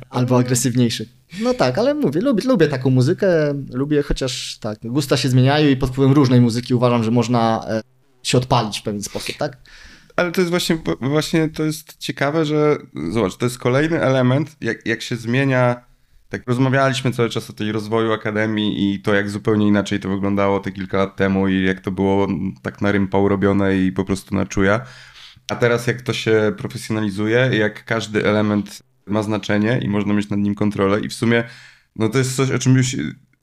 Albo 0.10 0.38
agresywniejszy. 0.38 1.10
No 1.42 1.54
tak, 1.54 1.78
ale 1.78 1.94
mówię, 1.94 2.22
lubię, 2.22 2.44
lubię 2.46 2.68
taką 2.68 2.90
muzykę, 2.90 3.28
lubię, 3.74 4.04
chociaż 4.04 4.58
tak, 4.60 4.80
gusta 4.84 5.18
się 5.18 5.30
zmieniają 5.30 5.70
i 5.70 5.78
pod 5.78 5.90
wpływem 5.90 6.14
różnej 6.14 6.42
muzyki 6.42 6.74
uważam, 6.74 7.04
że 7.04 7.12
można 7.12 7.66
e, 7.70 7.82
się 8.24 8.38
odpalić 8.38 8.80
w 8.80 8.84
pewien 8.84 9.04
sposób, 9.04 9.38
tak? 9.38 9.58
Ale 10.16 10.32
to 10.32 10.42
jest 10.42 10.50
właśnie, 10.50 10.78
właśnie 11.02 11.50
to 11.50 11.64
jest 11.64 11.98
ciekawe, 11.98 12.46
że 12.46 12.78
zobacz, 13.12 13.38
to 13.38 13.46
jest 13.46 13.58
kolejny 13.58 14.02
element, 14.02 14.56
jak, 14.62 14.86
jak 14.86 15.02
się 15.02 15.16
zmienia, 15.16 15.86
tak 16.30 16.48
rozmawialiśmy 16.48 17.12
cały 17.12 17.30
czas 17.30 17.50
o 17.50 17.54
tej 17.54 17.72
rozwoju 17.72 18.12
akademii 18.12 18.94
i 18.94 19.02
to 19.02 19.14
jak 19.14 19.30
zupełnie 19.30 19.68
inaczej 19.68 20.00
to 20.00 20.10
wyglądało 20.10 20.60
te 20.60 20.72
kilka 20.72 20.98
lat 20.98 21.16
temu 21.16 21.48
i 21.48 21.66
jak 21.66 21.82
to 21.82 21.92
było 21.92 22.28
tak 22.62 22.82
na 22.82 22.92
rympał 22.92 23.28
robione 23.28 23.78
i 23.78 23.92
po 23.92 24.06
prostu 24.06 24.36
na 24.36 24.46
czuja. 24.46 24.82
A 25.50 25.56
teraz 25.56 25.88
jak 25.88 26.02
to 26.02 26.14
się 26.14 26.54
profesjonalizuje 26.58 27.50
jak 27.54 27.86
każdy 27.86 28.26
element 28.26 28.84
ma 29.06 29.24
znaczenie 29.24 29.80
i 29.84 29.90
można 29.90 30.14
mieć 30.14 30.30
nad 30.30 30.40
nim 30.40 30.56
kontrolę 30.56 31.00
i 31.00 31.10
w 31.10 31.14
sumie 31.14 31.44
no 31.96 32.10
to 32.10 32.18
jest 32.18 32.36
coś, 32.36 32.52
o 32.52 32.60
czym 32.60 32.78
już 32.78 32.96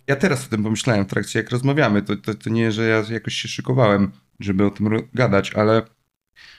ja 0.06 0.16
teraz 0.16 0.46
o 0.46 0.48
tym 0.48 0.62
pomyślałem 0.62 1.04
w 1.04 1.08
trakcie 1.08 1.38
jak 1.38 1.50
rozmawiamy. 1.50 2.02
To, 2.02 2.16
to, 2.16 2.34
to 2.34 2.50
nie, 2.50 2.72
że 2.72 2.88
ja 2.88 3.02
jakoś 3.10 3.34
się 3.34 3.48
szykowałem, 3.48 4.12
żeby 4.40 4.66
o 4.66 4.70
tym 4.70 5.08
gadać, 5.14 5.54
ale 5.54 5.82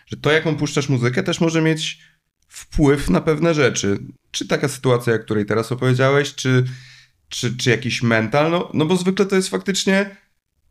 że 0.06 0.18
to, 0.18 0.32
jaką 0.32 0.56
puszczasz 0.56 0.90
muzykę, 0.90 1.24
też 1.24 1.42
może 1.42 1.62
mieć 1.62 2.02
wpływ 2.48 3.10
na 3.10 3.22
pewne 3.22 3.54
rzeczy. 3.54 4.00
Czy 4.32 4.48
taka 4.48 4.68
sytuacja, 4.68 5.14
o 5.14 5.20
której 5.20 5.46
teraz 5.46 5.72
opowiedziałeś, 5.72 6.36
czy, 6.36 6.64
czy, 7.30 7.58
czy 7.58 7.70
jakiś 7.70 8.04
mental, 8.04 8.52
no, 8.52 8.72
no 8.74 8.86
bo 8.86 8.98
zwykle 8.98 9.26
to 9.26 9.36
jest 9.36 9.50
faktycznie, 9.50 10.16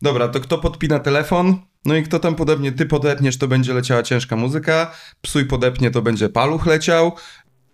dobra, 0.02 0.28
to 0.28 0.40
kto 0.40 0.58
podpina 0.58 0.98
telefon, 0.98 1.56
no 1.84 1.96
i 1.96 2.02
kto 2.02 2.18
tam 2.18 2.34
podepnie, 2.34 2.72
ty 2.72 2.86
podepniesz, 2.86 3.38
to 3.38 3.48
będzie 3.48 3.74
leciała 3.74 4.02
ciężka 4.02 4.36
muzyka, 4.36 4.92
psuj 5.22 5.44
podepnie, 5.46 5.90
to 5.90 6.02
będzie 6.02 6.28
paluch 6.28 6.66
leciał, 6.66 7.12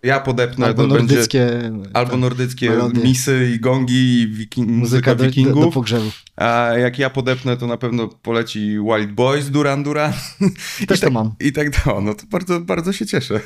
ja 0.03 0.21
podepnę, 0.21 0.67
Albo 0.67 0.83
to 0.83 0.95
będzie 0.95 1.15
nordyckie... 1.15 1.73
albo 1.95 2.11
tak, 2.11 2.21
nordyckie 2.21 2.71
melodie. 2.71 3.03
misy 3.03 3.51
i 3.55 3.61
gongi 3.61 4.21
i 4.21 4.29
wiki- 4.29 4.67
muzyka, 4.67 5.15
do, 5.15 5.25
do, 5.25 5.31
wikingów. 5.31 5.65
do 5.65 5.71
pogrzebu. 5.73 6.11
A 6.37 6.71
jak 6.79 6.99
ja 6.99 7.11
podepnę, 7.11 7.57
to 7.57 7.67
na 7.67 7.77
pewno 7.77 8.09
poleci 8.09 8.79
Wild 8.79 9.13
Boys, 9.13 9.51
Duran 9.51 9.83
Duran. 9.83 10.13
Też 10.13 10.81
I 10.81 10.87
to 10.87 10.97
tak, 10.97 11.13
mam. 11.13 11.35
I 11.41 11.53
tak 11.53 11.71
dalej. 11.71 12.05
No 12.05 12.15
to 12.15 12.23
bardzo, 12.31 12.61
bardzo 12.61 12.93
się 12.93 13.07
cieszę. 13.07 13.41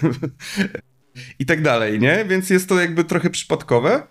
I 1.39 1.47
tak 1.47 1.63
dalej, 1.63 2.01
nie? 2.01 2.25
Więc 2.29 2.51
jest 2.51 2.69
to 2.69 2.81
jakby 2.81 3.05
trochę 3.05 3.31
przypadkowe, 3.31 4.03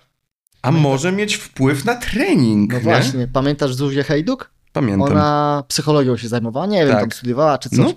a 0.62 0.72
może 0.72 1.12
mieć 1.12 1.36
wpływ 1.36 1.86
na 1.86 1.96
trening, 1.96 2.72
No 2.72 2.78
nie? 2.78 2.84
właśnie, 2.84 3.28
pamiętasz 3.28 3.74
Zuzię 3.74 4.04
Hejduk? 4.04 4.52
Pamiętam. 4.74 5.02
Ona 5.12 5.64
psychologią 5.68 6.18
się 6.18 6.28
zajmowała, 6.28 6.66
nie 6.66 6.80
wiem, 6.86 6.92
Tak. 6.94 7.02
tam 7.02 7.12
studiowała 7.12 7.58
czy 7.58 7.70
coś. 7.70 7.80
No. 7.80 7.94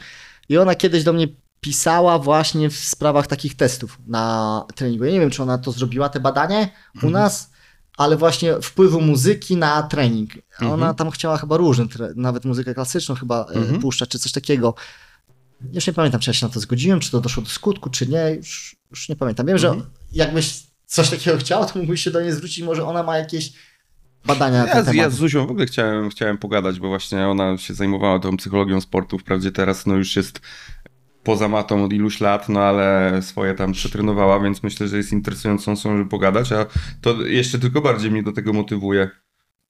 I 0.49 0.59
ona 0.59 0.74
kiedyś 0.74 1.05
do 1.05 1.12
mnie 1.12 1.28
pisała 1.61 2.19
właśnie 2.19 2.70
w 2.70 2.77
sprawach 2.77 3.27
takich 3.27 3.57
testów 3.57 3.99
na 4.07 4.65
treningu. 4.74 5.05
Ja 5.05 5.12
nie 5.12 5.20
wiem, 5.20 5.31
czy 5.31 5.43
ona 5.43 5.59
to 5.59 5.73
zrobiła, 5.73 6.09
te 6.09 6.20
badanie 6.20 6.69
u 6.94 6.97
Mhm. 6.97 7.12
nas, 7.12 7.51
ale 7.97 8.16
właśnie 8.16 8.55
wpływu 8.62 9.01
muzyki 9.01 9.57
na 9.57 9.82
trening. 9.82 10.31
Ona 10.61 10.73
Mhm. 10.74 10.94
tam 10.94 11.11
chciała 11.11 11.36
chyba 11.39 11.57
różne, 11.57 11.85
nawet 12.16 12.44
muzykę 12.44 12.74
klasyczną 12.74 13.15
chyba 13.15 13.40
e, 13.44 13.55
Mhm. 13.55 13.81
puszczać, 13.81 14.09
czy 14.09 14.19
coś 14.19 14.32
takiego. 14.32 14.74
Już 15.73 15.86
nie 15.86 15.93
pamiętam, 15.93 16.20
czy 16.20 16.31
ja 16.31 16.35
się 16.35 16.47
na 16.47 16.53
to 16.53 16.61
zgodziłem, 16.61 17.01
czy 17.01 17.11
to 17.11 17.20
doszło 17.20 17.43
do 17.43 17.49
skutku, 17.49 17.90
czy 17.90 18.07
nie, 18.07 18.31
już, 18.36 18.77
już 18.90 19.09
nie 19.09 19.16
pamiętam. 19.16 19.47
Wiem, 19.47 19.57
Mhm. 19.57 19.78
że 19.81 19.86
jakbyś 20.12 20.62
coś 20.86 21.11
takiego 21.11 21.39
chciał, 21.39 21.66
to 21.66 21.78
mógłbyś 21.78 22.03
się 22.05 22.11
do 22.11 22.20
niej 22.20 22.32
zwrócić, 22.32 22.65
może 22.65 22.85
ona 22.86 23.03
ma 23.03 23.19
jakieś 23.19 23.53
badania 24.27 24.62
na 24.62 24.66
Ja, 24.69 24.74
ten 24.74 24.85
z- 24.85 24.94
ja 24.94 25.11
z 25.11 25.15
Zuzią 25.15 25.47
w 25.47 25.51
ogóle 25.51 25.66
chciałem, 25.66 26.11
chciałem 26.11 26.39
pogadać, 26.39 26.81
bo 26.81 26.89
właśnie 26.89 27.28
ona 27.28 27.59
się 27.59 27.74
zajmowała 27.74 28.19
tą 28.19 28.36
psychologią 28.36 28.81
sportu. 28.81 29.19
Wprawdzie 29.19 29.53
teraz 29.53 29.86
no 29.86 29.97
już 29.97 30.16
jest 30.16 30.40
poza 31.23 31.49
matą 31.49 31.85
od 31.85 31.93
iluś 31.93 32.20
lat, 32.20 32.49
no 32.49 32.61
ale 32.61 33.19
swoje 33.23 33.55
tam 33.55 33.73
przetrenowała, 33.73 34.40
więc 34.40 34.62
myślę, 34.62 34.89
że 34.89 34.97
jest 34.97 35.12
interesującą 35.12 35.73
osobą, 35.73 35.97
żeby 35.97 36.11
pogadać, 36.11 36.53
a 36.53 36.66
to 37.01 37.23
jeszcze 37.27 37.59
tylko 37.59 37.81
bardziej 37.81 38.11
mnie 38.11 38.23
do 38.23 38.32
tego 38.32 38.53
motywuje. 38.53 39.11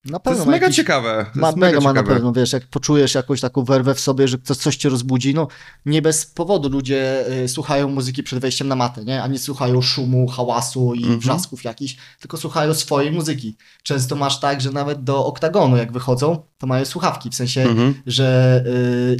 Na 0.05 0.19
To 0.19 0.21
pewno 0.21 0.37
jest 0.37 0.47
ma 0.47 0.53
mega 0.53 0.67
jakiś- 0.67 0.77
ciekawe. 0.77 1.27
To 1.35 1.41
Ma, 1.41 1.47
jest 1.47 1.59
mega 1.59 1.81
ma 1.81 1.93
na 1.93 2.01
ciekawe. 2.01 2.15
pewno, 2.15 2.33
wiesz, 2.33 2.53
jak 2.53 2.67
poczujesz 2.67 3.15
jakąś 3.15 3.41
taką 3.41 3.65
werwę 3.65 3.95
w 3.95 4.01
sobie, 4.01 4.29
że 4.29 4.39
coś, 4.39 4.57
coś 4.57 4.77
cię 4.77 4.89
rozbudzi, 4.89 5.35
no 5.35 5.49
nie 5.87 6.03
bez 6.03 6.27
powodu 6.27 6.69
ludzie 6.69 7.25
y, 7.45 7.49
słuchają 7.49 7.89
muzyki 7.89 8.23
przed 8.23 8.39
wejściem 8.39 8.69
na 8.69 8.77
matę, 8.77 9.05
nie? 9.05 9.23
A 9.23 9.27
nie 9.27 9.39
słuchają 9.39 9.83
szumu, 9.83 10.29
hałasu 10.29 10.95
i 10.95 10.99
Mhm. 11.03 11.21
wrzasków 11.21 11.65
jakichś, 11.65 11.97
tylko 12.21 12.37
słuchają 12.37 12.75
swojej 12.75 13.13
muzyki. 13.13 13.57
Często 13.83 14.17
masz 14.17 14.41
tak, 14.41 14.61
że 14.61 14.71
nawet 14.73 15.05
do 15.05 15.27
oktagonu 15.27 15.77
jak 15.77 15.93
wychodzą, 15.93 16.43
to 16.59 16.67
mają 16.67 16.85
słuchawki, 16.85 17.31
w 17.31 17.35
sensie, 17.35 17.63
Mhm. 17.63 17.95
że 18.07 18.65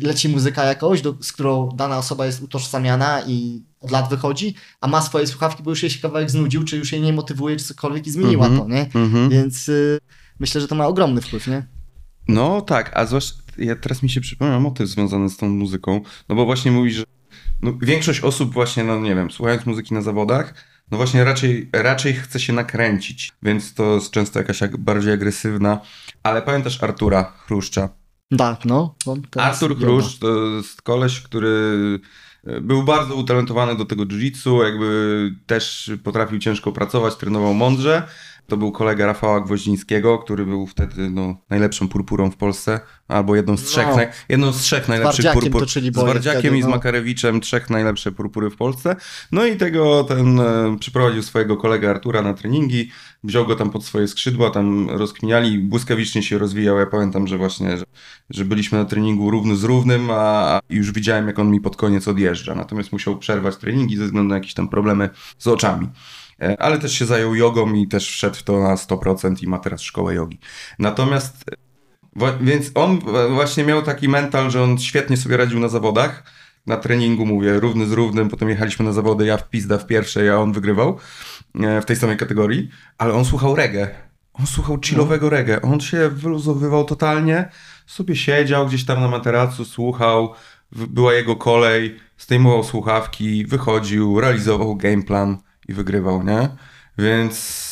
y, 0.03 0.07
leci 0.07 0.29
muzyka 0.29 0.65
jakaś, 0.65 1.03
do, 1.03 1.15
z 1.21 1.33
którą 1.33 1.69
dana 1.69 1.99
osoba 1.99 2.27
jest 2.27 2.43
utożsamiana 2.43 3.23
i 3.27 3.63
od 3.81 3.91
lat 3.91 4.11
wychodzi, 4.11 4.55
a 4.81 4.89
ma 4.89 5.03
swoje 5.03 5.27
słuchawki, 5.27 5.63
bo 5.63 5.71
już 5.71 5.83
jej 5.83 5.91
się 5.91 6.01
kawałek 6.01 6.31
znudził, 6.31 6.65
czy 6.65 6.77
już 6.77 6.93
jej 6.93 7.01
nie 7.01 7.13
motywuje, 7.13 7.57
czy 7.57 7.65
cokolwiek 7.65 8.07
i 8.07 8.11
zmieniła 8.11 8.47
Mhm. 8.47 8.63
to, 8.71 8.75
nie? 8.75 9.03
Mhm. 9.05 9.29
Więc 9.31 9.69
y, 9.69 9.99
myślę, 10.41 10.61
że 10.61 10.69
to 10.69 10.75
ma 10.75 10.87
ogromny 10.87 11.21
wpływ, 11.21 11.47
nie? 11.47 11.67
No 12.29 12.61
tak, 12.61 12.91
a 12.95 13.07
zwłaszcza 13.07 13.43
ja 13.59 13.77
teraz 13.77 14.03
mi 14.03 14.11
się 14.11 14.21
przypomina 14.21 14.61
motyw 14.61 14.89
związany 14.89 15.31
z 15.31 15.37
tą 15.37 15.49
muzyką, 15.49 16.01
no 16.29 16.35
bo 16.35 16.45
właśnie 16.45 16.71
mówisz, 16.71 16.95
że 16.95 17.05
no, 17.63 17.73
większość 17.83 18.21
osób 18.21 18.53
właśnie, 18.53 18.85
no 18.85 19.01
nie 19.01 19.15
wiem, 19.15 19.31
słuchając 19.31 19.67
muzyki 19.67 19.95
na 19.95 20.03
zawodach, 20.03 20.55
no 20.91 20.97
właśnie 20.97 21.25
raczej, 21.25 21.71
raczej 21.73 22.15
chce 22.15 22.41
się 22.41 22.53
nakręcić, 22.53 23.33
więc 23.43 23.75
to 23.75 23.95
jest 23.95 24.11
często 24.11 24.39
jakaś 24.39 24.63
ag- 24.63 24.77
bardziej 24.77 25.13
agresywna, 25.13 25.81
ale 26.23 26.43
pamiętasz 26.43 26.83
Artura 26.83 27.25
Chruszcza? 27.25 27.89
Tak, 28.39 28.65
no. 28.65 28.95
teraz 29.31 29.63
Artur. 29.63 29.79
Chruszcz 29.79 30.19
to 30.19 30.47
jest 30.57 30.83
koleś, 30.83 31.21
który 31.21 32.01
e, 32.47 32.61
był 32.61 32.83
bardzo 32.83 33.15
utalentowany 33.15 33.77
do 33.77 33.85
tego 33.85 34.07
jiu-jitsu, 34.07 34.65
jakby 34.65 35.31
też 35.47 35.91
potrafił 36.05 36.39
ciężko 36.39 36.73
pracować, 36.73 37.17
trenował 37.17 37.55
mądrze. 37.55 38.03
To 38.47 38.57
był 38.57 38.73
kolega 38.73 39.07
Rafała 39.07 39.41
Gwoździńskiego, 39.41 40.19
który 40.19 40.47
był 40.47 40.67
wtedy 40.67 41.11
no, 41.11 41.37
najlepszą 41.51 41.89
purpurą 41.89 42.31
w 42.31 42.37
Polsce, 42.37 42.81
albo 43.09 43.37
jedną 43.37 43.57
z 43.57 43.63
trzech, 43.63 43.87
No. 43.87 43.97
naj, 43.97 44.09
jedną 44.29 44.53
z 44.53 44.61
trzech 44.61 44.89
najlepszych 44.89 45.33
purpur. 45.33 45.69
Z 45.71 45.91
boje 45.91 46.07
Wardziakiem 46.07 46.41
wtedy, 46.41 46.59
i 46.59 46.63
z 46.63 46.65
no. 46.65 46.71
Makarewiczem, 46.71 47.41
trzech 47.41 47.71
najlepsze 47.71 48.13
purpury 48.13 48.51
w 48.51 48.57
Polsce. 48.57 48.97
No 49.33 49.47
i 49.47 49.57
tego 49.57 50.05
ten 50.05 50.41
e, 50.41 50.77
przyprowadził 50.81 51.23
swojego 51.23 51.57
kolegę 51.57 51.91
Artura 51.91 52.23
na 52.23 52.35
treningi, 52.35 52.91
wziął 53.25 53.47
go 53.47 53.57
tam 53.57 53.71
pod 53.71 53.85
swoje 53.85 54.09
skrzydła, 54.09 54.51
tam 54.51 54.91
rozkminiali, 54.91 55.59
błyskawicznie 55.59 56.23
się 56.23 56.39
rozwijał. 56.39 56.79
Ja 56.79 56.87
pamiętam, 56.87 57.27
że 57.27 57.39
właśnie, 57.39 57.77
że, 57.77 57.85
że 58.31 58.45
byliśmy 58.45 58.79
na 58.79 58.85
treningu 58.85 59.31
równy 59.31 59.57
z 59.57 59.65
równym, 59.65 60.11
a, 60.11 60.15
a 60.55 60.61
już 60.71 60.93
widziałem, 60.93 61.27
jak 61.27 61.39
on 61.39 61.51
mi 61.51 61.61
pod 61.61 61.77
koniec 61.77 62.09
odjeżdża. 62.09 62.55
Natomiast 62.55 62.93
musiał 62.93 63.19
przerwać 63.19 63.57
treningi 63.57 63.97
ze 63.97 64.05
względu 64.05 64.29
na 64.29 64.35
jakieś 64.35 64.55
tam 64.55 64.69
problemy 64.69 65.11
z 65.39 65.47
oczami. 65.47 65.89
E, 66.43 66.63
Ale 66.63 66.79
też 66.79 66.93
się 66.93 67.07
zajął 67.07 67.35
jogą 67.35 67.75
i 67.75 67.89
też 67.89 68.09
wszedł 68.09 68.37
w 68.37 68.43
to 68.43 68.61
na 68.61 68.75
100% 68.75 69.43
i 69.43 69.49
ma 69.49 69.59
teraz 69.59 69.81
szkołę 69.81 70.15
jogi. 70.15 70.39
Natomiast 70.79 71.45
e, 72.21 72.33
Więc 72.41 72.71
on 72.75 72.99
właśnie 73.31 73.65
miał 73.65 73.83
taki 73.83 74.09
mental, 74.09 74.51
że 74.51 74.63
on 74.63 74.79
świetnie 74.79 75.17
sobie 75.17 75.37
radził 75.37 75.61
na 75.61 75.69
zawodach. 75.69 76.23
Na 76.67 76.77
treningu 76.77 77.27
mówię, 77.27 77.61
równy 77.61 77.87
z 77.87 77.93
równym, 77.93 78.29
potem 78.29 78.49
jechaliśmy 78.49 78.85
na 78.85 78.93
zawody, 78.93 79.27
ja 79.27 79.37
w 79.37 79.51
pizda 79.51 79.79
w 79.79 79.87
pierwszej, 79.87 80.31
a 80.31 80.37
on 80.37 80.53
wygrywał 80.53 80.99
e, 81.61 81.81
w 81.81 81.85
tej 81.85 81.97
samej 81.97 82.17
kategorii, 82.17 82.69
ale 82.99 83.15
on 83.15 83.25
słuchał 83.25 83.57
reggae. 83.57 83.89
On 84.35 84.47
słuchał 84.47 84.79
chillowego 84.85 85.31
reggae. 85.31 85.63
On 85.63 85.81
się 85.81 86.09
wyluzowywał 86.09 86.85
totalnie, 86.85 87.49
sobie 87.87 88.17
siedział 88.17 88.67
gdzieś 88.67 88.85
tam 88.85 89.01
na 89.01 89.09
materacu, 89.09 89.65
słuchał, 89.65 90.35
była 90.73 91.15
jego 91.15 91.37
kolej, 91.37 91.97
zdejmował 92.19 92.65
słuchawki, 92.65 93.47
wychodził, 93.47 94.21
realizował 94.21 94.77
gameplan 94.77 95.39
i 95.73 95.75
wygrywał, 95.75 96.23
nie? 96.23 96.49
Więc 96.99 97.63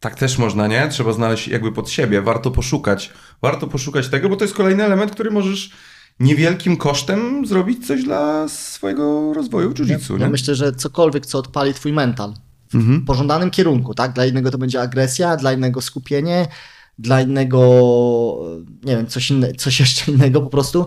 tak 0.00 0.14
też 0.14 0.38
można, 0.38 0.66
nie? 0.66 0.88
Trzeba 0.88 1.12
znaleźć 1.12 1.48
jakby 1.48 1.72
pod 1.72 1.90
siebie, 1.90 2.22
warto 2.22 2.50
poszukać. 2.50 3.12
Warto 3.42 3.66
poszukać 3.66 4.08
tego, 4.08 4.28
bo 4.28 4.36
to 4.36 4.44
jest 4.44 4.54
kolejny 4.54 4.84
element, 4.84 5.12
który 5.12 5.30
możesz 5.30 5.70
niewielkim 6.20 6.76
kosztem 6.76 7.46
zrobić 7.46 7.86
coś 7.86 8.04
dla 8.04 8.48
swojego 8.48 9.32
rozwoju 9.34 9.70
w 9.70 9.74
jiu-jitsu, 9.74 10.12
Ja 10.12 10.26
nie? 10.26 10.32
myślę, 10.32 10.54
że 10.54 10.72
cokolwiek, 10.72 11.26
co 11.26 11.38
odpali 11.38 11.74
twój 11.74 11.92
mental 11.92 12.34
Mhm. 12.74 13.00
w 13.00 13.04
pożądanym 13.04 13.50
kierunku, 13.50 13.94
tak? 13.94 14.12
Dla 14.12 14.26
innego 14.26 14.50
to 14.50 14.58
będzie 14.58 14.80
agresja, 14.80 15.36
dla 15.36 15.52
innego 15.52 15.80
skupienie, 15.80 16.46
dla 16.98 17.20
innego, 17.20 17.60
nie 18.84 18.96
wiem, 18.96 19.06
coś, 19.06 19.30
inne, 19.30 19.52
coś 19.52 19.80
jeszcze 19.80 20.12
innego 20.12 20.40
po 20.40 20.50
prostu. 20.50 20.86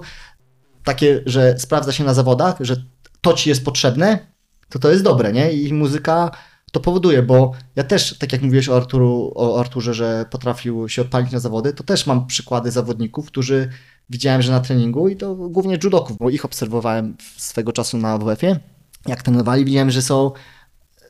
Takie, 0.83 1.23
że 1.25 1.55
sprawdza 1.59 1.91
się 1.91 2.03
na 2.03 2.13
zawodach, 2.13 2.55
że 2.59 2.75
to 3.21 3.33
ci 3.33 3.49
jest 3.49 3.65
potrzebne, 3.65 4.19
to 4.69 4.79
to 4.79 4.91
jest 4.91 5.03
dobre, 5.03 5.33
nie? 5.33 5.51
I 5.51 5.73
muzyka 5.73 6.31
to 6.71 6.79
powoduje, 6.79 7.23
bo 7.23 7.51
ja 7.75 7.83
też, 7.83 8.17
tak 8.17 8.33
jak 8.33 8.41
mówiłeś 8.41 8.69
o, 8.69 8.75
Arturu, 8.75 9.31
o 9.35 9.59
Arturze, 9.59 9.93
że 9.93 10.25
potrafił 10.31 10.89
się 10.89 11.01
odpalić 11.01 11.31
na 11.31 11.39
zawody, 11.39 11.73
to 11.73 11.83
też 11.83 12.07
mam 12.07 12.27
przykłady 12.27 12.71
zawodników, 12.71 13.27
którzy 13.27 13.69
widziałem, 14.09 14.41
że 14.41 14.51
na 14.51 14.59
treningu 14.59 15.09
i 15.09 15.15
to 15.15 15.35
głównie 15.35 15.77
judoków, 15.83 16.17
bo 16.17 16.29
ich 16.29 16.45
obserwowałem 16.45 17.17
swego 17.37 17.71
czasu 17.71 17.97
na 17.97 18.17
WF-ie, 18.17 18.59
jak 19.07 19.23
trenowali, 19.23 19.65
widziałem, 19.65 19.91
że 19.91 20.01
są 20.01 20.31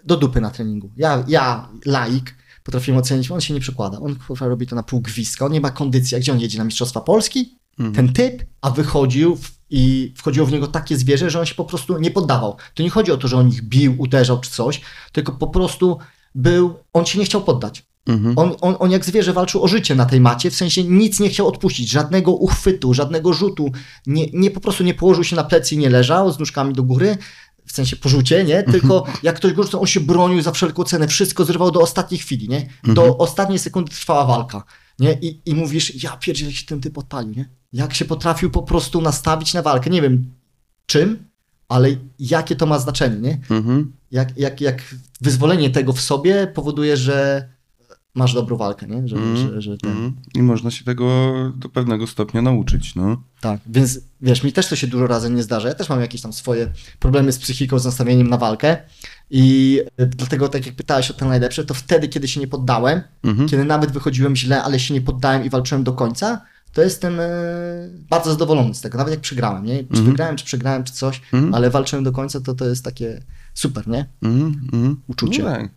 do 0.04 0.18
dupy 0.18 0.42
na 0.42 0.50
treningu. 0.50 0.92
Ja, 0.98 1.24
ja 1.28 1.70
laik, 1.86 2.36
potrafiłem 2.64 3.00
ocenić, 3.00 3.32
on 3.32 3.42
się 3.42 3.54
nie 3.54 3.60
przykłada. 3.60 4.00
On 4.00 4.16
robi 4.40 4.68
to 4.68 4.76
na 4.76 4.84
pół 4.84 5.02
gwizdka, 5.02 5.46
on 5.46 5.52
nie 5.52 5.62
ma 5.62 5.72
kondycji. 5.72 6.18
A 6.18 6.20
gdzie 6.20 6.32
on 6.32 6.40
jedzie? 6.40 6.58
Na 6.58 6.64
Mistrzostwa 6.64 7.02
Polski? 7.02 7.60
Ten 7.96 8.14
typ, 8.14 8.44
a 8.62 8.70
wychodził 8.70 9.36
w, 9.36 9.59
i 9.70 10.14
wchodziło 10.18 10.46
w 10.46 10.52
niego 10.52 10.68
takie 10.68 10.98
zwierzę, 10.98 11.30
że 11.30 11.40
on 11.40 11.46
się 11.46 11.56
po 11.56 11.66
prostu 11.66 11.98
nie 11.98 12.12
poddawał. 12.12 12.56
To 12.74 12.84
nie 12.84 12.90
chodzi 12.90 13.12
o 13.12 13.18
to, 13.18 13.28
że 13.28 13.38
on 13.38 13.50
ich 13.50 13.62
bił, 13.62 13.96
uderzał 13.98 14.40
czy 14.40 14.52
coś, 14.52 14.82
tylko 15.12 15.32
po 15.32 15.48
prostu 15.48 15.98
był, 16.36 16.74
on 16.94 17.06
się 17.06 17.20
nie 17.20 17.26
chciał 17.26 17.42
poddać. 17.42 17.90
On, 18.36 18.56
on, 18.62 18.76
on 18.80 18.92
jak 18.92 19.06
zwierzę 19.06 19.34
walczył 19.34 19.64
o 19.64 19.68
życie 19.68 19.96
na 19.96 20.06
tej 20.06 20.22
macie, 20.22 20.52
w 20.52 20.56
sensie 20.56 20.84
nic 20.84 21.20
nie 21.20 21.30
chciał 21.30 21.48
odpuścić, 21.48 21.90
żadnego 21.90 22.32
uchwytu, 22.32 22.94
żadnego 22.94 23.34
rzutu, 23.34 23.72
nie, 24.08 24.26
nie 24.34 24.52
po 24.52 24.60
prostu 24.60 24.84
nie 24.84 24.94
położył 24.94 25.24
się 25.24 25.36
na 25.36 25.44
plecy 25.44 25.76
i 25.76 25.78
nie 25.78 25.90
leżał 25.90 26.32
z 26.32 26.40
nóżkami 26.40 26.74
do 26.74 26.84
góry, 26.84 27.18
w 27.66 27.72
sensie 27.72 27.96
porzucie, 27.96 28.44
nie? 28.44 28.64
Tylko 28.64 29.04
jak 29.24 29.36
ktoś 29.36 29.54
go 29.54 29.64
rzucał, 29.64 29.82
on 29.82 29.88
się 29.88 30.00
bronił 30.00 30.42
za 30.42 30.52
wszelką 30.52 30.84
cenę, 30.84 31.08
wszystko 31.08 31.46
zrywał 31.46 31.72
do 31.72 31.82
ostatniej 31.82 32.20
chwili, 32.20 32.50
nie? 32.50 32.70
Do 32.84 33.18
ostatniej 33.18 33.60
sekundy 33.60 33.92
trwała 33.92 34.26
walka, 34.26 34.64
nie? 35.00 35.14
I, 35.22 35.42
i 35.46 35.56
mówisz, 35.56 36.04
ja 36.04 36.18
pierdzielę, 36.18 36.52
się 36.52 36.66
ten 36.66 36.82
typ 36.82 36.98
odpalił, 36.98 37.34
nie? 37.36 37.50
Jak 37.74 37.94
się 37.94 38.06
potrafił 38.06 38.50
po 38.52 38.64
prostu 38.64 39.02
nastawić 39.02 39.54
na 39.54 39.62
walkę, 39.62 39.90
nie 39.90 40.02
wiem 40.02 40.26
czym, 40.86 41.24
ale 41.68 41.90
jakie 42.20 42.56
to 42.56 42.66
ma 42.66 42.80
znaczenie, 42.80 43.18
nie? 43.18 43.40
Mhm. 43.58 43.94
Jak, 44.12 44.38
jak, 44.38 44.62
jak 44.62 44.96
wyzwolenie 45.22 45.70
tego 45.70 45.94
w 45.94 46.02
sobie 46.02 46.48
powoduje, 46.48 46.98
że 46.98 47.50
masz 48.16 48.34
dobrą 48.34 48.58
walkę, 48.58 48.88
nie? 48.88 49.08
Że, 49.08 49.16
Mhm. 49.16 49.38
że, 49.38 49.62
że 49.62 49.78
ten... 49.78 49.92
Mhm. 49.92 50.16
I 50.36 50.42
można 50.42 50.72
się 50.72 50.86
tego 50.86 51.34
do 51.56 51.70
pewnego 51.70 52.08
stopnia 52.08 52.42
nauczyć, 52.42 52.96
no. 52.96 53.24
Tak, 53.42 53.60
więc 53.68 54.00
wiesz, 54.22 54.44
mi 54.44 54.54
też 54.54 54.68
to 54.68 54.76
się 54.76 54.88
dużo 54.88 55.08
razy 55.08 55.30
nie 55.30 55.44
zdarza. 55.44 55.68
Ja 55.68 55.76
też 55.76 55.90
mam 55.90 56.02
jakieś 56.02 56.22
tam 56.22 56.34
swoje 56.34 56.72
problemy 57.00 57.32
z 57.32 57.40
psychiką, 57.40 57.80
z 57.80 57.86
nastawieniem 57.86 58.28
na 58.30 58.38
walkę 58.38 58.78
i 59.30 59.80
y, 60.02 60.06
dlatego 60.08 60.50
tak 60.50 60.66
jak 60.66 60.76
pytałeś 60.76 61.12
o 61.12 61.14
ten 61.14 61.28
najlepszy, 61.28 61.66
to 61.66 61.74
wtedy, 61.74 62.08
kiedy 62.08 62.28
się 62.28 62.40
nie 62.40 62.48
poddałem, 62.48 63.02
Mhm. 63.24 63.50
kiedy 63.50 63.66
nawet 63.66 63.92
wychodziłem 63.92 64.36
źle, 64.36 64.64
ale 64.64 64.80
się 64.80 64.94
nie 64.94 65.02
poddałem 65.02 65.46
i 65.46 65.50
walczyłem 65.50 65.84
do 65.84 65.94
końca, 65.94 66.42
to 66.74 66.82
jestem 66.82 67.20
e, 67.20 67.28
bardzo 68.10 68.32
zadowolony 68.32 68.74
z 68.74 68.82
tego, 68.82 68.98
nawet 68.98 69.14
jak 69.14 69.22
przegrałem, 69.22 69.66
nie? 69.66 69.78
Czy 69.78 69.84
Mhm. 69.90 70.06
wygrałem, 70.06 70.36
czy 70.36 70.46
przegrałem, 70.46 70.84
czy 70.84 70.94
coś, 70.94 71.22
Mhm. 71.34 71.54
ale 71.54 71.70
walczyłem 71.70 72.04
do 72.04 72.12
końca, 72.12 72.42
to 72.42 72.54
to 72.54 72.66
jest 72.66 72.84
takie 72.86 73.22
super, 73.54 73.88
nie? 73.88 74.06
Mhm. 74.24 75.02
Uczucie. 75.08 75.44
No, 75.44 75.50
tak. 75.50 75.70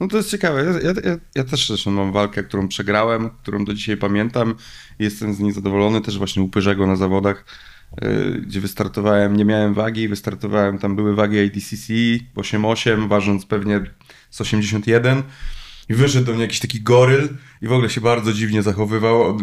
no 0.00 0.08
to 0.08 0.16
jest 0.16 0.30
ciekawe. 0.30 0.64
Ja, 0.64 0.90
ja, 1.10 1.16
ja, 1.34 1.44
też 1.44 1.68
zresztą 1.68 1.90
mam 1.90 2.12
walkę, 2.12 2.42
którą 2.44 2.68
przegrałem, 2.68 3.30
którą 3.42 3.64
do 3.64 3.74
dzisiaj 3.74 3.96
pamiętam. 3.96 4.54
Jestem 4.98 5.34
z 5.34 5.38
niej 5.38 5.52
zadowolony. 5.52 6.00
Też 6.00 6.18
właśnie 6.18 6.42
u 6.42 6.48
Pyrzego 6.48 6.86
na 6.86 6.96
zawodach, 6.96 7.44
yy, 8.02 8.42
gdzie 8.46 8.60
wystartowałem, 8.60 9.36
nie 9.36 9.44
miałem 9.44 9.74
wagi, 9.74 10.08
wystartowałem, 10.08 10.78
tam 10.78 10.96
były 10.96 11.14
wagi 11.14 11.38
ADCC 11.40 11.92
8,8, 12.36 13.08
ważąc 13.08 13.46
pewnie 13.46 13.80
z 14.30 14.40
81. 14.40 15.22
I 15.88 15.94
wyszedł 15.94 16.26
do 16.26 16.32
mnie 16.32 16.42
jakiś 16.42 16.58
taki 16.60 16.80
goryl 16.80 17.28
i 17.62 17.68
w 17.68 17.72
ogóle 17.72 17.90
się 17.90 18.00
bardzo 18.00 18.32
dziwnie 18.32 18.62
zachowywał. 18.62 19.38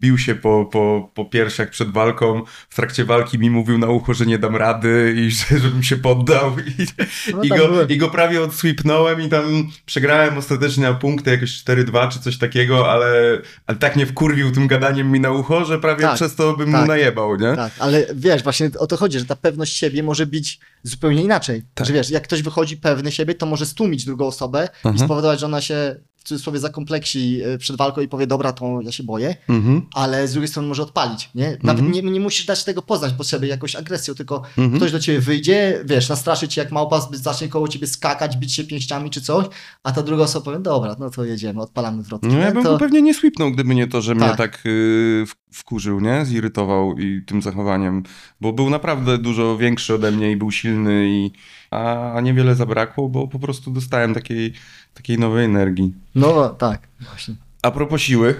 Bił 0.00 0.18
się 0.18 0.34
po, 0.34 0.64
po, 0.72 1.10
po 1.14 1.24
piersiach 1.24 1.70
przed 1.70 1.90
walką. 1.92 2.42
W 2.68 2.74
trakcie 2.74 3.04
walki 3.04 3.38
mi 3.38 3.50
mówił 3.50 3.78
na 3.78 3.86
ucho, 3.86 4.14
że 4.14 4.26
nie 4.26 4.38
dam 4.38 4.56
rady 4.56 5.14
i 5.16 5.30
że, 5.36 5.58
żebym 5.58 5.82
się 5.82 5.96
poddał. 5.96 6.56
I, 6.58 6.86
No 7.32 7.42
i, 7.42 7.48
tak 7.48 7.58
go, 7.58 7.68
byłem. 7.68 7.88
I 7.88 7.96
go 7.96 8.08
prawie 8.08 8.42
odsweepnąłem 8.42 9.20
i 9.20 9.28
tam 9.28 9.44
przegrałem 9.86 10.38
ostatecznie 10.38 10.82
na 10.82 10.94
punkty 10.94 11.30
jakoś 11.30 11.64
4-2 11.64 12.08
czy 12.08 12.20
coś 12.20 12.38
takiego, 12.38 12.92
ale, 12.92 13.40
ale 13.66 13.78
tak 13.78 13.96
nie 13.96 14.06
wkurwił 14.06 14.52
tym 14.52 14.66
gadaniem 14.66 15.10
mi 15.10 15.20
na 15.20 15.30
ucho, 15.30 15.64
że 15.64 15.78
prawie 15.78 16.02
Tak, 16.02 16.14
przez 16.14 16.34
to 16.34 16.56
bym 16.56 16.72
tak. 16.72 16.80
mu 16.80 16.86
najebał, 16.86 17.36
nie? 17.36 17.56
Tak, 17.56 17.72
ale 17.78 18.06
wiesz, 18.14 18.42
właśnie 18.42 18.70
o 18.78 18.86
to 18.86 18.96
chodzi, 18.96 19.18
że 19.18 19.24
ta 19.24 19.36
pewność 19.36 19.76
siebie 19.76 20.02
może 20.02 20.26
być 20.26 20.60
zupełnie 20.82 21.22
inaczej. 21.22 21.62
Tak. 21.74 21.86
Że 21.86 21.92
wiesz, 21.92 22.10
jak 22.10 22.24
ktoś 22.24 22.42
wychodzi 22.42 22.76
pewny 22.76 23.12
siebie, 23.12 23.34
to 23.34 23.46
może 23.46 23.66
stłumić 23.66 24.04
drugą 24.04 24.26
osobę 24.26 24.68
i 24.84 24.88
Aha. 24.88 24.98
spowodować, 24.98 25.40
że 25.40 25.46
ona 25.46 25.60
się 25.60 25.96
w 26.24 26.28
cudzysłowie 26.28 26.58
zakompleksi 26.58 27.40
e, 27.44 27.58
przed 27.58 27.76
walką 27.76 28.00
i 28.00 28.08
powie, 28.08 28.26
dobra, 28.26 28.52
to 28.52 28.80
ja 28.82 28.92
się 28.92 29.02
boję, 29.02 29.36
Mhm. 29.48 29.82
ale 29.94 30.28
z 30.28 30.32
drugiej 30.32 30.48
strony 30.48 30.68
może 30.68 30.82
odpalić, 30.82 31.30
nie? 31.34 31.56
Nawet 31.62 31.88
nie, 31.88 32.02
nie 32.02 32.20
musisz 32.20 32.46
dać 32.46 32.64
tego 32.64 32.82
poznać 32.82 33.12
po 33.12 33.24
sobie 33.24 33.48
jakąś 33.48 33.76
agresją, 33.76 34.14
tylko 34.14 34.36
Mhm. 34.58 34.76
ktoś 34.76 34.92
do 34.92 35.00
ciebie 35.00 35.20
wyjdzie, 35.20 35.80
wiesz, 35.84 36.08
nastraszy 36.08 36.48
cię 36.48 36.60
jak 36.60 36.72
małpa, 36.72 37.08
zacznie 37.12 37.48
koło 37.48 37.68
ciebie 37.68 37.86
skakać, 37.86 38.36
bić 38.36 38.52
się 38.52 38.64
pięściami 38.64 39.10
czy 39.10 39.20
coś, 39.20 39.46
a 39.82 39.92
ta 39.92 40.02
druga 40.02 40.24
osoba 40.24 40.44
powie, 40.44 40.58
dobra, 40.58 40.96
no 40.98 41.10
to 41.10 41.24
jedziemy, 41.24 41.60
odpalamy 41.62 42.02
wrotki. 42.02 42.28
No 42.28 42.38
ja 42.38 42.52
bym 42.52 42.62
to... 42.64 42.78
pewnie 42.78 43.02
nie 43.02 43.14
sweepnął, 43.14 43.52
gdyby 43.52 43.74
nie 43.74 43.86
to, 43.86 44.00
że 44.02 44.14
mnie 44.14 44.24
Tak. 44.28 44.36
tak 44.36 44.62
yy, 44.64 45.24
wkurzył, 45.52 46.00
nie? 46.00 46.24
Zirytował 46.24 46.98
i 46.98 47.22
tym 47.26 47.42
zachowaniem, 47.42 48.02
bo 48.40 48.52
był 48.52 48.70
naprawdę 48.70 49.18
dużo 49.18 49.56
większy 49.56 49.94
ode 49.94 50.12
mnie 50.12 50.30
i 50.30 50.36
był 50.36 50.50
silny 50.50 51.06
i 51.08 51.30
a, 51.74 52.12
a 52.12 52.20
niewiele 52.20 52.54
zabrakło, 52.54 53.08
bo 53.08 53.28
po 53.28 53.38
prostu 53.38 53.70
dostałem 53.70 54.14
takiej, 54.14 54.52
takiej 54.94 55.18
nowej 55.18 55.44
energii. 55.44 55.94
No 56.14 56.48
tak, 56.48 56.88
właśnie. 57.00 57.34
A 57.62 57.70
propos 57.70 58.00
siły, 58.00 58.34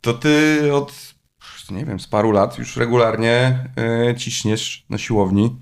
to 0.00 0.14
ty 0.14 0.60
od, 0.74 1.14
nie 1.70 1.84
wiem, 1.84 2.00
z 2.00 2.06
paru 2.06 2.30
lat 2.30 2.58
już 2.58 2.76
regularnie 2.76 3.64
e, 4.08 4.14
ciśniesz 4.16 4.84
na 4.90 4.98
siłowni 4.98 5.56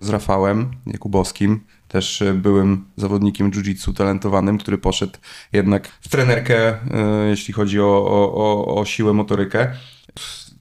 z 0.00 0.08
Rafałem 0.08 0.70
Jakubowskim, 0.86 1.60
też 1.88 2.22
e, 2.22 2.34
byłym 2.34 2.84
zawodnikiem 2.96 3.50
jiu-jitsu 3.50 3.94
talentowanym, 3.94 4.58
który 4.58 4.78
poszedł 4.78 5.18
jednak 5.52 5.88
w 5.88 6.08
trenerkę, 6.08 6.68
e, 6.68 6.78
jeśli 7.28 7.54
chodzi 7.54 7.80
o, 7.80 7.84
o, 7.84 8.34
o, 8.34 8.80
o 8.80 8.84
siłę, 8.84 9.12
motorykę. 9.12 9.72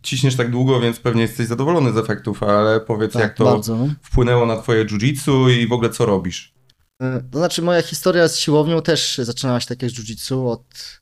Ciśniesz 0.04 0.36
tak 0.36 0.52
długo, 0.52 0.80
więc 0.80 1.00
pewnie 1.00 1.22
jesteś 1.22 1.48
zadowolony 1.48 1.94
z 1.94 1.98
efektów, 1.98 2.44
ale 2.44 2.80
powiedz, 2.80 3.14
Tak, 3.14 3.22
jak 3.22 3.36
to 3.38 3.46
bardzo. 3.46 3.88
wpłynęło 4.04 4.46
na 4.46 4.58
twoje 4.62 4.86
jiu-jitsu 4.86 5.50
i 5.52 5.68
w 5.68 5.72
ogóle 5.72 5.90
co 5.90 6.06
robisz? 6.06 6.54
E, 7.02 7.24
To 7.32 7.38
znaczy, 7.38 7.62
moja 7.62 7.82
historia 7.82 8.28
z 8.28 8.38
siłownią 8.40 8.82
też 8.82 9.18
zaczynała 9.24 9.60
się 9.60 9.68
tak 9.68 9.82
jak 9.82 9.92
jiu-jitsu, 9.92 10.48
od 10.48 11.02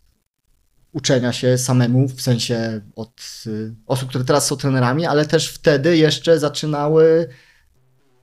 uczenia 0.91 1.33
się 1.33 1.57
samemu, 1.57 2.07
w 2.07 2.21
sensie 2.21 2.81
od 2.95 3.43
y, 3.47 3.75
osób, 3.87 4.09
które 4.09 4.23
teraz 4.23 4.47
są 4.47 4.55
trenerami, 4.57 5.05
ale 5.05 5.25
też 5.25 5.47
wtedy 5.49 5.97
jeszcze 5.97 6.39
zaczynały 6.39 7.29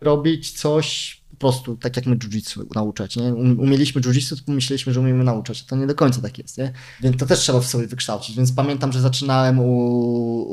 robić 0.01 0.51
coś 0.61 1.17
po 1.39 1.41
prostu, 1.41 1.77
tak 1.77 1.97
jak 1.97 2.07
my 2.07 2.17
jiu-jitsu 2.17 2.65
nauczać, 2.75 3.17
nie? 3.17 3.23
Um- 3.35 3.61
Umieliśmy 3.61 4.01
jiu-jitsu, 4.01 4.37
to 4.37 4.43
pomyśleliśmy, 4.47 4.93
że 4.93 5.01
umiemy 5.01 5.25
nauczać, 5.25 5.65
a 5.67 5.71
to 5.71 5.77
nie 5.77 5.87
do 5.87 5.95
końca 5.95 6.21
tak 6.21 6.39
jest, 6.39 6.59
nie? 6.59 6.73
Więc 7.01 7.17
to 7.17 7.27
też 7.27 7.39
trzeba 7.41 7.61
w 7.61 7.67
sobie 7.67 7.87
wykształcić, 7.87 8.37
więc 8.37 8.53
pamiętam, 8.53 8.93
że 8.93 9.01
zaczynałem 9.01 9.59
u, 9.61 9.71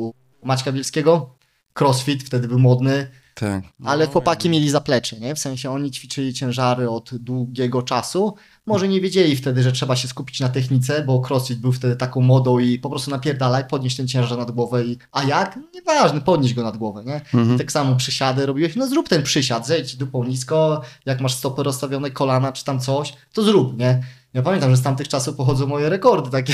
u 0.08 0.14
Maćka 0.44 0.72
Bielskiego, 0.72 1.36
crossfit, 1.80 2.24
wtedy 2.24 2.48
był 2.48 2.60
modny, 2.60 3.08
Tak. 3.36 3.64
ale 3.84 4.08
chłopaki 4.08 4.50
mieli 4.50 4.70
zaplecze, 4.70 5.20
nie? 5.20 5.36
W 5.36 5.40
sensie 5.40 5.72
oni 5.72 5.92
ćwiczyli 5.92 6.34
ciężary 6.34 6.90
od 6.90 7.16
długiego 7.18 7.82
czasu. 7.82 8.36
Może 8.66 8.88
nie 8.88 9.02
wiedzieli 9.02 9.36
wtedy, 9.36 9.64
że 9.64 9.72
trzeba 9.72 9.96
się 9.96 10.08
skupić 10.08 10.40
na 10.40 10.50
technice, 10.50 11.04
bo 11.04 11.22
crossfit 11.30 11.60
był 11.60 11.72
wtedy 11.72 11.96
taką 11.96 12.22
modą 12.22 12.60
i 12.60 12.80
po 12.80 12.90
prostu 12.90 13.12
napierdalaj, 13.12 13.68
podnieś 13.68 13.96
ten 13.96 14.08
ciężar 14.08 14.38
nad 14.38 14.52
głowę 14.52 14.86
i... 14.86 14.98
A 15.12 15.24
jak? 15.24 15.60
Nieważne, 15.74 16.22
podnieś 16.22 16.54
go 16.54 16.64
nad 16.64 16.78
głowę, 16.78 17.04
nie? 17.06 17.16
Mhm. 17.16 17.58
Tak 17.58 17.72
samo 17.72 17.96
przysiady 17.96 18.46
robiłeś, 18.46 18.76
no 18.76 18.88
zrób 18.88 19.10
ten 19.10 19.24
przysiad, 19.24 19.68
zejdź 19.68 19.96
dupą 19.96 20.24
nisko, 20.24 20.82
jak 21.06 21.22
masz 21.22 21.34
stopy 21.34 21.64
rozstawione, 21.64 22.12
kolana 22.12 22.52
czy 22.52 22.66
tam 22.66 22.80
coś, 22.80 23.14
to 23.34 23.44
zrób, 23.44 23.78
nie? 23.80 24.04
Ja 24.34 24.42
pamiętam, 24.42 24.72
że 24.72 24.78
z 24.78 24.82
tamtych 24.82 25.08
czasów 25.08 25.36
pochodzą 25.36 25.68
moje 25.68 25.90
rekordy 25.90 26.30
takie 26.30 26.54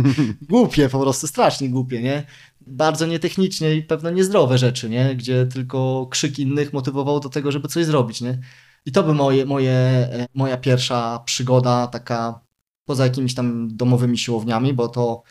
głupie, 0.50 0.88
po 0.88 1.00
prostu 1.00 1.26
strasznie 1.26 1.70
głupie, 1.70 2.02
nie? 2.02 2.26
Bardzo 2.66 3.06
nietechnicznie 3.06 3.74
i 3.74 3.82
pewno 3.82 4.10
niezdrowe 4.10 4.58
rzeczy, 4.58 4.90
nie? 4.90 5.16
Gdzie 5.16 5.46
tylko 5.46 6.06
krzyk 6.10 6.38
innych 6.38 6.72
motywował 6.72 7.20
do 7.20 7.28
tego, 7.28 7.52
żeby 7.52 7.68
coś 7.68 7.84
zrobić, 7.84 8.20
nie? 8.20 8.38
I 8.86 8.92
to 8.92 9.02
by 9.02 9.14
moje, 9.14 9.46
moje, 9.46 9.72
e, 9.72 10.26
moja 10.34 10.56
pierwsza 10.56 11.18
przygoda 11.24 11.86
taka 11.86 12.40
poza 12.84 13.04
jakimiś 13.04 13.34
tam 13.34 13.76
domowymi 13.76 14.18
siłowniami, 14.18 14.74
bo 14.74 14.88
to 14.88 15.22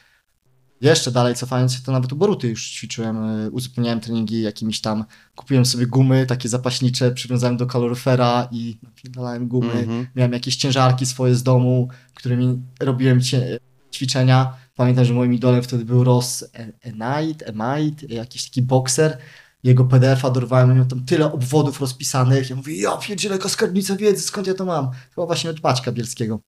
jeszcze 0.81 1.11
dalej 1.11 1.35
cofając 1.35 1.73
się, 1.73 1.79
to 1.85 1.91
nawet 1.91 2.13
u 2.13 2.15
Boruty 2.15 2.47
już 2.47 2.71
ćwiczyłem, 2.71 3.23
e, 3.23 3.49
uzupełniałem 3.51 3.99
treningi 3.99 4.41
jakimiś 4.41 4.81
tam, 4.81 5.05
kupiłem 5.35 5.65
sobie 5.65 5.87
gumy 5.87 6.25
takie 6.25 6.49
zapaśnicze, 6.49 7.11
przywiązałem 7.11 7.57
do 7.57 7.65
kaloryfera 7.65 8.47
i 8.51 8.79
napierdalałem 8.83 9.47
gumy. 9.47 9.73
Mhm. 9.73 10.07
Miałem 10.15 10.33
jakieś 10.33 10.55
ciężarki 10.55 11.05
swoje 11.05 11.35
z 11.35 11.43
domu, 11.43 11.87
którymi 12.13 12.61
robiłem 12.79 13.19
ćwiczenia. 13.93 14.53
Pamiętam, 14.75 15.05
że 15.05 15.13
moim 15.13 15.33
idolem 15.33 15.63
wtedy 15.63 15.85
był 15.85 16.03
Ross 16.03 16.45
Enite, 16.81 17.45
Emite, 17.45 18.05
jakiś 18.05 18.45
taki 18.45 18.61
bokser. 18.61 19.17
Jego 19.63 19.85
PDF-a 19.85 20.29
dorwałem, 20.29 20.75
miał 20.75 20.85
tam 20.85 21.05
tyle 21.05 21.33
obwodów 21.33 21.81
rozpisanych. 21.81 22.49
Ja 22.49 22.55
mówię, 22.55 22.75
ja 22.75 22.97
pierdzielę, 22.97 23.35
jaka 23.35 23.49
skarbnica 23.49 23.95
wiedzy, 23.95 24.21
skąd 24.21 24.47
ja 24.47 24.53
to 24.53 24.65
mam? 24.65 24.89
Chyba 25.15 25.25
właśnie 25.25 25.49
od 25.49 25.63
Maćka 25.63 25.91
Bielskiego. 25.91 26.39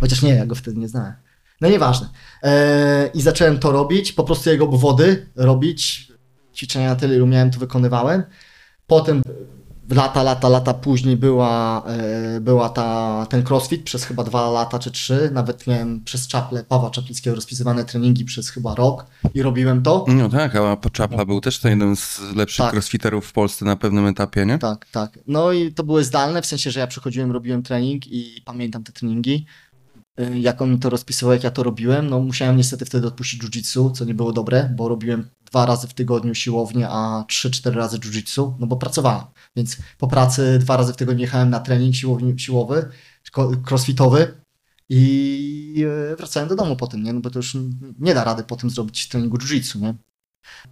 Chociaż 0.00 0.22
nie, 0.22 0.34
ja 0.34 0.46
go 0.46 0.54
wtedy 0.54 0.80
nie 0.80 0.88
znałem. 0.88 1.14
No 1.60 1.68
nieważne. 1.68 2.08
Eee, 2.42 3.10
I 3.14 3.22
zacząłem 3.22 3.58
to 3.58 3.72
robić, 3.72 4.12
po 4.12 4.24
prostu 4.24 4.50
jego 4.50 4.64
obwody 4.64 5.26
robić. 5.36 6.12
Ćwiczenia 6.54 6.88
na 6.88 6.96
tyle, 6.96 7.16
ilu 7.16 7.26
miałem, 7.26 7.50
to 7.50 7.58
wykonywałem. 7.58 8.22
Potem 8.86 9.22
lata, 9.90 10.22
lata, 10.22 10.48
lata 10.48 10.74
później 10.74 11.16
była, 11.16 11.82
e, 11.86 12.40
była 12.40 12.68
ta, 12.68 13.26
ten 13.30 13.44
crossfit 13.46 13.82
przez 13.84 14.04
chyba 14.04 14.24
dwa 14.24 14.50
lata 14.50 14.78
czy 14.78 14.90
trzy. 14.90 15.30
Nawet 15.32 15.66
miałem 15.66 16.04
przez 16.04 16.26
czaple 16.26 16.64
Pawła 16.64 16.90
Czaplickiego 16.90 17.36
rozpisywane 17.36 17.84
treningi 17.84 18.24
przez 18.24 18.50
chyba 18.50 18.74
rok 18.74 19.06
i 19.34 19.42
robiłem 19.42 19.82
to. 19.82 20.04
No 20.08 20.28
tak, 20.28 20.56
a 20.56 20.76
Czapla 20.92 21.24
był 21.24 21.40
też 21.40 21.58
to 21.58 21.68
jeden 21.68 21.96
z 21.96 22.20
lepszych 22.36 22.64
Tak. 22.64 22.72
crossfiterów 22.74 23.26
w 23.26 23.32
Polsce 23.32 23.64
na 23.64 23.76
pewnym 23.76 24.06
etapie, 24.06 24.46
nie? 24.46 24.58
Tak, 24.58 24.86
tak. 24.92 25.18
No 25.26 25.52
i 25.52 25.72
to 25.72 25.84
były 25.84 26.04
zdalne, 26.04 26.42
w 26.42 26.46
sensie, 26.46 26.70
że 26.70 26.80
ja 26.80 26.86
przychodziłem, 26.86 27.32
robiłem 27.32 27.62
trening 27.62 28.06
i 28.06 28.42
pamiętam 28.44 28.84
te 28.84 28.92
treningi. 28.92 29.46
Y, 30.20 30.38
Jak 30.38 30.62
on 30.62 30.70
mi 30.72 30.78
to 30.78 30.90
rozpisywał, 30.90 31.32
jak 31.32 31.44
ja 31.44 31.50
to 31.50 31.62
robiłem, 31.62 32.10
no 32.10 32.20
musiałem 32.20 32.56
niestety 32.56 32.84
wtedy 32.84 33.06
odpuścić 33.06 33.42
jiu-jitsu, 33.42 33.92
co 33.92 34.04
nie 34.04 34.14
było 34.14 34.32
dobre, 34.32 34.70
bo 34.76 34.88
robiłem 34.88 35.28
dwa 35.50 35.66
razy 35.66 35.88
w 35.88 35.94
tygodniu 35.94 36.34
siłownię, 36.34 36.88
a 36.90 37.24
trzy, 37.28 37.50
cztery 37.50 37.76
razy 37.76 37.98
jiu-jitsu, 37.98 38.52
no 38.58 38.66
bo 38.66 38.76
pracowałem. 38.76 39.24
Więc 39.56 39.76
po 39.98 40.08
pracy 40.08 40.58
dwa 40.58 40.76
razy 40.76 40.92
w 40.92 40.96
tygodniu 40.96 41.20
jechałem 41.20 41.50
na 41.50 41.60
trening 41.60 41.94
siłowy, 42.36 42.88
ko- 43.32 43.52
crossfitowy 43.68 44.34
i 44.88 45.84
e, 46.12 46.16
wracałem 46.16 46.48
do 46.48 46.56
domu 46.56 46.76
po 46.76 46.86
tym, 46.86 47.02
nie? 47.02 47.12
No 47.12 47.20
bo 47.20 47.30
to 47.30 47.38
już 47.38 47.56
nie 47.98 48.14
da 48.14 48.24
rady 48.24 48.44
po 48.44 48.56
tym 48.56 48.70
zrobić 48.70 49.08
treningu 49.08 49.36
jiu-jitsu, 49.36 49.80
nie? 49.80 49.94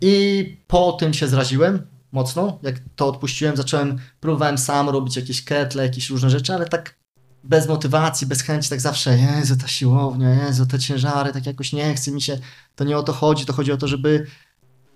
I 0.01 0.57
po 0.67 0.93
tym 0.93 1.15
się 1.15 1.29
zraziłem 1.29 1.87
mocno. 2.13 2.59
Jak 2.63 2.81
to 2.97 3.09
odpuściłem, 3.09 3.57
zacząłem, 3.57 3.99
próbowałem 4.21 4.59
sam 4.59 4.89
robić 4.89 5.17
jakieś 5.17 5.45
ketle, 5.45 5.83
jakieś 5.83 6.11
różne 6.11 6.31
rzeczy, 6.31 6.55
ale 6.55 6.69
tak 6.69 7.01
bez 7.45 7.69
motywacji, 7.69 8.27
bez 8.27 8.43
chęci, 8.43 8.71
tak 8.71 8.81
zawsze, 8.81 9.19
Jezu, 9.19 9.57
ta 9.57 9.69
siłownia, 9.69 10.47
Jezu, 10.47 10.67
te 10.67 10.79
ciężary, 10.79 11.33
tak 11.33 11.47
jakoś 11.47 11.73
nie 11.73 11.95
chce 11.95 12.11
mi 12.11 12.23
się, 12.23 12.39
to 12.75 12.85
nie 12.85 12.99
o 12.99 13.03
to 13.03 13.13
chodzi, 13.13 13.47
to 13.47 13.53
chodzi 13.53 13.73
o 13.73 13.77
to, 13.77 13.89
żeby 13.89 14.27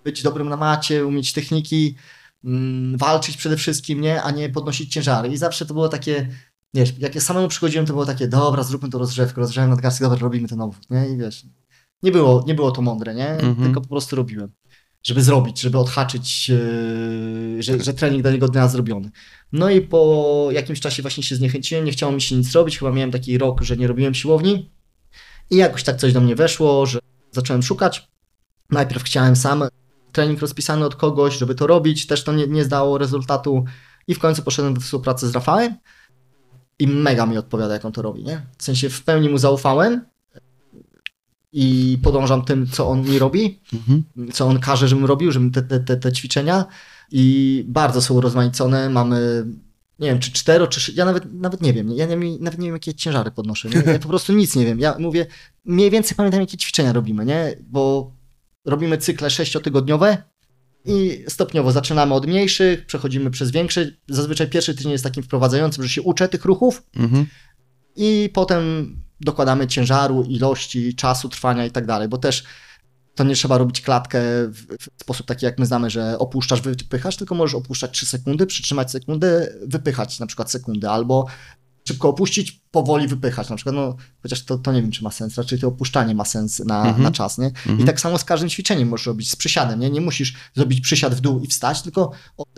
być 0.04 0.22
dobrym 0.22 0.48
na 0.48 0.56
macie, 0.56 1.06
umieć 1.06 1.32
techniki, 1.32 1.96
walczyć 2.96 3.36
przede 3.36 3.56
wszystkim, 3.56 4.00
nie, 4.00 4.22
a 4.22 4.30
nie 4.30 4.48
podnosić 4.48 4.92
ciężary. 4.92 5.28
I 5.28 5.36
zawsze 5.36 5.66
to 5.66 5.74
było 5.74 5.88
takie, 5.88 6.28
wiesz, 6.74 6.98
jak 6.98 7.14
ja 7.14 7.20
samemu 7.20 7.48
przychodziłem, 7.48 7.86
to 7.86 7.92
było 7.92 8.06
takie, 8.06 8.28
dobra, 8.28 8.62
zróbmy 8.62 8.90
to 8.90 8.98
rozgrzewkę, 8.98 9.40
rozgrzewam 9.40 9.70
nadgarstek, 9.70 10.02
dobra, 10.08 10.18
robimy 10.18 10.48
ten 10.48 10.60
obwód, 10.60 10.90
nie, 10.90 11.08
i 11.08 11.16
wiesz, 11.16 11.46
nie 12.02 12.12
było, 12.12 12.44
nie 12.46 12.54
było 12.54 12.70
to 12.70 12.82
mądre, 12.82 13.14
nie, 13.14 13.28
Mhm. 13.28 13.56
tylko 13.56 13.80
po 13.80 13.88
prostu 13.88 14.16
robiłem 14.16 14.52
żeby 15.04 15.22
zrobić, 15.22 15.60
żeby 15.60 15.78
odhaczyć, 15.78 16.48
yy, 16.48 17.62
że, 17.62 17.80
że 17.80 17.94
trening 17.94 18.22
danego 18.22 18.48
dnia 18.48 18.68
zrobiony. 18.68 19.10
No 19.52 19.70
i 19.70 19.80
po 19.80 20.48
jakimś 20.52 20.80
czasie 20.80 21.02
właśnie 21.02 21.22
się 21.22 21.36
zniechęciłem, 21.36 21.84
nie 21.84 21.92
chciało 21.92 22.12
mi 22.12 22.20
się 22.20 22.36
nic 22.36 22.52
robić, 22.52 22.78
chyba 22.78 22.90
miałem 22.92 23.10
taki 23.10 23.38
rok, 23.38 23.62
że 23.62 23.76
nie 23.76 23.86
robiłem 23.86 24.14
siłowni 24.14 24.70
i 25.50 25.56
jakoś 25.56 25.82
tak 25.82 25.96
coś 25.96 26.12
do 26.12 26.20
mnie 26.20 26.36
weszło, 26.36 26.86
że 26.86 26.98
zacząłem 27.32 27.62
szukać. 27.62 28.08
Najpierw 28.70 29.02
chciałem 29.02 29.36
sam 29.36 29.64
trening 30.14 30.40
rozpisany 30.40 30.84
od 30.84 30.96
kogoś, 30.96 31.38
żeby 31.38 31.54
to 31.54 31.66
robić, 31.66 32.06
też 32.06 32.24
to 32.24 32.32
nie, 32.32 32.46
nie 32.46 32.64
zdało 32.64 32.98
rezultatu 32.98 33.64
i 34.06 34.14
w 34.14 34.18
końcu 34.18 34.42
poszedłem 34.42 34.74
we 34.74 34.80
współpracę 34.80 35.28
z 35.28 35.34
Rafałem 35.34 35.74
i 36.78 36.86
mega 36.88 37.26
mi 37.26 37.38
odpowiada, 37.38 37.74
jak 37.74 37.84
on 37.84 37.92
to 37.92 38.02
robi, 38.02 38.24
nie? 38.24 38.46
W 38.58 38.62
sensie 38.62 38.88
w 38.90 39.02
pełni 39.04 39.28
mu 39.28 39.38
zaufałem 39.38 40.04
i 41.52 41.98
podążam 42.02 42.44
tym, 42.44 42.66
co 42.66 42.88
on 42.88 43.02
mi 43.02 43.18
robi 43.18 43.60
Mhm. 43.72 44.04
co 44.32 44.46
on 44.46 44.60
każe, 44.60 44.88
żebym 44.88 45.04
robił, 45.04 45.32
żebym 45.32 45.50
te, 45.50 45.62
te, 45.62 45.80
te, 45.80 45.96
te 45.96 46.12
ćwiczenia 46.12 46.64
i 47.10 47.64
bardzo 47.68 48.02
są 48.02 48.14
urozmaicone. 48.14 48.90
Mamy, 48.90 49.46
nie 49.98 50.08
wiem, 50.08 50.18
czy 50.18 50.32
cztero, 50.32 50.66
czy 50.66 50.92
ja 50.92 51.04
nawet, 51.04 51.32
nawet 51.32 51.62
nie 51.62 51.72
wiem, 51.72 51.90
ja 51.90 52.06
nie, 52.06 52.16
nawet 52.40 52.58
nie 52.58 52.66
wiem, 52.66 52.74
jakie 52.76 52.94
ciężary 52.94 53.30
podnoszę. 53.30 53.68
Nie? 53.68 53.92
Ja 53.92 53.98
po 53.98 54.08
prostu 54.08 54.32
nic 54.32 54.56
nie 54.56 54.64
wiem. 54.64 54.78
Ja 54.80 54.96
mówię, 54.98 55.26
mniej 55.64 55.90
więcej 55.90 56.16
pamiętam, 56.16 56.40
jakie 56.40 56.56
ćwiczenia 56.56 56.92
robimy, 56.92 57.24
nie? 57.24 57.56
Bo 57.60 58.12
robimy 58.64 58.98
cykle 58.98 59.30
sześciotygodniowe 59.30 60.22
i 60.84 61.24
stopniowo 61.28 61.72
zaczynamy 61.72 62.14
od 62.14 62.26
mniejszych, 62.26 62.86
przechodzimy 62.86 63.30
przez 63.30 63.50
większe. 63.50 63.86
Zazwyczaj 64.08 64.50
pierwszy 64.50 64.74
tydzień 64.74 64.92
jest 64.92 65.04
takim 65.04 65.22
wprowadzającym, 65.22 65.84
że 65.84 65.90
się 65.90 66.02
uczę 66.02 66.28
tych 66.28 66.44
ruchów, 66.44 66.82
Mhm. 66.96 67.26
i 67.96 68.30
potem 68.34 68.96
dokładamy 69.20 69.66
ciężaru, 69.66 70.22
ilości, 70.28 70.94
czasu 70.94 71.28
trwania 71.28 71.66
i 71.66 71.70
tak 71.70 71.86
dalej, 71.86 72.08
bo 72.08 72.18
też 72.18 72.44
to 73.14 73.24
nie 73.24 73.34
trzeba 73.34 73.58
robić 73.58 73.80
klatkę 73.80 74.20
w, 74.48 74.66
w 74.80 75.02
sposób 75.02 75.26
taki, 75.26 75.46
jak 75.46 75.58
my 75.58 75.66
znamy, 75.66 75.90
że 75.90 76.18
opuszczasz, 76.18 76.60
wypychasz, 76.60 77.16
tylko 77.16 77.34
możesz 77.34 77.54
opuszczać 77.54 77.90
3 77.90 78.06
sekundy, 78.06 78.46
przytrzymać 78.46 78.90
sekundę, 78.90 79.48
wypychać 79.66 80.20
na 80.20 80.26
przykład 80.26 80.50
sekundę, 80.50 80.90
albo 80.90 81.26
szybko 81.88 82.08
opuścić, 82.08 82.60
powoli 82.70 83.08
wypychać 83.08 83.50
na 83.50 83.56
przykład, 83.56 83.74
no 83.76 83.96
chociaż 84.22 84.42
to, 84.44 84.58
to 84.58 84.72
nie 84.72 84.82
wiem, 84.82 84.90
czy 84.90 85.02
ma 85.04 85.10
sens, 85.10 85.38
raczej 85.38 85.58
to 85.58 85.68
opuszczanie 85.68 86.14
ma 86.14 86.24
sens 86.24 86.58
na, 86.58 86.78
Mhm. 86.84 87.02
na 87.02 87.10
czas, 87.12 87.38
nie? 87.38 87.46
Mhm. 87.46 87.80
I 87.80 87.84
tak 87.84 88.00
samo 88.00 88.18
z 88.18 88.24
każdym 88.24 88.48
ćwiczeniem 88.48 88.88
możesz 88.88 89.06
robić, 89.06 89.30
z 89.30 89.36
przysiadem, 89.36 89.80
nie? 89.80 89.90
Nie 89.90 90.00
musisz 90.00 90.34
zrobić 90.54 90.80
przysiad 90.80 91.14
w 91.14 91.20
dół 91.20 91.40
i 91.40 91.46
wstać, 91.46 91.82
tylko 91.82 92.10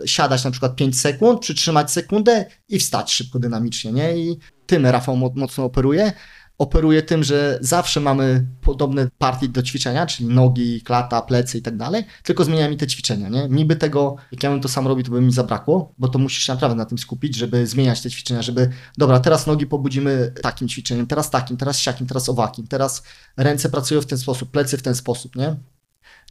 siadać 0.05 0.43
na 0.43 0.51
przykład 0.51 0.75
5 0.75 0.99
sekund, 0.99 1.39
przytrzymać 1.41 1.91
sekundę 1.91 2.45
i 2.69 2.79
wstać 2.79 3.13
szybko, 3.13 3.39
dynamicznie, 3.39 3.91
nie? 3.91 4.17
I 4.17 4.37
tym 4.65 4.85
Rafał 4.85 5.17
mo- 5.17 5.31
mocno 5.35 5.63
operuje. 5.63 6.13
Operuje 6.57 7.01
tym, 7.01 7.23
że 7.23 7.59
zawsze 7.61 7.99
mamy 7.99 8.45
podobne 8.61 9.07
partie 9.17 9.47
do 9.47 9.63
ćwiczenia, 9.63 10.05
czyli 10.05 10.29
nogi, 10.29 10.81
klata, 10.81 11.21
plecy 11.21 11.57
i 11.57 11.61
tak 11.61 11.77
dalej, 11.77 12.03
tylko 12.23 12.43
zmienia 12.43 12.69
mi 12.69 12.77
te 12.77 12.87
ćwiczenia, 12.87 13.29
nie? 13.29 13.49
Mi 13.49 13.65
by 13.65 13.75
tego, 13.75 14.15
jak 14.31 14.43
ja 14.43 14.49
bym 14.49 14.61
to 14.61 14.69
sam 14.69 14.87
robił, 14.87 15.05
to 15.05 15.11
by 15.11 15.21
mi 15.21 15.31
zabrakło, 15.31 15.93
bo 15.97 16.07
to 16.07 16.19
musisz 16.19 16.43
się 16.43 16.53
naprawdę 16.53 16.75
na 16.75 16.85
tym 16.85 16.97
skupić, 16.97 17.35
żeby 17.35 17.67
zmieniać 17.67 18.01
te 18.01 18.09
ćwiczenia, 18.09 18.41
żeby, 18.41 18.69
dobra, 18.97 19.19
teraz 19.19 19.47
nogi 19.47 19.65
pobudzimy 19.65 20.33
takim 20.41 20.67
ćwiczeniem, 20.67 21.07
teraz 21.07 21.29
takim, 21.29 21.57
teraz 21.57 21.79
siakim, 21.79 22.07
teraz 22.07 22.29
owakim, 22.29 22.67
teraz 22.67 23.03
ręce 23.37 23.69
pracują 23.69 24.01
w 24.01 24.05
ten 24.05 24.17
sposób, 24.17 24.51
plecy 24.51 24.77
w 24.77 24.81
ten 24.81 24.95
sposób, 24.95 25.35
nie? 25.35 25.55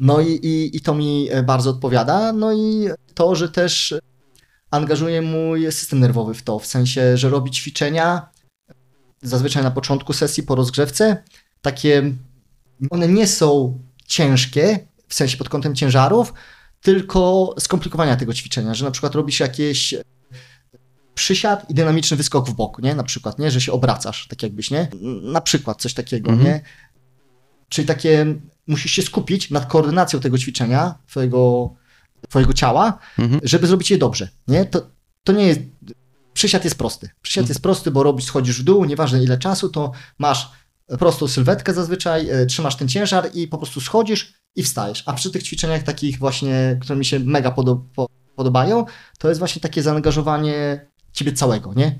No 0.00 0.20
i, 0.20 0.32
i, 0.32 0.76
i 0.76 0.80
to 0.80 0.94
mi 0.94 1.28
e, 1.30 1.42
bardzo 1.42 1.70
odpowiada. 1.70 2.32
No 2.32 2.52
i 2.52 2.88
to, 3.14 3.34
że 3.34 3.48
też 3.48 3.94
angażuje 4.70 5.22
mój 5.22 5.72
system 5.72 6.00
nerwowy 6.00 6.34
w 6.34 6.42
to, 6.42 6.58
w 6.58 6.66
sensie, 6.66 7.16
że 7.16 7.30
robi 7.30 7.50
ćwiczenia 7.50 8.28
zazwyczaj 9.28 9.62
na 9.62 9.70
początku 9.70 10.12
sesji 10.12 10.42
po 10.42 10.54
rozgrzewce, 10.54 11.22
takie, 11.62 12.12
one 12.90 13.08
nie 13.08 13.26
są 13.26 13.78
ciężkie, 14.06 14.78
w 15.08 15.14
sensie 15.14 15.36
pod 15.36 15.48
kątem 15.48 15.74
ciężarów, 15.74 16.32
tylko 16.80 17.54
skomplikowania 17.58 18.16
tego 18.16 18.34
ćwiczenia, 18.34 18.74
że 18.74 18.84
na 18.84 18.90
przykład 18.90 19.14
robisz 19.14 19.40
jakieś 19.40 19.94
przysiad 21.14 21.70
i 21.70 21.74
dynamiczny 21.74 22.16
wyskok 22.16 22.48
w 22.48 22.52
bok, 22.52 22.78
nie? 22.82 22.94
Na 22.94 23.02
przykład, 23.04 23.38
nie? 23.38 23.50
Że 23.50 23.60
się 23.60 23.72
obracasz, 23.72 24.26
tak 24.28 24.42
jakbyś, 24.42 24.70
nie? 24.70 24.88
Na 25.22 25.40
przykład 25.40 25.82
coś 25.82 25.94
takiego, 25.94 26.30
Mhm. 26.30 26.48
nie? 26.48 26.60
Czyli 27.68 27.88
takie, 27.88 28.26
musisz 28.66 28.92
się 28.92 29.02
skupić 29.02 29.50
nad 29.50 29.66
koordynacją 29.66 30.20
tego 30.20 30.38
ćwiczenia, 30.38 30.94
twojego, 31.06 31.70
twojego 32.28 32.52
ciała, 32.52 32.98
Mhm. 33.18 33.40
żeby 33.44 33.66
zrobić 33.66 33.90
je 33.90 33.98
dobrze, 33.98 34.28
nie? 34.48 34.64
To, 34.64 34.86
to 35.24 35.32
nie 35.32 35.46
jest, 35.46 35.60
przysiad 36.36 36.64
jest 36.64 36.78
prosty. 36.78 37.08
Przysiad 37.22 37.42
Mhm. 37.42 37.50
jest 37.50 37.62
prosty, 37.62 37.90
bo 37.90 38.02
robisz, 38.02 38.24
schodzisz 38.24 38.60
w 38.60 38.64
dół, 38.64 38.84
nieważne 38.84 39.22
ile 39.24 39.38
czasu, 39.38 39.68
to 39.68 39.92
masz 40.18 40.50
prostą 40.98 41.28
sylwetkę 41.28 41.74
zazwyczaj, 41.74 42.30
e, 42.30 42.46
trzymasz 42.46 42.76
ten 42.76 42.88
ciężar 42.88 43.30
i 43.34 43.48
po 43.48 43.58
prostu 43.58 43.80
schodzisz 43.80 44.34
i 44.56 44.62
wstajesz. 44.62 45.02
A 45.06 45.12
przy 45.12 45.30
tych 45.30 45.42
ćwiczeniach 45.42 45.82
takich 45.82 46.18
właśnie, 46.18 46.78
które 46.82 46.98
mi 46.98 47.04
się 47.04 47.18
mega 47.20 47.50
podo- 47.50 47.80
po- 47.94 48.08
podobają, 48.36 48.84
to 49.18 49.28
jest 49.28 49.38
właśnie 49.38 49.62
takie 49.62 49.82
zaangażowanie 49.82 50.86
ciebie 51.12 51.32
całego, 51.32 51.74
nie? 51.74 51.98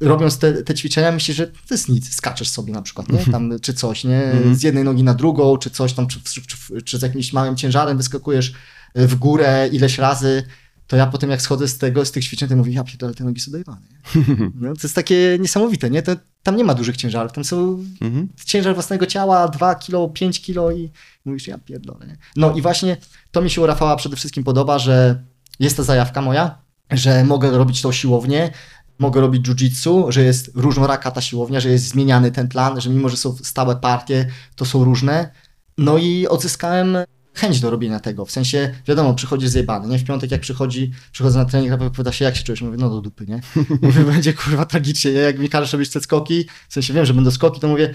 Robiąc 0.00 0.38
te, 0.38 0.52
te 0.62 0.74
ćwiczenia, 0.74 1.12
myślisz, 1.12 1.36
że 1.36 1.46
to 1.46 1.74
jest 1.74 1.88
nic, 1.88 2.14
skaczesz 2.16 2.48
sobie 2.48 2.72
na 2.72 2.82
przykład, 2.82 3.08
nie? 3.08 3.18
Tam, 3.32 3.60
czy 3.62 3.74
coś, 3.74 4.04
nie? 4.04 4.24
Mhm. 4.24 4.54
Z 4.54 4.62
jednej 4.62 4.84
nogi 4.84 5.02
na 5.02 5.14
drugą, 5.14 5.56
czy 5.56 5.70
coś 5.70 5.92
tam, 5.92 6.06
czy, 6.06 6.20
czy, 6.22 6.42
czy, 6.46 6.82
czy 6.82 6.98
z 6.98 7.02
jakimś 7.02 7.32
małym 7.32 7.56
ciężarem 7.56 7.96
wyskakujesz 7.96 8.52
w 8.94 9.14
górę 9.14 9.68
ileś 9.72 9.98
razy, 9.98 10.42
to 10.86 10.96
ja 10.96 11.06
potem 11.06 11.30
jak 11.30 11.42
schodzę 11.42 11.68
z 11.68 11.78
tego, 11.78 12.04
z 12.04 12.12
tych 12.12 12.24
ćwiczeń, 12.24 12.48
to 12.48 12.56
mówię, 12.56 12.72
ja 12.72 12.84
pierdolę, 12.84 13.14
te 13.14 13.24
nogi 13.24 13.40
są 13.40 13.50
dojebane. 13.50 13.86
No, 14.60 14.74
to 14.74 14.80
jest 14.82 14.94
takie 14.94 15.36
niesamowite, 15.40 15.90
nie? 15.90 16.02
To, 16.02 16.16
tam 16.42 16.56
nie 16.56 16.64
ma 16.64 16.74
dużych 16.74 16.96
ciężarów, 16.96 17.32
tam 17.32 17.44
są 17.44 17.84
Mhm. 18.00 18.28
ciężar 18.44 18.74
własnego 18.74 19.06
ciała 19.06 19.48
2 19.48 19.74
kilo, 19.74 20.08
5 20.08 20.40
kilo 20.42 20.72
i 20.72 20.90
mówisz, 21.24 21.46
ja 21.46 21.58
pierdolę. 21.58 22.06
Nie? 22.06 22.16
No 22.36 22.52
i 22.52 22.62
właśnie 22.62 22.96
to 23.30 23.42
mi 23.42 23.50
się 23.50 23.60
u 23.60 23.66
Rafała 23.66 23.96
przede 23.96 24.16
wszystkim 24.16 24.44
podoba, 24.44 24.78
że 24.78 25.24
jest 25.60 25.76
ta 25.76 25.82
zajawka 25.82 26.22
moja, 26.22 26.58
że 26.90 27.24
mogę 27.24 27.50
robić 27.50 27.82
tą 27.82 27.92
siłownię, 27.92 28.50
mogę 28.98 29.20
robić 29.20 29.48
jiu-jitsu, 29.48 30.12
że 30.12 30.22
jest 30.22 30.50
różnoraka 30.54 31.10
ta 31.10 31.20
siłownia, 31.20 31.60
że 31.60 31.68
jest 31.70 31.88
zmieniany 31.88 32.32
ten 32.32 32.48
plan, 32.48 32.80
że 32.80 32.90
mimo, 32.90 33.08
że 33.08 33.16
są 33.16 33.36
stałe 33.42 33.76
partie, 33.76 34.26
to 34.56 34.64
są 34.64 34.84
różne. 34.84 35.30
No 35.78 35.98
i 35.98 36.26
odzyskałem 36.26 36.96
chęć 37.34 37.60
do 37.60 37.70
robienia 37.70 38.00
tego. 38.00 38.24
W 38.24 38.30
sensie, 38.30 38.74
wiadomo, 38.88 39.14
przychodzi 39.14 39.48
zjebany, 39.48 39.88
nie? 39.88 39.98
W 39.98 40.04
piątek 40.04 40.30
jak 40.30 40.40
przychodzi, 40.40 40.90
przychodzę 41.12 41.38
na 41.38 41.44
trening, 41.44 41.72
Rafał 41.72 41.90
pyta 41.90 42.12
się, 42.12 42.24
jak 42.24 42.36
się 42.36 42.42
czujesz? 42.42 42.62
Mówię, 42.62 42.76
no 42.80 42.90
do 42.90 43.00
dupy, 43.00 43.26
nie? 43.26 43.40
Mówię, 43.82 44.04
będzie 44.04 44.32
kurwa 44.32 44.64
tragicznie, 44.64 45.12
nie? 45.12 45.18
Jak 45.18 45.38
mi 45.38 45.48
każesz 45.48 45.72
robić 45.72 45.90
te 45.90 46.00
skoki, 46.00 46.44
w 46.68 46.72
sensie 46.74 46.92
wiem, 46.94 47.06
że 47.06 47.14
będą 47.14 47.30
skoki, 47.30 47.60
to 47.60 47.68
mówię, 47.68 47.94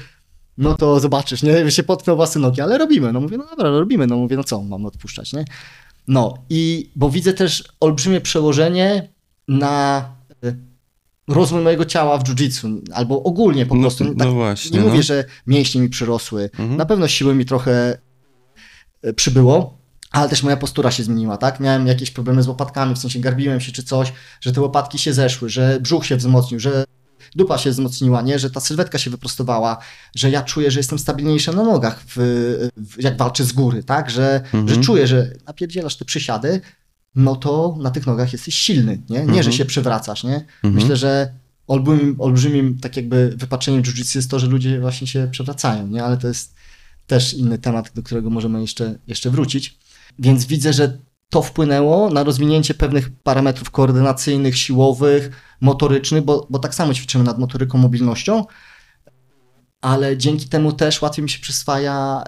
no 0.57 0.75
to 0.75 0.99
zobaczysz, 0.99 1.43
nie? 1.43 1.71
Się 1.71 1.83
potknął 1.83 2.15
własne 2.15 2.41
nogi, 2.41 2.61
ale 2.61 2.77
robimy. 2.77 3.13
No 3.13 3.21
mówię, 3.21 3.37
no 3.37 3.45
dobra, 3.49 3.69
robimy. 3.69 4.07
No 4.07 4.17
mówię, 4.17 4.35
no 4.35 4.43
co, 4.43 4.63
mamy 4.63 4.87
odpuszczać, 4.87 5.33
nie? 5.33 5.45
No 6.07 6.33
i, 6.49 6.91
bo 6.95 7.09
widzę 7.09 7.33
też 7.33 7.63
olbrzymie 7.79 8.21
przełożenie 8.21 9.09
na 9.47 10.05
y, 10.45 10.55
rozwój 11.27 11.61
mojego 11.61 11.85
ciała 11.85 12.17
w 12.17 12.23
jiu-jitsu, 12.23 12.81
albo 12.93 13.23
ogólnie 13.23 13.65
po 13.65 13.75
No, 13.75 13.81
prostu. 13.81 14.03
no 14.03 14.15
tak, 14.15 14.29
właśnie, 14.29 14.79
nie 14.79 14.85
mówię, 14.85 14.97
no. 14.97 15.03
że 15.03 15.25
mięśnie 15.47 15.81
mi 15.81 15.89
przyrosły. 15.89 16.43
Mhm. 16.43 16.77
Na 16.77 16.85
pewno 16.85 17.07
siły 17.07 17.35
mi 17.35 17.45
trochę 17.45 17.97
przybyło, 19.15 19.79
ale 20.11 20.29
też 20.29 20.43
moja 20.43 20.57
postura 20.57 20.91
się 20.91 21.03
zmieniła, 21.03 21.37
tak? 21.37 21.59
Miałem 21.59 21.87
jakieś 21.87 22.11
problemy 22.11 22.43
z 22.43 22.47
łopatkami, 22.47 22.95
w 22.95 22.97
sensie 22.97 23.19
garbiłem 23.19 23.59
się 23.59 23.71
czy 23.71 23.83
coś, 23.83 24.13
że 24.41 24.51
te 24.51 24.61
łopatki 24.61 24.99
się 24.99 25.13
zeszły, 25.13 25.49
że 25.49 25.79
brzuch 25.81 26.05
się 26.05 26.15
wzmocnił, 26.15 26.59
że 26.59 26.83
dupa 27.35 27.57
się 27.57 27.69
wzmocniła, 27.69 28.21
nie? 28.21 28.39
Że 28.39 28.49
ta 28.49 28.59
sylwetka 28.59 28.97
się 28.97 29.09
wyprostowała, 29.11 29.77
że 30.15 30.29
ja 30.29 30.41
czuję, 30.41 30.71
że 30.71 30.79
jestem 30.79 30.99
stabilniejszy 30.99 31.55
na 31.55 31.63
nogach, 31.63 32.03
w, 32.07 32.15
w, 32.77 33.03
jak 33.03 33.17
walczę 33.17 33.43
z 33.43 33.51
góry, 33.51 33.83
tak? 33.83 34.09
Że, 34.09 34.41
że 34.67 34.77
czuję, 34.77 35.07
że 35.07 35.31
napierdzielasz 35.47 35.97
te 35.97 36.05
przysiady, 36.05 36.61
no 37.15 37.35
to 37.35 37.77
na 37.81 37.91
tych 37.91 38.07
nogach 38.07 38.33
jesteś 38.33 38.55
silny, 38.55 39.01
nie? 39.09 39.25
Nie, 39.25 39.43
że 39.43 39.53
się 39.53 39.65
przewracasz, 39.65 40.23
nie? 40.23 40.45
Myślę, 40.63 40.95
że 40.95 41.33
olbrzymim, 41.67 42.15
olbrzymim 42.19 42.79
tak 42.79 42.97
jakby 42.97 43.33
wypaczeniem 43.37 43.81
jiu-jitsu 43.83 44.15
jest 44.15 44.31
to, 44.31 44.39
że 44.39 44.47
ludzie 44.47 44.79
właśnie 44.79 45.07
się 45.07 45.27
przewracają, 45.31 45.87
nie? 45.87 46.03
Ale 46.03 46.17
to 46.17 46.27
jest 46.27 46.55
też 47.09 47.33
inny 47.33 47.57
temat, 47.57 47.91
do 47.95 48.03
którego 48.03 48.29
możemy 48.29 48.61
jeszcze, 48.61 48.99
jeszcze 49.07 49.29
wrócić. 49.29 49.77
Więc 50.19 50.45
widzę, 50.45 50.73
że 50.73 50.97
to 51.29 51.41
wpłynęło 51.41 52.09
na 52.09 52.23
rozwinięcie 52.23 52.73
pewnych 52.73 53.09
parametrów 53.23 53.71
koordynacyjnych, 53.71 54.57
siłowych, 54.57 55.31
motorycznych, 55.61 56.23
bo, 56.23 56.47
bo 56.49 56.59
tak 56.59 56.75
samo 56.75 56.93
ćwiczymy 56.93 57.23
nad 57.23 57.39
motoryką, 57.39 57.77
mobilnością, 57.77 58.45
ale 59.81 60.17
dzięki 60.17 60.49
temu 60.49 60.71
też 60.71 61.01
łatwiej 61.01 61.23
mi 61.23 61.29
się 61.29 61.39
przyswaja 61.39 62.23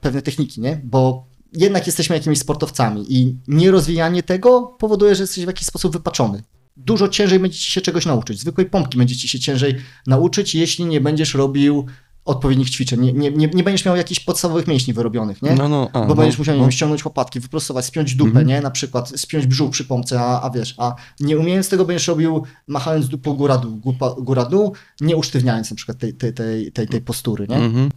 pewne 0.00 0.22
techniki, 0.22 0.60
nie? 0.60 0.80
Bo 0.84 1.26
jednak 1.52 1.86
jesteśmy 1.86 2.16
jakimiś 2.16 2.38
sportowcami 2.38 3.04
i 3.08 3.36
nierozwijanie 3.48 4.22
tego 4.22 4.62
powoduje, 4.62 5.14
że 5.14 5.22
jesteś 5.22 5.44
w 5.44 5.46
jakiś 5.46 5.66
sposób 5.66 5.92
wypaczony. 5.92 6.42
Dużo 6.76 7.08
ciężej 7.08 7.38
będzie 7.38 7.58
ci 7.58 7.72
się 7.72 7.80
czegoś 7.80 8.06
nauczyć. 8.06 8.40
Zwykłej 8.40 8.66
pompki 8.66 8.98
będzie 8.98 9.16
ci 9.16 9.28
się 9.28 9.40
ciężej 9.40 9.76
nauczyć, 10.06 10.54
jeśli 10.54 10.84
nie 10.84 11.00
będziesz 11.00 11.34
robił 11.34 11.86
odpowiednich 12.24 12.70
ćwiczeń. 12.70 13.00
Nie, 13.00 13.12
nie, 13.12 13.30
nie, 13.30 13.46
nie 13.46 13.62
będziesz 13.62 13.84
miał 13.84 13.96
jakichś 13.96 14.20
podstawowych 14.20 14.66
mięśni 14.66 14.92
wyrobionych, 14.94 15.42
nie? 15.42 15.54
No, 15.54 15.68
no, 15.68 15.88
a, 15.92 16.00
Bo 16.00 16.06
no, 16.06 16.14
będziesz 16.14 16.38
musiał 16.38 16.56
nie 16.56 16.62
no. 16.62 16.70
ściągnąć 16.70 17.04
łopatki, 17.04 17.40
wyprostować, 17.40 17.84
spiąć 17.84 18.14
dupę, 18.14 18.28
Mhm. 18.28 18.46
nie? 18.46 18.60
Na 18.60 18.70
przykład 18.70 19.08
spiąć 19.08 19.46
brzuch 19.46 19.70
przy 19.70 19.84
pompce, 19.84 20.20
a, 20.20 20.42
a 20.42 20.50
wiesz, 20.50 20.74
a 20.78 20.94
nie 21.20 21.38
umiejąc 21.38 21.68
tego 21.68 21.84
będziesz 21.84 22.08
robił 22.08 22.42
machając 22.66 23.08
dupą 23.08 23.34
góra-dół, 23.34 23.80
góra-dół, 24.18 24.72
nie 25.00 25.16
usztywniając 25.16 25.70
na 25.70 25.76
przykład 25.76 25.98
tej, 25.98 26.14
tej, 26.14 26.34
tej, 26.34 26.72
tej, 26.72 26.88
tej 26.88 27.00
postury, 27.00 27.46
nie? 27.48 27.56
Mhm. 27.56 27.90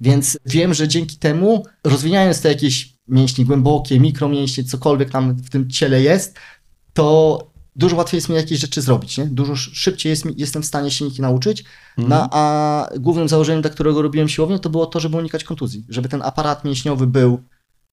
Więc 0.00 0.38
wiem, 0.46 0.74
że 0.74 0.88
dzięki 0.88 1.16
temu, 1.16 1.62
rozwijając 1.84 2.40
te 2.40 2.48
jakieś 2.48 2.96
mięśnie 3.08 3.44
głębokie, 3.44 4.00
mikromięśnie, 4.00 4.64
cokolwiek 4.64 5.10
tam 5.10 5.34
w 5.34 5.50
tym 5.50 5.70
ciele 5.70 6.02
jest, 6.02 6.36
to 6.92 7.38
dużo 7.76 7.96
łatwiej 7.96 8.18
jest 8.18 8.28
mi 8.28 8.34
jakieś 8.34 8.58
rzeczy 8.58 8.82
zrobić, 8.82 9.18
nie? 9.18 9.24
Dużo 9.26 9.52
sz- 9.52 9.76
szybciej 9.76 10.10
jest 10.10 10.24
mi, 10.24 10.34
jestem 10.36 10.62
w 10.62 10.66
stanie 10.66 10.90
się 10.90 11.04
niki 11.04 11.22
nauczyć, 11.22 11.64
no, 12.08 12.28
a 12.32 12.88
głównym 12.98 13.28
założeniem, 13.28 13.62
dla 13.62 13.70
którego 13.70 14.02
robiłem 14.02 14.28
siłownię, 14.28 14.58
to 14.58 14.70
było 14.70 14.86
to, 14.86 15.00
żeby 15.00 15.16
unikać 15.16 15.44
kontuzji, 15.44 15.84
żeby 15.88 16.08
ten 16.08 16.22
aparat 16.22 16.64
mięśniowy 16.64 17.06
był 17.06 17.42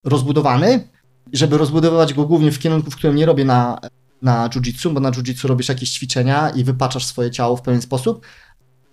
rozbudowany, 0.04 0.88
żeby 1.34 1.58
rozbudowywać 1.58 2.14
go 2.14 2.26
głównie 2.26 2.52
w 2.52 2.60
kierunku, 2.60 2.92
w 2.92 2.96
którym 2.96 3.16
nie 3.16 3.26
robię 3.26 3.46
na, 3.46 3.80
na 4.22 4.50
jiu-jitsu, 4.50 4.94
bo 4.94 5.00
na 5.00 5.12
jiu-jitsu 5.12 5.48
robisz 5.48 5.70
jakieś 5.70 5.92
ćwiczenia 5.92 6.50
i 6.50 6.64
wypaczasz 6.64 7.06
swoje 7.06 7.32
ciało 7.32 7.58
w 7.58 7.62
pewien 7.62 7.82
sposób. 7.82 8.26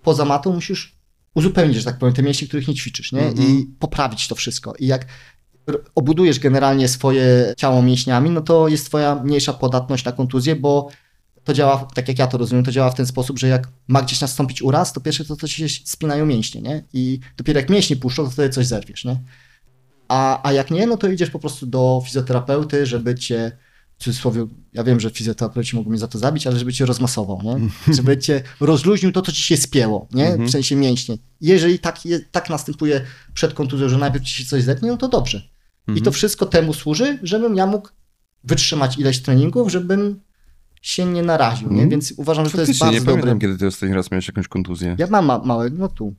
Poza 0.02 0.24
matą 0.24 0.52
musisz 0.52 0.96
uzupełnić, 1.34 1.76
że 1.76 1.84
tak 1.84 1.98
powiem, 1.98 2.14
te 2.14 2.22
mięśnie, 2.22 2.48
których 2.48 2.68
nie 2.68 2.74
ćwiczysz, 2.74 3.12
nie? 3.12 3.22
Mhm. 3.22 3.48
I 3.48 3.66
poprawić 3.78 4.28
to 4.28 4.34
wszystko. 4.34 4.74
I 4.78 4.86
jak 4.86 5.06
obudujesz 5.94 6.38
generalnie 6.38 6.88
swoje 6.88 7.54
ciało 7.56 7.82
mięśniami, 7.82 8.30
no 8.30 8.40
to 8.40 8.68
jest 8.68 8.86
twoja 8.86 9.14
mniejsza 9.14 9.52
podatność 9.52 10.04
na 10.04 10.12
kontuzję, 10.12 10.56
bo 10.56 10.88
to 11.44 11.52
działa, 11.52 11.88
tak 11.94 12.08
jak 12.08 12.18
ja 12.18 12.26
to 12.26 12.38
rozumiem, 12.38 12.64
to 12.64 12.72
działa 12.72 12.90
w 12.90 12.94
ten 12.94 13.06
sposób, 13.06 13.38
że 13.38 13.48
jak 13.48 13.68
ma 13.88 14.02
gdzieś 14.02 14.20
nastąpić 14.20 14.62
uraz, 14.62 14.92
to 14.92 15.00
pierwsze 15.00 15.24
to, 15.24 15.36
to 15.36 15.46
się 15.46 15.68
spinają 15.68 16.26
mięśnie, 16.26 16.62
nie? 16.62 16.84
I 16.92 17.20
dopiero 17.36 17.60
jak 17.60 17.70
mięśnie 17.70 17.96
puszczą, 17.96 18.24
to 18.24 18.30
wtedy 18.30 18.50
coś 18.50 18.66
zerwiesz, 18.66 19.04
nie? 19.04 19.16
A, 20.08 20.48
a 20.48 20.52
jak 20.52 20.70
nie, 20.70 20.86
no 20.86 20.96
to 20.96 21.08
idziesz 21.08 21.30
po 21.30 21.38
prostu 21.38 21.66
do 21.66 22.02
fizjoterapeuty, 22.04 22.86
żeby 22.86 23.14
cię, 23.14 23.52
w 24.00 24.04
cudzysłowie, 24.04 24.46
ja 24.72 24.84
wiem, 24.84 25.00
że 25.00 25.10
fizjoterapeuci 25.10 25.76
mogą 25.76 25.90
mnie 25.90 25.98
za 25.98 26.08
to 26.08 26.18
zabić, 26.18 26.46
ale 26.46 26.58
żeby 26.58 26.72
cię 26.72 26.86
rozmasował, 26.86 27.40
nie? 27.42 27.68
Żeby 27.94 28.18
cię 28.18 28.42
rozluźnił 28.60 29.12
to, 29.12 29.22
co 29.22 29.32
ci 29.32 29.42
się 29.42 29.56
spięło, 29.56 30.08
nie? 30.12 30.38
W 30.46 30.50
sensie 30.50 30.76
mięśnie. 30.76 31.18
Jeżeli 31.40 31.78
tak, 31.78 32.06
je, 32.06 32.20
tak 32.20 32.50
następuje 32.50 33.00
przed 33.34 33.54
kontuzją, 33.54 33.88
że 33.88 33.98
najpierw 33.98 34.24
ci 34.24 34.34
się 34.34 34.44
coś 34.44 34.62
zetnie, 34.62 34.88
no 34.88 34.96
to 34.96 35.08
dobrze. 35.08 35.42
I 35.96 36.02
to 36.02 36.12
wszystko 36.12 36.46
temu 36.46 36.74
służy, 36.74 37.18
żebym 37.22 37.56
ja 37.56 37.66
mógł 37.66 37.88
wytrzymać 38.44 38.98
ileś 38.98 39.22
treningów, 39.22 39.72
żebym 39.72 40.20
się 40.82 41.06
nie 41.06 41.22
naraził, 41.22 41.68
nie? 41.68 41.72
Mhm. 41.72 41.90
Więc 41.90 42.14
uważam, 42.16 42.44
że 42.44 42.50
to 42.50 42.60
jest 42.60 42.78
bardzo 42.78 42.92
nie 42.92 43.00
dobre. 43.00 43.12
pamiętam, 43.12 43.38
kiedy 43.38 43.58
ty 43.58 43.66
ostatni 43.66 43.94
raz 43.94 44.10
miałeś 44.10 44.28
jakąś 44.28 44.48
kontuzję. 44.48 44.96
Ja 44.98 45.06
mam 45.06 45.26
ma 45.26 45.38
małe, 45.38 45.70
no 45.70 45.88
tu. 45.88 46.14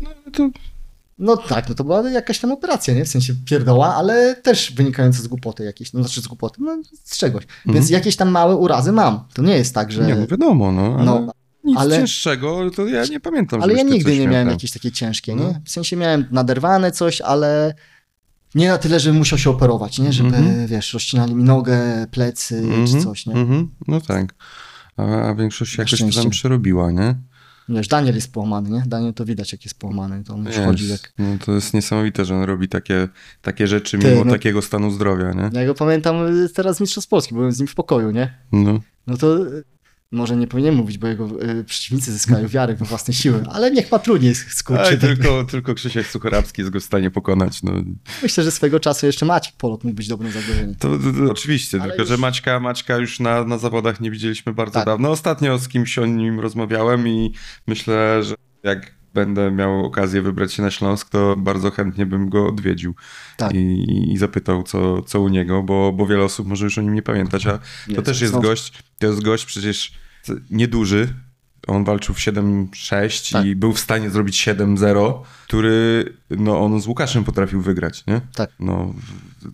No, 0.00 0.10
to 0.32 0.50
No 1.18 1.36
tak, 1.36 1.68
no 1.68 1.74
to 1.74 1.84
była 1.84 2.10
jakaś 2.10 2.38
tam 2.38 2.52
operacja, 2.52 2.94
nie? 2.94 3.04
W 3.04 3.08
sensie 3.08 3.34
pierdoła, 3.44 3.94
ale 3.94 4.36
też 4.36 4.72
wynikająca 4.72 5.22
z 5.22 5.26
głupoty 5.26 5.64
jakiejś, 5.64 5.92
no 5.92 6.00
znaczy 6.00 6.20
z 6.22 6.26
głupoty, 6.26 6.62
no 6.62 6.82
z 7.04 7.18
czegoś. 7.18 7.44
Więc 7.66 7.90
jakieś 7.90 8.16
tam 8.16 8.30
małe 8.30 8.56
urazy 8.56 8.92
mam. 8.92 9.20
To 9.34 9.42
nie 9.42 9.56
jest 9.56 9.74
tak, 9.74 9.92
że... 9.92 10.00
Mhm. 10.00 10.18
nie, 10.18 10.22
no 10.24 10.30
wiadomo, 10.30 10.72
no, 10.72 10.94
ale 10.98 11.04
No, 11.04 11.32
nic 11.64 11.78
ale- 11.78 11.96
cięższego, 11.96 12.70
to 12.70 12.86
ja 12.86 13.04
nie 13.04 13.20
pamiętam, 13.20 13.62
ale 13.62 13.74
ja 13.74 13.82
nigdy 13.82 14.12
nie 14.12 14.20
miał 14.20 14.32
miałem 14.32 14.48
jakieś 14.48 14.70
takie 14.72 14.92
ciężkie, 14.92 15.34
No. 15.34 15.42
nie? 15.48 15.60
W 15.64 15.70
sensie 15.70 15.96
miałem 15.96 16.24
naderwane 16.30 16.92
coś, 16.92 17.20
ale 17.20 17.74
nie 18.54 18.68
na 18.68 18.78
tyle, 18.78 19.00
żebym 19.00 19.18
musiał 19.18 19.38
się 19.38 19.50
operować, 19.50 19.98
nie? 19.98 20.12
Żeby, 20.12 20.36
Mhm. 20.36 20.66
wiesz, 20.66 20.94
rozcinali 20.94 21.34
mi 21.34 21.44
nogę, 21.44 22.06
plecy 22.10 22.62
czy 22.68 22.74
Mhm, 22.74 23.02
coś, 23.04 23.26
nie? 23.26 23.34
mhm, 23.34 23.70
no 23.88 24.00
tak. 24.00 24.34
A, 24.96 25.02
a 25.28 25.34
większość 25.34 25.78
jakoś 25.78 26.14
tam 26.14 26.30
przerobiła, 26.30 26.90
nie? 26.92 27.14
Wiesz, 27.68 27.88
Daniel 27.88 28.14
jest 28.14 28.32
połamany, 28.32 28.70
nie? 28.70 28.82
Daniel 28.86 29.14
to 29.14 29.24
widać, 29.24 29.52
jak 29.52 29.64
jest 29.64 29.78
połamany. 29.78 30.24
To 30.24 30.34
on 30.34 30.46
już 30.46 30.56
chodzi 30.56 30.88
jak... 30.88 31.12
No 31.18 31.38
to 31.44 31.52
jest 31.52 31.74
niesamowite, 31.74 32.24
że 32.24 32.34
on 32.34 32.42
robi 32.42 32.68
takie, 32.68 33.08
takie 33.42 33.66
rzeczy 33.66 33.98
Ty, 33.98 34.08
mimo 34.08 34.24
no- 34.24 34.32
takiego 34.32 34.62
stanu 34.62 34.90
zdrowia, 34.90 35.32
nie? 35.32 35.60
Ja 35.60 35.66
go 35.66 35.74
pamiętam 35.74 36.44
y, 36.44 36.48
teraz 36.48 36.80
Mistrzostw 36.80 37.10
Polski, 37.10 37.34
byłem 37.34 37.52
z 37.52 37.58
nim 37.58 37.68
w 37.68 37.74
pokoju, 37.74 38.10
nie? 38.10 38.38
No. 38.52 38.80
No 39.06 39.16
to 39.16 39.36
może 40.12 40.36
nie 40.36 40.46
powinien 40.46 40.74
mówić, 40.74 40.98
bo 40.98 41.06
jego 41.06 41.42
y, 41.42 41.64
przeciwnicy 41.64 42.12
zyskają 42.12 42.48
wiarę 42.48 42.74
we 42.74 42.84
własne 42.84 43.14
siły, 43.14 43.44
ale 43.50 43.70
niech 43.70 43.92
ma 43.92 43.98
trudniej 43.98 44.34
skurczy. 44.34 44.98
tylko, 44.98 45.44
tylko 45.44 45.74
Krzysiek 45.74 46.06
Suchorabski 46.06 46.60
jest 46.62 46.70
go 46.72 46.80
w 46.80 46.84
stanie 46.84 47.10
pokonać. 47.10 47.62
No. 47.62 47.72
Myślę, 48.22 48.44
że 48.44 48.50
swego 48.50 48.80
czasu 48.80 49.06
jeszcze 49.06 49.26
Maciek 49.26 49.54
Polok 49.56 49.84
mógł 49.84 49.96
być 49.96 50.08
dobrym 50.08 50.32
zagrożeniem. 50.32 50.74
To, 50.74 50.88
to, 50.98 51.04
to 51.26 51.32
oczywiście, 51.32 51.78
Ale 51.80 51.86
tylko 51.90 52.02
już- 52.02 52.08
że 52.08 52.16
Maćka, 52.16 52.60
Maćka 52.60 52.96
już 52.96 53.20
na, 53.20 53.44
na 53.44 53.58
zawodach 53.58 54.00
nie 54.00 54.10
widzieliśmy 54.10 54.52
bardzo 54.54 54.74
Tak. 54.74 54.86
dawno. 54.86 55.10
Ostatnio 55.10 55.58
z 55.58 55.68
kimś 55.68 55.98
o 55.98 56.06
nim 56.06 56.40
rozmawiałem 56.40 57.08
i 57.08 57.32
myślę, 57.66 58.22
że 58.24 58.34
jak 58.62 58.97
będę 59.14 59.50
miał 59.50 59.84
okazję 59.84 60.22
wybrać 60.22 60.52
się 60.52 60.62
na 60.62 60.70
Śląsk, 60.70 61.08
to 61.10 61.36
bardzo 61.36 61.70
chętnie 61.70 62.06
bym 62.06 62.28
go 62.28 62.46
odwiedził 62.46 62.94
Tak. 63.36 63.54
i, 63.54 64.12
i 64.12 64.18
zapytał, 64.18 64.62
co, 64.62 65.02
co 65.02 65.20
u 65.20 65.28
niego, 65.28 65.62
bo, 65.62 65.92
bo 65.92 66.06
wiele 66.06 66.24
osób 66.24 66.48
może 66.48 66.64
już 66.64 66.78
o 66.78 66.82
nim 66.82 66.94
nie 66.94 67.02
pamiętać, 67.02 67.46
a 67.46 67.58
to 67.94 68.02
też 68.02 68.20
jest 68.20 68.32
są- 68.32 68.40
gość, 68.40 68.82
to 68.98 69.06
jest 69.06 69.22
gość 69.22 69.44
przecież 69.44 69.92
nieduży, 70.50 71.08
on 71.66 71.84
walczył 71.84 72.14
w 72.14 72.18
7-6 72.18 73.32
Tak. 73.32 73.46
i 73.46 73.56
był 73.56 73.72
w 73.72 73.80
stanie 73.80 74.10
zrobić 74.10 74.36
7-0, 74.48 75.22
który, 75.44 76.04
no 76.30 76.60
on 76.60 76.80
z 76.80 76.86
Łukaszem 76.86 77.24
potrafił 77.24 77.60
wygrać, 77.62 78.06
nie? 78.06 78.20
Tak. 78.34 78.50
No, 78.60 78.94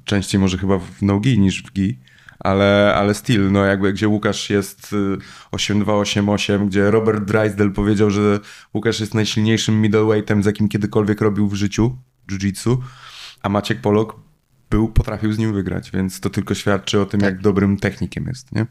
częściej 0.04 0.40
może 0.40 0.58
chyba 0.58 0.78
w 0.78 1.02
no-gi 1.02 1.38
niż 1.38 1.62
w 1.62 1.72
gi, 1.72 1.98
ale, 2.44 2.94
ale 2.94 3.14
still, 3.14 3.52
no 3.52 3.64
jakby 3.64 3.92
gdzie 3.92 4.08
Łukasz 4.08 4.50
jest 4.50 4.92
y, 4.92 5.18
8-2-8-8, 5.52 6.66
gdzie 6.66 6.90
Robert 6.90 7.24
Drysdale 7.24 7.70
powiedział, 7.70 8.10
że 8.10 8.40
Łukasz 8.74 9.00
jest 9.00 9.14
najsilniejszym 9.14 9.80
middleweightem, 9.80 10.42
z 10.42 10.46
jakim 10.46 10.68
kiedykolwiek 10.68 11.20
robił 11.20 11.48
w 11.48 11.54
życiu 11.54 11.96
jiu-jitsu, 12.30 12.76
a 13.42 13.48
Maciek 13.48 13.80
Polok 13.80 14.16
był, 14.70 14.88
potrafił 14.88 15.32
z 15.32 15.38
nim 15.38 15.54
wygrać, 15.54 15.90
więc 15.90 16.20
to 16.20 16.30
tylko 16.30 16.54
świadczy 16.54 17.00
o 17.00 17.06
tym, 17.06 17.20
Tak. 17.20 17.30
jak 17.30 17.42
dobrym 17.42 17.76
technikiem 17.76 18.26
jest, 18.26 18.52
nie? 18.52 18.66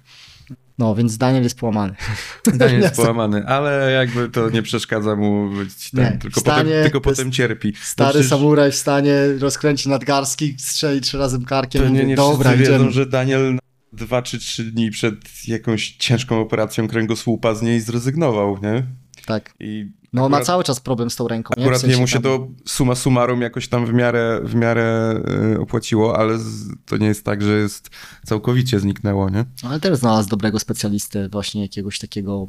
No, 0.78 0.96
więc 0.96 1.18
Daniel 1.18 1.44
jest 1.44 1.60
połamany. 1.60 1.96
Daniel 2.54 2.82
jest 2.82 2.96
połamany, 3.02 3.46
ale 3.48 3.92
jakby 3.92 4.30
to 4.30 4.50
nie 4.50 4.62
przeszkadza 4.62 5.16
mu 5.16 5.50
być 5.50 5.92
ten, 5.92 6.04
Nie, 6.04 6.18
tylko, 6.18 6.40
wstanie, 6.40 6.64
potem, 6.64 6.84
tylko 6.84 7.02
potem 7.02 7.32
cierpi. 7.32 7.74
Stary 7.82 8.08
No 8.08 8.14
przecież 8.14 8.30
samuraj 8.30 8.72
w 8.72 8.76
stanie 8.76 9.14
rozkręci 9.40 9.90
nadgarstki, 9.90 10.56
strzeli 10.60 11.02
trzy 11.02 11.18
razy 11.18 11.40
karkiem 11.46 11.88
mówi, 11.88 12.06
nie 12.06 12.16
dobra, 12.16 12.52
wszyscy 12.52 12.72
wiedzą, 12.72 12.92
że 12.92 13.06
Daniel 13.06 13.58
dwa 13.94 14.22
czy 14.22 14.40
trzy 14.40 14.64
dni 14.64 14.92
przed 14.92 15.16
jakąś 15.48 15.92
ciężką 15.92 16.42
operacją 16.42 16.88
kręgosłupa 16.88 17.56
z 17.56 17.62
niej 17.62 17.82
zrezygnował, 17.82 18.58
nie? 18.64 18.84
Tak. 19.26 19.54
I 19.60 19.92
No, 20.14 20.22
ma 20.22 20.28
akurat- 20.28 20.46
cały 20.48 20.64
czas 20.64 20.80
problem 20.80 21.10
z 21.10 21.16
tą 21.16 21.28
ręką. 21.28 21.54
nie? 21.58 21.64
W 21.64 21.66
Akurat 21.68 21.82
sensie 21.82 21.96
jemu 21.96 22.08
się 22.08 22.14
tam- 22.14 22.24
to 22.24 22.48
suma 22.66 22.96
summarum 22.96 23.42
jakoś 23.42 23.68
tam 23.68 23.86
w 23.86 23.94
miarę, 23.94 24.42
w 24.44 24.56
miarę 24.56 25.16
y, 25.56 25.60
opłaciło, 25.60 26.18
ale 26.20 26.38
to 26.86 26.98
nie 26.98 27.08
jest 27.08 27.26
tak, 27.26 27.42
że 27.42 27.58
jest 27.58 27.90
całkowicie 28.26 28.80
zniknęło, 28.80 29.30
nie? 29.30 29.46
Ale 29.64 29.80
też 29.80 29.98
znalazł 30.00 30.30
dobrego 30.30 30.60
specjalistę, 30.60 31.30
właśnie 31.30 31.62
jakiegoś 31.62 32.00
takiego, 32.00 32.48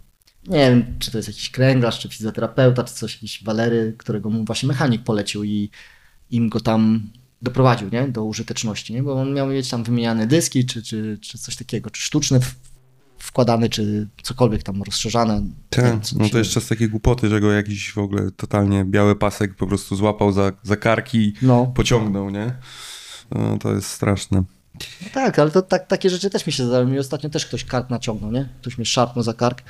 nie 0.49 0.59
wiem, 0.71 0.85
czy 0.99 1.11
to 1.11 1.19
jest 1.19 1.29
jakiś 1.29 1.51
kręglarz, 1.51 1.99
czy 1.99 2.09
fizjoterapeuta, 2.09 2.85
czy 2.85 2.95
coś, 2.95 3.15
jakiś 3.15 3.45
Walery, 3.45 3.95
którego 3.99 4.31
mu 4.31 4.45
właśnie 4.45 4.67
mechanik 4.67 5.03
polecił 5.05 5.45
i 5.45 5.71
im 6.31 6.49
go 6.49 6.61
tam 6.61 7.11
doprowadził, 7.45 7.89
nie, 7.93 8.09
do 8.09 8.25
użyteczności, 8.25 8.95
nie, 8.95 9.03
bo 9.03 9.21
on 9.21 9.35
miał 9.35 9.47
mieć 9.47 9.69
tam 9.69 9.85
wymieniane 9.85 10.27
dyski, 10.27 10.67
czy, 10.67 10.83
czy, 10.83 11.19
czy 11.21 11.39
coś 11.39 11.57
takiego, 11.57 11.91
czy 11.91 12.03
sztuczne 12.03 12.41
wkładane, 13.19 13.69
czy 13.69 14.09
cokolwiek 14.23 14.63
tam 14.63 14.83
rozszerzane. 14.83 15.43
Tak, 15.71 16.13
no 16.17 16.29
to 16.29 16.39
jeszcze 16.39 16.61
z 16.61 16.69
takiej 16.69 16.89
głupoty, 16.89 17.29
że 17.29 17.41
go 17.41 17.53
jakiś 17.53 17.93
w 17.93 17.99
ogóle 17.99 18.31
totalnie 18.31 18.85
biały 18.85 19.17
pasek 19.17 19.55
po 19.55 19.67
prostu 19.67 19.97
złapał 19.97 20.33
za, 20.33 20.53
za 20.63 20.77
karki 20.77 21.19
i 21.19 21.35
No, 21.43 21.67
pociągnął, 21.67 22.31
nie? 22.31 22.55
To, 23.29 23.59
to 23.61 23.75
jest 23.75 23.89
straszne. 23.89 24.45
No 24.75 25.09
tak, 25.13 25.39
ale 25.39 25.51
to 25.51 25.63
tak, 25.63 25.87
takie 25.87 26.11
rzeczy 26.11 26.31
też 26.31 26.47
mi 26.47 26.53
się 26.53 26.65
zdarzają. 26.67 26.89
Mi 26.89 26.99
ostatnio 26.99 27.31
też 27.31 27.47
ktoś 27.47 27.65
kark 27.65 27.91
naciągnął, 27.91 28.33
nie? 28.33 28.49
Ktoś 28.61 28.79
mnie 28.79 28.85
szarpnął 28.85 29.23
za 29.23 29.35
kark. 29.35 29.63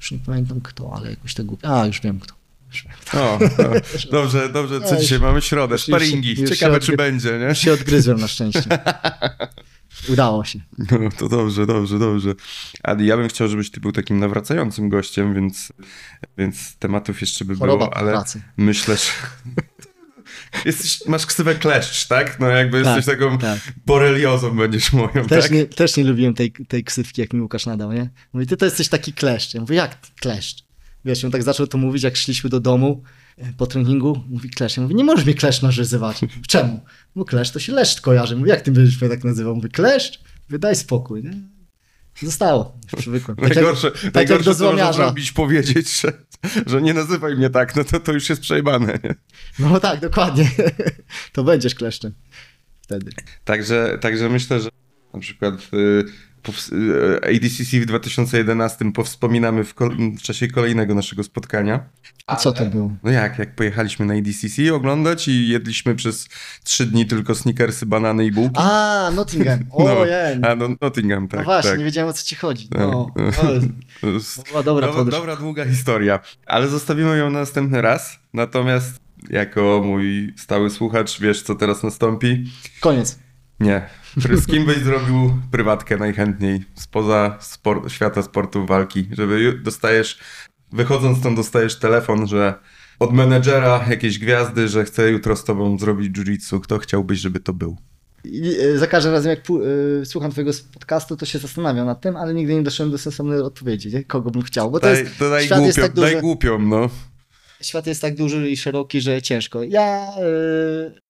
Już 0.00 0.12
nie 0.12 0.18
pamiętam 0.18 0.60
kto, 0.60 0.92
ale 0.96 1.10
jakoś 1.10 1.34
tak 1.34 1.46
głupio. 1.46 1.80
A, 1.80 1.86
już 1.86 2.00
wiem 2.00 2.20
kto. 2.20 2.37
O, 3.14 3.34
o, 3.34 3.38
dobrze, 4.12 4.48
dobrze, 4.48 4.80
co 4.80 4.94
No, 4.94 5.00
dzisiaj 5.00 5.18
już- 5.18 5.22
mamy 5.26 5.42
środę, 5.42 5.74
już- 5.74 5.82
sparingi, 5.82 6.40
już 6.40 6.50
ciekawe 6.50 6.80
czy 6.80 6.96
będzie, 6.96 7.38
nie? 7.48 7.54
Się 7.54 7.72
odgryzłem 7.72 8.20
na 8.20 8.28
szczęście. 8.28 8.62
Udało 10.08 10.44
się. 10.44 10.58
No, 10.78 10.98
to 11.18 11.28
dobrze, 11.28 11.66
dobrze, 11.66 11.98
dobrze. 11.98 12.34
Adi, 12.82 13.06
ja 13.06 13.16
bym 13.16 13.28
chciał, 13.28 13.48
żebyś 13.48 13.70
ty 13.70 13.80
był 13.80 13.92
takim 13.92 14.18
nawracającym 14.18 14.88
gościem, 14.88 15.34
więc, 15.34 15.72
więc 16.38 16.76
tematów 16.76 17.20
jeszcze 17.20 17.44
by 17.44 17.56
Choroba 17.56 17.84
było, 17.84 17.96
ale 17.96 18.12
pracy. 18.12 18.42
myślę, 18.56 18.96
że... 18.96 19.02
Jesteś, 20.64 21.06
masz 21.06 21.26
ksywę 21.26 21.54
kleszcz, 21.54 22.06
tak? 22.06 22.40
No 22.40 22.48
jakby 22.48 22.82
Tak, 22.82 22.96
jesteś 22.96 23.14
taką 23.14 23.38
tak. 23.38 23.58
boreliozą 23.86 24.56
będziesz 24.56 24.92
moją, 24.92 25.24
Też, 25.28 25.42
tak? 25.44 25.50
nie, 25.52 25.66
też 25.66 25.96
nie 25.96 26.04
lubiłem 26.04 26.34
tej, 26.34 26.52
tej 26.52 26.84
ksywki, 26.84 27.20
jak 27.20 27.32
mi 27.32 27.40
Łukasz 27.40 27.66
nadał, 27.66 27.92
nie? 27.92 28.10
Mówi, 28.32 28.46
ty 28.46 28.56
to 28.56 28.64
jesteś 28.64 28.88
taki 28.88 29.12
kleszcz. 29.12 29.54
Ja 29.54 29.60
mówię, 29.60 29.76
jak 29.76 29.96
kleszcz? 30.20 30.67
Wiesz, 31.04 31.24
on 31.24 31.30
tak 31.30 31.42
zaczął 31.42 31.66
to 31.66 31.78
mówić, 31.78 32.02
jak 32.02 32.16
szliśmy 32.16 32.50
do 32.50 32.60
domu 32.60 33.02
e, 33.38 33.52
po 33.52 33.66
treningu. 33.66 34.24
Mówi 34.28 34.50
kleszcz. 34.50 34.76
Ja 34.76 34.82
mówię, 34.82 34.94
nie 34.94 35.04
możesz 35.04 35.24
mnie 35.24 35.34
kleszcz 35.34 35.62
nazywać. 35.62 36.20
Czemu? 36.48 36.80
Bo 37.16 37.24
kleszcz 37.24 37.52
to 37.52 37.58
się 37.58 37.72
leszcz 37.72 38.00
kojarzy. 38.00 38.36
Mówi, 38.36 38.50
jak 38.50 38.60
ty 38.60 38.72
będziesz 38.72 39.00
mnie 39.00 39.10
tak 39.10 39.24
nazywał? 39.24 39.54
Mówię, 39.54 39.68
kleszcz? 39.68 40.20
Wydaj 40.48 40.76
spokój, 40.76 41.22
nie? 41.22 41.32
Zostało. 42.22 42.78
Już 42.92 43.00
Przywykłem. 43.00 43.36
Tak 43.36 43.48
jak- 43.48 43.56
Najgorsze, 43.56 43.90
tak 43.90 44.04
jak 44.04 44.14
najgorsze 44.14 44.50
do 44.50 44.54
co 44.54 44.64
można 44.72 44.92
zrobić, 44.92 45.32
powiedzieć, 45.32 46.00
że, 46.00 46.12
że 46.66 46.82
nie 46.82 46.94
nazywaj 46.94 47.36
mnie 47.36 47.50
tak, 47.50 47.76
no 47.76 47.84
to, 47.84 48.00
to 48.00 48.12
już 48.12 48.28
jest 48.28 48.42
przejebane, 48.42 48.98
nie? 49.04 49.14
No 49.58 49.80
tak, 49.80 50.00
dokładnie. 50.00 50.50
to 51.32 51.44
będziesz 51.44 51.74
kleszczem. 51.74 52.14
Wtedy. 52.80 53.10
Także, 53.44 53.98
także 54.00 54.28
myślę, 54.28 54.60
że 54.60 54.68
na 55.14 55.20
przykład 55.20 55.54
y, 55.74 56.04
ADCC 57.22 57.80
w 57.80 57.86
2011 57.86 58.92
powspominamy 58.92 59.64
w, 59.64 59.74
w 60.18 60.22
czasie 60.22 60.48
kolejnego 60.48 60.94
naszego 60.94 61.22
spotkania. 61.22 61.80
A 62.26 62.36
co 62.36 62.52
to 62.52 62.66
było? 62.66 62.90
No 63.02 63.10
jak, 63.10 63.38
jak 63.38 63.54
pojechaliśmy 63.54 64.06
na 64.06 64.14
ADCC 64.14 64.74
oglądać 64.74 65.28
i 65.28 65.48
jedliśmy 65.48 65.94
przez 65.94 66.28
trzy 66.64 66.86
dni 66.86 67.06
tylko 67.06 67.34
sneakersy, 67.34 67.86
banany 67.86 68.26
i 68.26 68.32
bułki. 68.32 68.56
A, 68.58 69.10
Nottingham. 69.14 69.58
No, 69.78 69.98
Ojej. 69.98 70.38
A 70.42 70.54
no, 70.54 70.68
Nottingham, 70.80 71.28
tak. 71.28 71.40
no 71.40 71.44
właśnie, 71.44 71.70
tak. 71.70 71.78
nie 71.78 71.84
wiedziałem 71.84 72.10
o 72.10 72.12
co 72.12 72.24
ci 72.24 72.36
chodzi. 72.36 72.68
Tak. 72.68 72.80
No, 72.80 73.06
no, 73.16 73.32
To 74.36 74.42
była 74.50 74.62
dobra 74.62 74.86
dobra, 74.86 74.88
podróż. 74.98 75.14
dobra, 75.14 75.36
długa 75.36 75.64
historia, 75.64 76.20
ale 76.46 76.68
zostawimy 76.68 77.18
ją 77.18 77.30
na 77.30 77.38
następny 77.38 77.82
raz. 77.82 78.18
Natomiast 78.34 79.00
jako 79.30 79.82
mój 79.84 80.34
stały 80.36 80.70
słuchacz, 80.70 81.20
wiesz 81.20 81.42
co 81.42 81.54
teraz 81.54 81.82
nastąpi? 81.82 82.44
Koniec. 82.80 83.18
Nie. 83.60 83.88
Z 84.18 84.46
kim 84.46 84.66
byś 84.66 84.78
zrobił 84.78 85.38
prywatkę 85.50 85.96
najchętniej 85.96 86.64
spoza 86.74 87.38
spor- 87.40 87.88
świata 87.88 88.22
sportu 88.22 88.66
walki? 88.66 89.08
Żeby 89.12 89.60
dostajesz, 89.64 90.18
wychodząc 90.72 91.18
stąd 91.18 91.36
dostajesz 91.36 91.78
telefon, 91.78 92.26
że 92.26 92.54
od 92.98 93.12
menedżera 93.12 93.84
jakiejś 93.90 94.18
gwiazdy, 94.18 94.68
że 94.68 94.84
chce 94.84 95.10
jutro 95.10 95.36
z 95.36 95.44
tobą 95.44 95.78
zrobić 95.78 96.18
jiu-jitsu. 96.18 96.60
Kto 96.60 96.78
chciałbyś, 96.78 97.18
żeby 97.18 97.40
to 97.40 97.52
był? 97.52 97.76
I, 98.24 98.56
e, 98.60 98.78
za 98.78 98.86
każdym 98.86 99.12
razem, 99.12 99.30
jak 99.30 99.40
e, 99.40 100.06
słucham 100.06 100.30
twojego 100.30 100.52
podcastu, 100.74 101.16
to 101.16 101.26
się 101.26 101.38
zastanawiam 101.38 101.86
nad 101.86 102.00
tym, 102.00 102.16
ale 102.16 102.34
nigdy 102.34 102.54
nie 102.54 102.62
doszedłem 102.62 102.90
do 102.92 102.98
sensownej 102.98 103.40
odpowiedzi, 103.40 103.92
nie? 103.94 104.04
kogo 104.04 104.30
bym 104.30 104.42
chciał. 104.42 104.70
Bo 104.70 104.80
to 104.80 104.86
Daj, 104.86 104.98
jest, 104.98 105.18
to 105.18 105.30
daj, 105.30 105.44
świat, 105.44 105.60
jest 105.62 105.78
głupią, 105.78 105.82
tak 105.88 105.96
duży, 105.96 106.12
daj 106.12 106.20
głupią, 106.20 106.58
no. 106.58 106.90
świat 107.60 107.86
jest 107.86 108.00
tak 108.00 108.16
duży 108.16 108.50
i 108.50 108.56
szeroki, 108.56 109.00
że 109.00 109.22
ciężko. 109.22 109.62
Ja 109.62 110.08
e, 110.16 111.07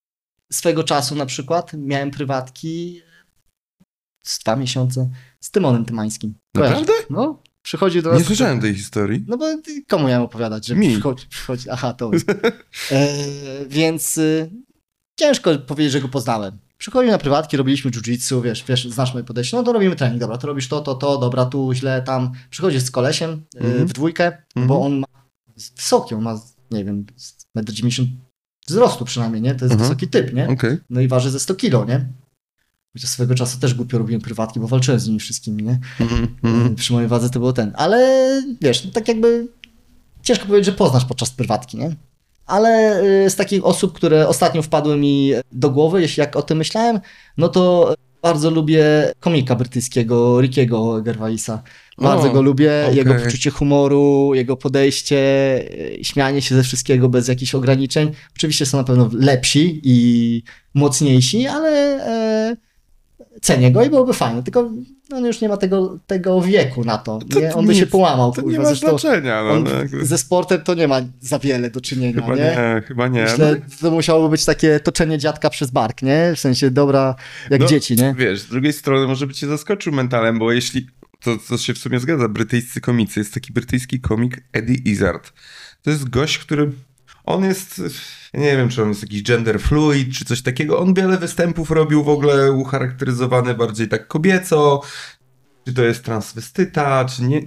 swego 0.52 0.84
czasu 0.84 1.14
na 1.14 1.26
przykład 1.26 1.72
miałem 1.74 2.10
prywatki 2.10 3.02
z 4.24 4.38
dwa 4.38 4.56
miesiące 4.56 5.10
z 5.40 5.50
Tymonem 5.50 5.84
Tymańskim. 5.84 6.34
Kojarzysz? 6.56 6.78
Naprawdę? 6.80 7.06
No, 7.10 7.42
przychodził 7.62 8.02
do 8.02 8.10
nas. 8.10 8.18
Nie 8.18 8.24
słyszałem 8.24 8.60
tej 8.60 8.74
historii. 8.74 9.24
No 9.28 9.36
bo 9.36 9.46
komu 9.88 10.08
miałem 10.08 10.22
opowiadać, 10.22 10.66
że 10.66 10.74
Mi. 10.76 10.90
przychodzi, 10.92 11.26
przychodzi. 11.28 11.70
Aha, 11.70 11.92
to. 11.92 12.10
e, 12.90 13.14
więc 13.68 14.18
y, 14.18 14.50
ciężko 15.20 15.58
powiedzieć, 15.58 15.92
że 15.92 16.00
go 16.00 16.08
poznałem. 16.08 16.58
Przychodził 16.78 17.10
na 17.10 17.18
prywatki, 17.18 17.56
robiliśmy 17.56 17.90
jiu-jitsu, 17.90 18.42
wiesz, 18.42 18.64
wiesz, 18.68 18.88
znasz 18.88 19.12
moje 19.14 19.24
podejście, 19.24 19.56
no 19.56 19.62
to 19.62 19.72
robimy 19.72 19.96
trening, 19.96 20.20
dobra, 20.20 20.38
to 20.38 20.46
robisz 20.46 20.68
to, 20.68 20.80
to, 20.80 20.94
to, 20.94 21.18
dobra, 21.18 21.46
tu 21.46 21.72
źle, 21.74 22.02
tam. 22.02 22.32
Przychodzi 22.50 22.80
z 22.80 22.90
kolesiem 22.90 23.30
y, 23.54 23.58
Mhm. 23.58 23.86
w 23.88 23.92
dwójkę, 23.92 24.24
Mhm. 24.26 24.66
bo 24.66 24.80
on 24.80 24.98
ma 24.98 25.06
wysoki, 25.56 26.14
on 26.14 26.22
ma, 26.22 26.40
nie 26.70 26.84
wiem, 26.84 27.06
1,90 27.56 28.02
m 28.02 28.08
wzrostu 28.68 29.04
przynajmniej, 29.04 29.42
nie? 29.42 29.54
To 29.54 29.64
jest 29.64 29.72
Mhm. 29.72 29.80
wysoki 29.80 30.08
typ, 30.08 30.34
nie? 30.34 30.48
Okej. 30.48 30.76
No 30.90 31.00
i 31.00 31.08
waży 31.08 31.30
ze 31.30 31.40
100 31.40 31.54
kilo, 31.54 31.84
nie? 31.84 32.06
Chociaż 32.92 33.10
swego 33.10 33.34
czasu 33.34 33.58
też 33.58 33.74
głupio 33.74 33.98
robiłem 33.98 34.20
prywatki, 34.20 34.60
bo 34.60 34.68
walczyłem 34.68 35.00
z 35.00 35.06
nimi 35.06 35.20
wszystkimi, 35.20 35.62
nie? 35.62 35.78
Mhm, 36.00 36.36
mhm. 36.42 36.74
Przy 36.74 36.92
mojej 36.92 37.08
wadze 37.08 37.30
to 37.30 37.38
było 37.38 37.52
ten. 37.52 37.72
Ale 37.76 37.98
wiesz, 38.60 38.84
no 38.84 38.90
tak 38.90 39.08
jakby 39.08 39.48
ciężko 40.22 40.46
powiedzieć, 40.46 40.66
że 40.66 40.72
poznasz 40.72 41.04
podczas 41.04 41.30
prywatki, 41.30 41.76
nie? 41.78 41.96
Ale 42.46 43.02
y, 43.26 43.30
z 43.30 43.36
takich 43.36 43.64
osób, 43.64 43.92
które 43.92 44.28
ostatnio 44.28 44.62
wpadły 44.62 44.96
mi 44.96 45.32
do 45.52 45.70
głowy, 45.70 46.02
jeśli 46.02 46.20
jak 46.20 46.36
o 46.36 46.42
tym 46.42 46.58
myślałem, 46.58 47.00
no 47.36 47.48
to 47.48 47.94
bardzo 48.22 48.50
lubię 48.50 48.84
komika 49.20 49.54
brytyjskiego 49.54 50.40
Rickiego 50.40 51.02
Gervaisa. 51.02 51.62
Bardzo 51.98 52.30
O, 52.30 52.32
go 52.32 52.42
lubię, 52.42 52.82
okej. 52.84 52.96
jego 52.96 53.14
poczucie 53.14 53.50
humoru, 53.50 54.30
jego 54.34 54.56
podejście, 54.56 55.16
y, 56.00 56.04
śmianie 56.04 56.42
się 56.42 56.54
ze 56.54 56.62
wszystkiego 56.62 57.08
bez 57.08 57.28
jakichś 57.28 57.54
ograniczeń. 57.54 58.10
Oczywiście 58.36 58.66
są 58.66 58.78
na 58.78 58.84
pewno 58.84 59.10
lepsi 59.12 59.80
i 59.84 60.42
mocniejsi, 60.74 61.46
ale 61.46 61.70
e, 62.06 62.56
cenię 63.43 63.73
go 63.73 63.85
i 63.85 63.90
byłoby 63.90 64.12
fajnie, 64.12 64.43
tylko 64.43 64.70
on 65.12 65.24
już 65.24 65.40
nie 65.40 65.48
ma 65.48 65.56
tego, 65.56 65.98
tego 66.06 66.40
wieku 66.40 66.85
na 66.85 66.98
to. 66.98 67.19
Nie? 67.40 67.55
On 67.55 67.66
by 67.66 67.74
się 67.74 67.86
połamał. 67.86 68.32
To 68.32 68.43
nie 68.43 68.59
ma 68.59 68.65
zresztą 68.65 68.98
znaczenia. 68.98 69.43
No, 69.43 69.60
no, 69.60 69.70
ze 70.02 70.19
sportem 70.19 70.60
to 70.62 70.74
nie 70.74 70.89
ma 70.89 71.01
za 71.20 71.39
wiele 71.39 71.70
do 71.70 71.81
czynienia, 71.81 72.20
chyba 72.23 72.36
nie? 72.36 72.43
nie, 72.43 72.82
chyba 72.86 73.09
nie. 73.09 73.23
Myślę, 73.23 73.56
No, 73.59 73.74
to 73.81 73.90
musiałoby 73.90 74.28
być 74.28 74.44
takie 74.44 74.81
toczenie 74.81 75.19
dziadka 75.19 75.51
przez 75.51 75.70
bark, 75.70 76.02
nie? 76.02 76.32
W 76.36 76.40
sensie 76.40 76.70
dobra, 76.70 77.15
jak 77.51 77.60
No, 77.60 77.66
dzieci, 77.66 77.97
nie? 77.97 78.15
Wiesz, 78.19 78.40
z 78.40 78.48
drugiej 78.48 78.73
strony 78.73 79.06
może 79.06 79.27
by 79.27 79.35
cię 79.35 79.47
zaskoczył 79.47 79.93
mentalem, 79.93 80.39
bo 80.39 80.52
jeśli, 80.52 80.86
to, 81.23 81.36
to 81.48 81.59
się 81.59 81.74
w 81.74 81.78
sumie 81.78 82.01
zgadza, 82.01 82.28
brytyjscy 82.28 82.81
komicy, 82.81 83.20
jest 83.20 83.35
taki 83.35 83.52
brytyjski 83.52 84.01
komik 84.01 84.40
Eddie 84.52 84.77
Izzard. 84.85 85.32
To 85.82 85.90
jest 85.90 86.10
gość, 86.10 86.39
który, 86.39 86.73
on 87.28 87.44
jest, 87.44 87.82
nie 88.34 88.56
wiem, 88.56 88.68
czy 88.68 88.82
on 88.82 88.88
jest 88.88 89.02
jakiś 89.02 89.22
gender 89.22 89.60
fluid, 89.60 90.12
czy 90.14 90.24
coś 90.24 90.42
takiego, 90.42 90.78
on 90.78 90.94
wiele 90.94 91.18
występów 91.18 91.70
robił 91.70 92.05
w 92.05 92.09
ogóle 92.09 92.52
ucharakteryzowane 92.52 93.55
bardziej 93.55 93.88
tak 93.88 94.09
kobieco, 94.09 94.82
czy 95.66 95.74
to 95.74 95.82
jest 95.84 96.05
transwestyta, 96.05 97.05
czy 97.05 97.22
nie, 97.22 97.42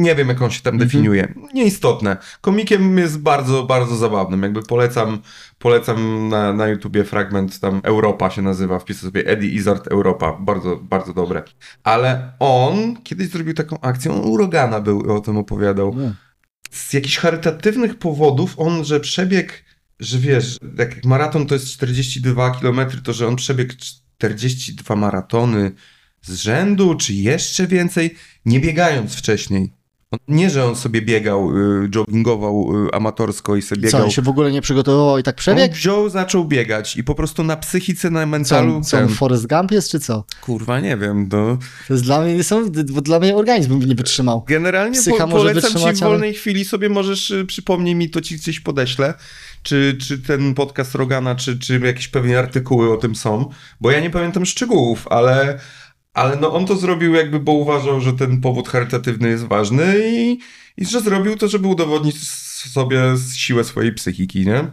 nie 0.00 0.14
wiem, 0.14 0.28
jak 0.28 0.42
on 0.42 0.50
się 0.50 0.62
tam 0.62 0.74
Mhm. 0.74 0.88
definiuje. 0.88 1.34
Nieistotne. 1.54 2.16
Komikiem 2.40 2.98
jest 2.98 3.18
bardzo, 3.20 3.62
bardzo 3.62 3.96
zabawnym. 3.96 4.42
Jakby 4.42 4.62
polecam, 4.62 5.18
polecam 5.58 6.28
na, 6.28 6.52
na 6.52 6.68
YouTubie 6.68 7.04
fragment, 7.04 7.60
tam 7.60 7.80
Europa 7.84 8.30
się 8.30 8.42
nazywa, 8.42 8.78
wpisy 8.78 9.00
sobie 9.00 9.26
Eddie 9.26 9.48
Izzard 9.50 9.88
Europa. 9.88 10.36
Bardzo, 10.40 10.76
bardzo 10.76 11.12
dobre. 11.12 11.42
Ale 11.84 12.32
on 12.38 12.96
kiedyś 13.02 13.28
zrobił 13.28 13.54
taką 13.54 13.80
akcję, 13.80 14.12
on 14.12 14.20
u 14.20 14.36
Rogana 14.36 14.80
był 14.80 15.00
i 15.02 15.08
o 15.08 15.20
tym 15.20 15.36
opowiadał. 15.36 15.94
Nie. 15.94 16.12
Z 16.72 16.92
jakichś 16.92 17.16
charytatywnych 17.16 17.98
powodów 17.98 18.54
on, 18.56 18.84
że 18.84 19.00
przebiegł, 19.00 19.52
że 20.00 20.18
wiesz, 20.18 20.58
jak 20.78 21.04
maraton 21.04 21.46
to 21.46 21.54
jest 21.54 21.66
42 21.66 22.60
km, 22.60 22.80
to 23.04 23.12
że 23.12 23.28
on 23.28 23.36
przebiegł 23.36 23.74
42 23.78 24.96
maratony 24.96 25.72
z 26.22 26.34
rzędu, 26.34 26.94
czy 26.94 27.14
jeszcze 27.14 27.66
więcej, 27.66 28.14
nie 28.44 28.60
biegając 28.60 29.14
wcześniej. 29.14 29.81
On, 30.12 30.18
nie, 30.28 30.50
że 30.50 30.64
on 30.64 30.76
sobie 30.76 31.02
biegał, 31.02 31.56
y, 31.56 31.88
joggingował 31.94 32.86
y, 32.86 32.94
amatorsko 32.94 33.56
i 33.56 33.62
sobie 33.62 33.80
Co, 33.82 33.86
biegał. 33.86 34.02
on 34.04 34.10
się 34.10 34.22
w 34.22 34.28
ogóle 34.28 34.52
nie 34.52 34.62
przygotowywał 34.62 35.18
i 35.18 35.22
tak 35.22 35.34
On 35.34 35.38
przebiegł? 35.38 35.74
wziął, 35.74 36.08
zaczął 36.08 36.44
biegać 36.44 36.96
i 36.96 37.04
po 37.04 37.14
prostu 37.14 37.44
na 37.44 37.56
psychice, 37.56 38.10
na 38.10 38.20
Co, 38.20 38.26
mentalu. 38.26 38.76
on, 38.76 38.84
co 38.84 38.98
on 38.98 39.06
ten- 39.06 39.14
Forrest 39.16 39.46
Gump 39.46 39.70
jest, 39.70 39.90
czy 39.90 40.00
co? 40.00 40.24
Kurwa, 40.40 40.80
nie 40.80 40.96
wiem, 40.96 41.28
to... 41.28 41.58
To 41.88 41.94
jest 41.94 42.04
dla 42.04 42.20
mnie 42.22 42.34
niesamowite, 42.34 42.84
bo 42.84 43.00
dla 43.00 43.18
mnie 43.20 43.36
organizm 43.36 43.78
by 43.78 43.86
nie 43.86 43.94
wytrzymał. 43.94 44.44
Generalnie 44.48 45.00
Psycha 45.00 45.18
po, 45.18 45.26
może 45.26 45.48
polecam 45.48 45.72
ci 45.72 45.78
w 45.78 45.82
ale- 45.84 45.94
wolnej 45.94 46.34
chwili 46.34 46.64
sobie 46.64 46.88
możesz, 46.88 47.30
y, 47.30 47.44
przypomnij 47.46 47.94
mi, 47.94 48.10
to 48.10 48.20
ci 48.20 48.36
gdzieś 48.36 48.60
podeślę, 48.60 49.14
czy, 49.62 49.98
czy 50.00 50.18
ten 50.18 50.54
podcast 50.54 50.94
Rogana, 50.94 51.34
czy, 51.34 51.58
czy 51.58 51.80
jakieś 51.80 52.08
pewnie 52.08 52.38
artykuły 52.38 52.92
o 52.92 52.96
tym 52.96 53.14
są, 53.16 53.48
bo 53.80 53.90
ja 53.90 54.00
nie 54.00 54.10
pamiętam 54.10 54.46
szczegółów, 54.46 55.08
ale, 55.08 55.60
ale 56.14 56.36
no 56.36 56.52
on 56.54 56.66
to 56.66 56.76
zrobił 56.76 57.14
jakby, 57.14 57.40
bo 57.40 57.52
uważał, 57.52 58.00
że 58.00 58.12
ten 58.12 58.40
powód 58.40 58.68
charytatywny 58.68 59.28
jest 59.28 59.44
ważny 59.44 59.94
i, 60.10 60.38
i 60.76 60.84
że 60.86 61.00
zrobił 61.00 61.36
to, 61.36 61.48
żeby 61.48 61.68
udowodnić 61.68 62.28
sobie 62.72 63.00
siłę 63.34 63.64
swojej 63.64 63.92
psychiki, 63.94 64.46
nie? 64.46 64.64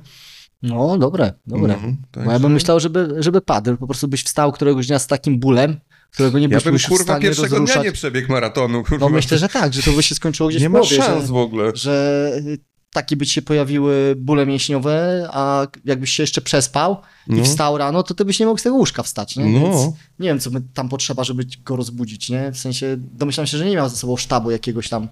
No, 0.61 0.97
dobre, 0.97 1.33
dobre. 1.47 1.73
Mhm, 1.73 1.97
Bo 2.25 2.31
ja 2.31 2.39
bym 2.39 2.53
myślał, 2.53 2.79
żeby, 2.79 3.15
żeby 3.19 3.41
padł, 3.41 3.77
po 3.77 3.85
prostu 3.87 4.07
byś 4.07 4.23
wstał 4.23 4.51
któregoś 4.51 4.87
dnia 4.87 4.99
z 4.99 5.07
takim 5.07 5.39
bólem, 5.39 5.79
którego 6.11 6.39
nie 6.39 6.43
Ja 6.43 6.49
byś 6.49 6.63
bym 6.63 6.73
już 6.73 6.83
w 6.83 6.87
kurwa 6.87 7.03
stanie 7.03 7.21
pierwszego 7.21 7.47
dnia 7.47 7.59
rozruszać. 7.59 7.83
nie 7.85 7.91
przebiegł 7.91 8.31
maratonu. 8.31 8.83
Kurwa. 8.83 9.05
No 9.05 9.09
myślę, 9.15 9.37
że 9.37 9.49
tak, 9.49 9.73
że 9.73 9.83
to 9.83 9.91
by 9.91 10.03
się 10.03 10.15
skończyło 10.15 10.49
gdzieś 10.49 10.61
nie 10.61 10.69
w 10.69 10.71
ma 10.71 10.79
głowie, 10.79 10.97
szans 10.97 11.25
że, 11.27 11.33
w 11.33 11.37
ogóle. 11.37 11.71
że 11.75 12.31
takie 12.93 13.15
by 13.15 13.25
się 13.25 13.41
pojawiły 13.41 14.15
bóle 14.17 14.45
mięśniowe, 14.45 15.27
a 15.31 15.67
jakbyś 15.85 16.11
się 16.11 16.23
jeszcze 16.23 16.41
przespał 16.41 16.97
i 17.29 17.33
No. 17.33 17.43
wstał 17.43 17.77
rano, 17.77 18.03
to 18.03 18.13
ty 18.13 18.25
byś 18.25 18.39
nie 18.39 18.45
mógł 18.45 18.59
z 18.59 18.63
tego 18.63 18.75
łóżka 18.75 19.03
wstać, 19.03 19.35
nie? 19.35 19.45
No. 19.45 19.59
Więc 19.59 19.85
nie 20.19 20.27
wiem, 20.29 20.39
co 20.39 20.49
tam 20.73 20.89
potrzeba, 20.89 21.23
żeby 21.23 21.43
go 21.65 21.75
rozbudzić, 21.75 22.29
nie? 22.29 22.51
W 22.51 22.57
sensie 22.57 22.95
domyślam 22.97 23.47
się, 23.47 23.57
że 23.57 23.65
nie 23.65 23.75
miał 23.75 23.89
ze 23.89 23.95
sobą 23.95 24.17
sztabu 24.17 24.51
jakiegoś 24.51 24.89
tam. 24.89 25.07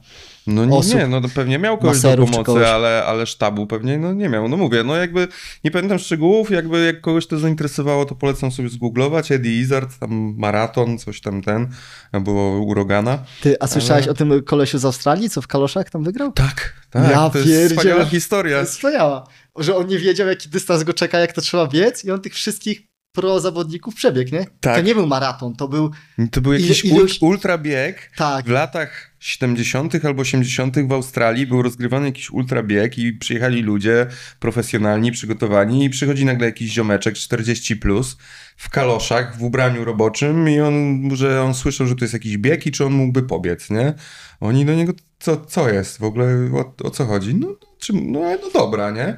No 0.47 0.65
nie, 0.65 0.75
osób, 0.75 0.95
nie, 0.95 1.07
no 1.07 1.21
to 1.21 1.27
pewnie 1.29 1.59
miał 1.59 1.77
kogoś 1.77 2.01
do 2.01 2.15
pomocy, 2.17 2.43
kogoś. 2.43 2.67
ale, 2.67 3.03
ale 3.05 3.25
sztabu 3.25 3.67
pewnie 3.67 3.97
no 3.97 4.13
nie 4.13 4.29
miał. 4.29 4.47
No 4.47 4.57
mówię, 4.57 4.83
no 4.83 4.95
jakby 4.95 5.27
nie 5.63 5.71
pamiętam 5.71 5.99
szczegółów, 5.99 6.51
jakby 6.51 6.85
jak 6.85 7.01
kogoś 7.01 7.27
to 7.27 7.39
zainteresowało, 7.39 8.05
to 8.05 8.15
polecam 8.15 8.51
sobie 8.51 8.69
zgooglować. 8.69 9.31
Eddie 9.31 9.51
Izzard, 9.59 9.99
tam 9.99 10.35
maraton, 10.37 10.97
coś 10.97 11.21
tam 11.21 11.41
ten, 11.41 11.67
było 12.13 12.59
urogana. 12.59 13.19
Ty, 13.41 13.55
a 13.59 13.67
słyszałeś 13.67 14.03
Ale- 14.03 14.11
o 14.11 14.15
tym 14.15 14.43
kolesiu 14.43 14.77
z 14.77 14.85
Australii, 14.85 15.29
co 15.29 15.41
w 15.41 15.47
kaloszach 15.47 15.89
tam 15.89 16.03
wygrał? 16.03 16.31
Tak, 16.31 16.73
tak, 16.89 17.11
Ja 17.11 17.29
to 17.29 17.39
jest 17.39 17.75
wspaniała 17.75 18.03
To 18.03 18.09
historia. 18.09 18.59
jest 18.59 18.71
wspaniała. 18.71 19.27
Że 19.57 19.75
on 19.75 19.87
nie 19.87 19.97
wiedział, 19.99 20.27
jaki 20.27 20.49
dystans 20.49 20.83
go 20.83 20.93
czeka, 20.93 21.19
jak 21.19 21.33
to 21.33 21.41
trzeba 21.41 21.67
biec 21.67 22.05
i 22.05 22.11
on 22.11 22.21
tych 22.21 22.33
wszystkich 22.33 22.81
pro 23.11 23.39
zawodników 23.39 23.95
przebiegł, 23.95 24.31
nie? 24.35 24.45
Tak. 24.59 24.75
To 24.75 24.81
nie 24.81 24.95
był 24.95 25.07
maraton, 25.07 25.55
to 25.55 25.67
był, 25.67 25.91
To 26.31 26.41
był 26.41 26.53
jakiś 26.53 26.85
ilość- 26.85 27.19
ult- 27.19 27.23
ultrabieg. 27.27 28.11
tak, 28.15 28.45
W 28.45 28.49
latach 28.49 29.11
70. 29.19 30.05
albo 30.05 30.21
80. 30.21 30.87
w 30.87 30.91
Australii 30.91 31.47
był 31.47 31.61
rozgrywany 31.61 32.05
jakiś 32.05 32.29
ultrabieg 32.31 32.97
i 32.97 33.13
przyjechali 33.13 33.61
ludzie 33.61 34.07
profesjonalni, 34.39 35.11
przygotowani 35.11 35.83
i 35.85 35.89
przychodzi 35.89 36.25
nagle 36.25 36.45
jakiś 36.45 36.71
ziomeczek 36.71 37.15
40 37.15 37.75
plus 37.75 38.17
w 38.57 38.69
kaloszach, 38.69 39.37
w 39.37 39.43
ubraniu 39.43 39.85
roboczym 39.85 40.49
i 40.49 40.59
on, 40.59 41.09
że 41.15 41.43
on 41.43 41.53
słyszał, 41.53 41.87
że 41.87 41.95
to 41.95 42.03
jest 42.05 42.13
jakiś 42.13 42.37
bieg 42.37 42.65
i 42.65 42.71
czy 42.71 42.85
on 42.85 42.93
mógłby 42.93 43.23
pobiec, 43.23 43.69
nie? 43.69 43.93
Oni 44.39 44.65
do 44.65 44.73
niego, 44.75 44.93
co, 45.19 45.37
co 45.45 45.69
jest 45.69 45.97
w 45.97 46.03
ogóle, 46.03 46.49
o, 46.53 46.73
o 46.87 46.89
co 46.89 47.05
chodzi? 47.05 47.35
No, 47.35 47.47
czy, 47.79 47.93
no, 47.93 48.19
no 48.41 48.49
dobra, 48.53 48.91
nie? 48.91 49.17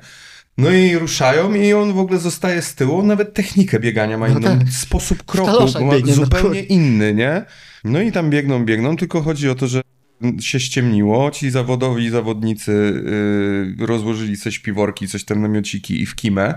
No 0.60 0.72
i 0.72 0.95
ruszają 0.98 1.53
i 1.53 1.73
on 1.73 1.94
w 1.94 1.98
ogóle 1.99 2.19
zostaje 2.19 2.61
z 2.61 2.76
tyłu, 2.76 3.03
nawet 3.03 3.34
technikę 3.34 3.80
biegania 3.80 4.18
ma 4.18 4.27
No 4.27 4.40
inną, 4.40 4.60
tak. 4.60 4.69
sposób 4.69 5.23
kroku 5.23 5.86
ma 5.86 5.91
biegnie, 5.91 6.14
no 6.18 6.23
zupełnie 6.23 6.60
kurde. 6.60 6.60
inny, 6.76 7.14
nie? 7.14 7.45
No 7.84 8.02
i 8.02 8.11
tam 8.11 8.30
biegną, 8.30 8.65
biegną, 8.65 8.98
tylko 8.98 9.22
chodzi 9.22 9.49
o 9.49 9.56
to, 9.56 9.68
że 9.68 9.81
się 10.40 10.60
ściemniło, 10.60 11.31
ci 11.31 11.49
zawodowi 11.49 12.10
zawodnicy 12.10 13.03
yy, 13.80 13.86
rozłożyli 13.86 14.36
sobie 14.38 14.53
śpiworki, 14.53 15.07
coś 15.07 15.23
tam 15.26 15.41
namiociki 15.41 16.02
i 16.02 16.06
w 16.06 16.15
kimę, 16.15 16.53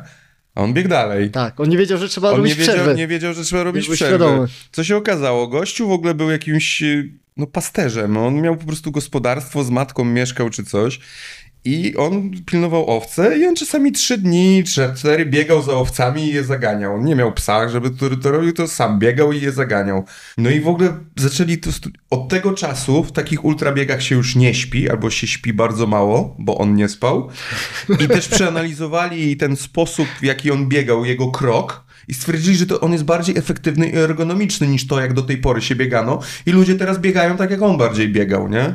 a 0.55 0.61
on 0.63 0.75
biegł 0.75 0.89
dalej. 0.89 1.31
tak. 1.31 1.61
On 1.61 1.69
nie 1.69 1.79
wiedział, 1.79 1.99
że 1.99 2.09
trzeba 2.09 2.31
On 2.31 2.37
robić 2.37 2.53
nie 2.53 2.59
wiedział, 2.59 2.75
przerwę. 2.75 2.95
nie 2.95 3.07
wiedział, 3.09 3.35
że 3.35 3.45
trzeba 3.45 3.63
robić 3.63 3.89
przerwę. 3.89 4.07
świadomy. 4.07 4.47
Co 4.73 4.85
się 4.85 4.97
okazało? 4.97 5.49
Gościu 5.49 5.89
w 5.89 5.93
ogóle 5.93 6.15
był 6.15 6.31
jakimś 6.31 6.81
yy, 6.81 7.13
no, 7.37 7.47
pasterzem. 7.47 8.17
On 8.17 8.41
miał 8.41 8.57
po 8.57 8.67
prostu 8.67 8.91
gospodarstwo, 8.93 9.65
z 9.65 9.71
matką 9.71 10.05
mieszkał 10.05 10.51
czy 10.51 10.65
coś. 10.65 11.01
I 11.65 11.97
on 11.97 12.31
pilnował 12.47 12.91
owce 12.91 13.39
i 13.39 13.47
on 13.47 13.57
czasami 13.57 13.93
trzy 13.93 14.19
dni, 14.19 14.65
cztery 14.97 15.27
biegał 15.27 15.63
za 15.63 15.73
owcami 15.73 16.25
i 16.25 16.35
je 16.35 16.45
zaganiał. 16.45 16.95
On 16.95 17.05
nie 17.05 17.17
miał 17.17 17.33
psa, 17.33 17.69
żeby 17.69 17.91
to, 17.91 18.17
to 18.17 18.31
robił, 18.31 18.53
to 18.53 18.69
sam 18.69 18.99
biegał 18.99 19.33
i 19.33 19.41
je 19.41 19.53
zaganiał. 19.53 20.05
No 20.39 20.51
i 20.51 20.61
w 20.61 20.69
ogóle 20.69 20.99
zaczęli 21.17 21.59
to... 21.59 21.71
Od 22.11 22.29
tego 22.29 22.53
czasu 22.53 23.05
w 23.05 23.13
takich 23.13 23.45
ultrabiegach 23.45 24.03
się 24.03 24.15
już 24.15 24.37
nie 24.37 24.55
śpi, 24.55 24.91
albo 24.91 25.11
się 25.11 25.27
śpi 25.27 25.53
bardzo 25.53 25.87
mało, 25.87 26.37
bo 26.39 26.59
on 26.59 26.75
nie 26.75 26.89
spał. 26.89 27.29
I 28.05 28.09
też 28.09 28.29
przeanalizowali 28.29 29.37
ten 29.37 29.57
sposób, 29.57 30.07
w 30.21 30.25
jaki 30.25 30.51
on 30.51 30.69
biegał, 30.69 31.05
jego 31.05 31.31
krok. 31.31 31.85
I 32.09 32.15
stwierdzili, 32.15 32.57
że 32.57 32.67
to 32.67 32.81
on 32.81 32.93
jest 32.93 33.05
bardziej 33.05 33.39
efektywny 33.39 33.89
i 33.89 33.97
ergonomiczny 33.97 34.69
niż 34.69 34.87
to, 34.87 35.01
jak 35.01 35.13
do 35.13 35.23
tej 35.23 35.37
pory 35.37 35.63
się 35.63 35.75
biegano. 35.75 36.21
I 36.47 36.51
ludzie 36.51 36.75
teraz 36.75 36.99
biegają 36.99 37.37
tak, 37.37 37.51
jak 37.51 37.63
on 37.63 37.79
bardziej 37.79 38.09
biegał, 38.09 38.49
nie? 38.49 38.75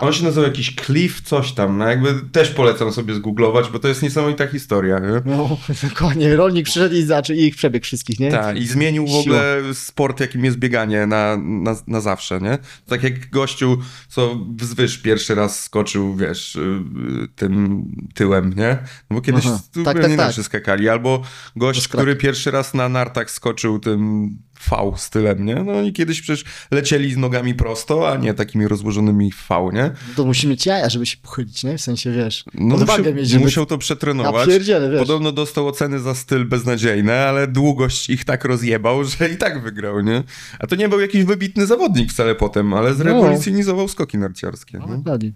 On 0.00 0.12
się 0.12 0.24
nazywał 0.24 0.44
jakiś 0.50 0.74
Cliff, 0.74 1.20
coś 1.20 1.52
tam. 1.52 1.78
No 1.78 1.88
jakby 1.88 2.14
też 2.32 2.50
polecam 2.50 2.92
sobie 2.92 3.14
zgooglować, 3.14 3.68
bo 3.68 3.78
to 3.78 3.88
jest 3.88 4.02
niesamowita 4.02 4.46
historia, 4.46 4.98
nie? 4.98 5.36
No, 5.36 5.58
dokładnie. 5.88 6.36
Rolnik 6.36 6.64
przyszedł 6.64 6.94
i 6.94 7.02
zaczął 7.02 7.36
i 7.36 7.40
ich 7.40 7.56
przebieg 7.56 7.84
wszystkich, 7.84 8.20
nie? 8.20 8.30
Tak, 8.30 8.56
i 8.56 8.66
zmienił 8.66 9.04
w 9.06 9.08
Siła. 9.08 9.20
ogóle 9.20 9.74
sport, 9.74 10.20
jakim 10.20 10.44
jest 10.44 10.56
bieganie 10.56 11.06
na, 11.06 11.36
na, 11.36 11.76
na 11.86 12.00
zawsze, 12.00 12.40
nie? 12.40 12.58
Tak 12.86 13.02
jak 13.02 13.30
gościu, 13.30 13.78
co 14.08 14.38
wzwyż 14.56 14.98
pierwszy 14.98 15.34
raz 15.34 15.62
skoczył, 15.64 16.16
wiesz, 16.16 16.56
y, 16.56 16.60
y, 16.60 17.28
tym 17.36 17.84
tyłem, 18.14 18.52
nie? 18.56 18.78
No 19.10 19.14
bo 19.16 19.20
kiedyś 19.20 19.46
Aha. 19.46 19.60
tu 19.72 19.84
Tak, 19.84 19.96
nie 19.96 20.16
tak, 20.16 20.34
tak. 20.34 20.44
skakali. 20.44 20.88
Albo 20.88 21.22
gość, 21.56 21.88
który 21.88 22.16
pierwszy 22.16 22.50
raz 22.50 22.74
na 22.74 22.88
nartach 22.88 23.30
skoczył 23.30 23.78
tym 23.78 24.30
V 24.58 24.94
stylem, 24.96 25.44
nie? 25.44 25.54
No 25.54 25.82
i 25.82 25.92
kiedyś 25.92 26.20
przecież 26.22 26.44
lecieli 26.70 27.12
z 27.12 27.16
nogami 27.16 27.54
prosto, 27.54 28.10
a 28.10 28.16
nie 28.16 28.34
takimi 28.34 28.68
rozłożonymi 28.68 29.32
w 29.32 29.48
V, 29.48 29.70
nie? 29.72 29.90
To 30.16 30.24
musi 30.24 30.48
mieć 30.48 30.66
jaja, 30.66 30.88
żeby 30.88 31.06
się 31.06 31.16
pochylić, 31.22 31.64
nie? 31.64 31.78
W 31.78 31.80
sensie, 31.80 32.12
wiesz, 32.12 32.44
No 32.54 32.74
odwagę 32.74 32.98
musiał, 33.02 33.14
mieć, 33.14 33.28
żeby... 33.28 33.44
musiał 33.44 33.66
to 33.66 33.78
przetrenować. 33.78 34.48
wiesz. 34.48 34.70
Podobno 34.98 35.32
dostał 35.32 35.68
oceny 35.68 36.00
za 36.00 36.14
styl 36.14 36.44
beznadziejne, 36.44 37.26
ale 37.26 37.46
długość 37.48 38.10
ich 38.10 38.24
tak 38.24 38.44
rozjebał, 38.44 39.04
że 39.04 39.28
i 39.28 39.36
tak 39.36 39.62
wygrał, 39.62 40.00
nie? 40.00 40.22
A 40.58 40.66
to 40.66 40.76
nie 40.76 40.88
był 40.88 41.00
jakiś 41.00 41.24
wybitny 41.24 41.66
zawodnik 41.66 42.12
wcale 42.12 42.34
potem, 42.34 42.74
ale 42.74 42.94
zrewolucjonizował 42.94 43.88
skoki 43.88 44.18
narciarskie. 44.18 44.78
No, 44.78 44.86
nie? 44.88 44.96
dokładnie. 44.96 45.32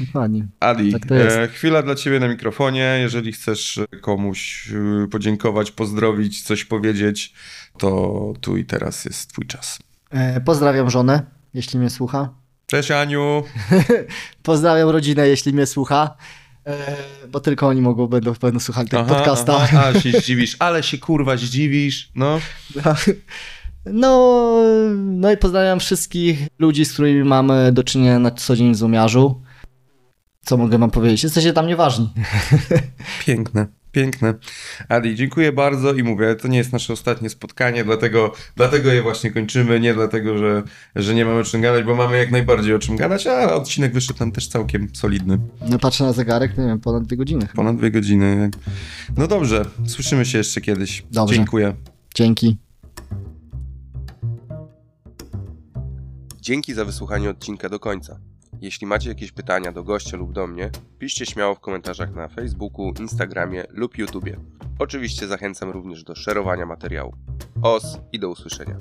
Dokładnie. 0.00 0.46
Adi, 0.60 0.92
Tak 0.92 1.02
e, 1.12 1.48
chwila 1.48 1.82
dla 1.82 1.94
ciebie 1.94 2.20
na 2.20 2.28
mikrofonie. 2.28 2.98
Jeżeli 3.02 3.32
chcesz 3.32 3.80
komuś 4.00 4.68
e, 5.04 5.08
podziękować, 5.08 5.70
pozdrowić, 5.70 6.42
coś 6.42 6.64
powiedzieć, 6.64 7.32
to 7.78 8.32
tu 8.40 8.56
i 8.56 8.64
teraz 8.64 9.04
jest 9.04 9.30
twój 9.32 9.46
czas. 9.46 9.78
E, 10.10 10.40
pozdrawiam 10.40 10.90
żonę, 10.90 11.22
jeśli 11.54 11.78
mnie 11.78 11.90
słucha. 11.90 12.28
Cześć 12.66 12.90
Aniu! 12.90 13.42
Pozdrawiam 14.42 14.88
rodzinę, 14.88 15.28
jeśli 15.28 15.52
mnie 15.52 15.66
słucha. 15.66 16.16
E, 16.66 16.96
bo 17.28 17.40
tylko 17.40 17.68
oni 17.68 17.80
mogą, 17.80 18.06
będą, 18.06 18.32
będą 18.40 18.60
słuchali 18.60 18.88
tego 18.88 19.02
Aha, 19.02 19.14
podcasta. 19.14 19.56
aha, 19.56 19.82
ale 19.84 20.00
się 20.00 20.12
zdziwisz, 20.20 20.56
ale 20.58 20.82
się 20.82 20.98
kurwa 20.98 21.36
zdziwisz, 21.36 22.10
no. 22.14 22.40
No, 23.92 24.62
no 24.94 25.32
i 25.32 25.36
pozdrawiam 25.36 25.80
wszystkich 25.80 26.38
ludzi, 26.58 26.84
z 26.84 26.92
którymi 26.92 27.24
mamy 27.24 27.72
do 27.72 27.84
czynienia 27.84 28.18
na 28.18 28.30
co 28.30 28.56
dzień 28.56 28.72
w 28.72 28.76
Zumiarzu. 28.76 29.42
Co 30.44 30.56
mogę 30.56 30.78
wam 30.78 30.90
powiedzieć? 30.90 31.22
Jesteście 31.22 31.52
tam 31.52 31.66
nieważni. 31.66 32.12
Piękne, 33.26 33.66
piękne. 33.94 34.34
Adi, 34.88 35.14
dziękuję 35.14 35.52
bardzo 35.52 35.92
i 35.92 36.02
mówię, 36.02 36.34
to 36.34 36.48
nie 36.48 36.58
jest 36.58 36.72
nasze 36.72 36.92
ostatnie 36.92 37.30
spotkanie, 37.30 37.84
dlatego, 37.84 38.32
dlatego 38.56 38.92
je 38.92 39.02
właśnie 39.02 39.30
kończymy, 39.30 39.80
nie 39.80 39.94
dlatego, 39.94 40.38
że, 40.38 40.62
że 40.96 41.14
nie 41.14 41.24
mamy 41.24 41.40
o 41.40 41.44
czym 41.44 41.60
gadać, 41.60 41.84
bo 41.84 41.94
mamy 41.94 42.18
jak 42.18 42.30
najbardziej 42.30 42.74
o 42.74 42.78
czym 42.78 42.96
gadać, 42.96 43.26
a 43.26 43.54
odcinek 43.54 43.92
wyszedł 43.92 44.20
nam 44.20 44.32
też 44.32 44.48
całkiem 44.48 44.88
solidny. 44.94 45.38
No, 45.70 45.78
patrzę 45.78 46.04
na 46.04 46.12
zegarek, 46.12 46.58
nie 46.58 46.64
wiem, 46.64 46.80
ponad 46.80 47.04
dwie 47.04 47.16
godziny. 47.16 47.40
chyba. 47.40 47.54
Ponad 47.54 47.76
dwie 47.76 47.90
godziny. 47.90 48.50
No 49.16 49.26
dobrze, 49.26 49.64
słyszymy 49.86 50.24
się 50.24 50.38
jeszcze 50.38 50.60
kiedyś. 50.60 51.04
Dobrze. 51.10 51.34
Dziękuję. 51.34 51.74
Dzięki. 52.14 52.56
Dzięki 56.40 56.74
za 56.74 56.84
wysłuchanie 56.84 57.30
odcinka 57.30 57.68
do 57.68 57.78
końca. 57.78 58.20
Jeśli 58.60 58.86
macie 58.86 59.08
jakieś 59.08 59.32
pytania 59.32 59.72
do 59.72 59.82
gościa 59.82 60.16
lub 60.16 60.32
do 60.32 60.46
mnie, 60.46 60.70
piszcie 60.98 61.26
śmiało 61.26 61.54
w 61.54 61.60
komentarzach 61.60 62.14
na 62.14 62.28
Facebooku, 62.28 62.92
Instagramie 63.00 63.64
lub 63.70 63.98
YouTubie. 63.98 64.36
Oczywiście 64.78 65.26
zachęcam 65.26 65.70
również 65.70 66.04
do 66.04 66.14
szerowania 66.14 66.66
materiału. 66.66 67.14
Os 67.62 67.98
i 68.12 68.18
do 68.18 68.28
usłyszenia. 68.28 68.76